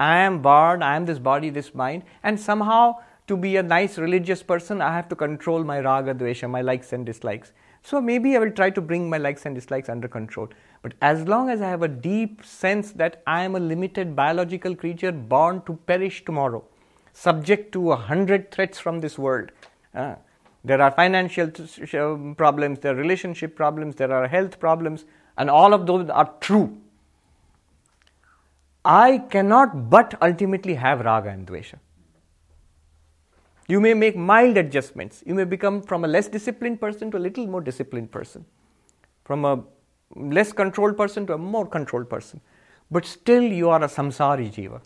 I 0.00 0.16
am 0.20 0.40
born, 0.40 0.82
I 0.82 0.96
am 0.96 1.04
this 1.04 1.18
body, 1.18 1.50
this 1.50 1.74
mind, 1.74 2.04
and 2.22 2.40
somehow 2.40 2.94
to 3.26 3.36
be 3.36 3.56
a 3.56 3.62
nice 3.62 3.98
religious 3.98 4.42
person, 4.42 4.80
I 4.80 4.94
have 4.94 5.10
to 5.10 5.14
control 5.14 5.62
my 5.62 5.80
raga, 5.80 6.14
dvesha, 6.14 6.48
my 6.48 6.62
likes 6.62 6.94
and 6.94 7.04
dislikes. 7.04 7.52
So 7.82 8.00
maybe 8.00 8.34
I 8.34 8.38
will 8.38 8.50
try 8.50 8.70
to 8.70 8.80
bring 8.80 9.10
my 9.10 9.18
likes 9.18 9.44
and 9.44 9.54
dislikes 9.54 9.90
under 9.90 10.08
control. 10.08 10.48
But 10.80 10.94
as 11.02 11.28
long 11.28 11.50
as 11.50 11.60
I 11.60 11.68
have 11.68 11.82
a 11.82 11.88
deep 11.88 12.46
sense 12.46 12.92
that 12.92 13.22
I 13.26 13.42
am 13.42 13.56
a 13.56 13.60
limited 13.60 14.16
biological 14.16 14.74
creature 14.74 15.12
born 15.12 15.60
to 15.66 15.74
perish 15.86 16.24
tomorrow, 16.24 16.64
subject 17.12 17.72
to 17.72 17.92
a 17.92 17.96
hundred 17.96 18.50
threats 18.52 18.78
from 18.78 19.00
this 19.00 19.18
world, 19.18 19.50
uh, 19.94 20.14
there 20.66 20.82
are 20.82 20.90
financial 20.90 21.50
um, 21.94 22.34
problems, 22.34 22.80
there 22.80 22.92
are 22.92 22.96
relationship 22.96 23.54
problems, 23.54 23.94
there 23.94 24.12
are 24.12 24.26
health 24.26 24.58
problems, 24.58 25.04
and 25.38 25.48
all 25.48 25.72
of 25.72 25.86
those 25.86 26.08
are 26.10 26.32
true. 26.40 26.76
I 28.84 29.18
cannot 29.30 29.90
but 29.90 30.16
ultimately 30.20 30.74
have 30.74 31.00
raga 31.00 31.28
and 31.28 31.46
dvesha. 31.46 31.78
You 33.68 33.80
may 33.80 33.94
make 33.94 34.16
mild 34.16 34.56
adjustments. 34.56 35.22
You 35.24 35.34
may 35.34 35.44
become 35.44 35.82
from 35.82 36.04
a 36.04 36.08
less 36.08 36.26
disciplined 36.26 36.80
person 36.80 37.12
to 37.12 37.16
a 37.16 37.22
little 37.28 37.46
more 37.46 37.60
disciplined 37.60 38.10
person, 38.10 38.44
from 39.24 39.44
a 39.44 39.62
less 40.16 40.52
controlled 40.52 40.96
person 40.96 41.28
to 41.28 41.34
a 41.34 41.38
more 41.38 41.66
controlled 41.66 42.10
person. 42.10 42.40
But 42.90 43.04
still, 43.04 43.42
you 43.42 43.70
are 43.70 43.82
a 43.82 43.88
samsari 43.88 44.52
jiva. 44.52 44.80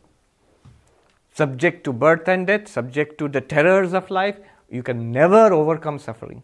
Subject 1.35 1.85
to 1.85 1.93
birth 1.93 2.29
and 2.29 2.47
death, 2.47 2.69
subject 2.69 3.19
to 3.19 3.29
the 3.29 3.41
terrors 3.41 3.95
of 3.95 4.11
life, 4.11 4.39
you 4.71 4.83
can 4.83 5.11
never 5.11 5.53
overcome 5.53 5.99
suffering 5.99 6.43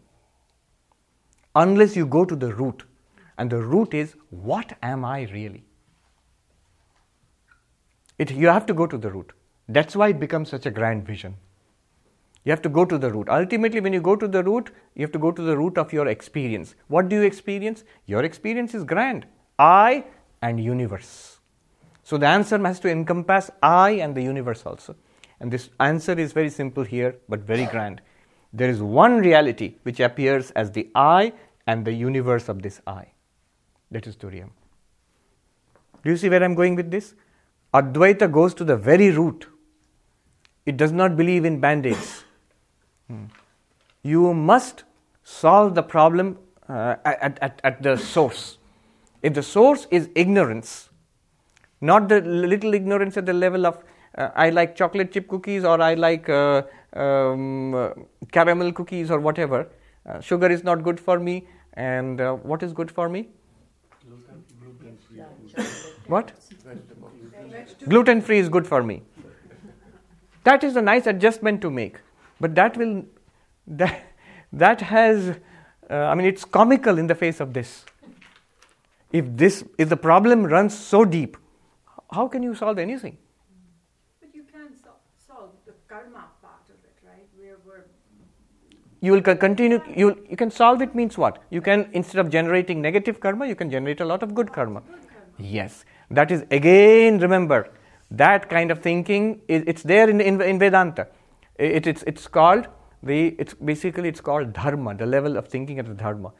unless 1.55 1.95
you 1.95 2.05
go 2.05 2.25
to 2.25 2.35
the 2.35 2.53
root. 2.53 2.83
And 3.37 3.49
the 3.49 3.61
root 3.61 3.93
is 3.93 4.15
what 4.29 4.77
am 4.81 5.05
I 5.05 5.21
really? 5.31 5.63
It, 8.17 8.31
you 8.31 8.47
have 8.47 8.65
to 8.65 8.73
go 8.73 8.87
to 8.87 8.97
the 8.97 9.11
root. 9.11 9.31
That's 9.69 9.95
why 9.95 10.09
it 10.09 10.19
becomes 10.19 10.49
such 10.49 10.65
a 10.65 10.71
grand 10.71 11.05
vision. 11.05 11.35
You 12.43 12.51
have 12.51 12.61
to 12.63 12.69
go 12.69 12.85
to 12.85 12.97
the 12.97 13.11
root. 13.11 13.27
Ultimately, 13.29 13.81
when 13.81 13.93
you 13.93 14.01
go 14.01 14.15
to 14.15 14.27
the 14.27 14.43
root, 14.43 14.71
you 14.95 15.01
have 15.01 15.11
to 15.11 15.19
go 15.19 15.31
to 15.31 15.41
the 15.41 15.57
root 15.57 15.77
of 15.77 15.91
your 15.93 16.07
experience. 16.07 16.75
What 16.87 17.09
do 17.09 17.17
you 17.17 17.23
experience? 17.23 17.83
Your 18.05 18.23
experience 18.23 18.73
is 18.73 18.83
grand 18.83 19.27
I 19.59 20.05
and 20.41 20.63
universe. 20.63 21.39
So 22.03 22.17
the 22.17 22.27
answer 22.27 22.57
has 22.59 22.79
to 22.81 22.89
encompass 22.89 23.51
I 23.61 23.91
and 23.91 24.15
the 24.15 24.21
universe 24.21 24.65
also. 24.65 24.95
And 25.39 25.51
this 25.51 25.69
answer 25.79 26.13
is 26.13 26.31
very 26.31 26.49
simple 26.49 26.83
here, 26.83 27.17
but 27.27 27.41
very 27.41 27.65
grand. 27.65 28.01
There 28.53 28.69
is 28.69 28.81
one 28.81 29.17
reality 29.17 29.75
which 29.83 29.99
appears 29.99 30.51
as 30.51 30.71
the 30.71 30.89
I 30.95 31.33
and 31.65 31.85
the 31.85 31.93
universe 31.93 32.49
of 32.49 32.61
this 32.61 32.81
I. 32.87 33.07
That 33.91 34.07
is 34.07 34.15
Turiyam. 34.15 34.49
Do 36.03 36.09
you 36.09 36.17
see 36.17 36.29
where 36.29 36.43
I'm 36.43 36.55
going 36.55 36.75
with 36.75 36.91
this? 36.91 37.13
Advaita 37.73 38.31
goes 38.31 38.53
to 38.55 38.63
the 38.63 38.77
very 38.77 39.11
root. 39.11 39.47
It 40.65 40.77
does 40.77 40.91
not 40.91 41.17
believe 41.17 41.45
in 41.45 41.59
band 41.59 41.85
aids. 41.85 42.23
Hmm. 43.07 43.25
You 44.03 44.33
must 44.33 44.83
solve 45.23 45.75
the 45.75 45.83
problem 45.83 46.37
uh, 46.69 46.95
at, 47.05 47.37
at, 47.41 47.59
at 47.63 47.83
the 47.83 47.97
source. 47.97 48.57
If 49.21 49.33
the 49.33 49.43
source 49.43 49.87
is 49.91 50.09
ignorance, 50.15 50.89
not 51.81 52.07
the 52.09 52.21
little 52.21 52.73
ignorance 52.73 53.17
at 53.17 53.25
the 53.25 53.33
level 53.33 53.65
of 53.65 53.83
uh, 54.17 54.29
I 54.35 54.49
like 54.49 54.75
chocolate 54.75 55.11
chip 55.11 55.27
cookies 55.27 55.63
or 55.63 55.81
I 55.81 55.93
like 55.93 56.27
uh, 56.27 56.63
um, 56.93 57.93
caramel 58.31 58.71
cookies 58.71 59.11
or 59.11 59.19
whatever. 59.19 59.67
Uh, 60.05 60.19
sugar 60.21 60.47
is 60.47 60.63
not 60.63 60.83
good 60.83 60.99
for 60.99 61.19
me, 61.19 61.45
and 61.73 62.21
uh, 62.21 62.33
what 62.33 62.63
is 62.63 62.73
good 62.73 62.89
for 62.89 63.09
me? 63.09 63.27
What? 66.07 66.31
Gluten 67.89 68.21
free 68.21 68.39
is 68.39 68.49
good 68.49 68.65
for 68.65 68.81
me. 68.83 69.03
That 70.43 70.63
is 70.63 70.77
a 70.77 70.81
nice 70.81 71.07
adjustment 71.07 71.61
to 71.61 71.69
make, 71.69 71.97
but 72.39 72.55
that 72.55 72.77
will 72.77 73.03
that 73.67 74.03
that 74.53 74.79
has 74.79 75.29
uh, 75.89 75.93
I 75.93 76.15
mean 76.15 76.25
it's 76.25 76.45
comical 76.45 76.97
in 76.97 77.07
the 77.07 77.15
face 77.15 77.41
of 77.41 77.53
this. 77.53 77.83
If 79.11 79.25
this 79.35 79.65
if 79.77 79.89
the 79.89 79.97
problem 79.97 80.45
runs 80.45 80.77
so 80.77 81.03
deep, 81.03 81.35
how 82.11 82.27
can 82.29 82.43
you 82.43 82.55
solve 82.55 82.79
anything? 82.79 83.17
But 84.21 84.33
you 84.33 84.43
can 84.43 84.69
sol- 84.81 85.01
solve 85.27 85.51
the 85.65 85.73
karma 85.89 86.25
part 86.41 86.63
of 86.69 86.75
it, 86.85 86.95
right? 87.05 87.27
Where 87.37 87.57
we're 87.65 87.83
you 89.01 89.11
will 89.11 89.21
continue 89.21 89.81
you, 89.95 90.07
will- 90.07 90.17
you 90.29 90.37
can 90.37 90.51
solve 90.51 90.81
it 90.81 90.95
means 90.95 91.17
what? 91.17 91.41
You 91.49 91.61
can 91.61 91.89
instead 91.93 92.19
of 92.19 92.29
generating 92.29 92.81
negative 92.81 93.19
karma 93.19 93.47
you 93.47 93.55
can 93.55 93.69
generate 93.69 94.01
a 94.01 94.05
lot 94.05 94.23
of 94.23 94.33
good 94.33 94.51
karma. 94.51 94.81
Yes. 95.37 95.85
That 96.09 96.31
is 96.31 96.45
again 96.51 97.19
remember 97.19 97.69
that 98.09 98.49
kind 98.49 98.71
of 98.71 98.79
thinking 98.79 99.41
is, 99.47 99.63
it's 99.67 99.83
there 99.83 100.09
in, 100.09 100.21
in, 100.21 100.41
in 100.41 100.59
vedanta. 100.59 101.07
It, 101.57 101.87
it's, 101.87 102.03
it's 102.03 102.27
called 102.27 102.67
the 103.03 103.35
it's 103.39 103.53
basically 103.53 104.09
it's 104.09 104.21
called 104.21 104.53
dharma 104.53 104.95
the 104.95 105.05
level 105.05 105.37
of 105.37 105.47
thinking 105.47 105.79
at 105.79 105.85
the 105.85 105.93
dharma. 105.93 106.31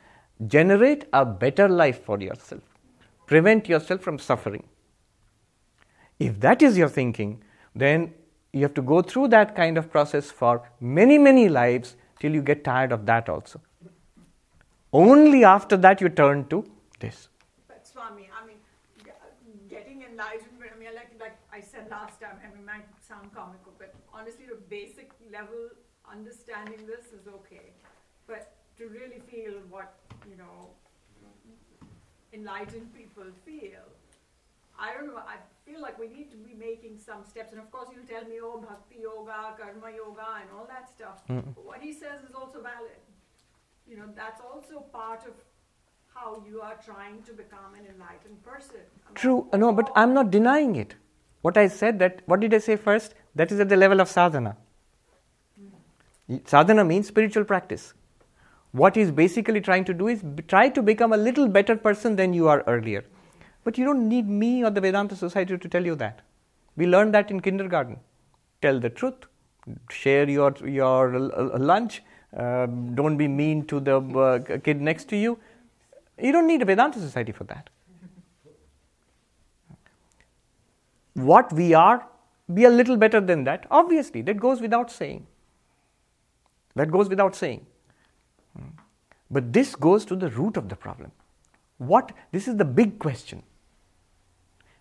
Generate 0.48 1.06
a 1.14 1.26
better 1.26 1.68
life 1.68 2.04
for 2.04 2.20
yourself. 2.20 2.62
Prevent 3.26 3.68
yourself 3.68 4.02
from 4.02 4.18
suffering. 4.18 4.64
If 6.20 6.40
that 6.40 6.62
is 6.62 6.78
your 6.78 6.90
thinking, 6.90 7.44
then 7.76 8.14
you 8.54 8.62
have 8.62 8.74
to 8.76 8.82
go 8.82 9.02
through 9.02 9.28
that 9.30 9.56
kind 9.56 9.78
of 9.78 9.92
process 9.92 10.32
for 10.32 10.68
many, 10.80 11.18
many 11.18 11.50
lives 11.50 11.96
till 12.20 12.34
you 12.34 12.42
get 12.42 12.64
tired 12.64 12.92
of 12.92 13.06
that 13.06 13.30
also. 13.30 13.62
Only 14.94 15.44
after 15.44 15.78
that 15.78 16.02
you 16.02 16.10
turn 16.10 16.48
to 16.50 16.66
this. 17.00 17.28
But 17.68 17.86
Swami, 17.86 18.30
I 18.42 18.46
mean, 18.48 18.58
getting 19.70 20.04
enlightenment, 20.04 20.72
I 20.76 20.80
mean, 20.80 20.90
like, 20.96 21.12
like 21.20 21.38
I 21.52 21.62
said 21.62 21.90
last 21.92 22.22
time, 22.22 22.38
I 22.44 22.48
mean, 22.50 22.64
it 22.64 22.66
might 22.66 22.88
sound 23.02 23.34
comical, 23.36 23.74
but 23.78 23.94
honestly, 24.14 24.46
the 24.50 24.62
basic 24.70 25.12
level 25.32 25.70
understanding 26.10 26.86
this 26.88 27.12
is 27.12 27.28
okay. 27.28 27.74
But 28.28 28.54
to 28.78 28.88
really 28.88 29.22
feel 29.30 29.54
what, 29.70 29.94
you 30.30 30.38
know, 30.38 30.70
enlightened 32.34 32.94
people 32.94 33.26
feel, 33.46 33.84
I 34.80 34.94
don't 34.94 35.08
know, 35.08 35.18
I 35.18 35.38
feel 35.68 35.82
like 35.82 36.00
we 36.00 36.08
need 36.08 36.32
to 36.32 36.38
be 36.38 36.54
making 36.54 36.98
some 36.98 37.24
steps. 37.24 37.52
And 37.52 37.62
of 37.62 37.72
course, 37.72 37.90
you'll 37.94 38.10
tell 38.14 38.28
me, 38.30 38.38
oh, 38.42 38.58
bhakti 38.68 39.02
yoga, 39.02 39.40
karma 39.60 39.90
yoga, 39.96 40.28
and 40.42 40.50
all 40.56 40.68
that 40.68 40.90
stuff. 40.96 41.28
Mm. 41.30 41.44
But 41.56 41.66
what 41.66 41.82
he 41.82 41.92
says 41.94 42.24
is 42.30 42.36
also 42.36 42.62
valid. 42.62 43.02
You 43.90 43.98
know, 43.98 44.08
that's 44.16 44.42
also 44.42 44.80
part 45.00 45.26
of 45.26 45.34
how 46.14 46.44
you 46.48 46.62
are 46.62 46.78
trying 46.84 47.22
to 47.24 47.34
become 47.34 47.74
an 47.80 47.86
enlightened 47.94 48.42
person. 48.44 48.82
I 49.06 49.10
mean, 49.10 49.16
True, 49.16 49.48
no, 49.54 49.74
but 49.74 49.92
I'm 49.96 50.14
not 50.14 50.32
denying 50.32 50.76
it. 50.76 50.96
What 51.42 51.58
I 51.58 51.68
said 51.68 52.00
that, 52.00 52.22
what 52.26 52.40
did 52.40 52.54
I 52.54 52.58
say 52.58 52.76
first? 52.76 53.14
That 53.36 53.52
is 53.52 53.60
at 53.60 53.70
the 53.70 53.78
level 53.78 54.02
of 54.02 54.10
sadhana. 54.10 54.58
Sadhana 56.46 56.84
means 56.84 57.08
spiritual 57.08 57.46
practice. 57.46 57.94
What 58.72 58.96
he's 58.96 59.12
basically 59.12 59.62
trying 59.62 59.86
to 59.86 59.94
do 59.94 60.08
is 60.08 60.24
b- 60.24 60.44
try 60.44 60.68
to 60.70 60.82
become 60.82 61.14
a 61.14 61.18
little 61.18 61.48
better 61.48 61.76
person 61.76 62.18
than 62.18 62.34
you 62.34 62.50
are 62.50 62.64
earlier. 62.68 63.06
But 63.68 63.78
you 63.78 63.84
don't 63.84 64.08
need 64.08 64.30
me 64.30 64.64
or 64.64 64.70
the 64.70 64.80
Vedanta 64.80 65.14
Society 65.14 65.58
to 65.58 65.68
tell 65.68 65.86
you 65.86 65.94
that. 65.96 66.22
We 66.78 66.86
learned 66.88 67.14
that 67.14 67.30
in 67.30 67.42
kindergarten. 67.42 67.98
Tell 68.62 68.80
the 68.80 68.90
truth, 68.90 69.26
share 69.90 70.30
your, 70.30 70.56
your 70.66 71.20
lunch, 71.20 72.02
um, 72.38 72.96
don't 72.96 73.18
be 73.18 73.28
mean 73.28 73.66
to 73.66 73.82
the 73.82 73.98
uh, 73.98 74.58
kid 74.60 74.80
next 74.80 75.10
to 75.10 75.18
you. 75.18 75.38
You 76.18 76.32
don't 76.32 76.48
need 76.48 76.62
a 76.62 76.66
Vedanta 76.66 77.00
Society 77.00 77.34
for 77.34 77.44
that. 77.44 77.70
What 81.16 81.52
we 81.52 81.74
are, 81.74 82.08
be 82.54 82.64
a 82.64 82.70
little 82.70 82.96
better 82.96 83.20
than 83.20 83.44
that. 83.44 83.68
Obviously, 83.70 84.22
that 84.22 84.40
goes 84.40 84.62
without 84.62 84.90
saying. 84.90 85.28
That 86.76 86.90
goes 86.90 87.10
without 87.10 87.36
saying. 87.36 87.66
Hmm. 88.58 88.70
But 89.30 89.52
this 89.52 89.76
goes 89.76 90.06
to 90.06 90.16
the 90.16 90.30
root 90.30 90.56
of 90.56 90.70
the 90.70 90.78
problem. 90.78 91.12
What? 91.80 92.14
This 92.32 92.48
is 92.48 92.56
the 92.56 92.64
big 92.64 92.98
question. 92.98 93.44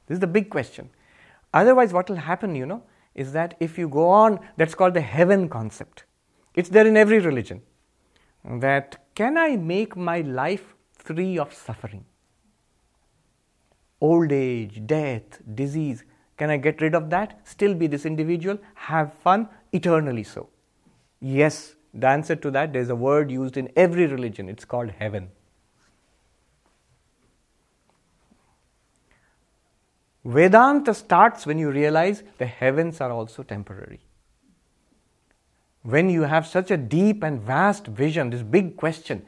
This 0.06 0.16
is 0.16 0.20
the 0.20 0.26
big 0.26 0.50
question. 0.50 0.90
Otherwise, 1.52 1.92
what 1.92 2.08
will 2.08 2.16
happen, 2.16 2.54
you 2.54 2.66
know, 2.66 2.82
is 3.14 3.32
that 3.32 3.54
if 3.60 3.78
you 3.78 3.88
go 3.88 4.08
on, 4.08 4.38
that's 4.56 4.74
called 4.74 4.94
the 4.94 5.00
heaven 5.00 5.48
concept. 5.48 6.04
It's 6.54 6.68
there 6.68 6.86
in 6.86 6.96
every 6.96 7.18
religion. 7.18 7.62
That 8.44 8.98
can 9.14 9.36
I 9.36 9.56
make 9.56 9.96
my 9.96 10.20
life 10.20 10.74
free 10.92 11.38
of 11.38 11.52
suffering? 11.52 12.04
Old 14.00 14.30
age, 14.30 14.86
death, 14.86 15.40
disease, 15.54 16.04
can 16.36 16.50
I 16.50 16.58
get 16.58 16.80
rid 16.82 16.94
of 16.94 17.08
that? 17.10 17.40
Still 17.44 17.74
be 17.74 17.86
this 17.86 18.04
individual, 18.04 18.58
have 18.74 19.14
fun, 19.14 19.48
eternally 19.72 20.22
so? 20.22 20.48
Yes, 21.20 21.74
the 21.94 22.08
answer 22.08 22.36
to 22.36 22.50
that, 22.50 22.74
there's 22.74 22.90
a 22.90 22.94
word 22.94 23.30
used 23.30 23.56
in 23.56 23.70
every 23.74 24.06
religion. 24.06 24.50
It's 24.50 24.66
called 24.66 24.90
heaven. 24.90 25.30
Vedanta 30.26 30.92
starts 30.92 31.46
when 31.46 31.56
you 31.56 31.70
realize 31.70 32.24
the 32.38 32.46
heavens 32.46 33.00
are 33.00 33.12
also 33.12 33.44
temporary. 33.44 34.00
When 35.82 36.10
you 36.10 36.22
have 36.22 36.48
such 36.48 36.72
a 36.72 36.76
deep 36.76 37.22
and 37.22 37.40
vast 37.40 37.86
vision, 37.86 38.30
this 38.30 38.42
big 38.42 38.76
question. 38.76 39.24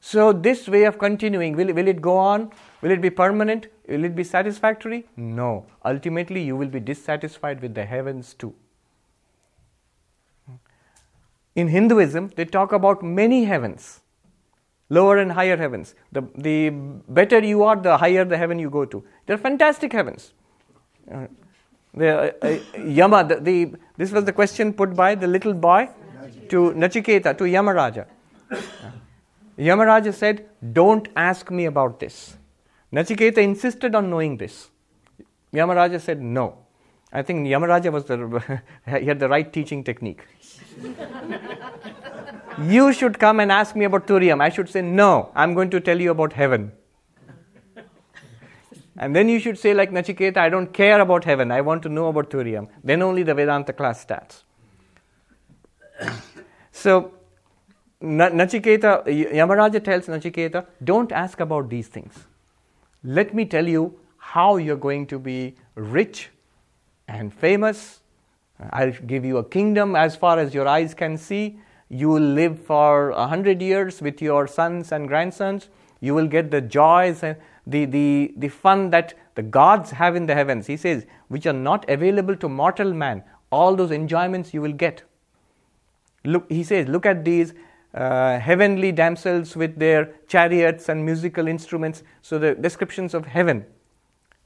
So, 0.00 0.32
this 0.32 0.68
way 0.68 0.84
of 0.84 0.98
continuing, 0.98 1.56
will, 1.56 1.74
will 1.74 1.88
it 1.88 2.00
go 2.00 2.16
on? 2.16 2.52
Will 2.82 2.92
it 2.92 3.00
be 3.00 3.10
permanent? 3.10 3.66
Will 3.88 4.04
it 4.04 4.14
be 4.14 4.22
satisfactory? 4.22 5.08
No. 5.16 5.66
Ultimately, 5.84 6.40
you 6.40 6.54
will 6.54 6.68
be 6.68 6.78
dissatisfied 6.78 7.60
with 7.60 7.74
the 7.74 7.84
heavens 7.84 8.32
too. 8.34 8.54
In 11.56 11.66
Hinduism, 11.66 12.30
they 12.36 12.44
talk 12.44 12.70
about 12.70 13.02
many 13.02 13.44
heavens, 13.44 14.02
lower 14.88 15.18
and 15.18 15.32
higher 15.32 15.56
heavens. 15.56 15.94
The, 16.12 16.22
the 16.36 16.70
better 16.70 17.40
you 17.40 17.62
are, 17.64 17.76
the 17.76 17.96
higher 17.96 18.24
the 18.24 18.36
heaven 18.36 18.58
you 18.58 18.70
go 18.70 18.84
to. 18.84 19.04
They're 19.26 19.38
fantastic 19.38 19.92
heavens. 19.92 20.32
Uh, 21.10 21.26
the, 21.94 22.34
uh, 22.44 22.78
Yama, 22.78 23.24
the, 23.24 23.40
the, 23.40 23.72
this 23.96 24.12
was 24.12 24.24
the 24.24 24.32
question 24.32 24.72
put 24.72 24.94
by 24.94 25.14
the 25.14 25.26
little 25.26 25.54
boy 25.54 25.88
to 26.48 26.72
Nachiketa, 26.72 27.36
to 27.38 27.44
Yamaraja. 27.44 28.06
Yamaraja 29.58 30.12
said, 30.12 30.46
Don't 30.72 31.08
ask 31.16 31.50
me 31.50 31.64
about 31.64 31.98
this. 31.98 32.36
Nachiketa 32.92 33.38
insisted 33.38 33.94
on 33.94 34.10
knowing 34.10 34.36
this. 34.36 34.70
Yamaraja 35.52 36.00
said, 36.00 36.20
No. 36.20 36.58
I 37.12 37.22
think 37.22 37.46
Yamaraja 37.46 37.90
was 37.90 38.04
the, 38.04 38.60
he 39.00 39.06
had 39.06 39.18
the 39.18 39.28
right 39.28 39.50
teaching 39.50 39.82
technique. 39.82 40.22
you 42.58 42.92
should 42.92 43.18
come 43.18 43.40
and 43.40 43.52
ask 43.52 43.76
me 43.76 43.84
about 43.84 44.06
Turiyam. 44.06 44.40
I 44.40 44.48
should 44.48 44.68
say, 44.68 44.82
No, 44.82 45.30
I'm 45.34 45.54
going 45.54 45.70
to 45.70 45.80
tell 45.80 46.00
you 46.00 46.10
about 46.10 46.32
heaven. 46.32 46.72
and 48.98 49.14
then 49.14 49.28
you 49.28 49.38
should 49.38 49.58
say, 49.58 49.74
like 49.74 49.90
Nachiketa, 49.90 50.36
I 50.38 50.48
don't 50.48 50.72
care 50.72 51.00
about 51.00 51.24
heaven. 51.24 51.50
I 51.50 51.60
want 51.60 51.82
to 51.84 51.88
know 51.88 52.08
about 52.08 52.30
Turiyam. 52.30 52.68
Then 52.82 53.02
only 53.02 53.22
the 53.22 53.34
Vedanta 53.34 53.72
class 53.72 54.00
starts. 54.00 54.44
so, 56.72 57.12
Nachiketa, 58.02 59.04
Yamaraja 59.06 59.82
tells 59.82 60.06
Nachiketa, 60.06 60.66
don't 60.84 61.12
ask 61.12 61.40
about 61.40 61.68
these 61.68 61.88
things. 61.88 62.26
Let 63.02 63.34
me 63.34 63.44
tell 63.44 63.66
you 63.66 63.98
how 64.18 64.56
you're 64.56 64.76
going 64.76 65.06
to 65.08 65.18
be 65.18 65.54
rich 65.74 66.30
and 67.08 67.32
famous 67.32 68.00
I'll 68.70 68.92
give 68.92 69.24
you 69.24 69.38
a 69.38 69.44
kingdom 69.44 69.96
as 69.96 70.16
far 70.16 70.38
as 70.38 70.54
your 70.54 70.66
eyes 70.66 70.94
can 70.94 71.18
see. 71.18 71.58
You 71.88 72.08
will 72.08 72.22
live 72.22 72.58
for 72.58 73.10
a 73.10 73.26
hundred 73.26 73.62
years 73.62 74.02
with 74.02 74.20
your 74.20 74.46
sons 74.46 74.92
and 74.92 75.06
grandsons. 75.06 75.68
You 76.00 76.14
will 76.14 76.26
get 76.26 76.50
the 76.50 76.60
joys 76.60 77.22
and 77.22 77.36
the, 77.66 77.84
the, 77.84 78.34
the 78.36 78.48
fun 78.48 78.90
that 78.90 79.14
the 79.34 79.42
gods 79.42 79.90
have 79.92 80.16
in 80.16 80.26
the 80.26 80.34
heavens. 80.34 80.66
He 80.66 80.76
says, 80.76 81.06
which 81.28 81.46
are 81.46 81.52
not 81.52 81.88
available 81.88 82.36
to 82.36 82.48
mortal 82.48 82.92
man. 82.92 83.22
All 83.50 83.76
those 83.76 83.90
enjoyments 83.90 84.52
you 84.52 84.60
will 84.60 84.72
get. 84.72 85.02
Look, 86.24 86.50
he 86.50 86.64
says, 86.64 86.88
look 86.88 87.06
at 87.06 87.24
these 87.24 87.54
uh, 87.94 88.38
heavenly 88.38 88.92
damsels 88.92 89.56
with 89.56 89.78
their 89.78 90.12
chariots 90.26 90.88
and 90.88 91.04
musical 91.04 91.46
instruments. 91.46 92.02
So 92.22 92.38
the 92.38 92.54
descriptions 92.54 93.14
of 93.14 93.26
heaven, 93.26 93.64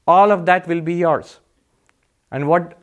all 0.07 0.31
of 0.31 0.45
that 0.45 0.67
will 0.67 0.81
be 0.81 0.93
yours. 0.93 1.39
And 2.31 2.47
what 2.47 2.77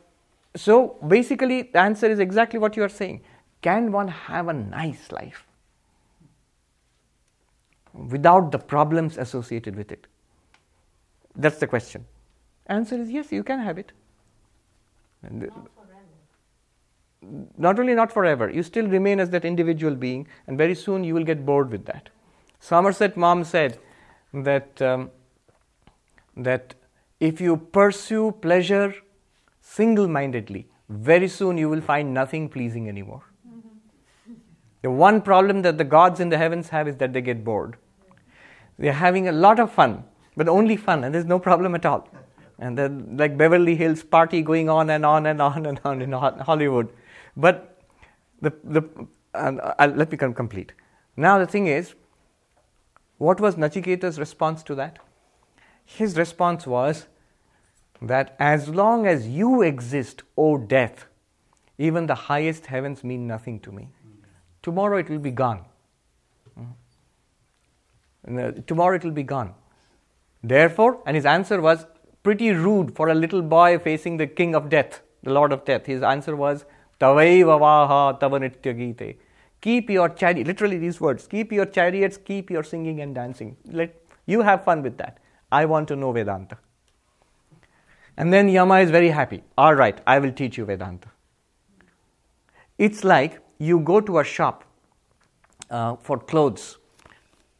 so 0.55 0.97
basically, 1.07 1.63
the 1.73 1.79
answer 1.79 2.07
is 2.07 2.19
exactly 2.19 2.59
what 2.59 2.75
you 2.75 2.83
are 2.83 2.89
saying. 2.89 3.21
Can 3.61 3.91
one 3.91 4.07
have 4.07 4.47
a 4.47 4.53
nice 4.53 5.11
life 5.11 5.45
without 7.93 8.51
the 8.51 8.59
problems 8.59 9.17
associated 9.17 9.75
with 9.75 9.91
it? 9.91 10.07
That's 11.35 11.57
the 11.57 11.67
question. 11.67 12.05
Answer 12.67 12.95
is 12.95 13.09
yes, 13.09 13.31
you 13.31 13.43
can 13.43 13.59
have 13.59 13.77
it. 13.77 13.91
Not, 15.21 15.69
not 17.57 17.79
only 17.79 17.93
not 17.93 18.11
forever, 18.11 18.49
you 18.49 18.63
still 18.63 18.87
remain 18.87 19.19
as 19.19 19.29
that 19.31 19.43
individual 19.43 19.95
being, 19.95 20.27
and 20.47 20.57
very 20.57 20.75
soon 20.75 21.03
you 21.03 21.13
will 21.13 21.25
get 21.25 21.45
bored 21.45 21.69
with 21.69 21.85
that. 21.85 22.09
Somerset 22.59 23.17
Maugham 23.17 23.43
said 23.43 23.77
that 24.33 24.81
um, 24.81 25.11
that 26.37 26.75
if 27.19 27.41
you 27.41 27.57
pursue 27.57 28.31
pleasure 28.31 28.93
single 29.61 30.07
mindedly, 30.07 30.67
very 30.87 31.27
soon 31.27 31.57
you 31.57 31.69
will 31.69 31.81
find 31.81 32.13
nothing 32.13 32.47
pleasing 32.47 32.87
anymore. 32.87 33.23
The 34.81 34.91
one 34.91 35.21
problem 35.21 35.61
that 35.63 35.77
the 35.77 35.83
gods 35.83 36.19
in 36.19 36.29
the 36.29 36.37
heavens 36.37 36.69
have 36.69 36.87
is 36.87 36.97
that 36.97 37.13
they 37.13 37.21
get 37.21 37.43
bored. 37.43 37.77
They're 38.77 38.93
having 38.93 39.27
a 39.27 39.31
lot 39.31 39.59
of 39.59 39.71
fun, 39.71 40.05
but 40.37 40.47
only 40.47 40.77
fun, 40.77 41.03
and 41.03 41.13
there's 41.13 41.25
no 41.25 41.39
problem 41.39 41.75
at 41.75 41.85
all. 41.85 42.07
And 42.59 42.77
then, 42.77 43.17
like 43.17 43.37
Beverly 43.37 43.75
Hills 43.75 44.03
party 44.03 44.41
going 44.41 44.69
on 44.69 44.89
and 44.89 45.05
on 45.05 45.25
and 45.25 45.41
on 45.41 45.65
and 45.65 45.79
on 45.83 46.01
in 46.01 46.11
Hollywood. 46.11 46.89
But 47.35 47.81
the, 48.41 48.53
the, 48.63 48.81
uh, 49.33 49.91
let 49.95 50.11
me 50.11 50.17
come 50.17 50.33
complete. 50.33 50.73
Now, 51.17 51.37
the 51.39 51.45
thing 51.45 51.67
is, 51.67 51.95
what 53.17 53.41
was 53.41 53.55
Nachiketa's 53.55 54.17
response 54.17 54.63
to 54.63 54.75
that? 54.75 54.99
His 55.85 56.17
response 56.17 56.65
was, 56.65 57.07
that 58.01 58.35
as 58.39 58.69
long 58.69 59.05
as 59.05 59.27
you 59.27 59.61
exist, 59.61 60.23
O 60.37 60.57
death, 60.57 61.07
even 61.77 62.07
the 62.07 62.15
highest 62.15 62.67
heavens 62.67 63.03
mean 63.03 63.27
nothing 63.27 63.59
to 63.61 63.71
me. 63.71 63.89
Tomorrow 64.61 64.97
it 64.97 65.09
will 65.09 65.19
be 65.19 65.31
gone. 65.31 65.65
Uh, 68.27 68.51
tomorrow 68.67 68.95
it 68.95 69.03
will 69.03 69.11
be 69.11 69.23
gone. 69.23 69.53
Therefore, 70.43 71.01
and 71.05 71.15
his 71.15 71.25
answer 71.25 71.61
was 71.61 71.85
pretty 72.23 72.51
rude 72.51 72.95
for 72.95 73.09
a 73.09 73.15
little 73.15 73.41
boy 73.41 73.79
facing 73.79 74.17
the 74.17 74.27
king 74.27 74.55
of 74.55 74.69
death, 74.69 75.01
the 75.23 75.31
lord 75.31 75.51
of 75.51 75.65
death. 75.65 75.85
His 75.85 76.03
answer 76.03 76.35
was, 76.35 76.65
Tavai 76.99 77.41
vavaha 77.41 78.19
tavanitya 78.19 79.15
Keep 79.61 79.89
your 79.89 80.09
chariot, 80.09 80.47
literally 80.47 80.77
these 80.77 81.01
words, 81.01 81.27
keep 81.27 81.51
your 81.51 81.65
chariots, 81.65 82.17
keep 82.17 82.49
your 82.49 82.63
singing 82.63 83.01
and 83.01 83.13
dancing. 83.13 83.57
Let 83.65 83.95
you 84.25 84.41
have 84.41 84.63
fun 84.63 84.83
with 84.83 84.97
that. 84.97 85.17
I 85.51 85.65
want 85.65 85.87
to 85.89 85.95
know 85.95 86.11
Vedanta. 86.11 86.57
And 88.15 88.31
then 88.33 88.49
Yama 88.49 88.79
is 88.79 88.91
very 88.91 89.09
happy. 89.09 89.43
All 89.57 89.75
right, 89.75 89.99
I 90.05 90.19
will 90.19 90.31
teach 90.31 90.57
you 90.57 90.65
Vedanta. 90.65 91.09
It's 92.77 93.03
like 93.03 93.39
you 93.59 93.79
go 93.81 93.99
to 93.99 94.19
a 94.19 94.23
shop 94.23 94.63
uh, 95.69 95.95
for 95.97 96.17
clothes, 96.17 96.77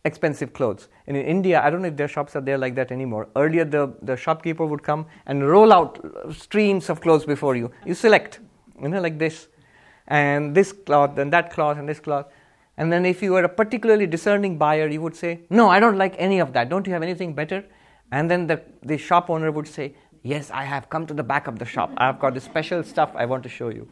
expensive 0.06 0.54
clothes. 0.54 0.88
And 1.08 1.18
in 1.18 1.26
India, 1.26 1.62
I 1.62 1.70
don't 1.70 1.82
know 1.82 1.90
if 1.90 1.98
their 1.98 2.08
shops 2.08 2.36
are 2.36 2.42
there 2.42 2.58
like 2.58 2.76
that 2.76 2.92
anymore. 2.92 3.28
Earlier, 3.36 3.66
the, 3.66 3.94
the 4.02 4.16
shopkeeper 4.16 4.66
would 4.66 4.82
come 4.82 5.06
and 5.26 5.48
roll 5.48 5.74
out 5.74 6.00
streams 6.32 6.90
of 6.90 7.02
clothes 7.02 7.26
before 7.26 7.56
you. 7.56 7.72
You 7.86 7.94
select, 7.94 8.40
you 8.82 8.88
know, 8.88 9.02
like 9.02 9.20
this, 9.20 9.50
and 10.08 10.56
this 10.56 10.72
cloth, 10.72 11.18
and 11.18 11.32
that 11.34 11.52
cloth, 11.52 11.78
and 11.78 11.88
this 11.88 12.00
cloth. 12.00 12.28
And 12.78 12.92
then, 12.94 13.06
if 13.06 13.22
you 13.22 13.34
were 13.34 13.44
a 13.44 13.50
particularly 13.50 14.08
discerning 14.08 14.58
buyer, 14.58 14.88
you 14.88 15.02
would 15.02 15.16
say, 15.16 15.42
No, 15.50 15.68
I 15.70 15.82
don't 15.82 15.98
like 15.98 16.16
any 16.18 16.40
of 16.40 16.54
that. 16.54 16.70
Don't 16.70 16.88
you 16.88 16.94
have 16.94 17.04
anything 17.04 17.34
better? 17.34 17.66
And 18.12 18.32
then 18.32 18.48
the, 18.48 18.62
the 18.84 18.98
shop 18.98 19.30
owner 19.30 19.52
would 19.52 19.68
say, 19.68 19.96
Yes, 20.24 20.50
I 20.50 20.64
have 20.64 20.90
come 20.90 21.06
to 21.08 21.14
the 21.14 21.24
back 21.24 21.48
of 21.48 21.60
the 21.60 21.66
shop. 21.66 21.92
I've 21.98 22.20
got 22.20 22.34
this 22.34 22.46
special 22.46 22.84
stuff 22.84 23.12
I 23.16 23.26
want 23.26 23.44
to 23.44 23.50
show 23.50 23.70
you. 23.70 23.88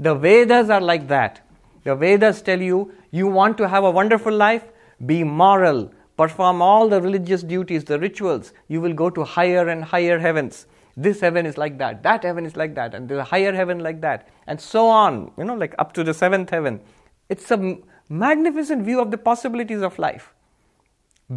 The 0.00 0.14
Vedas 0.14 0.70
are 0.70 0.80
like 0.80 1.08
that. 1.08 1.46
The 1.84 1.94
Vedas 1.94 2.40
tell 2.40 2.60
you, 2.60 2.92
you 3.10 3.26
want 3.26 3.58
to 3.58 3.68
have 3.68 3.84
a 3.84 3.90
wonderful 3.90 4.32
life? 4.32 4.64
Be 5.04 5.22
moral. 5.22 5.92
Perform 6.16 6.62
all 6.62 6.88
the 6.88 7.02
religious 7.02 7.42
duties, 7.42 7.84
the 7.84 7.98
rituals. 7.98 8.54
You 8.68 8.80
will 8.80 8.94
go 8.94 9.10
to 9.10 9.24
higher 9.24 9.68
and 9.68 9.84
higher 9.84 10.18
heavens. 10.18 10.66
This 10.96 11.20
heaven 11.20 11.44
is 11.44 11.58
like 11.58 11.76
that. 11.78 12.02
That 12.02 12.22
heaven 12.22 12.46
is 12.46 12.56
like 12.56 12.74
that. 12.76 12.94
And 12.94 13.08
the 13.08 13.22
higher 13.22 13.52
heaven 13.52 13.80
like 13.80 14.00
that. 14.00 14.28
And 14.46 14.58
so 14.58 14.88
on. 14.88 15.32
You 15.36 15.44
know, 15.44 15.54
like 15.54 15.74
up 15.78 15.92
to 15.94 16.02
the 16.02 16.14
seventh 16.14 16.48
heaven. 16.48 16.80
It's 17.28 17.50
a 17.50 17.78
magnificent 18.08 18.82
view 18.84 19.00
of 19.00 19.10
the 19.10 19.18
possibilities 19.18 19.82
of 19.82 19.98
life. 19.98 20.32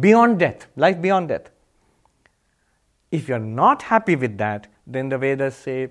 Beyond 0.00 0.38
death. 0.38 0.68
Life 0.76 1.02
beyond 1.02 1.28
death. 1.28 1.50
If 3.10 3.28
you're 3.28 3.38
not 3.38 3.82
happy 3.82 4.16
with 4.16 4.38
that, 4.38 4.68
then 4.86 5.10
the 5.10 5.18
Vedas 5.18 5.54
say, 5.54 5.90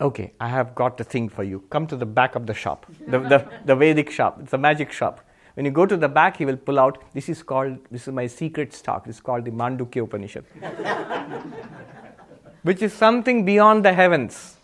okay, 0.00 0.32
I 0.40 0.48
have 0.48 0.74
got 0.74 0.96
the 0.96 1.04
thing 1.04 1.28
for 1.28 1.44
you. 1.44 1.64
Come 1.70 1.86
to 1.88 1.96
the 1.96 2.06
back 2.06 2.34
of 2.34 2.46
the 2.46 2.54
shop, 2.54 2.86
the, 3.06 3.18
the, 3.18 3.48
the 3.64 3.76
Vedic 3.76 4.10
shop. 4.10 4.38
It's 4.42 4.52
a 4.52 4.58
magic 4.58 4.92
shop. 4.92 5.20
When 5.54 5.66
you 5.66 5.72
go 5.72 5.84
to 5.84 5.96
the 5.96 6.08
back, 6.08 6.36
he 6.36 6.44
will 6.44 6.56
pull 6.56 6.78
out, 6.78 7.02
this 7.12 7.28
is 7.28 7.42
called, 7.42 7.78
this 7.90 8.08
is 8.08 8.14
my 8.14 8.26
secret 8.26 8.72
stock. 8.72 9.06
It's 9.06 9.20
called 9.20 9.44
the 9.44 9.50
Mandukya 9.50 10.04
Upanishad, 10.04 10.44
which 12.62 12.82
is 12.82 12.92
something 12.92 13.44
beyond 13.44 13.84
the 13.84 13.92
heavens. 13.92 14.56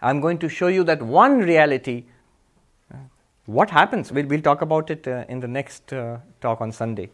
I'm 0.00 0.20
going 0.20 0.38
to 0.38 0.48
show 0.48 0.66
you 0.66 0.82
that 0.84 1.00
one 1.00 1.38
reality. 1.38 2.04
What 3.46 3.70
happens? 3.70 4.12
We'll, 4.12 4.26
we'll 4.26 4.42
talk 4.42 4.62
about 4.62 4.90
it 4.90 5.06
uh, 5.06 5.24
in 5.28 5.40
the 5.40 5.48
next 5.48 5.92
uh, 5.92 6.18
talk 6.40 6.60
on 6.60 6.72
Sunday. 6.72 7.10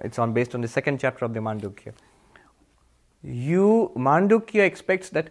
It's 0.00 0.18
on 0.18 0.32
based 0.32 0.54
on 0.54 0.60
the 0.60 0.68
second 0.68 1.00
chapter 1.00 1.24
of 1.24 1.34
the 1.34 1.40
Mandukya. 1.40 1.92
You 3.22 3.90
Mandukya 3.96 4.64
expects 4.64 5.08
that 5.10 5.30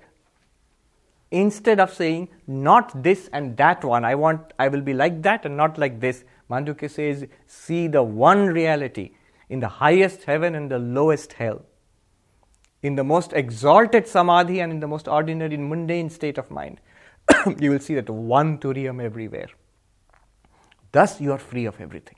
instead 1.32 1.80
of 1.80 1.94
saying 1.94 2.30
not 2.48 3.04
this 3.04 3.30
and 3.34 3.58
that 3.58 3.84
one, 3.84 4.06
I 4.06 4.16
want 4.16 4.54
I 4.60 4.68
will 4.68 4.82
be 4.82 4.94
like 4.94 5.22
that 5.24 5.46
and 5.46 5.58
not 5.58 5.78
like 5.78 6.00
this. 6.00 6.24
Mandukya 6.50 6.90
says, 6.90 7.26
see 7.46 7.88
the 7.88 8.04
one 8.04 8.48
reality 8.48 9.12
in 9.50 9.60
the 9.60 9.68
highest 9.68 10.24
heaven 10.24 10.56
and 10.56 10.72
the 10.72 10.80
lowest 10.80 11.34
hell, 11.34 11.66
in 12.82 12.96
the 12.96 13.04
most 13.04 13.34
exalted 13.34 14.08
samadhi 14.08 14.62
and 14.62 14.72
in 14.72 14.80
the 14.80 14.88
most 14.88 15.08
ordinary 15.08 15.58
mundane 15.58 16.10
state 16.10 16.38
of 16.38 16.50
mind. 16.50 16.80
you 17.60 17.72
will 17.72 17.80
see 17.80 17.96
that 17.96 18.10
one 18.10 18.58
turiyam 18.58 19.04
everywhere. 19.04 19.48
Thus, 20.92 21.20
you 21.20 21.32
are 21.34 21.38
free 21.38 21.66
of 21.66 21.80
everything. 21.82 22.16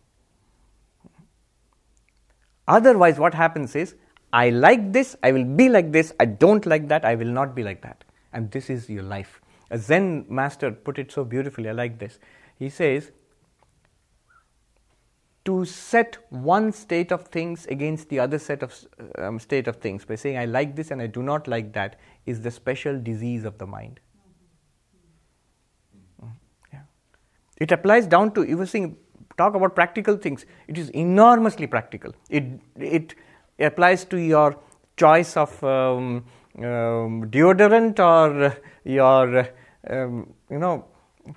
Otherwise, 2.68 3.18
what 3.18 3.34
happens 3.34 3.76
is, 3.76 3.96
I 4.32 4.52
like 4.52 4.94
this, 4.94 5.16
I 5.24 5.32
will 5.32 5.44
be 5.44 5.70
like 5.70 5.92
this, 5.92 6.14
I 6.20 6.26
don't 6.26 6.66
like 6.68 6.88
that, 6.90 7.04
I 7.04 7.16
will 7.16 7.28
not 7.28 7.56
be 7.56 7.64
like 7.64 7.82
that. 7.82 8.04
And 8.34 8.52
this 8.52 8.70
is 8.70 8.90
your 8.90 9.04
life. 9.04 9.42
A 9.72 9.78
Zen 9.78 10.26
master 10.30 10.72
put 10.72 11.00
it 11.00 11.12
so 11.12 11.24
beautifully, 11.24 11.70
I 11.70 11.74
like 11.74 12.00
this. 12.00 12.20
He 12.58 12.70
says, 12.70 13.12
to 15.46 15.66
set 15.66 16.18
one 16.30 16.72
state 16.72 17.12
of 17.12 17.24
things 17.28 17.66
against 17.68 18.10
the 18.10 18.20
other 18.20 18.38
set 18.38 18.62
of 18.62 18.74
um, 19.18 19.40
state 19.40 19.68
of 19.68 19.78
things 19.78 20.06
by 20.06 20.16
saying 20.16 20.38
I 20.38 20.46
like 20.46 20.76
this 20.76 20.92
and 20.92 21.02
I 21.02 21.08
do 21.08 21.24
not 21.24 21.48
like 21.48 21.74
that 21.74 22.00
is 22.26 22.42
the 22.42 22.52
special 22.52 23.00
disease 23.00 23.46
of 23.46 23.58
the 23.58 23.66
mind. 23.66 24.00
Mm, 26.24 26.32
yeah. 26.74 26.82
It 27.58 27.72
applies 27.72 28.06
down 28.06 28.34
to 28.34 28.44
you 28.44 28.58
were 28.58 28.66
saying 28.66 28.98
talk 29.38 29.56
about 29.56 29.74
practical 29.74 30.18
things. 30.18 30.46
It 30.68 30.78
is 30.78 30.90
enormously 30.90 31.68
practical. 31.68 32.14
It 32.30 32.46
it 32.76 33.16
applies 33.60 34.06
to 34.06 34.18
your 34.18 34.58
choice 34.98 35.38
of 35.38 35.64
um, 35.64 36.26
um, 36.58 37.30
deodorant 37.30 38.00
or 38.00 38.58
your 38.84 39.50
um, 39.90 40.34
you 40.50 40.60
know 40.60 40.86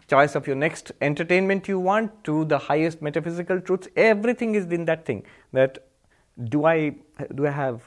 choice 0.08 0.34
of 0.34 0.46
your 0.46 0.56
next 0.56 0.92
entertainment 1.00 1.68
you 1.68 1.78
want 1.78 2.12
to 2.24 2.44
the 2.46 2.58
highest 2.58 3.02
metaphysical 3.02 3.60
truths 3.60 3.88
everything 3.96 4.54
is 4.54 4.64
in 4.66 4.84
that 4.86 5.04
thing 5.04 5.22
that 5.52 5.78
do 6.48 6.64
i 6.64 6.94
do 7.34 7.46
i 7.46 7.50
have 7.50 7.82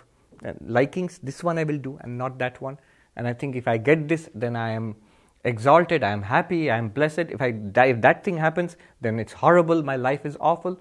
uh, 0.46 0.54
likings? 0.66 1.20
This 1.20 1.44
one 1.44 1.58
i 1.58 1.64
will 1.64 1.78
do 1.78 1.98
and 2.02 2.18
not 2.18 2.38
that 2.40 2.62
one. 2.62 2.78
And 3.16 3.28
i 3.28 3.34
think 3.34 3.56
if 3.56 3.68
i 3.68 3.78
get 3.78 4.08
this 4.08 4.30
then 4.36 4.56
i 4.56 4.70
am 4.72 4.96
exalted 5.44 6.04
i 6.04 6.10
am 6.10 6.22
happy 6.22 6.70
i 6.70 6.78
am 6.78 6.90
blessed. 6.90 7.32
If 7.38 7.42
i 7.42 7.52
die 7.52 7.88
if 7.88 8.02
that 8.02 8.24
thing 8.24 8.38
happens 8.38 8.76
then 9.02 9.20
it's 9.20 9.34
horrible 9.34 9.84
my 9.84 9.96
life 9.96 10.26
is 10.26 10.38
awful. 10.40 10.80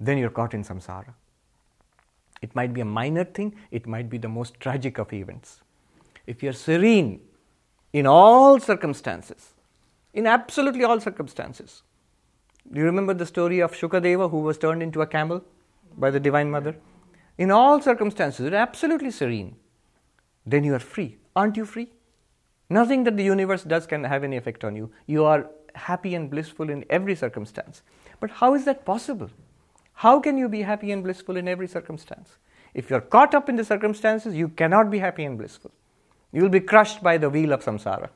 Then 0.00 0.18
you're 0.18 0.30
caught 0.30 0.54
in 0.54 0.64
samsara 0.64 1.14
it 2.46 2.54
might 2.60 2.72
be 2.78 2.84
a 2.86 2.90
minor 3.00 3.24
thing 3.38 3.54
it 3.80 3.86
might 3.94 4.08
be 4.14 4.18
the 4.26 4.32
most 4.38 4.60
tragic 4.66 4.98
of 5.04 5.12
events 5.22 5.60
if 6.34 6.42
you're 6.46 6.58
serene 6.66 7.12
in 8.00 8.06
all 8.18 8.60
circumstances 8.70 9.50
in 10.14 10.26
absolutely 10.26 10.84
all 10.84 11.00
circumstances. 11.00 11.82
Do 12.72 12.78
you 12.78 12.86
remember 12.86 13.12
the 13.12 13.26
story 13.26 13.60
of 13.60 13.72
Shukadeva 13.72 14.30
who 14.30 14.38
was 14.38 14.56
turned 14.56 14.82
into 14.82 15.02
a 15.02 15.06
camel 15.06 15.44
by 15.98 16.10
the 16.10 16.20
Divine 16.20 16.50
Mother? 16.50 16.76
In 17.36 17.50
all 17.50 17.80
circumstances, 17.82 18.40
you're 18.40 18.54
absolutely 18.54 19.10
serene. 19.10 19.56
Then 20.46 20.64
you 20.64 20.74
are 20.74 20.78
free. 20.94 21.18
Aren't 21.36 21.56
you 21.56 21.66
free? 21.66 21.88
Nothing 22.70 23.04
that 23.04 23.16
the 23.16 23.24
universe 23.24 23.64
does 23.64 23.86
can 23.86 24.04
have 24.04 24.24
any 24.24 24.36
effect 24.36 24.64
on 24.64 24.76
you. 24.76 24.90
You 25.06 25.24
are 25.24 25.50
happy 25.74 26.14
and 26.14 26.30
blissful 26.30 26.70
in 26.70 26.84
every 26.88 27.16
circumstance. 27.16 27.82
But 28.20 28.30
how 28.30 28.54
is 28.54 28.64
that 28.64 28.84
possible? 28.84 29.30
How 29.94 30.20
can 30.20 30.36
you 30.36 30.48
be 30.48 30.62
happy 30.62 30.90
and 30.92 31.02
blissful 31.02 31.36
in 31.36 31.48
every 31.48 31.68
circumstance? 31.68 32.36
If 32.74 32.90
you're 32.90 33.00
caught 33.00 33.34
up 33.34 33.48
in 33.48 33.56
the 33.56 33.64
circumstances, 33.64 34.34
you 34.34 34.48
cannot 34.48 34.90
be 34.90 34.98
happy 34.98 35.24
and 35.24 35.38
blissful. 35.38 35.70
You 36.32 36.42
will 36.42 36.50
be 36.50 36.60
crushed 36.60 37.02
by 37.02 37.16
the 37.16 37.30
wheel 37.30 37.52
of 37.52 37.64
samsara. 37.64 38.08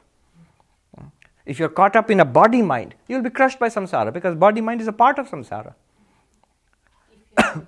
If 1.47 1.59
you're 1.59 1.71
caught 1.71 1.97
up 1.97 2.11
in 2.11 2.21
a 2.21 2.25
body 2.25 2.61
mind, 2.61 2.95
you'll 3.07 3.23
be 3.23 3.31
crushed 3.31 3.59
by 3.59 3.69
samsara 3.69 4.13
because 4.13 4.35
body 4.35 4.61
mind 4.61 4.83
is 4.83 4.89
a 4.89 4.93
part 4.93 5.19
of 5.19 5.31
samsara. 5.31 5.75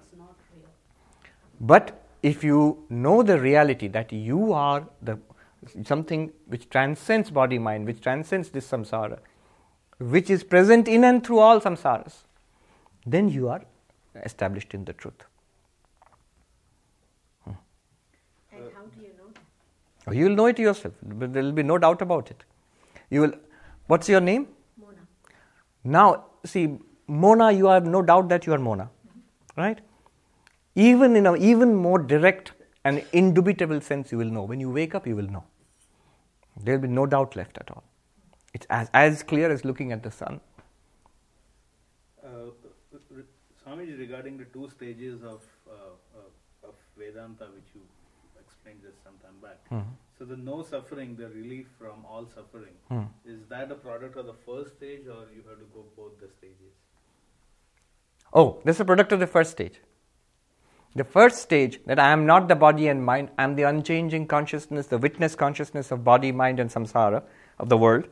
but 1.61 2.03
if 2.23 2.45
you 2.45 2.85
know 2.91 3.23
the 3.23 3.41
reality 3.41 3.89
that 3.89 4.13
you 4.13 4.53
are 4.53 4.87
the 5.01 5.19
something 5.85 6.31
which 6.47 6.69
transcends 6.69 7.31
body 7.31 7.59
mind, 7.59 7.87
which 7.87 8.01
transcends 8.01 8.51
this 8.51 8.69
samsara, 8.69 9.19
which 9.99 10.29
is 10.31 10.43
present 10.43 10.89
in 10.89 11.05
and 11.05 11.25
through 11.25 11.39
all 11.39 11.61
samsaras, 11.61 12.25
then 13.07 13.29
you 13.29 13.49
are 13.49 13.63
established 14.15 14.75
in 14.75 14.85
the 14.85 14.93
truth. 14.93 15.25
And 17.47 18.69
how 18.75 18.83
do 18.83 19.01
you 19.01 19.09
know? 19.19 19.31
Oh, 20.07 20.13
you 20.13 20.27
will 20.27 20.35
know 20.35 20.47
it 20.47 20.59
yourself, 20.59 20.95
there 21.03 21.43
will 21.43 21.53
be 21.53 21.63
no 21.63 21.79
doubt 21.79 22.03
about 22.03 22.31
it. 22.31 22.45
You 23.11 23.23
will 23.23 23.33
What's 23.91 24.09
your 24.09 24.21
name? 24.21 24.47
Mona. 24.81 24.99
Now, 25.83 26.27
see, 26.47 26.79
Mona, 27.09 27.51
you 27.51 27.67
have 27.67 27.87
no 27.87 28.03
doubt 28.03 28.29
that 28.29 28.47
you 28.47 28.53
are 28.53 28.59
Mona, 28.59 28.85
mm-hmm. 28.85 29.61
right? 29.61 29.81
Even 30.77 31.17
in 31.17 31.27
an 31.27 31.37
even 31.43 31.75
more 31.75 31.99
direct 31.99 32.53
and 32.85 33.03
indubitable 33.13 33.81
sense, 33.81 34.13
you 34.13 34.19
will 34.19 34.31
know. 34.37 34.45
When 34.45 34.61
you 34.61 34.71
wake 34.71 34.95
up, 34.95 35.09
you 35.09 35.17
will 35.17 35.27
know. 35.27 35.43
There 36.63 36.77
will 36.77 36.83
be 36.83 36.95
no 37.01 37.05
doubt 37.05 37.35
left 37.35 37.59
at 37.59 37.69
all. 37.73 37.83
It's 38.55 38.65
as, 38.71 38.89
as 38.95 39.25
clear 39.25 39.51
as 39.51 39.65
looking 39.65 39.91
at 39.91 40.05
the 40.05 40.13
sun. 40.13 40.41
Uh, 42.25 42.29
Swamiji, 43.71 43.99
regarding 43.99 44.37
the 44.37 44.45
two 44.47 44.69
stages 44.69 45.23
of, 45.23 45.43
uh, 45.69 46.69
of 46.69 46.75
Vedanta, 46.97 47.45
which 47.55 47.71
you 47.75 47.81
explained 48.41 48.81
just 48.83 49.03
some 49.05 49.15
time 49.23 49.39
back. 49.43 49.59
Mm-hmm. 49.71 49.91
So 50.19 50.25
the 50.25 50.37
no 50.37 50.63
suffering, 50.63 51.17
the 51.17 51.29
relief 51.29 51.67
from 51.79 52.05
all 52.05 52.27
suffering, 52.35 52.75
hmm. 52.89 53.05
is 53.25 53.41
that 53.49 53.71
a 53.71 53.75
product 53.75 54.17
of 54.17 54.27
the 54.27 54.35
first 54.35 54.77
stage 54.77 55.07
or 55.07 55.27
you 55.35 55.43
have 55.49 55.59
to 55.59 55.65
go 55.73 55.85
both 55.97 56.21
the 56.21 56.29
stages? 56.39 56.75
Oh, 58.35 58.61
this 58.65 58.77
is 58.77 58.81
a 58.81 58.85
product 58.85 59.13
of 59.13 59.21
the 59.21 59.27
first 59.27 59.53
stage. 59.53 59.81
The 60.95 61.05
first 61.05 61.39
stage, 61.39 61.81
that 61.87 61.99
I 61.99 62.11
am 62.11 62.27
not 62.27 62.49
the 62.49 62.57
body 62.57 62.89
and 62.89 63.05
mind, 63.05 63.31
I 63.39 63.45
am 63.45 63.55
the 63.55 63.63
unchanging 63.63 64.27
consciousness, 64.27 64.89
the 64.89 64.99
witness 64.99 65.37
consciousness 65.37 65.93
of 65.93 66.03
body, 66.05 66.33
mind, 66.33 66.59
and 66.59 66.69
samsara 66.69 67.23
of 67.59 67.69
the 67.69 67.79
world. 67.79 68.09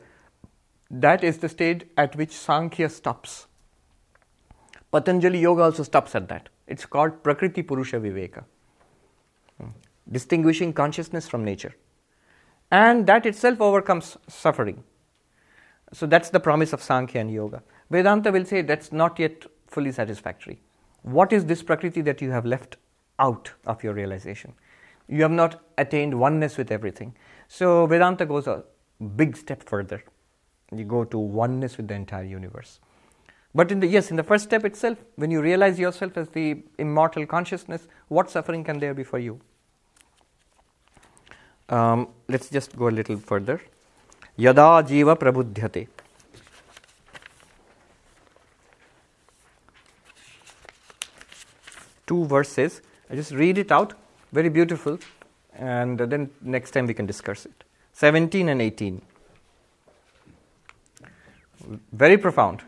That 0.89 1.23
is 1.23 1.39
the 1.39 1.49
stage 1.49 1.85
at 1.97 2.15
which 2.15 2.31
Sankhya 2.31 2.89
stops. 2.89 3.48
Patanjali 4.91 5.39
Yoga 5.39 5.63
also 5.63 5.83
stops 5.83 6.15
at 6.15 6.27
that. 6.29 6.49
It's 6.67 6.85
called 6.85 7.23
Prakriti 7.23 7.61
Purusha 7.63 7.99
Viveka, 7.99 8.43
hmm. 9.59 9.69
distinguishing 10.11 10.73
consciousness 10.73 11.27
from 11.27 11.43
nature 11.43 11.75
and 12.71 13.07
that 13.07 13.25
itself 13.25 13.61
overcomes 13.61 14.17
suffering. 14.27 14.83
So 15.91 16.05
that's 16.05 16.29
the 16.29 16.39
promise 16.39 16.73
of 16.73 16.83
Sankhya 16.83 17.21
and 17.21 17.31
Yoga. 17.31 17.63
Vedanta 17.89 18.31
will 18.31 18.45
say 18.45 18.61
that's 18.61 18.91
not 18.91 19.17
yet 19.17 19.45
fully 19.67 19.91
satisfactory. 19.91 20.61
What 21.01 21.33
is 21.33 21.45
this 21.45 21.63
Prakriti 21.63 22.01
that 22.01 22.21
you 22.21 22.31
have 22.31 22.45
left 22.45 22.77
out 23.17 23.51
of 23.65 23.83
your 23.83 23.93
realization? 23.93 24.53
You 25.07 25.23
have 25.23 25.31
not 25.31 25.63
attained 25.77 26.19
oneness 26.19 26.57
with 26.57 26.71
everything. 26.71 27.15
So 27.47 27.87
Vedanta 27.87 28.25
goes 28.25 28.45
a 28.45 28.63
big 29.15 29.35
step 29.35 29.67
further. 29.67 30.03
You 30.71 30.83
go 30.85 31.03
to 31.05 31.17
oneness 31.17 31.77
with 31.77 31.87
the 31.87 31.95
entire 31.95 32.23
universe. 32.23 32.79
But 33.53 33.71
in 33.71 33.79
the 33.79 33.87
yes, 33.87 34.11
in 34.11 34.17
the 34.17 34.23
first 34.23 34.43
step 34.45 34.63
itself, 34.63 34.97
when 35.15 35.31
you 35.31 35.41
realize 35.41 35.79
yourself 35.79 36.17
as 36.17 36.29
the 36.29 36.61
immortal 36.77 37.25
consciousness, 37.25 37.87
what 38.07 38.29
suffering 38.29 38.63
can 38.63 38.79
there 38.79 38.93
be 38.93 39.03
for 39.03 39.17
you? 39.17 39.39
Um, 41.67 42.09
let's 42.27 42.49
just 42.49 42.75
go 42.75 42.87
a 42.87 42.91
little 42.91 43.17
further. 43.17 43.61
Yada 44.35 44.83
jiva 44.87 45.17
prabudhyate. 45.17 45.87
Two 52.05 52.25
verses. 52.25 52.81
I 53.09 53.15
just 53.15 53.31
read 53.31 53.57
it 53.57 53.71
out. 53.71 53.93
Very 54.31 54.49
beautiful. 54.49 54.99
And 55.53 55.99
then 55.99 56.29
next 56.41 56.71
time 56.71 56.87
we 56.87 56.93
can 56.93 57.05
discuss 57.05 57.45
it. 57.45 57.63
17 57.93 58.49
and 58.49 58.61
18. 58.61 59.01
Very 61.91 62.17
profound. 62.17 62.63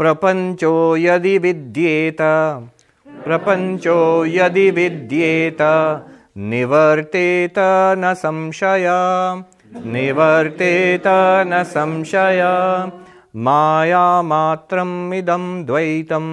प्रपञ्चो 0.00 0.96
यदि 0.96 1.38
विद्येत, 1.38 2.16
प्रपञ्चो 3.24 4.24
यदि 4.24 4.70
विद्येत, 4.70 5.58
निवर्तेत 6.36 7.54
न 7.98 8.14
संशय, 8.16 8.86
निवर्तेत 9.86 11.06
न 11.46 11.62
संशय 11.66 12.42
मायामात्रम् 13.36 15.14
इदं 15.14 15.64
द्वैतं 15.64 16.26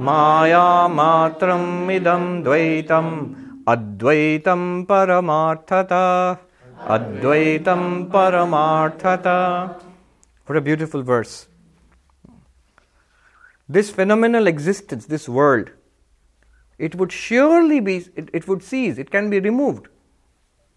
मायामात्रम् 0.00 1.90
इदं 1.90 2.42
द्वैतम् 2.42 3.10
अद्वैतं 3.68 4.84
परमार्थता 4.84 6.36
Advaitam 6.88 8.10
Paramarthata. 8.10 9.76
What 10.46 10.56
a 10.56 10.60
beautiful 10.60 11.02
verse. 11.02 11.51
This 13.68 13.90
phenomenal 13.90 14.46
existence, 14.46 15.06
this 15.06 15.28
world, 15.28 15.70
it 16.78 16.94
would 16.96 17.12
surely 17.12 17.80
be, 17.80 17.96
it, 18.16 18.28
it 18.32 18.48
would 18.48 18.62
cease, 18.62 18.98
it 18.98 19.10
can 19.10 19.30
be 19.30 19.40
removed. 19.40 19.88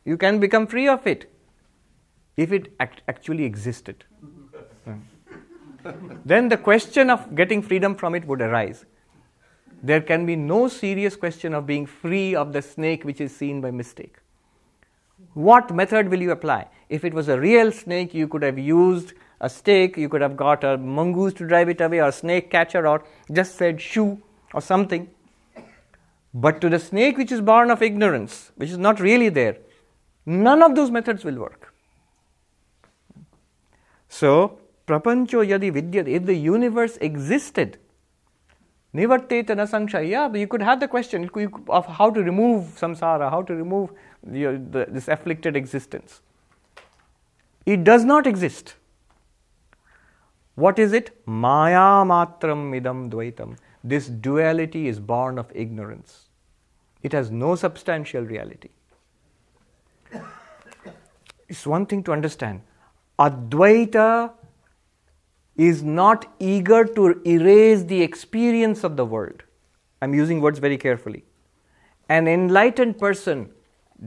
You 0.03 0.17
can 0.17 0.39
become 0.39 0.67
free 0.67 0.87
of 0.87 1.07
it 1.07 1.31
if 2.37 2.51
it 2.51 2.73
act- 2.79 3.01
actually 3.07 3.43
existed. 3.43 4.03
then 6.25 6.49
the 6.49 6.57
question 6.57 7.09
of 7.09 7.35
getting 7.35 7.61
freedom 7.61 7.95
from 7.95 8.13
it 8.13 8.25
would 8.27 8.41
arise. 8.41 8.85
There 9.81 10.01
can 10.01 10.25
be 10.25 10.35
no 10.35 10.67
serious 10.67 11.15
question 11.15 11.53
of 11.53 11.65
being 11.65 11.85
free 11.85 12.35
of 12.35 12.53
the 12.53 12.61
snake 12.61 13.03
which 13.03 13.21
is 13.21 13.35
seen 13.35 13.61
by 13.61 13.71
mistake. 13.71 14.17
What 15.33 15.73
method 15.73 16.09
will 16.09 16.21
you 16.21 16.31
apply? 16.31 16.67
If 16.89 17.03
it 17.03 17.13
was 17.13 17.29
a 17.29 17.39
real 17.39 17.71
snake, 17.71 18.13
you 18.13 18.27
could 18.27 18.43
have 18.43 18.57
used 18.57 19.13
a 19.41 19.49
stake, 19.49 19.97
you 19.97 20.09
could 20.09 20.21
have 20.21 20.37
got 20.37 20.63
a 20.63 20.77
mongoose 20.77 21.33
to 21.35 21.47
drive 21.47 21.69
it 21.69 21.81
away, 21.81 21.99
or 21.99 22.07
a 22.07 22.11
snake 22.11 22.49
catcher, 22.49 22.87
or 22.87 23.03
just 23.31 23.55
said 23.55 23.81
shoo 23.81 24.21
or 24.53 24.61
something. 24.61 25.09
But 26.33 26.59
to 26.61 26.69
the 26.69 26.79
snake 26.79 27.17
which 27.17 27.31
is 27.31 27.41
born 27.41 27.71
of 27.71 27.81
ignorance, 27.81 28.51
which 28.55 28.69
is 28.69 28.77
not 28.77 28.99
really 28.99 29.29
there, 29.29 29.57
none 30.25 30.61
of 30.61 30.75
those 30.75 30.91
methods 30.91 31.23
will 31.23 31.35
work. 31.35 31.73
So, 34.09 34.59
prapancho 34.87 35.45
yadi 35.45 35.71
vidyad, 35.71 36.07
if 36.07 36.25
the 36.25 36.35
universe 36.35 36.97
existed, 36.97 37.77
nivarteta 38.93 39.55
nasankshaya, 39.61 40.09
yeah, 40.09 40.27
but 40.27 40.39
you 40.39 40.47
could 40.47 40.61
have 40.61 40.79
the 40.79 40.87
question 40.87 41.29
of 41.69 41.85
how 41.85 42.09
to 42.09 42.23
remove 42.23 42.63
samsara, 42.79 43.29
how 43.29 43.41
to 43.41 43.53
remove 43.53 43.91
the, 44.23 44.61
the, 44.71 44.85
this 44.89 45.07
afflicted 45.07 45.55
existence. 45.55 46.21
It 47.65 47.83
does 47.83 48.05
not 48.05 48.27
exist. 48.27 48.75
What 50.55 50.79
is 50.79 50.93
it? 50.93 51.21
Maya 51.25 52.03
matram 52.05 52.71
idam 52.79 53.09
dvaitam. 53.09 53.57
This 53.83 54.07
duality 54.07 54.87
is 54.87 54.99
born 54.99 55.37
of 55.37 55.51
ignorance. 55.53 56.29
It 57.03 57.11
has 57.11 57.29
no 57.29 57.55
substantial 57.55 58.23
reality. 58.23 58.69
It's 61.47 61.67
one 61.67 61.85
thing 61.85 62.01
to 62.03 62.11
understand. 62.11 62.61
Advaita 63.19 64.31
is 65.55 65.83
not 65.83 66.33
eager 66.39 66.83
to 66.83 67.21
erase 67.25 67.83
the 67.83 68.01
experience 68.01 68.83
of 68.83 68.97
the 68.97 69.05
world. 69.05 69.43
I'm 70.01 70.13
using 70.13 70.41
words 70.41 70.59
very 70.59 70.77
carefully. 70.77 71.23
An 72.09 72.27
enlightened 72.27 72.97
person, 72.97 73.51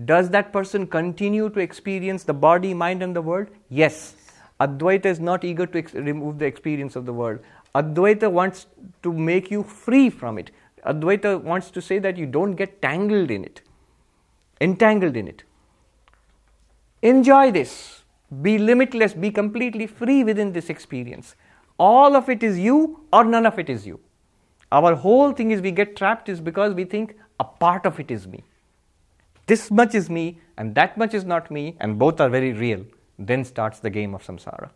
does 0.05 0.31
that 0.31 0.53
person 0.53 0.87
continue 0.87 1.49
to 1.51 1.61
experience 1.61 2.25
the 2.25 2.35
body, 2.35 2.75
mind, 2.75 3.03
and 3.03 3.15
the 3.15 3.23
world? 3.23 3.49
Yes. 3.69 4.15
Advaita 4.61 5.07
is 5.07 5.21
not 5.21 5.45
eager 5.45 5.67
to 5.67 5.79
ex- 5.79 5.95
remove 5.95 6.39
the 6.39 6.47
experience 6.47 6.97
of 6.97 7.07
the 7.07 7.13
world. 7.13 7.39
Advaita 7.75 8.31
wants 8.31 8.67
to 9.03 9.13
make 9.13 9.51
you 9.51 9.63
free 9.63 10.11
from 10.11 10.39
it. 10.39 10.51
Advaita 10.87 11.41
wants 11.43 11.71
to 11.71 11.81
say 11.81 11.99
that 11.99 12.17
you 12.17 12.27
don't 12.27 12.53
get 12.53 12.81
tangled 12.83 13.31
in 13.31 13.45
it, 13.45 13.61
entangled 14.61 15.17
in 15.17 15.29
it. 15.29 15.45
Enjoy 17.03 17.51
this. 17.53 18.03
Be 18.43 18.59
limitless, 18.59 19.15
be 19.15 19.31
completely 19.31 19.87
free 19.87 20.23
within 20.25 20.53
this 20.53 20.69
experience. 20.69 21.35
All 21.79 22.17
of 22.17 22.29
it 22.29 22.43
is 22.43 22.59
you 22.59 23.05
or 23.13 23.25
none 23.25 23.47
of 23.47 23.59
it 23.59 23.71
is 23.71 23.87
you. 23.87 24.01
Our 24.71 24.95
whole 24.95 25.33
thing 25.33 25.51
is 25.51 25.63
we 25.63 25.71
get 25.71 25.97
trapped 25.97 26.29
is 26.29 26.41
because 26.41 26.75
we 26.75 26.85
think 26.85 27.17
a 27.41 27.45
part 27.45 27.87
of 27.87 27.99
it 28.01 28.11
is 28.11 28.27
me. 28.27 28.43
This 29.47 29.71
much 29.71 29.95
is 29.95 30.11
me 30.11 30.41
and 30.59 30.75
that 30.75 30.99
much 30.99 31.15
is 31.15 31.25
not 31.25 31.51
me, 31.51 31.77
and 31.81 31.99
both 31.99 32.21
are 32.21 32.29
very 32.29 32.53
real. 32.53 32.85
Then 33.19 33.45
starts 33.45 33.81
the 33.81 33.91
game 33.91 34.15
of 34.15 34.23
samsara. 34.23 34.71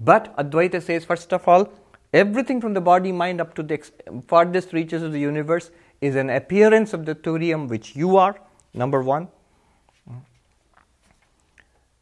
But 0.00 0.36
Advaita 0.36 0.82
says, 0.82 1.04
first 1.04 1.32
of 1.32 1.46
all, 1.46 1.72
everything 2.12 2.60
from 2.60 2.74
the 2.74 2.80
body, 2.80 3.12
mind 3.12 3.40
up 3.40 3.54
to 3.54 3.62
the 3.62 3.74
ex- 3.74 3.92
farthest 4.26 4.72
reaches 4.72 5.02
of 5.02 5.12
the 5.12 5.20
universe 5.20 5.70
is 6.00 6.14
an 6.14 6.30
appearance 6.30 6.92
of 6.92 7.04
the 7.04 7.14
turiyam 7.14 7.68
which 7.68 7.96
you 7.96 8.16
are, 8.16 8.40
number 8.74 9.02
one. 9.02 9.28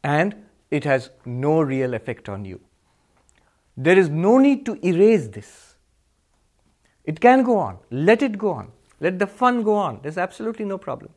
And 0.03 0.35
it 0.69 0.83
has 0.83 1.09
no 1.25 1.61
real 1.61 1.93
effect 1.93 2.29
on 2.29 2.45
you. 2.45 2.61
There 3.75 3.97
is 3.97 4.09
no 4.09 4.37
need 4.37 4.65
to 4.65 4.85
erase 4.85 5.27
this. 5.27 5.75
It 7.03 7.19
can 7.19 7.43
go 7.43 7.57
on. 7.57 7.79
Let 7.89 8.21
it 8.21 8.37
go 8.37 8.51
on. 8.51 8.71
Let 8.99 9.19
the 9.19 9.27
fun 9.27 9.63
go 9.63 9.75
on. 9.75 9.99
There's 10.01 10.17
absolutely 10.17 10.65
no 10.65 10.77
problem. 10.77 11.11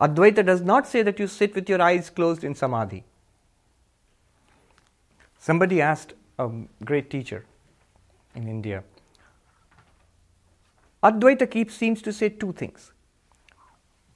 Advaita 0.00 0.44
does 0.44 0.60
not 0.60 0.86
say 0.86 1.02
that 1.02 1.18
you 1.18 1.26
sit 1.26 1.54
with 1.54 1.68
your 1.68 1.80
eyes 1.80 2.10
closed 2.10 2.44
in 2.44 2.54
samadhi. 2.54 3.04
Somebody 5.38 5.80
asked 5.80 6.14
a 6.38 6.50
great 6.84 7.08
teacher 7.08 7.44
in 8.34 8.48
India. 8.48 8.82
Advaita 11.02 11.50
keeps 11.50 11.74
seems 11.74 12.02
to 12.02 12.12
say 12.12 12.28
two 12.28 12.52
things. 12.52 12.92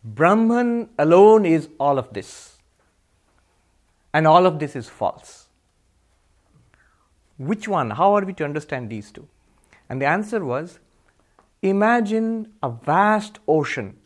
Brahman 0.02 0.88
alone 0.98 1.46
is 1.46 1.68
all 1.78 1.98
of 1.98 2.12
this, 2.12 2.56
and 4.12 4.26
all 4.26 4.46
of 4.46 4.58
this 4.58 4.74
is 4.74 4.88
false. 4.88 5.46
Which 7.38 7.68
one? 7.68 7.90
How 7.90 8.14
are 8.16 8.24
we 8.24 8.32
to 8.34 8.44
understand 8.44 8.90
these 8.90 9.10
two? 9.10 9.28
And 9.88 10.00
the 10.00 10.06
answer 10.06 10.44
was 10.44 10.78
imagine 11.62 12.52
a 12.62 12.70
vast 12.70 13.38
ocean. 13.46 13.99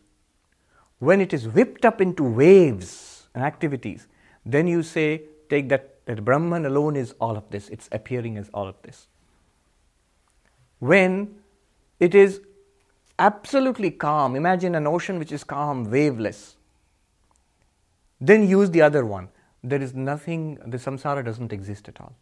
When 0.99 1.21
it 1.21 1.33
is 1.33 1.49
whipped 1.49 1.85
up 1.85 2.01
into 2.01 2.25
waves 2.25 3.29
and 3.35 3.45
activities, 3.45 4.07
then 4.47 4.67
you 4.67 4.83
say, 4.83 5.23
take 5.49 5.69
that, 5.69 6.05
that 6.07 6.25
Brahman 6.25 6.67
alone 6.67 6.97
is 6.97 7.15
all 7.21 7.37
of 7.37 7.49
this, 7.51 7.69
it's 7.69 7.89
appearing 7.93 8.37
as 8.37 8.49
all 8.55 8.69
of 8.69 8.77
this. 8.83 9.07
When 10.79 11.37
it 12.01 12.15
is 12.15 12.41
absolutely 13.19 13.91
calm, 13.91 14.37
imagine 14.37 14.75
an 14.75 14.87
ocean 14.87 15.19
which 15.19 15.33
is 15.33 15.45
calm, 15.45 15.91
waveless, 15.91 16.57
then 18.21 18.49
use 18.49 18.71
the 18.71 18.83
other 18.83 19.05
one. 19.05 19.29
There 19.63 19.81
is 19.81 19.95
nothing, 19.95 20.59
the 20.67 20.79
samsara 20.79 21.25
doesn't 21.25 21.53
exist 21.53 21.89
at 21.89 22.01
all. 22.01 22.15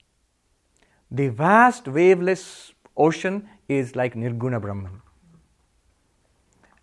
The 1.10 1.28
vast 1.28 1.88
waveless 1.88 2.72
ocean 2.96 3.48
is 3.68 3.96
like 3.96 4.14
Nirguna 4.14 4.60
Brahman. 4.60 5.02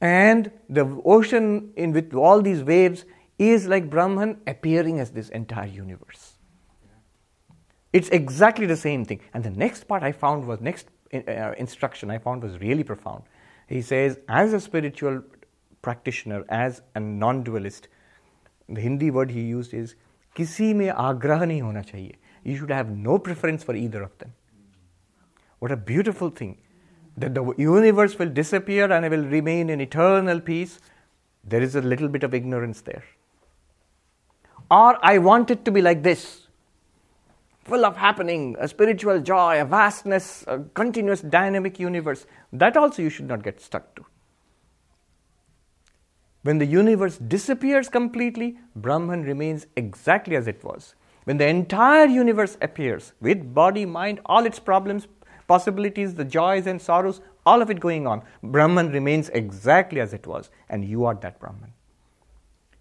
And 0.01 0.51
the 0.69 1.01
ocean 1.05 1.73
in 1.77 1.93
with 1.93 2.15
all 2.15 2.43
these 2.43 2.63
waves 2.63 3.05
is 3.39 3.67
like 3.67 3.91
Brahman 3.91 4.41
appearing 4.47 5.01
as 5.01 5.11
this 5.11 5.29
entire 5.31 5.67
universe. 5.67 6.35
It's 7.93 8.09
exactly 8.09 8.67
the 8.67 8.77
same 8.77 9.05
thing. 9.05 9.21
And 9.33 9.45
the 9.45 9.51
next 9.51 9.85
part 9.85 10.03
I 10.03 10.13
found 10.13 10.47
was 10.47 10.61
next 10.61 10.89
uh, 11.15 11.53
instruction 11.57 12.11
I 12.11 12.19
found 12.19 12.43
was 12.43 12.59
really 12.59 12.85
profound. 12.85 13.23
He 13.69 13.83
says, 13.83 14.19
as 14.29 14.53
a 14.53 14.61
spiritual 14.61 15.23
practitioner, 15.81 16.45
as 16.49 16.83
a 16.95 17.01
non-dualist, 17.01 17.89
the 18.69 18.81
Hindi 18.81 19.11
word 19.11 19.31
he 19.31 19.43
used 19.43 19.75
is 19.75 19.95
किसी 20.37 20.75
में 20.75 20.91
आग्रह 20.91 21.45
नहीं 21.45 21.63
होना 21.63 21.83
चाहिए 21.83 22.15
you 22.45 22.57
should 22.57 22.71
have 22.71 22.91
no 22.91 23.19
preference 23.19 23.63
for 23.63 23.75
either 23.75 24.03
of 24.03 24.17
them. 24.19 24.33
What 25.61 25.73
a 25.73 25.77
beautiful 25.77 26.31
thing 26.31 26.59
that 27.18 27.36
the 27.36 27.54
universe 27.58 28.18
will 28.18 28.30
disappear 28.30 28.92
and 28.92 29.06
I 29.06 29.10
will 29.10 29.26
remain 29.26 29.70
in 29.70 29.82
eternal 29.82 30.40
peace. 30.40 30.80
There 31.44 31.62
is 31.62 31.76
a 31.76 31.82
little 31.82 32.08
bit 32.08 32.24
of 32.24 32.34
ignorance 32.34 32.82
there. 32.82 33.04
Or 34.72 34.98
I 35.04 35.18
want 35.18 35.50
it 35.52 35.66
to 35.66 35.72
be 35.72 35.82
like 35.82 36.04
this 36.04 36.48
full 37.64 37.86
of 37.86 37.96
happening, 37.96 38.56
a 38.60 38.68
spiritual 38.68 39.22
joy, 39.22 39.62
a 39.62 39.66
vastness, 39.66 40.44
a 40.48 40.60
continuous 40.74 41.22
dynamic 41.22 41.80
universe. 41.80 42.26
That 42.52 42.76
also 42.76 43.04
you 43.04 43.12
should 43.12 43.28
not 43.28 43.44
get 43.44 43.62
stuck 43.62 43.96
to. 43.96 44.06
When 46.42 46.58
the 46.58 46.66
universe 46.66 47.18
disappears 47.18 47.90
completely, 47.90 48.58
Brahman 48.76 49.24
remains 49.24 49.68
exactly 49.76 50.36
as 50.36 50.48
it 50.48 50.64
was. 50.64 50.96
When 51.26 51.38
the 51.38 51.48
entire 51.48 52.08
universe 52.08 52.58
appears 52.62 53.14
with 53.22 53.54
body, 53.54 53.86
mind, 53.86 54.20
all 54.26 54.46
its 54.46 54.58
problems, 54.58 55.08
possibilities, 55.50 56.16
the 56.16 56.26
joys 56.26 56.68
and 56.68 56.82
sorrows, 56.82 57.20
all 57.46 57.62
of 57.62 57.70
it 57.70 57.80
going 57.80 58.08
on, 58.08 58.24
Brahman 58.44 58.92
remains 58.92 59.30
exactly 59.30 60.00
as 60.00 60.14
it 60.14 60.28
was, 60.28 60.50
and 60.70 60.86
you 60.86 61.06
are 61.06 61.16
that 61.16 61.40
Brahman. 61.40 61.74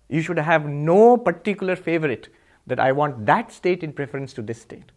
You 0.09 0.23
should 0.23 0.39
have 0.39 0.67
no 0.67 1.17
particular 1.17 1.77
favorite 1.77 2.29
that 2.67 2.79
I 2.79 2.93
want 2.93 3.27
that 3.27 3.53
state 3.53 3.83
in 3.83 3.93
preference 3.93 4.33
to 4.35 4.43
this 4.43 4.61
state. 4.61 4.93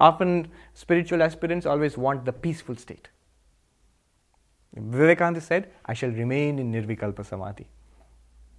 Often, 0.00 0.48
spiritual 0.74 1.22
aspirants 1.22 1.66
always 1.66 1.98
want 1.98 2.24
the 2.24 2.32
peaceful 2.32 2.76
state. 2.76 3.08
Vivekananda 4.76 5.40
said, 5.40 5.70
I 5.86 5.94
shall 5.94 6.10
remain 6.10 6.58
in 6.58 6.72
Nirvikalpa 6.72 7.24
Samadhi. 7.24 7.68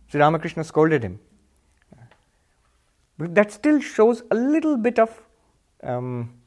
Sri 0.08 0.20
Ramakrishna 0.20 0.64
scolded 0.64 1.04
him. 1.04 1.20
But 3.18 3.36
that 3.36 3.52
still 3.52 3.80
shows 3.80 4.24
a 4.32 4.36
little 4.36 4.78
bit 4.78 4.98
of 4.98 5.22
um, 5.84 6.39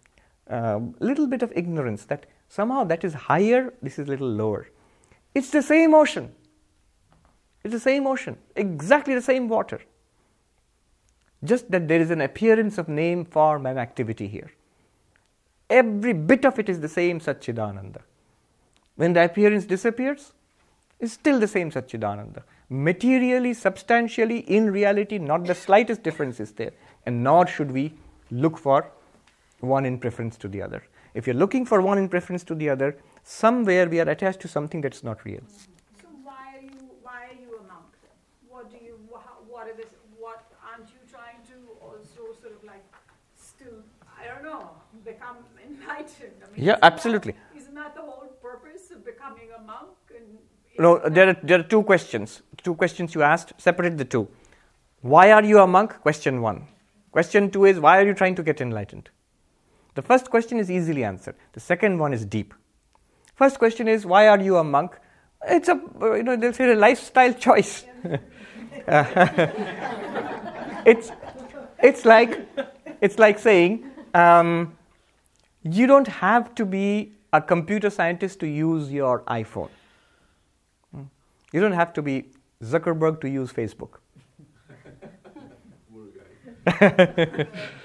uh, 0.53 0.81
little 1.01 1.27
bit 1.27 1.43
of 1.43 1.53
ignorance 1.57 2.05
that 2.05 2.27
somehow 2.49 2.85
that 2.85 3.05
is 3.05 3.15
higher, 3.15 3.73
this 3.83 3.99
is 3.99 4.07
a 4.07 4.11
little 4.11 4.29
lower. 4.29 4.69
It's 5.35 5.51
the 5.51 5.63
same 5.63 5.95
ocean. 5.95 6.33
It's 7.65 7.73
the 7.73 7.81
same 7.81 8.07
ocean, 8.07 8.37
exactly 8.57 9.15
the 9.15 9.23
same 9.23 9.49
water. 9.49 9.81
just 11.45 11.71
that 11.71 11.89
there 11.89 12.01
is 12.01 12.11
an 12.11 12.21
appearance 12.21 12.79
of 12.79 12.89
name, 12.89 13.25
form, 13.25 13.67
and 13.67 13.79
activity 13.79 14.29
here. 14.29 14.51
Every 15.69 16.13
bit 16.13 16.45
of 16.45 16.59
it 16.59 16.69
is 16.69 16.81
the 16.81 16.89
same 16.89 17.21
Satchidananda. 17.21 18.03
When 18.97 19.15
the 19.15 19.25
appearance 19.25 19.65
disappears, 19.65 20.33
it's 21.01 21.15
still 21.15 21.41
the 21.41 21.49
same 21.49 21.71
Satchidananda. 21.71 22.43
Materially, 22.69 23.55
substantially, 23.55 24.39
in 24.39 24.71
reality, 24.71 25.19
not 25.19 25.45
the 25.45 25.55
slightest 25.55 26.03
difference 26.03 26.39
is 26.41 26.53
there, 26.53 26.73
and 27.05 27.25
nor 27.25 27.47
should 27.47 27.73
we 27.73 27.95
look 28.31 28.57
for 28.59 28.91
one 29.63 29.87
in 29.87 29.99
preference 29.99 30.37
to 30.39 30.49
the 30.49 30.61
other. 30.61 30.83
If 31.15 31.27
you're 31.27 31.37
looking 31.37 31.65
for 31.65 31.81
one 31.81 31.99
in 31.99 32.09
preference 32.09 32.43
to 32.45 32.55
the 32.55 32.69
other, 32.69 32.97
somewhere 33.23 33.89
we 33.89 34.01
are 34.01 34.09
attached 34.09 34.41
to 34.41 34.49
something 34.49 34.81
that's 34.81 35.03
not 35.05 35.25
real. 35.25 35.41
So 36.01 36.09
why 36.25 36.57
are 36.57 36.63
you 36.63 36.81
why 37.03 37.27
are 37.31 37.41
you 37.41 37.59
a 37.59 37.63
monk? 37.73 37.93
What 38.49 38.71
do 38.71 38.77
you 38.85 38.99
wha- 39.11 39.21
what 39.49 39.69
are 39.69 39.75
this 39.77 39.93
what 40.19 40.43
aren't 40.69 40.89
you 40.91 41.01
trying 41.11 41.41
to 41.53 41.57
also 41.81 42.33
sort 42.41 42.55
of 42.57 42.65
like 42.65 42.85
still 43.37 43.79
I 44.21 44.27
don't 44.27 44.45
know 44.45 44.71
become 45.05 45.37
enlightened? 45.65 46.37
I 46.45 46.47
mean, 46.57 46.65
Yeah, 46.67 46.73
isn't 46.73 46.85
absolutely. 46.85 47.35
isn't 47.57 47.75
that 47.75 47.95
the 47.95 48.03
whole 48.03 48.29
purpose 48.43 48.91
of 48.91 49.05
becoming 49.05 49.49
a 49.59 49.63
monk? 49.63 49.91
And 50.17 50.39
No, 50.79 50.99
there 51.09 51.29
are, 51.31 51.37
there 51.43 51.61
are 51.61 51.69
two 51.75 51.83
questions. 51.85 52.43
Two 52.63 52.75
questions 52.75 53.15
you 53.15 53.23
asked. 53.23 53.53
Separate 53.59 53.97
the 53.99 54.05
two. 54.05 54.29
Why 55.03 55.31
are 55.33 55.45
you 55.45 55.59
a 55.61 55.67
monk? 55.67 56.01
Question 56.01 56.41
one. 56.41 56.67
Question 57.11 57.51
two 57.51 57.65
is 57.67 57.79
why 57.79 57.99
are 58.01 58.07
you 58.07 58.15
trying 58.15 58.35
to 58.37 58.43
get 58.43 58.61
enlightened? 58.61 59.11
The 59.95 60.03
first 60.03 60.31
question 60.31 60.59
is 60.59 60.71
easily 60.71 61.05
answered. 61.05 61.35
The 61.53 61.61
second 61.61 61.99
one 61.99 62.13
is 62.13 62.25
deep. 62.25 62.55
First 63.35 63.59
question 63.59 63.89
is 63.89 64.07
why 64.07 64.29
are 64.29 64.41
you 64.41 64.57
a 64.57 64.65
monk? 64.65 64.99
It's 65.47 65.69
a 65.69 65.81
you 66.01 66.23
know 66.23 66.37
they'll 66.37 66.53
say 66.53 66.71
a 66.71 66.77
lifestyle 66.77 67.35
choice. 67.35 67.85
it's 70.87 71.11
it's 71.83 72.05
like 72.05 72.47
it's 73.01 73.19
like 73.19 73.39
saying 73.39 73.85
um, 74.15 74.77
you 75.63 75.87
don't 75.87 76.09
have 76.09 76.55
to 76.55 76.65
be 76.65 77.13
a 77.33 77.41
computer 77.41 77.91
scientist 77.91 78.41
to 78.41 78.47
use 78.47 78.93
your 78.93 79.23
iPhone. 79.23 79.71
You 81.53 81.61
don't 81.61 81.73
have 81.73 81.93
to 81.95 82.03
be 82.03 82.27
Zuckerberg 82.63 83.21
to 83.21 83.29
use 83.29 83.53
Facebook. 83.53 83.99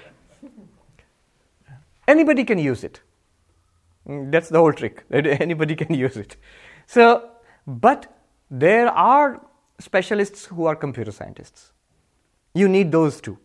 Anybody 2.08 2.44
can 2.44 2.58
use 2.58 2.82
it. 2.82 3.00
Mm, 4.08 4.32
That's 4.32 4.48
the 4.48 4.58
whole 4.58 4.72
trick. 4.72 5.04
Anybody 5.12 5.76
can 5.76 5.94
use 5.94 6.16
it. 6.16 6.36
So, 6.86 7.30
but 7.66 8.06
there 8.50 8.88
are 8.88 9.46
specialists 9.78 10.46
who 10.46 10.64
are 10.64 10.74
computer 10.74 11.12
scientists. 11.12 11.72
You 12.54 12.66
need 12.66 12.90
those 12.90 13.20
too, 13.20 13.38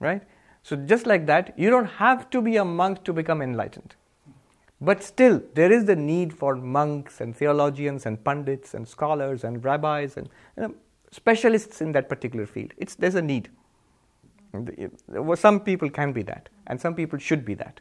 right? 0.00 0.22
So, 0.62 0.76
just 0.76 1.06
like 1.06 1.26
that, 1.26 1.58
you 1.58 1.70
don't 1.70 1.86
have 1.86 2.30
to 2.30 2.40
be 2.40 2.56
a 2.56 2.64
monk 2.64 3.02
to 3.04 3.12
become 3.12 3.42
enlightened. 3.42 3.96
But 4.80 5.02
still, 5.02 5.42
there 5.54 5.72
is 5.72 5.84
the 5.84 5.96
need 5.96 6.32
for 6.32 6.56
monks 6.56 7.20
and 7.20 7.36
theologians 7.36 8.06
and 8.06 8.22
pundits 8.22 8.74
and 8.74 8.86
scholars 8.86 9.44
and 9.44 9.64
rabbis 9.64 10.16
and 10.16 10.28
you 10.56 10.62
know, 10.62 10.74
specialists 11.10 11.80
in 11.80 11.92
that 11.92 12.08
particular 12.08 12.46
field. 12.46 12.72
It's, 12.76 12.94
there's 12.94 13.14
a 13.16 13.22
need. 13.22 13.48
Well, 14.52 15.36
Some 15.36 15.60
people 15.60 15.90
can 15.90 16.12
be 16.12 16.22
that, 16.22 16.48
and 16.66 16.80
some 16.80 16.94
people 16.94 17.18
should 17.18 17.44
be 17.44 17.54
that. 17.54 17.80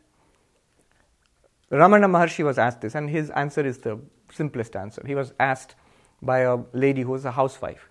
Ramana 1.71 2.09
Maharshi 2.09 2.43
was 2.43 2.57
asked 2.57 2.81
this, 2.81 2.95
and 2.95 3.09
his 3.09 3.29
answer 3.31 3.65
is 3.65 3.79
the 3.79 3.99
simplest 4.31 4.75
answer. 4.75 5.01
He 5.05 5.15
was 5.15 5.33
asked 5.39 5.75
by 6.21 6.39
a 6.39 6.57
lady 6.73 7.01
who 7.01 7.11
was 7.11 7.25
a 7.25 7.31
housewife, 7.31 7.89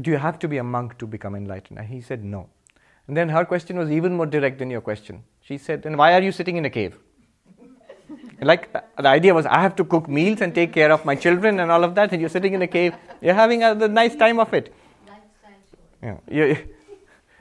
Do 0.00 0.10
you 0.10 0.18
have 0.18 0.38
to 0.40 0.48
be 0.48 0.58
a 0.58 0.64
monk 0.64 0.98
to 0.98 1.06
become 1.06 1.34
enlightened? 1.34 1.78
And 1.78 1.88
he 1.88 2.00
said, 2.00 2.24
No. 2.24 2.48
And 3.06 3.16
then 3.16 3.30
her 3.30 3.44
question 3.44 3.78
was 3.78 3.90
even 3.90 4.14
more 4.14 4.26
direct 4.26 4.58
than 4.58 4.70
your 4.70 4.82
question. 4.82 5.24
She 5.40 5.56
said, 5.56 5.82
Then 5.82 5.96
why 5.96 6.12
are 6.12 6.20
you 6.20 6.30
sitting 6.30 6.56
in 6.56 6.64
a 6.66 6.70
cave? 6.70 6.98
like 8.42 8.68
uh, 8.74 8.82
the 9.00 9.08
idea 9.08 9.34
was, 9.34 9.46
I 9.46 9.60
have 9.60 9.74
to 9.76 9.84
cook 9.84 10.08
meals 10.08 10.42
and 10.42 10.54
take 10.54 10.72
care 10.72 10.92
of 10.92 11.04
my 11.04 11.14
children 11.14 11.60
and 11.60 11.70
all 11.70 11.82
of 11.82 11.94
that, 11.94 12.12
and 12.12 12.20
you're 12.20 12.30
sitting 12.30 12.52
in 12.52 12.62
a 12.62 12.66
cave, 12.66 12.94
you're 13.22 13.34
having 13.34 13.62
a 13.64 13.74
the 13.74 13.88
nice 13.88 14.14
time 14.14 14.38
of 14.38 14.52
it. 14.52 14.74
Yeah, 16.02 16.18
you, 16.30 16.68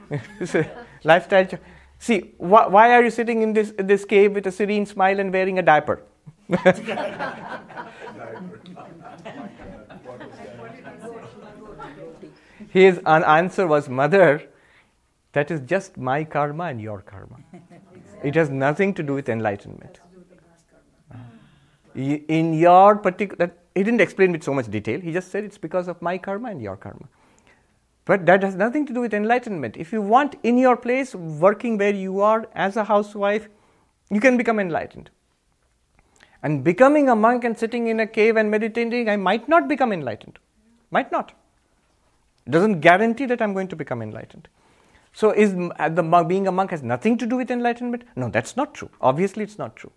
lifestyle. 1.04 1.46
Cho- 1.46 1.60
See, 2.00 2.34
wh- 2.38 2.70
why 2.70 2.92
are 2.92 3.04
you 3.04 3.10
sitting 3.10 3.42
in 3.42 3.54
this, 3.54 3.74
this 3.78 4.06
cave 4.06 4.34
with 4.34 4.46
a 4.48 4.52
serene 4.52 4.86
smile 4.86 5.20
and 5.20 5.34
wearing 5.34 5.58
a 5.60 5.64
diaper? 5.64 6.04
His 12.70 13.00
an 13.06 13.24
answer 13.24 13.68
was, 13.68 13.90
Mother, 13.90 14.44
that 15.34 15.52
is 15.52 15.62
just 15.62 15.98
my 15.98 16.24
karma 16.24 16.66
and 16.66 16.82
your 16.82 17.02
karma. 17.02 17.38
It 18.24 18.36
has 18.36 18.50
nothing 18.50 18.94
to 18.96 19.04
do 19.04 19.14
with 19.14 19.30
enlightenment. 19.30 20.00
In 21.96 22.54
your 22.54 22.96
particular, 22.96 23.52
he 23.74 23.84
didn't 23.84 24.02
explain 24.02 24.32
with 24.32 24.44
so 24.44 24.54
much 24.54 24.70
detail. 24.70 25.00
He 25.00 25.12
just 25.12 25.32
said 25.32 25.44
it's 25.44 25.58
because 25.58 25.88
of 25.88 26.02
my 26.02 26.18
karma 26.18 26.50
and 26.50 26.62
your 26.62 26.76
karma. 26.76 27.08
But 28.08 28.26
that 28.26 28.42
has 28.42 28.56
nothing 28.56 28.86
to 28.86 28.94
do 28.94 29.02
with 29.02 29.14
enlightenment. 29.14 29.76
If 29.76 29.92
you 29.92 30.02
want 30.02 30.36
in 30.42 30.58
your 30.58 30.78
place, 30.78 31.14
working 31.14 31.78
where 31.78 31.94
you 31.94 32.22
are 32.22 32.48
as 32.56 32.78
a 32.78 32.86
housewife, 32.86 33.50
you 34.10 34.22
can 34.22 34.38
become 34.38 34.60
enlightened. 34.60 35.10
And 36.42 36.64
becoming 36.64 37.10
a 37.10 37.16
monk 37.16 37.44
and 37.44 37.58
sitting 37.58 37.88
in 37.88 38.00
a 38.00 38.08
cave 38.08 38.38
and 38.38 38.50
meditating, 38.50 39.10
I 39.10 39.18
might 39.18 39.50
not 39.50 39.68
become 39.68 39.92
enlightened. 39.92 40.40
Might 40.90 41.12
not. 41.12 41.34
It 42.46 42.52
Doesn't 42.52 42.80
guarantee 42.80 43.26
that 43.26 43.42
I'm 43.42 43.54
going 43.54 43.68
to 43.68 43.76
become 43.76 44.02
enlightened. 44.02 44.48
So, 45.12 45.32
is 45.32 45.54
uh, 45.78 45.90
the 45.90 46.04
being 46.24 46.48
a 46.48 46.52
monk 46.52 46.72
has 46.72 46.84
nothing 46.84 47.18
to 47.18 47.26
do 47.26 47.36
with 47.36 47.52
enlightenment? 47.52 48.04
No, 48.16 48.30
that's 48.30 48.56
not 48.56 48.74
true. 48.74 48.90
Obviously, 49.02 49.44
it's 49.44 49.58
not 49.58 49.76
true. 49.76 49.92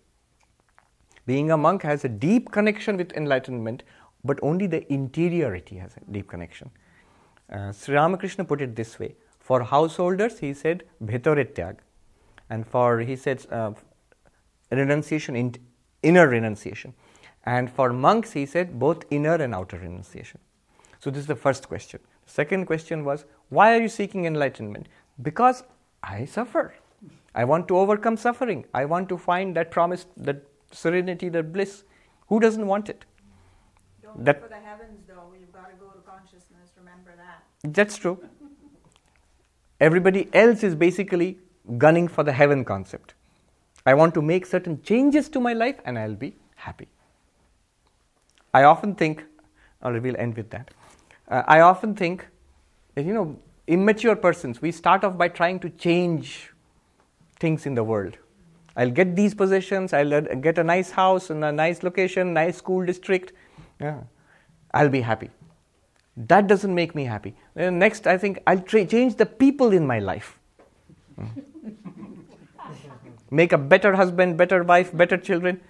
Being 1.25 1.51
a 1.51 1.57
monk 1.57 1.83
has 1.83 2.03
a 2.03 2.09
deep 2.09 2.51
connection 2.51 2.97
with 2.97 3.13
enlightenment, 3.13 3.83
but 4.25 4.39
only 4.41 4.67
the 4.67 4.91
interiority 4.91 5.77
has 5.77 5.95
a 5.95 6.11
deep 6.11 6.27
connection. 6.27 6.71
Uh, 7.51 7.71
Sri 7.71 7.95
Ramakrishna 7.95 8.45
put 8.45 8.61
it 8.61 8.75
this 8.75 8.97
way 8.99 9.15
for 9.39 9.63
householders, 9.63 10.39
he 10.39 10.53
said, 10.53 10.83
bhitore 11.03 11.45
tyag. 11.53 11.77
And 12.49 12.65
for, 12.65 12.99
he 12.99 13.15
said, 13.15 13.45
uh, 13.51 13.71
renunciation, 14.71 15.35
in, 15.35 15.55
inner 16.03 16.27
renunciation. 16.27 16.93
And 17.45 17.69
for 17.69 17.91
monks, 17.91 18.31
he 18.31 18.45
said, 18.45 18.79
both 18.79 19.03
inner 19.09 19.35
and 19.35 19.53
outer 19.55 19.77
renunciation. 19.77 20.39
So, 20.99 21.09
this 21.09 21.21
is 21.21 21.27
the 21.27 21.35
first 21.35 21.67
question. 21.67 21.99
Second 22.25 22.65
question 22.65 23.03
was, 23.03 23.25
why 23.49 23.75
are 23.75 23.81
you 23.81 23.89
seeking 23.89 24.25
enlightenment? 24.25 24.87
Because 25.21 25.63
I 26.03 26.25
suffer. 26.25 26.73
I 27.33 27.43
want 27.45 27.67
to 27.69 27.77
overcome 27.77 28.17
suffering. 28.17 28.65
I 28.73 28.85
want 28.85 29.09
to 29.09 29.17
find 29.17 29.55
that 29.55 29.71
promise, 29.71 30.05
that 30.17 30.43
serenity, 30.71 31.29
that 31.29 31.51
bliss. 31.51 31.83
Who 32.27 32.39
doesn't 32.39 32.65
want 32.67 32.89
it? 32.89 33.05
Don't 34.01 34.23
That- 34.23 34.41
for 34.41 34.47
the 34.49 34.55
heavens 34.55 35.01
though. 35.07 35.33
You've 35.39 35.51
got 35.51 35.69
to 35.69 35.75
go 35.75 35.89
to 35.89 35.99
consciousness. 35.99 36.71
Remember 36.77 37.11
that. 37.17 37.43
That's 37.63 37.97
true. 37.97 38.23
Everybody 39.79 40.29
else 40.33 40.63
is 40.63 40.75
basically 40.75 41.39
gunning 41.77 42.07
for 42.07 42.23
the 42.23 42.31
heaven 42.31 42.65
concept. 42.65 43.13
I 43.85 43.93
want 43.93 44.13
to 44.15 44.21
make 44.21 44.45
certain 44.45 44.81
changes 44.83 45.29
to 45.29 45.39
my 45.39 45.53
life 45.53 45.79
and 45.85 45.97
I'll 45.97 46.15
be 46.15 46.35
happy. 46.55 46.87
I 48.53 48.63
often 48.63 48.95
think, 48.95 49.23
or 49.81 49.99
we'll 49.99 50.17
end 50.17 50.35
with 50.35 50.49
that. 50.51 50.71
Uh, 51.27 51.43
I 51.47 51.61
often 51.61 51.95
think 51.95 52.27
you 52.95 53.13
know, 53.13 53.39
immature 53.67 54.15
persons, 54.15 54.61
we 54.61 54.71
start 54.71 55.03
off 55.03 55.17
by 55.17 55.27
trying 55.27 55.59
to 55.61 55.69
change 55.69 56.51
things 57.39 57.65
in 57.65 57.73
the 57.73 57.83
world. 57.83 58.17
I'll 58.75 58.91
get 58.91 59.15
these 59.15 59.33
possessions, 59.33 59.93
I'll 59.93 60.21
get 60.21 60.57
a 60.57 60.63
nice 60.63 60.91
house 60.91 61.29
in 61.29 61.43
a 61.43 61.51
nice 61.51 61.83
location, 61.83 62.33
nice 62.33 62.57
school 62.57 62.85
district. 62.85 63.33
Yeah. 63.79 64.01
I'll 64.73 64.89
be 64.89 65.01
happy. 65.01 65.29
That 66.27 66.47
doesn't 66.47 66.73
make 66.73 66.93
me 66.93 67.05
happy. 67.05 67.35
Then 67.55 67.79
next, 67.79 68.05
I 68.05 68.17
think 68.17 68.39
I'll 68.45 68.59
tra- 68.59 68.85
change 68.85 69.15
the 69.15 69.25
people 69.25 69.71
in 69.71 69.87
my 69.87 69.99
life. 69.99 70.37
Hmm. 71.15 71.25
Make 73.31 73.53
a 73.53 73.57
better 73.57 73.95
husband, 73.95 74.37
better 74.37 74.63
wife, 74.63 74.95
better 74.95 75.17
children. 75.17 75.61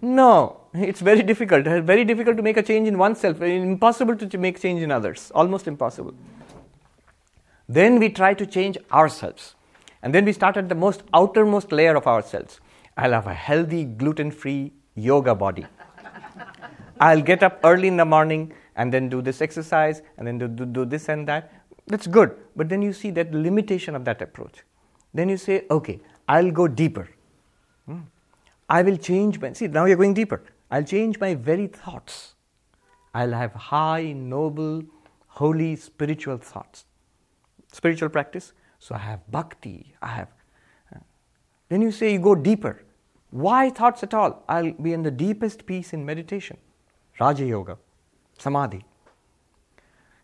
No, 0.00 0.60
it's 0.72 1.00
very 1.00 1.22
difficult. 1.22 1.66
It's 1.66 1.84
very 1.84 2.04
difficult 2.04 2.36
to 2.36 2.42
make 2.42 2.56
a 2.56 2.62
change 2.62 2.86
in 2.88 2.96
oneself. 2.96 3.42
Uh, 3.42 3.46
impossible 3.46 4.16
to 4.16 4.38
make 4.38 4.60
change 4.60 4.80
in 4.80 4.92
others. 4.92 5.32
Almost 5.34 5.66
impossible. 5.66 6.14
Then 7.68 7.98
we 7.98 8.08
try 8.08 8.32
to 8.34 8.46
change 8.46 8.78
ourselves. 8.92 9.54
And 10.02 10.14
then 10.14 10.24
we 10.24 10.32
start 10.32 10.56
at 10.56 10.68
the 10.68 10.76
most 10.76 11.02
outermost 11.12 11.72
layer 11.72 11.96
of 11.96 12.06
ourselves. 12.06 12.60
I'll 12.96 13.12
have 13.12 13.26
a 13.26 13.34
healthy, 13.34 13.84
gluten 13.84 14.30
free 14.30 14.72
yoga 14.94 15.34
body. 15.34 15.66
I'll 17.00 17.20
get 17.20 17.42
up 17.42 17.60
early 17.64 17.88
in 17.88 17.96
the 17.96 18.04
morning 18.04 18.52
and 18.78 18.92
then 18.94 19.10
do 19.10 19.22
this 19.22 19.42
exercise 19.42 20.02
and 20.16 20.26
then 20.26 20.38
do, 20.38 20.48
do, 20.48 20.66
do 20.66 20.84
this 20.86 21.08
and 21.10 21.28
that. 21.28 21.52
That's 21.88 22.06
good. 22.06 22.36
But 22.56 22.70
then 22.70 22.82
you 22.82 22.94
see 22.94 23.10
that 23.12 23.32
limitation 23.34 23.94
of 23.96 24.04
that 24.06 24.22
approach. 24.22 24.64
Then 25.14 25.28
you 25.28 25.36
say, 25.36 25.66
okay, 25.70 26.00
I'll 26.28 26.50
go 26.50 26.68
deeper. 26.68 27.08
Hmm. 27.86 28.00
I 28.68 28.82
will 28.82 28.96
change 28.96 29.40
my. 29.40 29.52
See, 29.54 29.68
now 29.68 29.84
you're 29.86 29.96
going 29.96 30.14
deeper. 30.14 30.42
I'll 30.70 30.84
change 30.84 31.20
my 31.20 31.34
very 31.34 31.66
thoughts. 31.68 32.34
I'll 33.14 33.32
have 33.32 33.54
high, 33.54 34.12
noble, 34.12 34.82
holy, 35.28 35.76
spiritual 35.76 36.38
thoughts. 36.38 36.84
spiritual 37.72 38.08
practice. 38.10 38.52
So 38.78 38.94
I 38.94 38.98
have 38.98 39.20
bhakti, 39.30 39.94
I 40.02 40.08
have. 40.08 40.28
uh, 40.94 41.00
Then 41.68 41.82
you 41.82 41.92
say 41.92 42.12
you 42.12 42.18
go 42.20 42.34
deeper. 42.34 42.84
Why 43.30 43.70
thoughts 43.70 44.02
at 44.02 44.14
all? 44.14 44.44
I'll 44.48 44.72
be 44.72 44.92
in 44.92 45.02
the 45.02 45.10
deepest 45.10 45.66
peace 45.66 45.92
in 45.92 46.04
meditation. 46.06 46.58
Raja 47.20 47.44
Yoga, 47.44 47.78
Samadhi. 48.38 48.84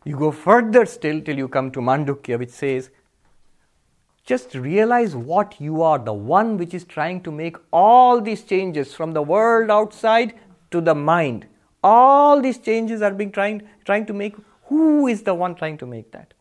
You 0.05 0.16
go 0.16 0.31
further 0.31 0.86
still 0.86 1.20
till 1.20 1.36
you 1.36 1.49
come 1.49 1.70
to 1.73 1.81
Mandukya, 1.81 2.39
which 2.39 2.51
says, 2.51 2.91
just 4.24 4.55
realize 4.55 5.15
what 5.15 5.61
you 5.61 5.82
are, 5.82 5.99
the 5.99 6.12
one 6.12 6.57
which 6.57 6.73
is 6.73 6.85
trying 6.85 7.23
to 7.23 7.31
make 7.31 7.57
all 7.73 8.20
these 8.20 8.43
changes 8.43 8.95
from 8.95 9.12
the 9.12 9.23
world 9.23 9.70
outside 9.70 10.35
to 10.70 10.81
the 10.81 10.95
mind. 10.95 11.47
All 11.82 12.41
these 12.41 12.59
changes 12.59 13.03
are 13.03 13.12
being 13.12 13.31
trying, 13.31 13.62
trying 13.85 14.07
to 14.07 14.15
make. 14.15 14.35
Who 14.66 15.07
is 15.09 15.23
the 15.23 15.35
one 15.35 15.55
trying 15.55 15.77
to 15.78 15.86
make 15.86 16.11
that? 16.12 16.32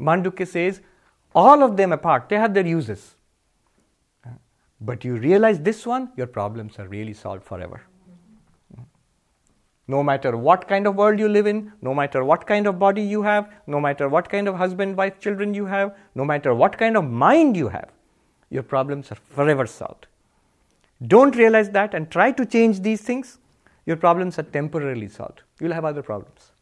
Mandukya 0.00 0.48
says, 0.48 0.80
all 1.34 1.62
of 1.62 1.76
them 1.76 1.92
apart, 1.92 2.28
they 2.28 2.36
have 2.36 2.54
their 2.54 2.66
uses. 2.66 3.14
But 4.80 5.04
you 5.04 5.16
realize 5.16 5.60
this 5.60 5.86
one, 5.86 6.12
your 6.16 6.26
problems 6.26 6.78
are 6.78 6.88
really 6.88 7.12
solved 7.12 7.44
forever. 7.44 7.82
No 9.88 10.02
matter 10.02 10.36
what 10.36 10.68
kind 10.68 10.86
of 10.86 10.94
world 10.94 11.18
you 11.18 11.28
live 11.28 11.46
in, 11.46 11.72
no 11.82 11.94
matter 11.94 12.24
what 12.24 12.46
kind 12.46 12.66
of 12.66 12.78
body 12.78 13.02
you 13.02 13.22
have, 13.22 13.52
no 13.66 13.80
matter 13.80 14.08
what 14.08 14.28
kind 14.28 14.48
of 14.48 14.56
husband, 14.56 14.96
wife, 14.96 15.18
children 15.20 15.54
you 15.54 15.66
have, 15.66 15.94
no 16.14 16.24
matter 16.24 16.54
what 16.54 16.78
kind 16.78 16.96
of 16.96 17.04
mind 17.04 17.56
you 17.56 17.68
have, 17.68 17.90
your 18.48 18.62
problems 18.62 19.10
are 19.10 19.16
forever 19.30 19.66
solved. 19.66 20.06
Don't 21.06 21.34
realize 21.34 21.70
that 21.70 21.94
and 21.94 22.10
try 22.10 22.30
to 22.30 22.46
change 22.46 22.80
these 22.80 23.00
things, 23.00 23.38
your 23.86 23.96
problems 23.96 24.38
are 24.38 24.44
temporarily 24.44 25.08
solved. 25.08 25.42
You'll 25.58 25.72
have 25.72 25.84
other 25.84 26.02
problems. 26.02 26.52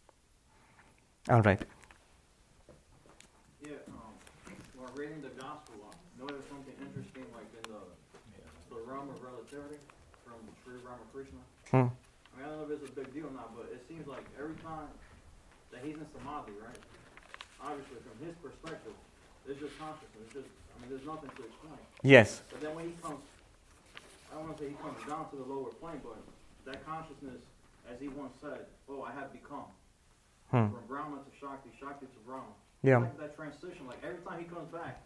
All 1.29 1.43
right. 1.43 1.61
Yeah, 3.63 3.73
um, 3.89 4.17
while 4.79 4.91
reading 4.97 5.21
the 5.21 5.29
gospel, 5.37 5.75
I 5.85 6.23
noticed 6.23 6.49
something 6.49 6.73
interesting, 6.81 7.25
like 7.37 7.53
in 7.53 7.71
the, 7.71 8.75
the 8.75 8.81
realm 8.91 9.11
of 9.11 9.21
relativity 9.23 9.77
from 10.25 10.41
Sri 10.65 10.81
Ramakrishna. 10.81 11.41
Hmm. 11.71 11.77
I 11.77 11.81
mean, 11.83 11.93
I 12.41 12.49
don't 12.49 12.69
know 12.69 12.75
if 12.75 12.81
it's 12.81 12.91
a 12.91 12.95
big 12.95 13.13
deal 13.13 13.27
or 13.27 13.33
not, 13.37 13.55
but 13.55 13.69
it 13.71 13.85
seems 13.87 14.07
like 14.07 14.25
every 14.41 14.57
time 14.65 14.89
that 15.73 15.81
he's 15.85 15.97
in 16.01 16.07
samadhi, 16.17 16.57
right? 16.57 16.81
Obviously, 17.61 18.01
from 18.01 18.17
his 18.25 18.35
perspective, 18.41 18.97
it's 19.45 19.61
just 19.61 19.77
consciousness. 19.77 20.25
It's 20.25 20.35
just, 20.41 20.49
I 20.49 20.75
mean, 20.81 20.89
there's 20.89 21.05
nothing 21.05 21.29
to 21.37 21.43
explain. 21.45 21.81
Yes. 22.03 22.41
But 22.49 22.65
then 22.65 22.73
when 22.75 22.89
he 22.89 22.95
comes, 23.05 23.21
I 24.33 24.41
don't 24.41 24.49
want 24.49 24.57
to 24.57 24.65
say 24.65 24.69
he 24.73 24.79
comes 24.81 24.97
down 25.05 25.29
to 25.31 25.37
the 25.37 25.45
lower 25.45 25.71
plane, 25.77 26.01
but 26.01 26.17
that 26.65 26.81
consciousness, 26.89 27.45
as 27.85 28.01
he 28.01 28.09
once 28.09 28.33
said, 28.41 28.65
oh, 28.89 29.05
I 29.05 29.13
have 29.13 29.29
become. 29.33 29.69
Hmm. 30.49 30.73
From 30.73 30.85
Brahma 30.89 31.21
to 31.21 31.33
Shakti, 31.39 31.71
Shakti 31.79 32.07
to 32.09 32.21
Brahma. 32.27 32.51
Yeah. 32.83 33.05
Like 33.05 33.21
that 33.21 33.37
transition, 33.37 33.87
like 33.87 34.01
every 34.03 34.25
time 34.25 34.41
he 34.41 34.49
comes 34.49 34.73
back, 34.73 35.05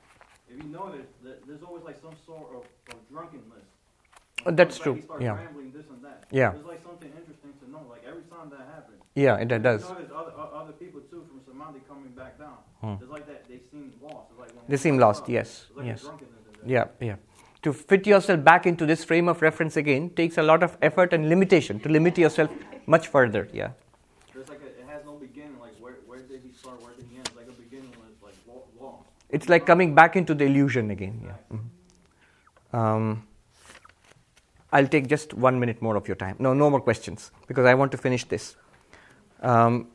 if 0.48 0.62
you 0.62 0.68
notice, 0.70 1.10
that 1.24 1.42
there's 1.46 1.62
always 1.62 1.82
like 1.82 1.98
some 2.00 2.14
sort 2.24 2.54
of, 2.54 2.64
of 2.94 2.98
drunkenness. 3.10 3.66
Oh, 4.46 4.50
that's 4.50 4.78
true. 4.78 5.02
Yeah. 5.20 5.36
rambling 5.36 5.72
this 5.72 5.86
and 5.88 6.04
that. 6.04 6.24
Yeah. 6.30 6.50
There's 6.50 6.64
like 6.66 6.82
something 6.82 7.10
interesting 7.18 7.52
to 7.60 7.70
know. 7.70 7.82
Like 7.88 8.02
every 8.06 8.22
time 8.24 8.50
that 8.50 8.66
happens. 8.74 9.00
Yeah, 9.14 9.36
it 9.36 9.48
does. 9.62 9.82
Notice 9.88 10.10
other, 10.14 10.32
other 10.36 10.72
people 10.72 11.00
too 11.10 11.24
from 11.28 11.40
Samadhi 11.46 11.80
coming 11.88 12.10
back 12.12 12.38
down. 12.38 12.58
Hmm. 12.80 13.02
It's 13.02 13.10
like 13.10 13.26
that. 13.26 13.48
They 13.48 13.60
seem 13.70 13.92
lost. 14.02 14.26
It's 14.30 14.40
like 14.40 14.66
They 14.68 14.76
seem 14.76 14.98
lost, 14.98 15.22
up, 15.22 15.28
yes. 15.28 15.66
like 15.76 15.86
yes. 15.86 16.02
drunkenness 16.02 16.44
in 16.62 16.68
there. 16.68 16.86
Yeah, 17.00 17.06
yeah. 17.08 17.16
To 17.62 17.72
fit 17.72 18.06
yourself 18.06 18.44
back 18.44 18.66
into 18.66 18.84
this 18.84 19.04
frame 19.04 19.28
of 19.28 19.40
reference 19.40 19.76
again 19.78 20.10
takes 20.10 20.36
a 20.36 20.42
lot 20.42 20.62
of 20.62 20.76
effort 20.82 21.12
and 21.14 21.28
limitation 21.30 21.80
to 21.80 21.88
limit 21.88 22.18
yourself 22.18 22.50
much 22.86 23.06
further. 23.08 23.48
Yeah. 23.52 23.70
There's 24.34 24.48
like 24.50 24.60
a, 24.60 24.66
it 24.66 24.86
has 24.88 25.04
no 25.06 25.14
beginning. 25.14 25.58
Like 25.60 25.76
where, 25.80 25.94
where 26.06 26.20
did 26.20 26.42
he 26.44 26.52
start? 26.52 26.82
Where 26.82 26.92
did 26.94 27.06
he 27.10 27.16
end? 27.16 27.26
It's 27.28 27.36
like 27.36 27.48
a 27.48 27.52
beginning 27.52 27.90
like 28.22 28.34
lost. 28.80 29.08
It's 29.30 29.48
like 29.48 29.64
coming 29.64 29.94
back 29.94 30.14
into 30.16 30.34
the 30.34 30.44
illusion 30.44 30.90
again. 30.90 31.22
Yeah. 31.24 31.56
Mhm. 31.56 32.78
Um, 32.78 33.26
I'll 34.73 34.87
take 34.87 35.07
just 35.07 35.33
one 35.33 35.59
minute 35.59 35.81
more 35.81 35.95
of 35.95 36.07
your 36.07 36.15
time. 36.15 36.35
No, 36.39 36.53
no 36.53 36.69
more 36.69 36.81
questions 36.81 37.31
because 37.47 37.65
I 37.65 37.73
want 37.73 37.91
to 37.91 37.97
finish 37.97 38.23
this. 38.25 38.55
Um, 39.41 39.87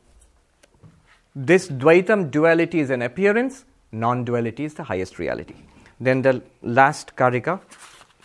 this 1.35 1.67
Dvaitam 1.67 2.31
duality 2.31 2.79
is 2.79 2.89
an 2.89 3.01
appearance, 3.01 3.65
non 3.91 4.25
duality 4.25 4.65
is 4.65 4.73
the 4.73 4.83
highest 4.83 5.19
reality. 5.19 5.55
Then 5.99 6.21
the 6.21 6.41
last 6.61 7.15
karika, 7.15 7.61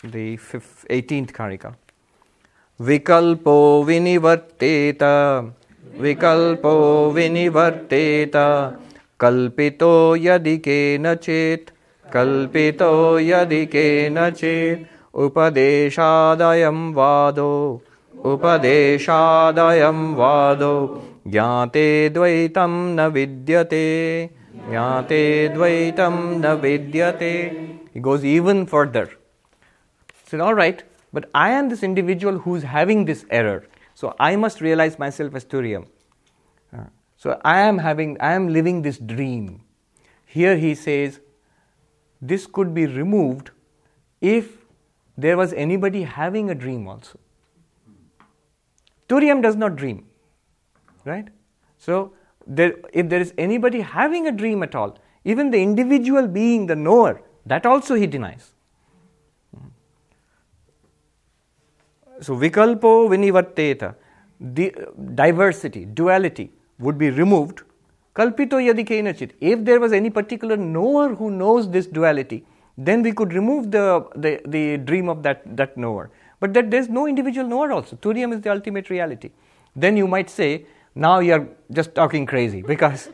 the 0.03 0.37
fifth, 0.37 0.87
18th 0.89 1.33
karika. 1.33 1.77
विकल्पो 2.89 3.83
विनिवर्तेत 3.85 5.03
विकल्पो 6.01 6.71
विनिवर्तेत 7.15 8.37
कल्पितो 9.21 9.91
यदि 10.17 10.57
केनचित् 10.67 11.71
कल्पितो 12.13 13.19
यदि 13.19 13.65
केनचित् 13.75 14.87
उपदेशादयं 15.24 16.94
वादो 16.94 17.52
उपदेशादयं 18.32 20.14
वादो 20.16 20.74
ज्ञाते 21.28 21.88
द्वैतं 22.16 22.74
न 22.96 23.08
विद्यते 23.14 23.86
ज्ञाते 24.70 25.50
द्वaitam 25.54 26.42
na 26.42 26.56
vidyate. 26.56 27.80
He 27.94 28.00
goes 28.00 28.26
even 28.26 28.66
further. 28.66 29.10
So, 30.28 30.42
all 30.42 30.54
right, 30.54 30.84
but 31.14 31.30
I 31.34 31.52
am 31.52 31.70
this 31.70 31.84
individual 31.84 32.40
who's 32.40 32.64
having 32.64 33.06
this 33.06 33.26
error. 33.30 33.68
So, 33.94 34.16
I 34.20 34.36
must 34.36 34.62
realize 34.62 34.98
myself 34.98 35.36
as 35.36 35.46
Turiyam. 35.46 35.86
Uh, 36.74 36.86
so, 37.16 37.40
I 37.44 37.60
am 37.60 37.78
having, 37.78 38.18
I 38.20 38.34
am 38.34 38.48
living 38.50 38.82
this 38.82 38.98
dream. 38.98 39.62
Here 40.26 40.58
he 40.58 40.74
says, 40.76 41.20
this 42.22 42.48
could 42.48 42.74
be 42.74 42.86
removed 42.88 43.52
if 44.20 44.65
there 45.18 45.38
was 45.38 45.54
anybody 45.54 46.04
having 46.04 46.50
a 46.50 46.56
dream 46.56 46.88
also. 46.88 47.20
Turiyam 49.08 49.42
does 49.42 49.56
not 49.56 49.76
dream, 49.76 50.06
right? 51.06 51.28
So, 51.78 52.14
there, 52.48 52.74
if 52.94 53.10
there 53.10 53.22
is 53.22 53.34
anybody 53.38 53.82
having 53.82 54.28
a 54.28 54.32
dream 54.32 54.64
at 54.64 54.76
all, 54.76 54.98
even 55.24 55.52
the 55.52 55.62
individual 55.62 56.28
being 56.28 56.66
the 56.66 56.76
knower, 56.76 57.22
that 57.46 57.66
also 57.66 57.96
he 57.96 58.08
denies. 58.08 58.52
So, 62.22 62.36
vikalpo 62.36 63.10
vinivarteta, 63.10 63.96
the 64.40 64.74
diversity, 65.14 65.86
duality 65.86 66.52
would 66.80 66.98
be 66.98 67.10
removed. 67.10 67.62
Kalpito 68.16 68.54
yadi 68.54 68.88
kenachit. 68.88 69.32
If 69.40 69.66
there 69.66 69.80
was 69.80 69.92
any 69.92 70.10
particular 70.10 70.56
knower 70.58 71.14
who 71.16 71.30
knows 71.30 71.70
this 71.70 71.86
duality, 71.86 72.46
then 72.78 73.02
we 73.02 73.12
could 73.12 73.34
remove 73.34 73.72
the, 73.72 74.06
the, 74.16 74.42
the 74.46 74.78
dream 74.78 75.10
of 75.10 75.24
that, 75.24 75.44
that 75.56 75.78
knower. 75.78 76.12
But 76.40 76.54
that 76.54 76.70
there's 76.70 76.90
no 76.90 77.08
individual 77.08 77.48
knower 77.48 77.72
also. 77.72 77.96
Turiyam 77.96 78.34
is 78.34 78.42
the 78.42 78.52
ultimate 78.52 78.90
reality. 78.90 79.32
Then 79.76 79.98
you 79.98 80.08
might 80.08 80.30
say, 80.30 80.66
now 80.94 81.20
you're 81.20 81.48
just 81.72 81.96
talking 81.96 82.26
crazy 82.26 82.62
because 82.74 83.10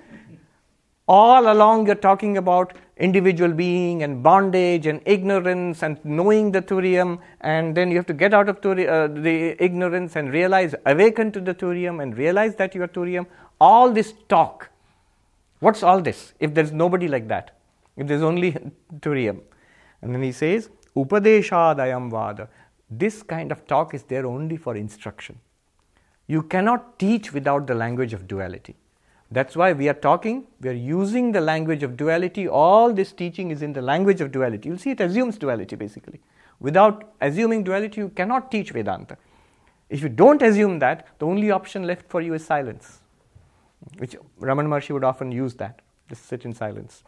all 1.08 1.52
along 1.52 1.88
you're 1.88 1.96
talking 1.96 2.38
about 2.38 2.74
individual 2.98 3.52
being 3.52 4.04
and 4.04 4.22
bondage 4.24 4.86
and 4.86 5.02
ignorance 5.06 5.82
and 5.84 6.04
knowing 6.06 6.52
the 6.52 6.62
turiyam 6.62 7.20
and 7.42 7.76
then 7.76 7.90
you 7.90 7.98
have 7.98 8.06
to 8.06 8.14
get 8.14 8.34
out 8.34 8.48
of 8.48 8.58
uh, 8.58 9.08
the 9.08 9.56
ignorance 9.60 10.16
and 10.16 10.32
realize 10.32 10.76
awaken 10.86 11.32
to 11.32 11.42
the 11.42 11.54
turiyam 11.54 12.02
and 12.04 12.18
realize 12.18 12.56
that 12.56 12.76
you 12.76 12.84
are 12.84 12.88
turiyam 12.88 13.26
all 13.60 13.92
this 13.92 14.14
talk 14.30 14.70
what's 15.60 15.82
all 15.82 16.00
this 16.00 16.34
if 16.40 16.54
there's 16.54 16.72
nobody 16.72 17.08
like 17.08 17.28
that 17.28 17.52
if 18.02 18.08
there's 18.12 18.28
only 18.32 18.52
turiyam 19.06 19.40
and 20.02 20.16
then 20.16 20.24
he 20.30 20.34
says 20.42 20.70
upadeshadayam 21.04 22.10
vada 22.18 22.48
this 23.04 23.18
kind 23.34 23.52
of 23.56 23.66
talk 23.74 23.98
is 24.00 24.06
there 24.14 24.26
only 24.36 24.58
for 24.68 24.76
instruction 24.84 25.38
you 26.36 26.42
cannot 26.54 26.88
teach 27.04 27.34
without 27.40 27.66
the 27.72 27.78
language 27.84 28.14
of 28.20 28.24
duality 28.34 28.76
that's 29.32 29.56
why 29.56 29.72
we 29.72 29.88
are 29.88 29.94
talking, 29.94 30.46
we 30.60 30.70
are 30.70 30.74
using 30.74 31.32
the 31.32 31.40
language 31.40 31.84
of 31.84 31.96
duality. 31.96 32.50
All 32.50 32.94
this 32.94 33.14
teaching 33.14 33.50
is 33.50 33.62
in 33.62 33.72
the 33.72 33.82
language 33.82 34.20
of 34.20 34.32
duality. 34.34 34.68
You'll 34.68 34.78
see 34.78 34.92
it 34.92 35.00
assumes 35.00 35.38
duality 35.38 35.78
basically. 35.78 36.20
Without 36.60 37.14
assuming 37.22 37.64
duality, 37.64 38.02
you 38.02 38.10
cannot 38.10 38.52
teach 38.52 38.72
Vedanta. 38.72 39.18
If 39.90 40.02
you 40.04 40.10
don't 40.10 40.42
assume 40.42 40.80
that, 40.80 41.08
the 41.20 41.26
only 41.26 41.50
option 41.50 41.84
left 41.84 42.10
for 42.10 42.22
you 42.22 42.34
is 42.34 42.46
silence, 42.46 43.00
which 43.98 44.16
Raman 44.38 44.68
Maharshi 44.68 44.92
would 44.92 45.06
often 45.06 45.32
use 45.32 45.56
that. 45.56 45.82
Just 46.10 46.26
sit 46.26 46.44
in 46.44 46.54
silence. 46.54 47.04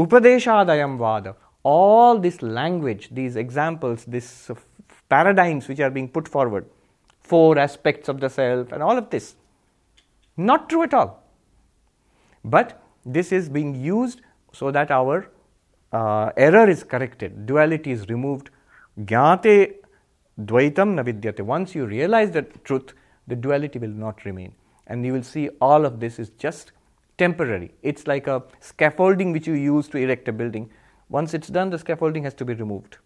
Upadeshadayam 0.00 0.96
vada. 0.96 1.36
All 1.62 2.18
this 2.18 2.40
language, 2.40 3.08
these 3.12 3.36
examples, 3.36 4.04
these 4.06 4.48
uh, 4.48 4.54
paradigms 5.08 5.68
which 5.68 5.80
are 5.80 5.90
being 5.90 6.08
put 6.08 6.26
forward, 6.26 6.64
four 7.20 7.58
aspects 7.58 8.08
of 8.08 8.20
the 8.20 8.30
self, 8.30 8.72
and 8.72 8.82
all 8.82 8.96
of 8.96 9.10
this, 9.10 9.34
not 10.36 10.70
true 10.70 10.84
at 10.84 10.94
all. 10.94 11.22
But 12.42 12.82
this 13.04 13.30
is 13.30 13.50
being 13.50 13.74
used 13.74 14.22
so 14.52 14.70
that 14.70 14.90
our 14.90 15.28
uh, 15.92 16.30
error 16.36 16.68
is 16.68 16.82
corrected, 16.82 17.46
duality 17.46 17.90
is 17.90 18.08
removed. 18.08 18.50
Jnate 18.98 19.74
dvaitam 20.40 20.94
navidyate. 20.98 21.40
Once 21.40 21.74
you 21.74 21.84
realize 21.86 22.30
the 22.30 22.42
truth, 22.42 22.94
the 23.26 23.36
duality 23.36 23.78
will 23.78 23.96
not 24.06 24.24
remain. 24.24 24.54
And 24.86 25.04
you 25.04 25.12
will 25.12 25.22
see 25.22 25.50
all 25.60 25.84
of 25.84 26.00
this 26.00 26.18
is 26.18 26.30
just 26.30 26.72
temporary. 27.20 27.70
It's 27.82 28.06
like 28.06 28.26
a 28.26 28.42
scaffolding 28.60 29.32
which 29.32 29.46
you 29.46 29.54
use 29.54 29.88
to 29.88 29.98
erect 29.98 30.28
a 30.28 30.32
building. 30.32 30.70
Once 31.08 31.34
it's 31.34 31.48
done, 31.48 31.70
the 31.70 31.78
scaffolding 31.78 32.24
has 32.24 32.34
to 32.34 32.44
be 32.50 32.54
removed. 32.54 32.98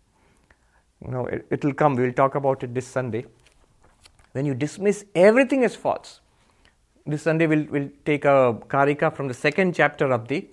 You 1.05 1.11
know, 1.15 1.27
it, 1.27 1.65
will 1.65 1.75
come. 1.75 1.97
We'll 1.97 2.13
talk 2.13 2.35
about 2.35 2.63
it 2.63 2.75
this 2.75 2.87
Sunday. 2.87 3.25
When 4.33 4.47
you 4.47 4.55
dismiss 4.55 5.05
everything 5.15 5.65
as 5.65 5.75
false, 5.77 6.21
this 7.07 7.23
Sunday 7.23 7.47
we'll, 7.47 7.67
we'll 7.71 7.91
take 8.05 8.25
a 8.25 8.37
karika 8.75 9.15
from 9.15 9.29
the 9.29 9.35
second 9.35 9.75
chapter 9.75 10.13
of 10.13 10.29
the 10.29 10.47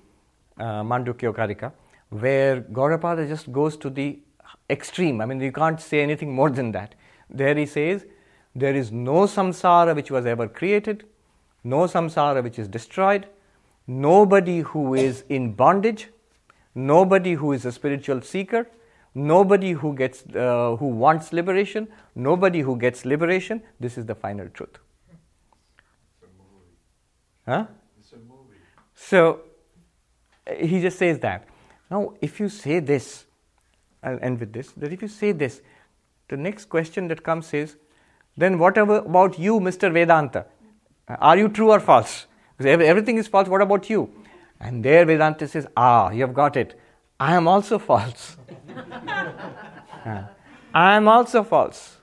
uh, 0.58 0.84
Mandukya 0.84 1.34
Karika, 1.34 1.72
where 2.10 2.62
Gaudapada 2.62 3.28
just 3.28 3.52
goes 3.52 3.78
to 3.78 3.90
the 3.90 4.20
extreme. 4.70 5.22
I 5.22 5.26
mean, 5.26 5.40
you 5.40 5.52
can't 5.52 5.80
say 5.80 6.02
anything 6.02 6.34
more 6.34 6.50
than 6.50 6.72
that. 6.74 6.96
There 7.30 7.56
he 7.56 7.66
says, 7.66 8.06
there 8.56 8.76
is 8.76 8.92
no 8.92 9.22
samsara 9.36 9.96
which 9.96 10.12
was 10.12 10.26
ever 10.26 10.48
created, 10.48 11.06
no 11.64 11.86
samsara 11.86 12.44
which 12.44 12.60
is 12.60 12.68
destroyed, 12.68 13.28
nobody 13.92 14.60
who 14.60 14.94
is 14.94 15.24
in 15.30 15.54
bondage, 15.54 16.08
nobody 16.74 17.34
who 17.34 17.52
is 17.52 17.66
a 17.66 17.72
spiritual 17.72 18.22
seeker, 18.22 18.68
nobody 19.14 19.72
who 19.72 19.94
gets 19.94 20.24
uh, 20.36 20.76
who 20.80 20.88
wants 20.88 21.34
liberation, 21.34 21.88
nobody 22.16 22.62
who 22.62 22.78
gets 22.78 23.06
liberation. 23.06 23.62
This 23.80 23.98
is 23.98 24.06
the 24.06 24.16
final 24.16 24.48
truth. 24.50 24.78
Huh? 27.46 27.66
So 28.96 29.42
he 30.58 30.82
just 30.82 30.98
says 30.98 31.20
that. 31.20 31.48
Now, 31.90 32.14
if 32.22 32.40
you 32.40 32.48
say 32.48 32.80
this, 32.80 33.26
I'll 34.02 34.20
end 34.22 34.40
with 34.40 34.54
this, 34.54 34.72
that 34.78 34.94
if 34.94 35.02
you 35.02 35.08
say 35.08 35.32
this, 35.34 35.62
the 36.30 36.38
next 36.38 36.70
question 36.70 37.08
that 37.10 37.24
comes 37.24 37.54
is, 37.54 37.76
then 38.38 38.58
what 38.58 38.78
about 38.78 39.38
you, 39.38 39.60
Mr. 39.60 39.92
Vedanta? 39.92 40.46
Are 41.08 41.38
you 41.38 41.50
true 41.50 41.72
or 41.72 41.82
false? 41.82 42.28
Because 42.62 42.86
everything 42.86 43.18
is 43.18 43.28
false, 43.28 43.48
what 43.48 43.62
about 43.62 43.90
you? 43.90 44.10
And 44.60 44.86
there 44.86 45.04
Vedanta 45.06 45.48
says, 45.48 45.66
ah, 45.76 46.12
you 46.12 46.22
have 46.22 46.34
got 46.34 46.56
it. 46.56 46.80
I 47.20 47.36
am 47.36 47.48
also 47.48 47.80
false. 47.80 48.38
I 50.06 50.96
am 50.96 51.08
also 51.08 51.44
false. 51.44 51.98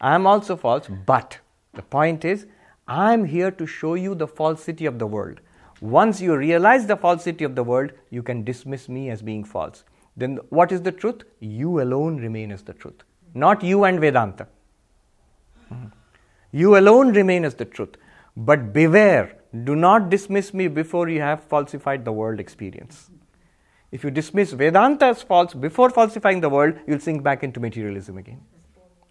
I 0.00 0.14
am 0.14 0.26
also 0.26 0.56
false, 0.56 0.88
but 1.06 1.38
the 1.74 1.82
point 1.82 2.24
is, 2.24 2.46
I 2.88 3.12
am 3.12 3.24
here 3.24 3.52
to 3.52 3.64
show 3.64 3.94
you 3.94 4.16
the 4.16 4.26
falsity 4.26 4.86
of 4.86 4.98
the 4.98 5.06
world. 5.06 5.40
Once 5.80 6.20
you 6.20 6.36
realize 6.36 6.86
the 6.86 6.96
falsity 6.96 7.44
of 7.44 7.54
the 7.54 7.62
world, 7.62 7.92
you 8.10 8.22
can 8.24 8.42
dismiss 8.42 8.88
me 8.88 9.08
as 9.10 9.22
being 9.22 9.44
false. 9.44 9.84
Then 10.16 10.38
what 10.48 10.72
is 10.72 10.82
the 10.82 10.92
truth? 10.92 11.22
You 11.38 11.80
alone 11.80 12.16
remain 12.16 12.50
as 12.50 12.62
the 12.62 12.72
truth, 12.72 13.04
not 13.34 13.62
you 13.62 13.84
and 13.84 14.00
Vedanta. 14.00 14.48
You 16.50 16.76
alone 16.76 17.12
remain 17.12 17.44
as 17.44 17.54
the 17.54 17.64
truth. 17.64 17.96
But 18.36 18.72
beware, 18.72 19.36
do 19.64 19.76
not 19.76 20.08
dismiss 20.08 20.54
me 20.54 20.68
before 20.68 21.08
you 21.08 21.20
have 21.20 21.44
falsified 21.44 22.04
the 22.04 22.12
world 22.12 22.40
experience. 22.40 23.10
If 23.90 24.04
you 24.04 24.10
dismiss 24.10 24.52
Vedanta 24.52 25.06
as 25.06 25.22
false 25.22 25.52
before 25.52 25.90
falsifying 25.90 26.40
the 26.40 26.48
world, 26.48 26.76
you'll 26.86 27.00
sink 27.00 27.22
back 27.22 27.44
into 27.44 27.60
materialism 27.60 28.16
again. 28.16 28.40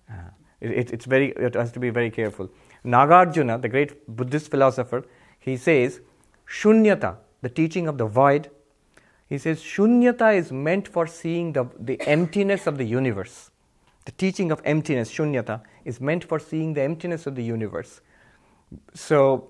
Uh, 0.09 0.31
it, 0.59 0.71
it, 0.71 0.93
it's 0.93 1.05
very, 1.05 1.29
it 1.33 1.53
has 1.53 1.71
to 1.73 1.79
be 1.79 1.91
very 1.91 2.09
careful. 2.09 2.49
Nagarjuna, 2.83 3.61
the 3.61 3.69
great 3.69 4.07
Buddhist 4.07 4.49
philosopher, 4.49 5.05
he 5.39 5.55
says, 5.55 6.01
Shunyata, 6.47 7.17
the 7.43 7.49
teaching 7.49 7.87
of 7.87 7.99
the 7.99 8.07
void, 8.07 8.49
he 9.29 9.37
says 9.37 9.61
Shunyata 9.61 10.35
is 10.35 10.51
meant 10.51 10.87
for 10.87 11.05
seeing 11.05 11.53
the, 11.53 11.65
the 11.79 12.01
emptiness 12.07 12.65
of 12.65 12.77
the 12.77 12.83
universe. 12.83 13.51
The 14.05 14.11
teaching 14.13 14.51
of 14.51 14.61
emptiness, 14.65 15.11
Shunyata, 15.11 15.61
is 15.85 16.01
meant 16.01 16.23
for 16.23 16.39
seeing 16.39 16.73
the 16.73 16.81
emptiness 16.81 17.27
of 17.27 17.35
the 17.35 17.43
universe. 17.43 18.01
So, 18.93 19.49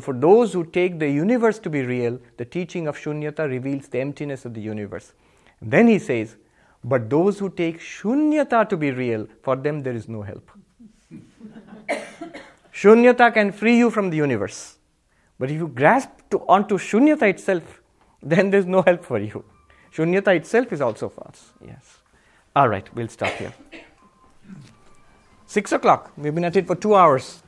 for 0.00 0.14
those 0.14 0.52
who 0.52 0.64
take 0.64 0.98
the 0.98 1.08
universe 1.08 1.58
to 1.60 1.70
be 1.70 1.82
real, 1.82 2.20
the 2.36 2.44
teaching 2.44 2.86
of 2.86 2.98
Shunyata 2.98 3.48
reveals 3.48 3.88
the 3.88 4.00
emptiness 4.00 4.44
of 4.44 4.54
the 4.54 4.60
universe. 4.60 5.14
Then 5.60 5.88
he 5.88 5.98
says, 5.98 6.36
but 6.84 7.10
those 7.10 7.38
who 7.38 7.50
take 7.50 7.80
Shunyata 7.80 8.68
to 8.68 8.76
be 8.76 8.90
real, 8.90 9.26
for 9.42 9.56
them 9.56 9.82
there 9.82 9.94
is 9.94 10.08
no 10.08 10.22
help. 10.22 10.50
Shunyata 12.72 13.32
can 13.34 13.52
free 13.52 13.76
you 13.76 13.90
from 13.90 14.10
the 14.10 14.16
universe. 14.16 14.78
But 15.38 15.50
if 15.50 15.56
you 15.56 15.68
grasp 15.68 16.10
to, 16.30 16.40
onto 16.48 16.78
shunyata 16.78 17.28
itself, 17.30 17.80
then 18.22 18.50
there's 18.50 18.66
no 18.66 18.82
help 18.82 19.04
for 19.04 19.18
you. 19.18 19.44
Shunyata 19.94 20.36
itself 20.36 20.72
is 20.72 20.80
also 20.80 21.08
false. 21.08 21.52
Yes. 21.64 21.98
All 22.54 22.68
right, 22.68 22.92
we'll 22.94 23.08
stop 23.08 23.32
here. 23.34 23.54
Six 25.46 25.72
o'clock. 25.72 26.12
We've 26.16 26.34
been 26.34 26.44
at 26.44 26.56
it 26.56 26.66
for 26.66 26.74
two 26.74 26.94
hours. 26.94 27.42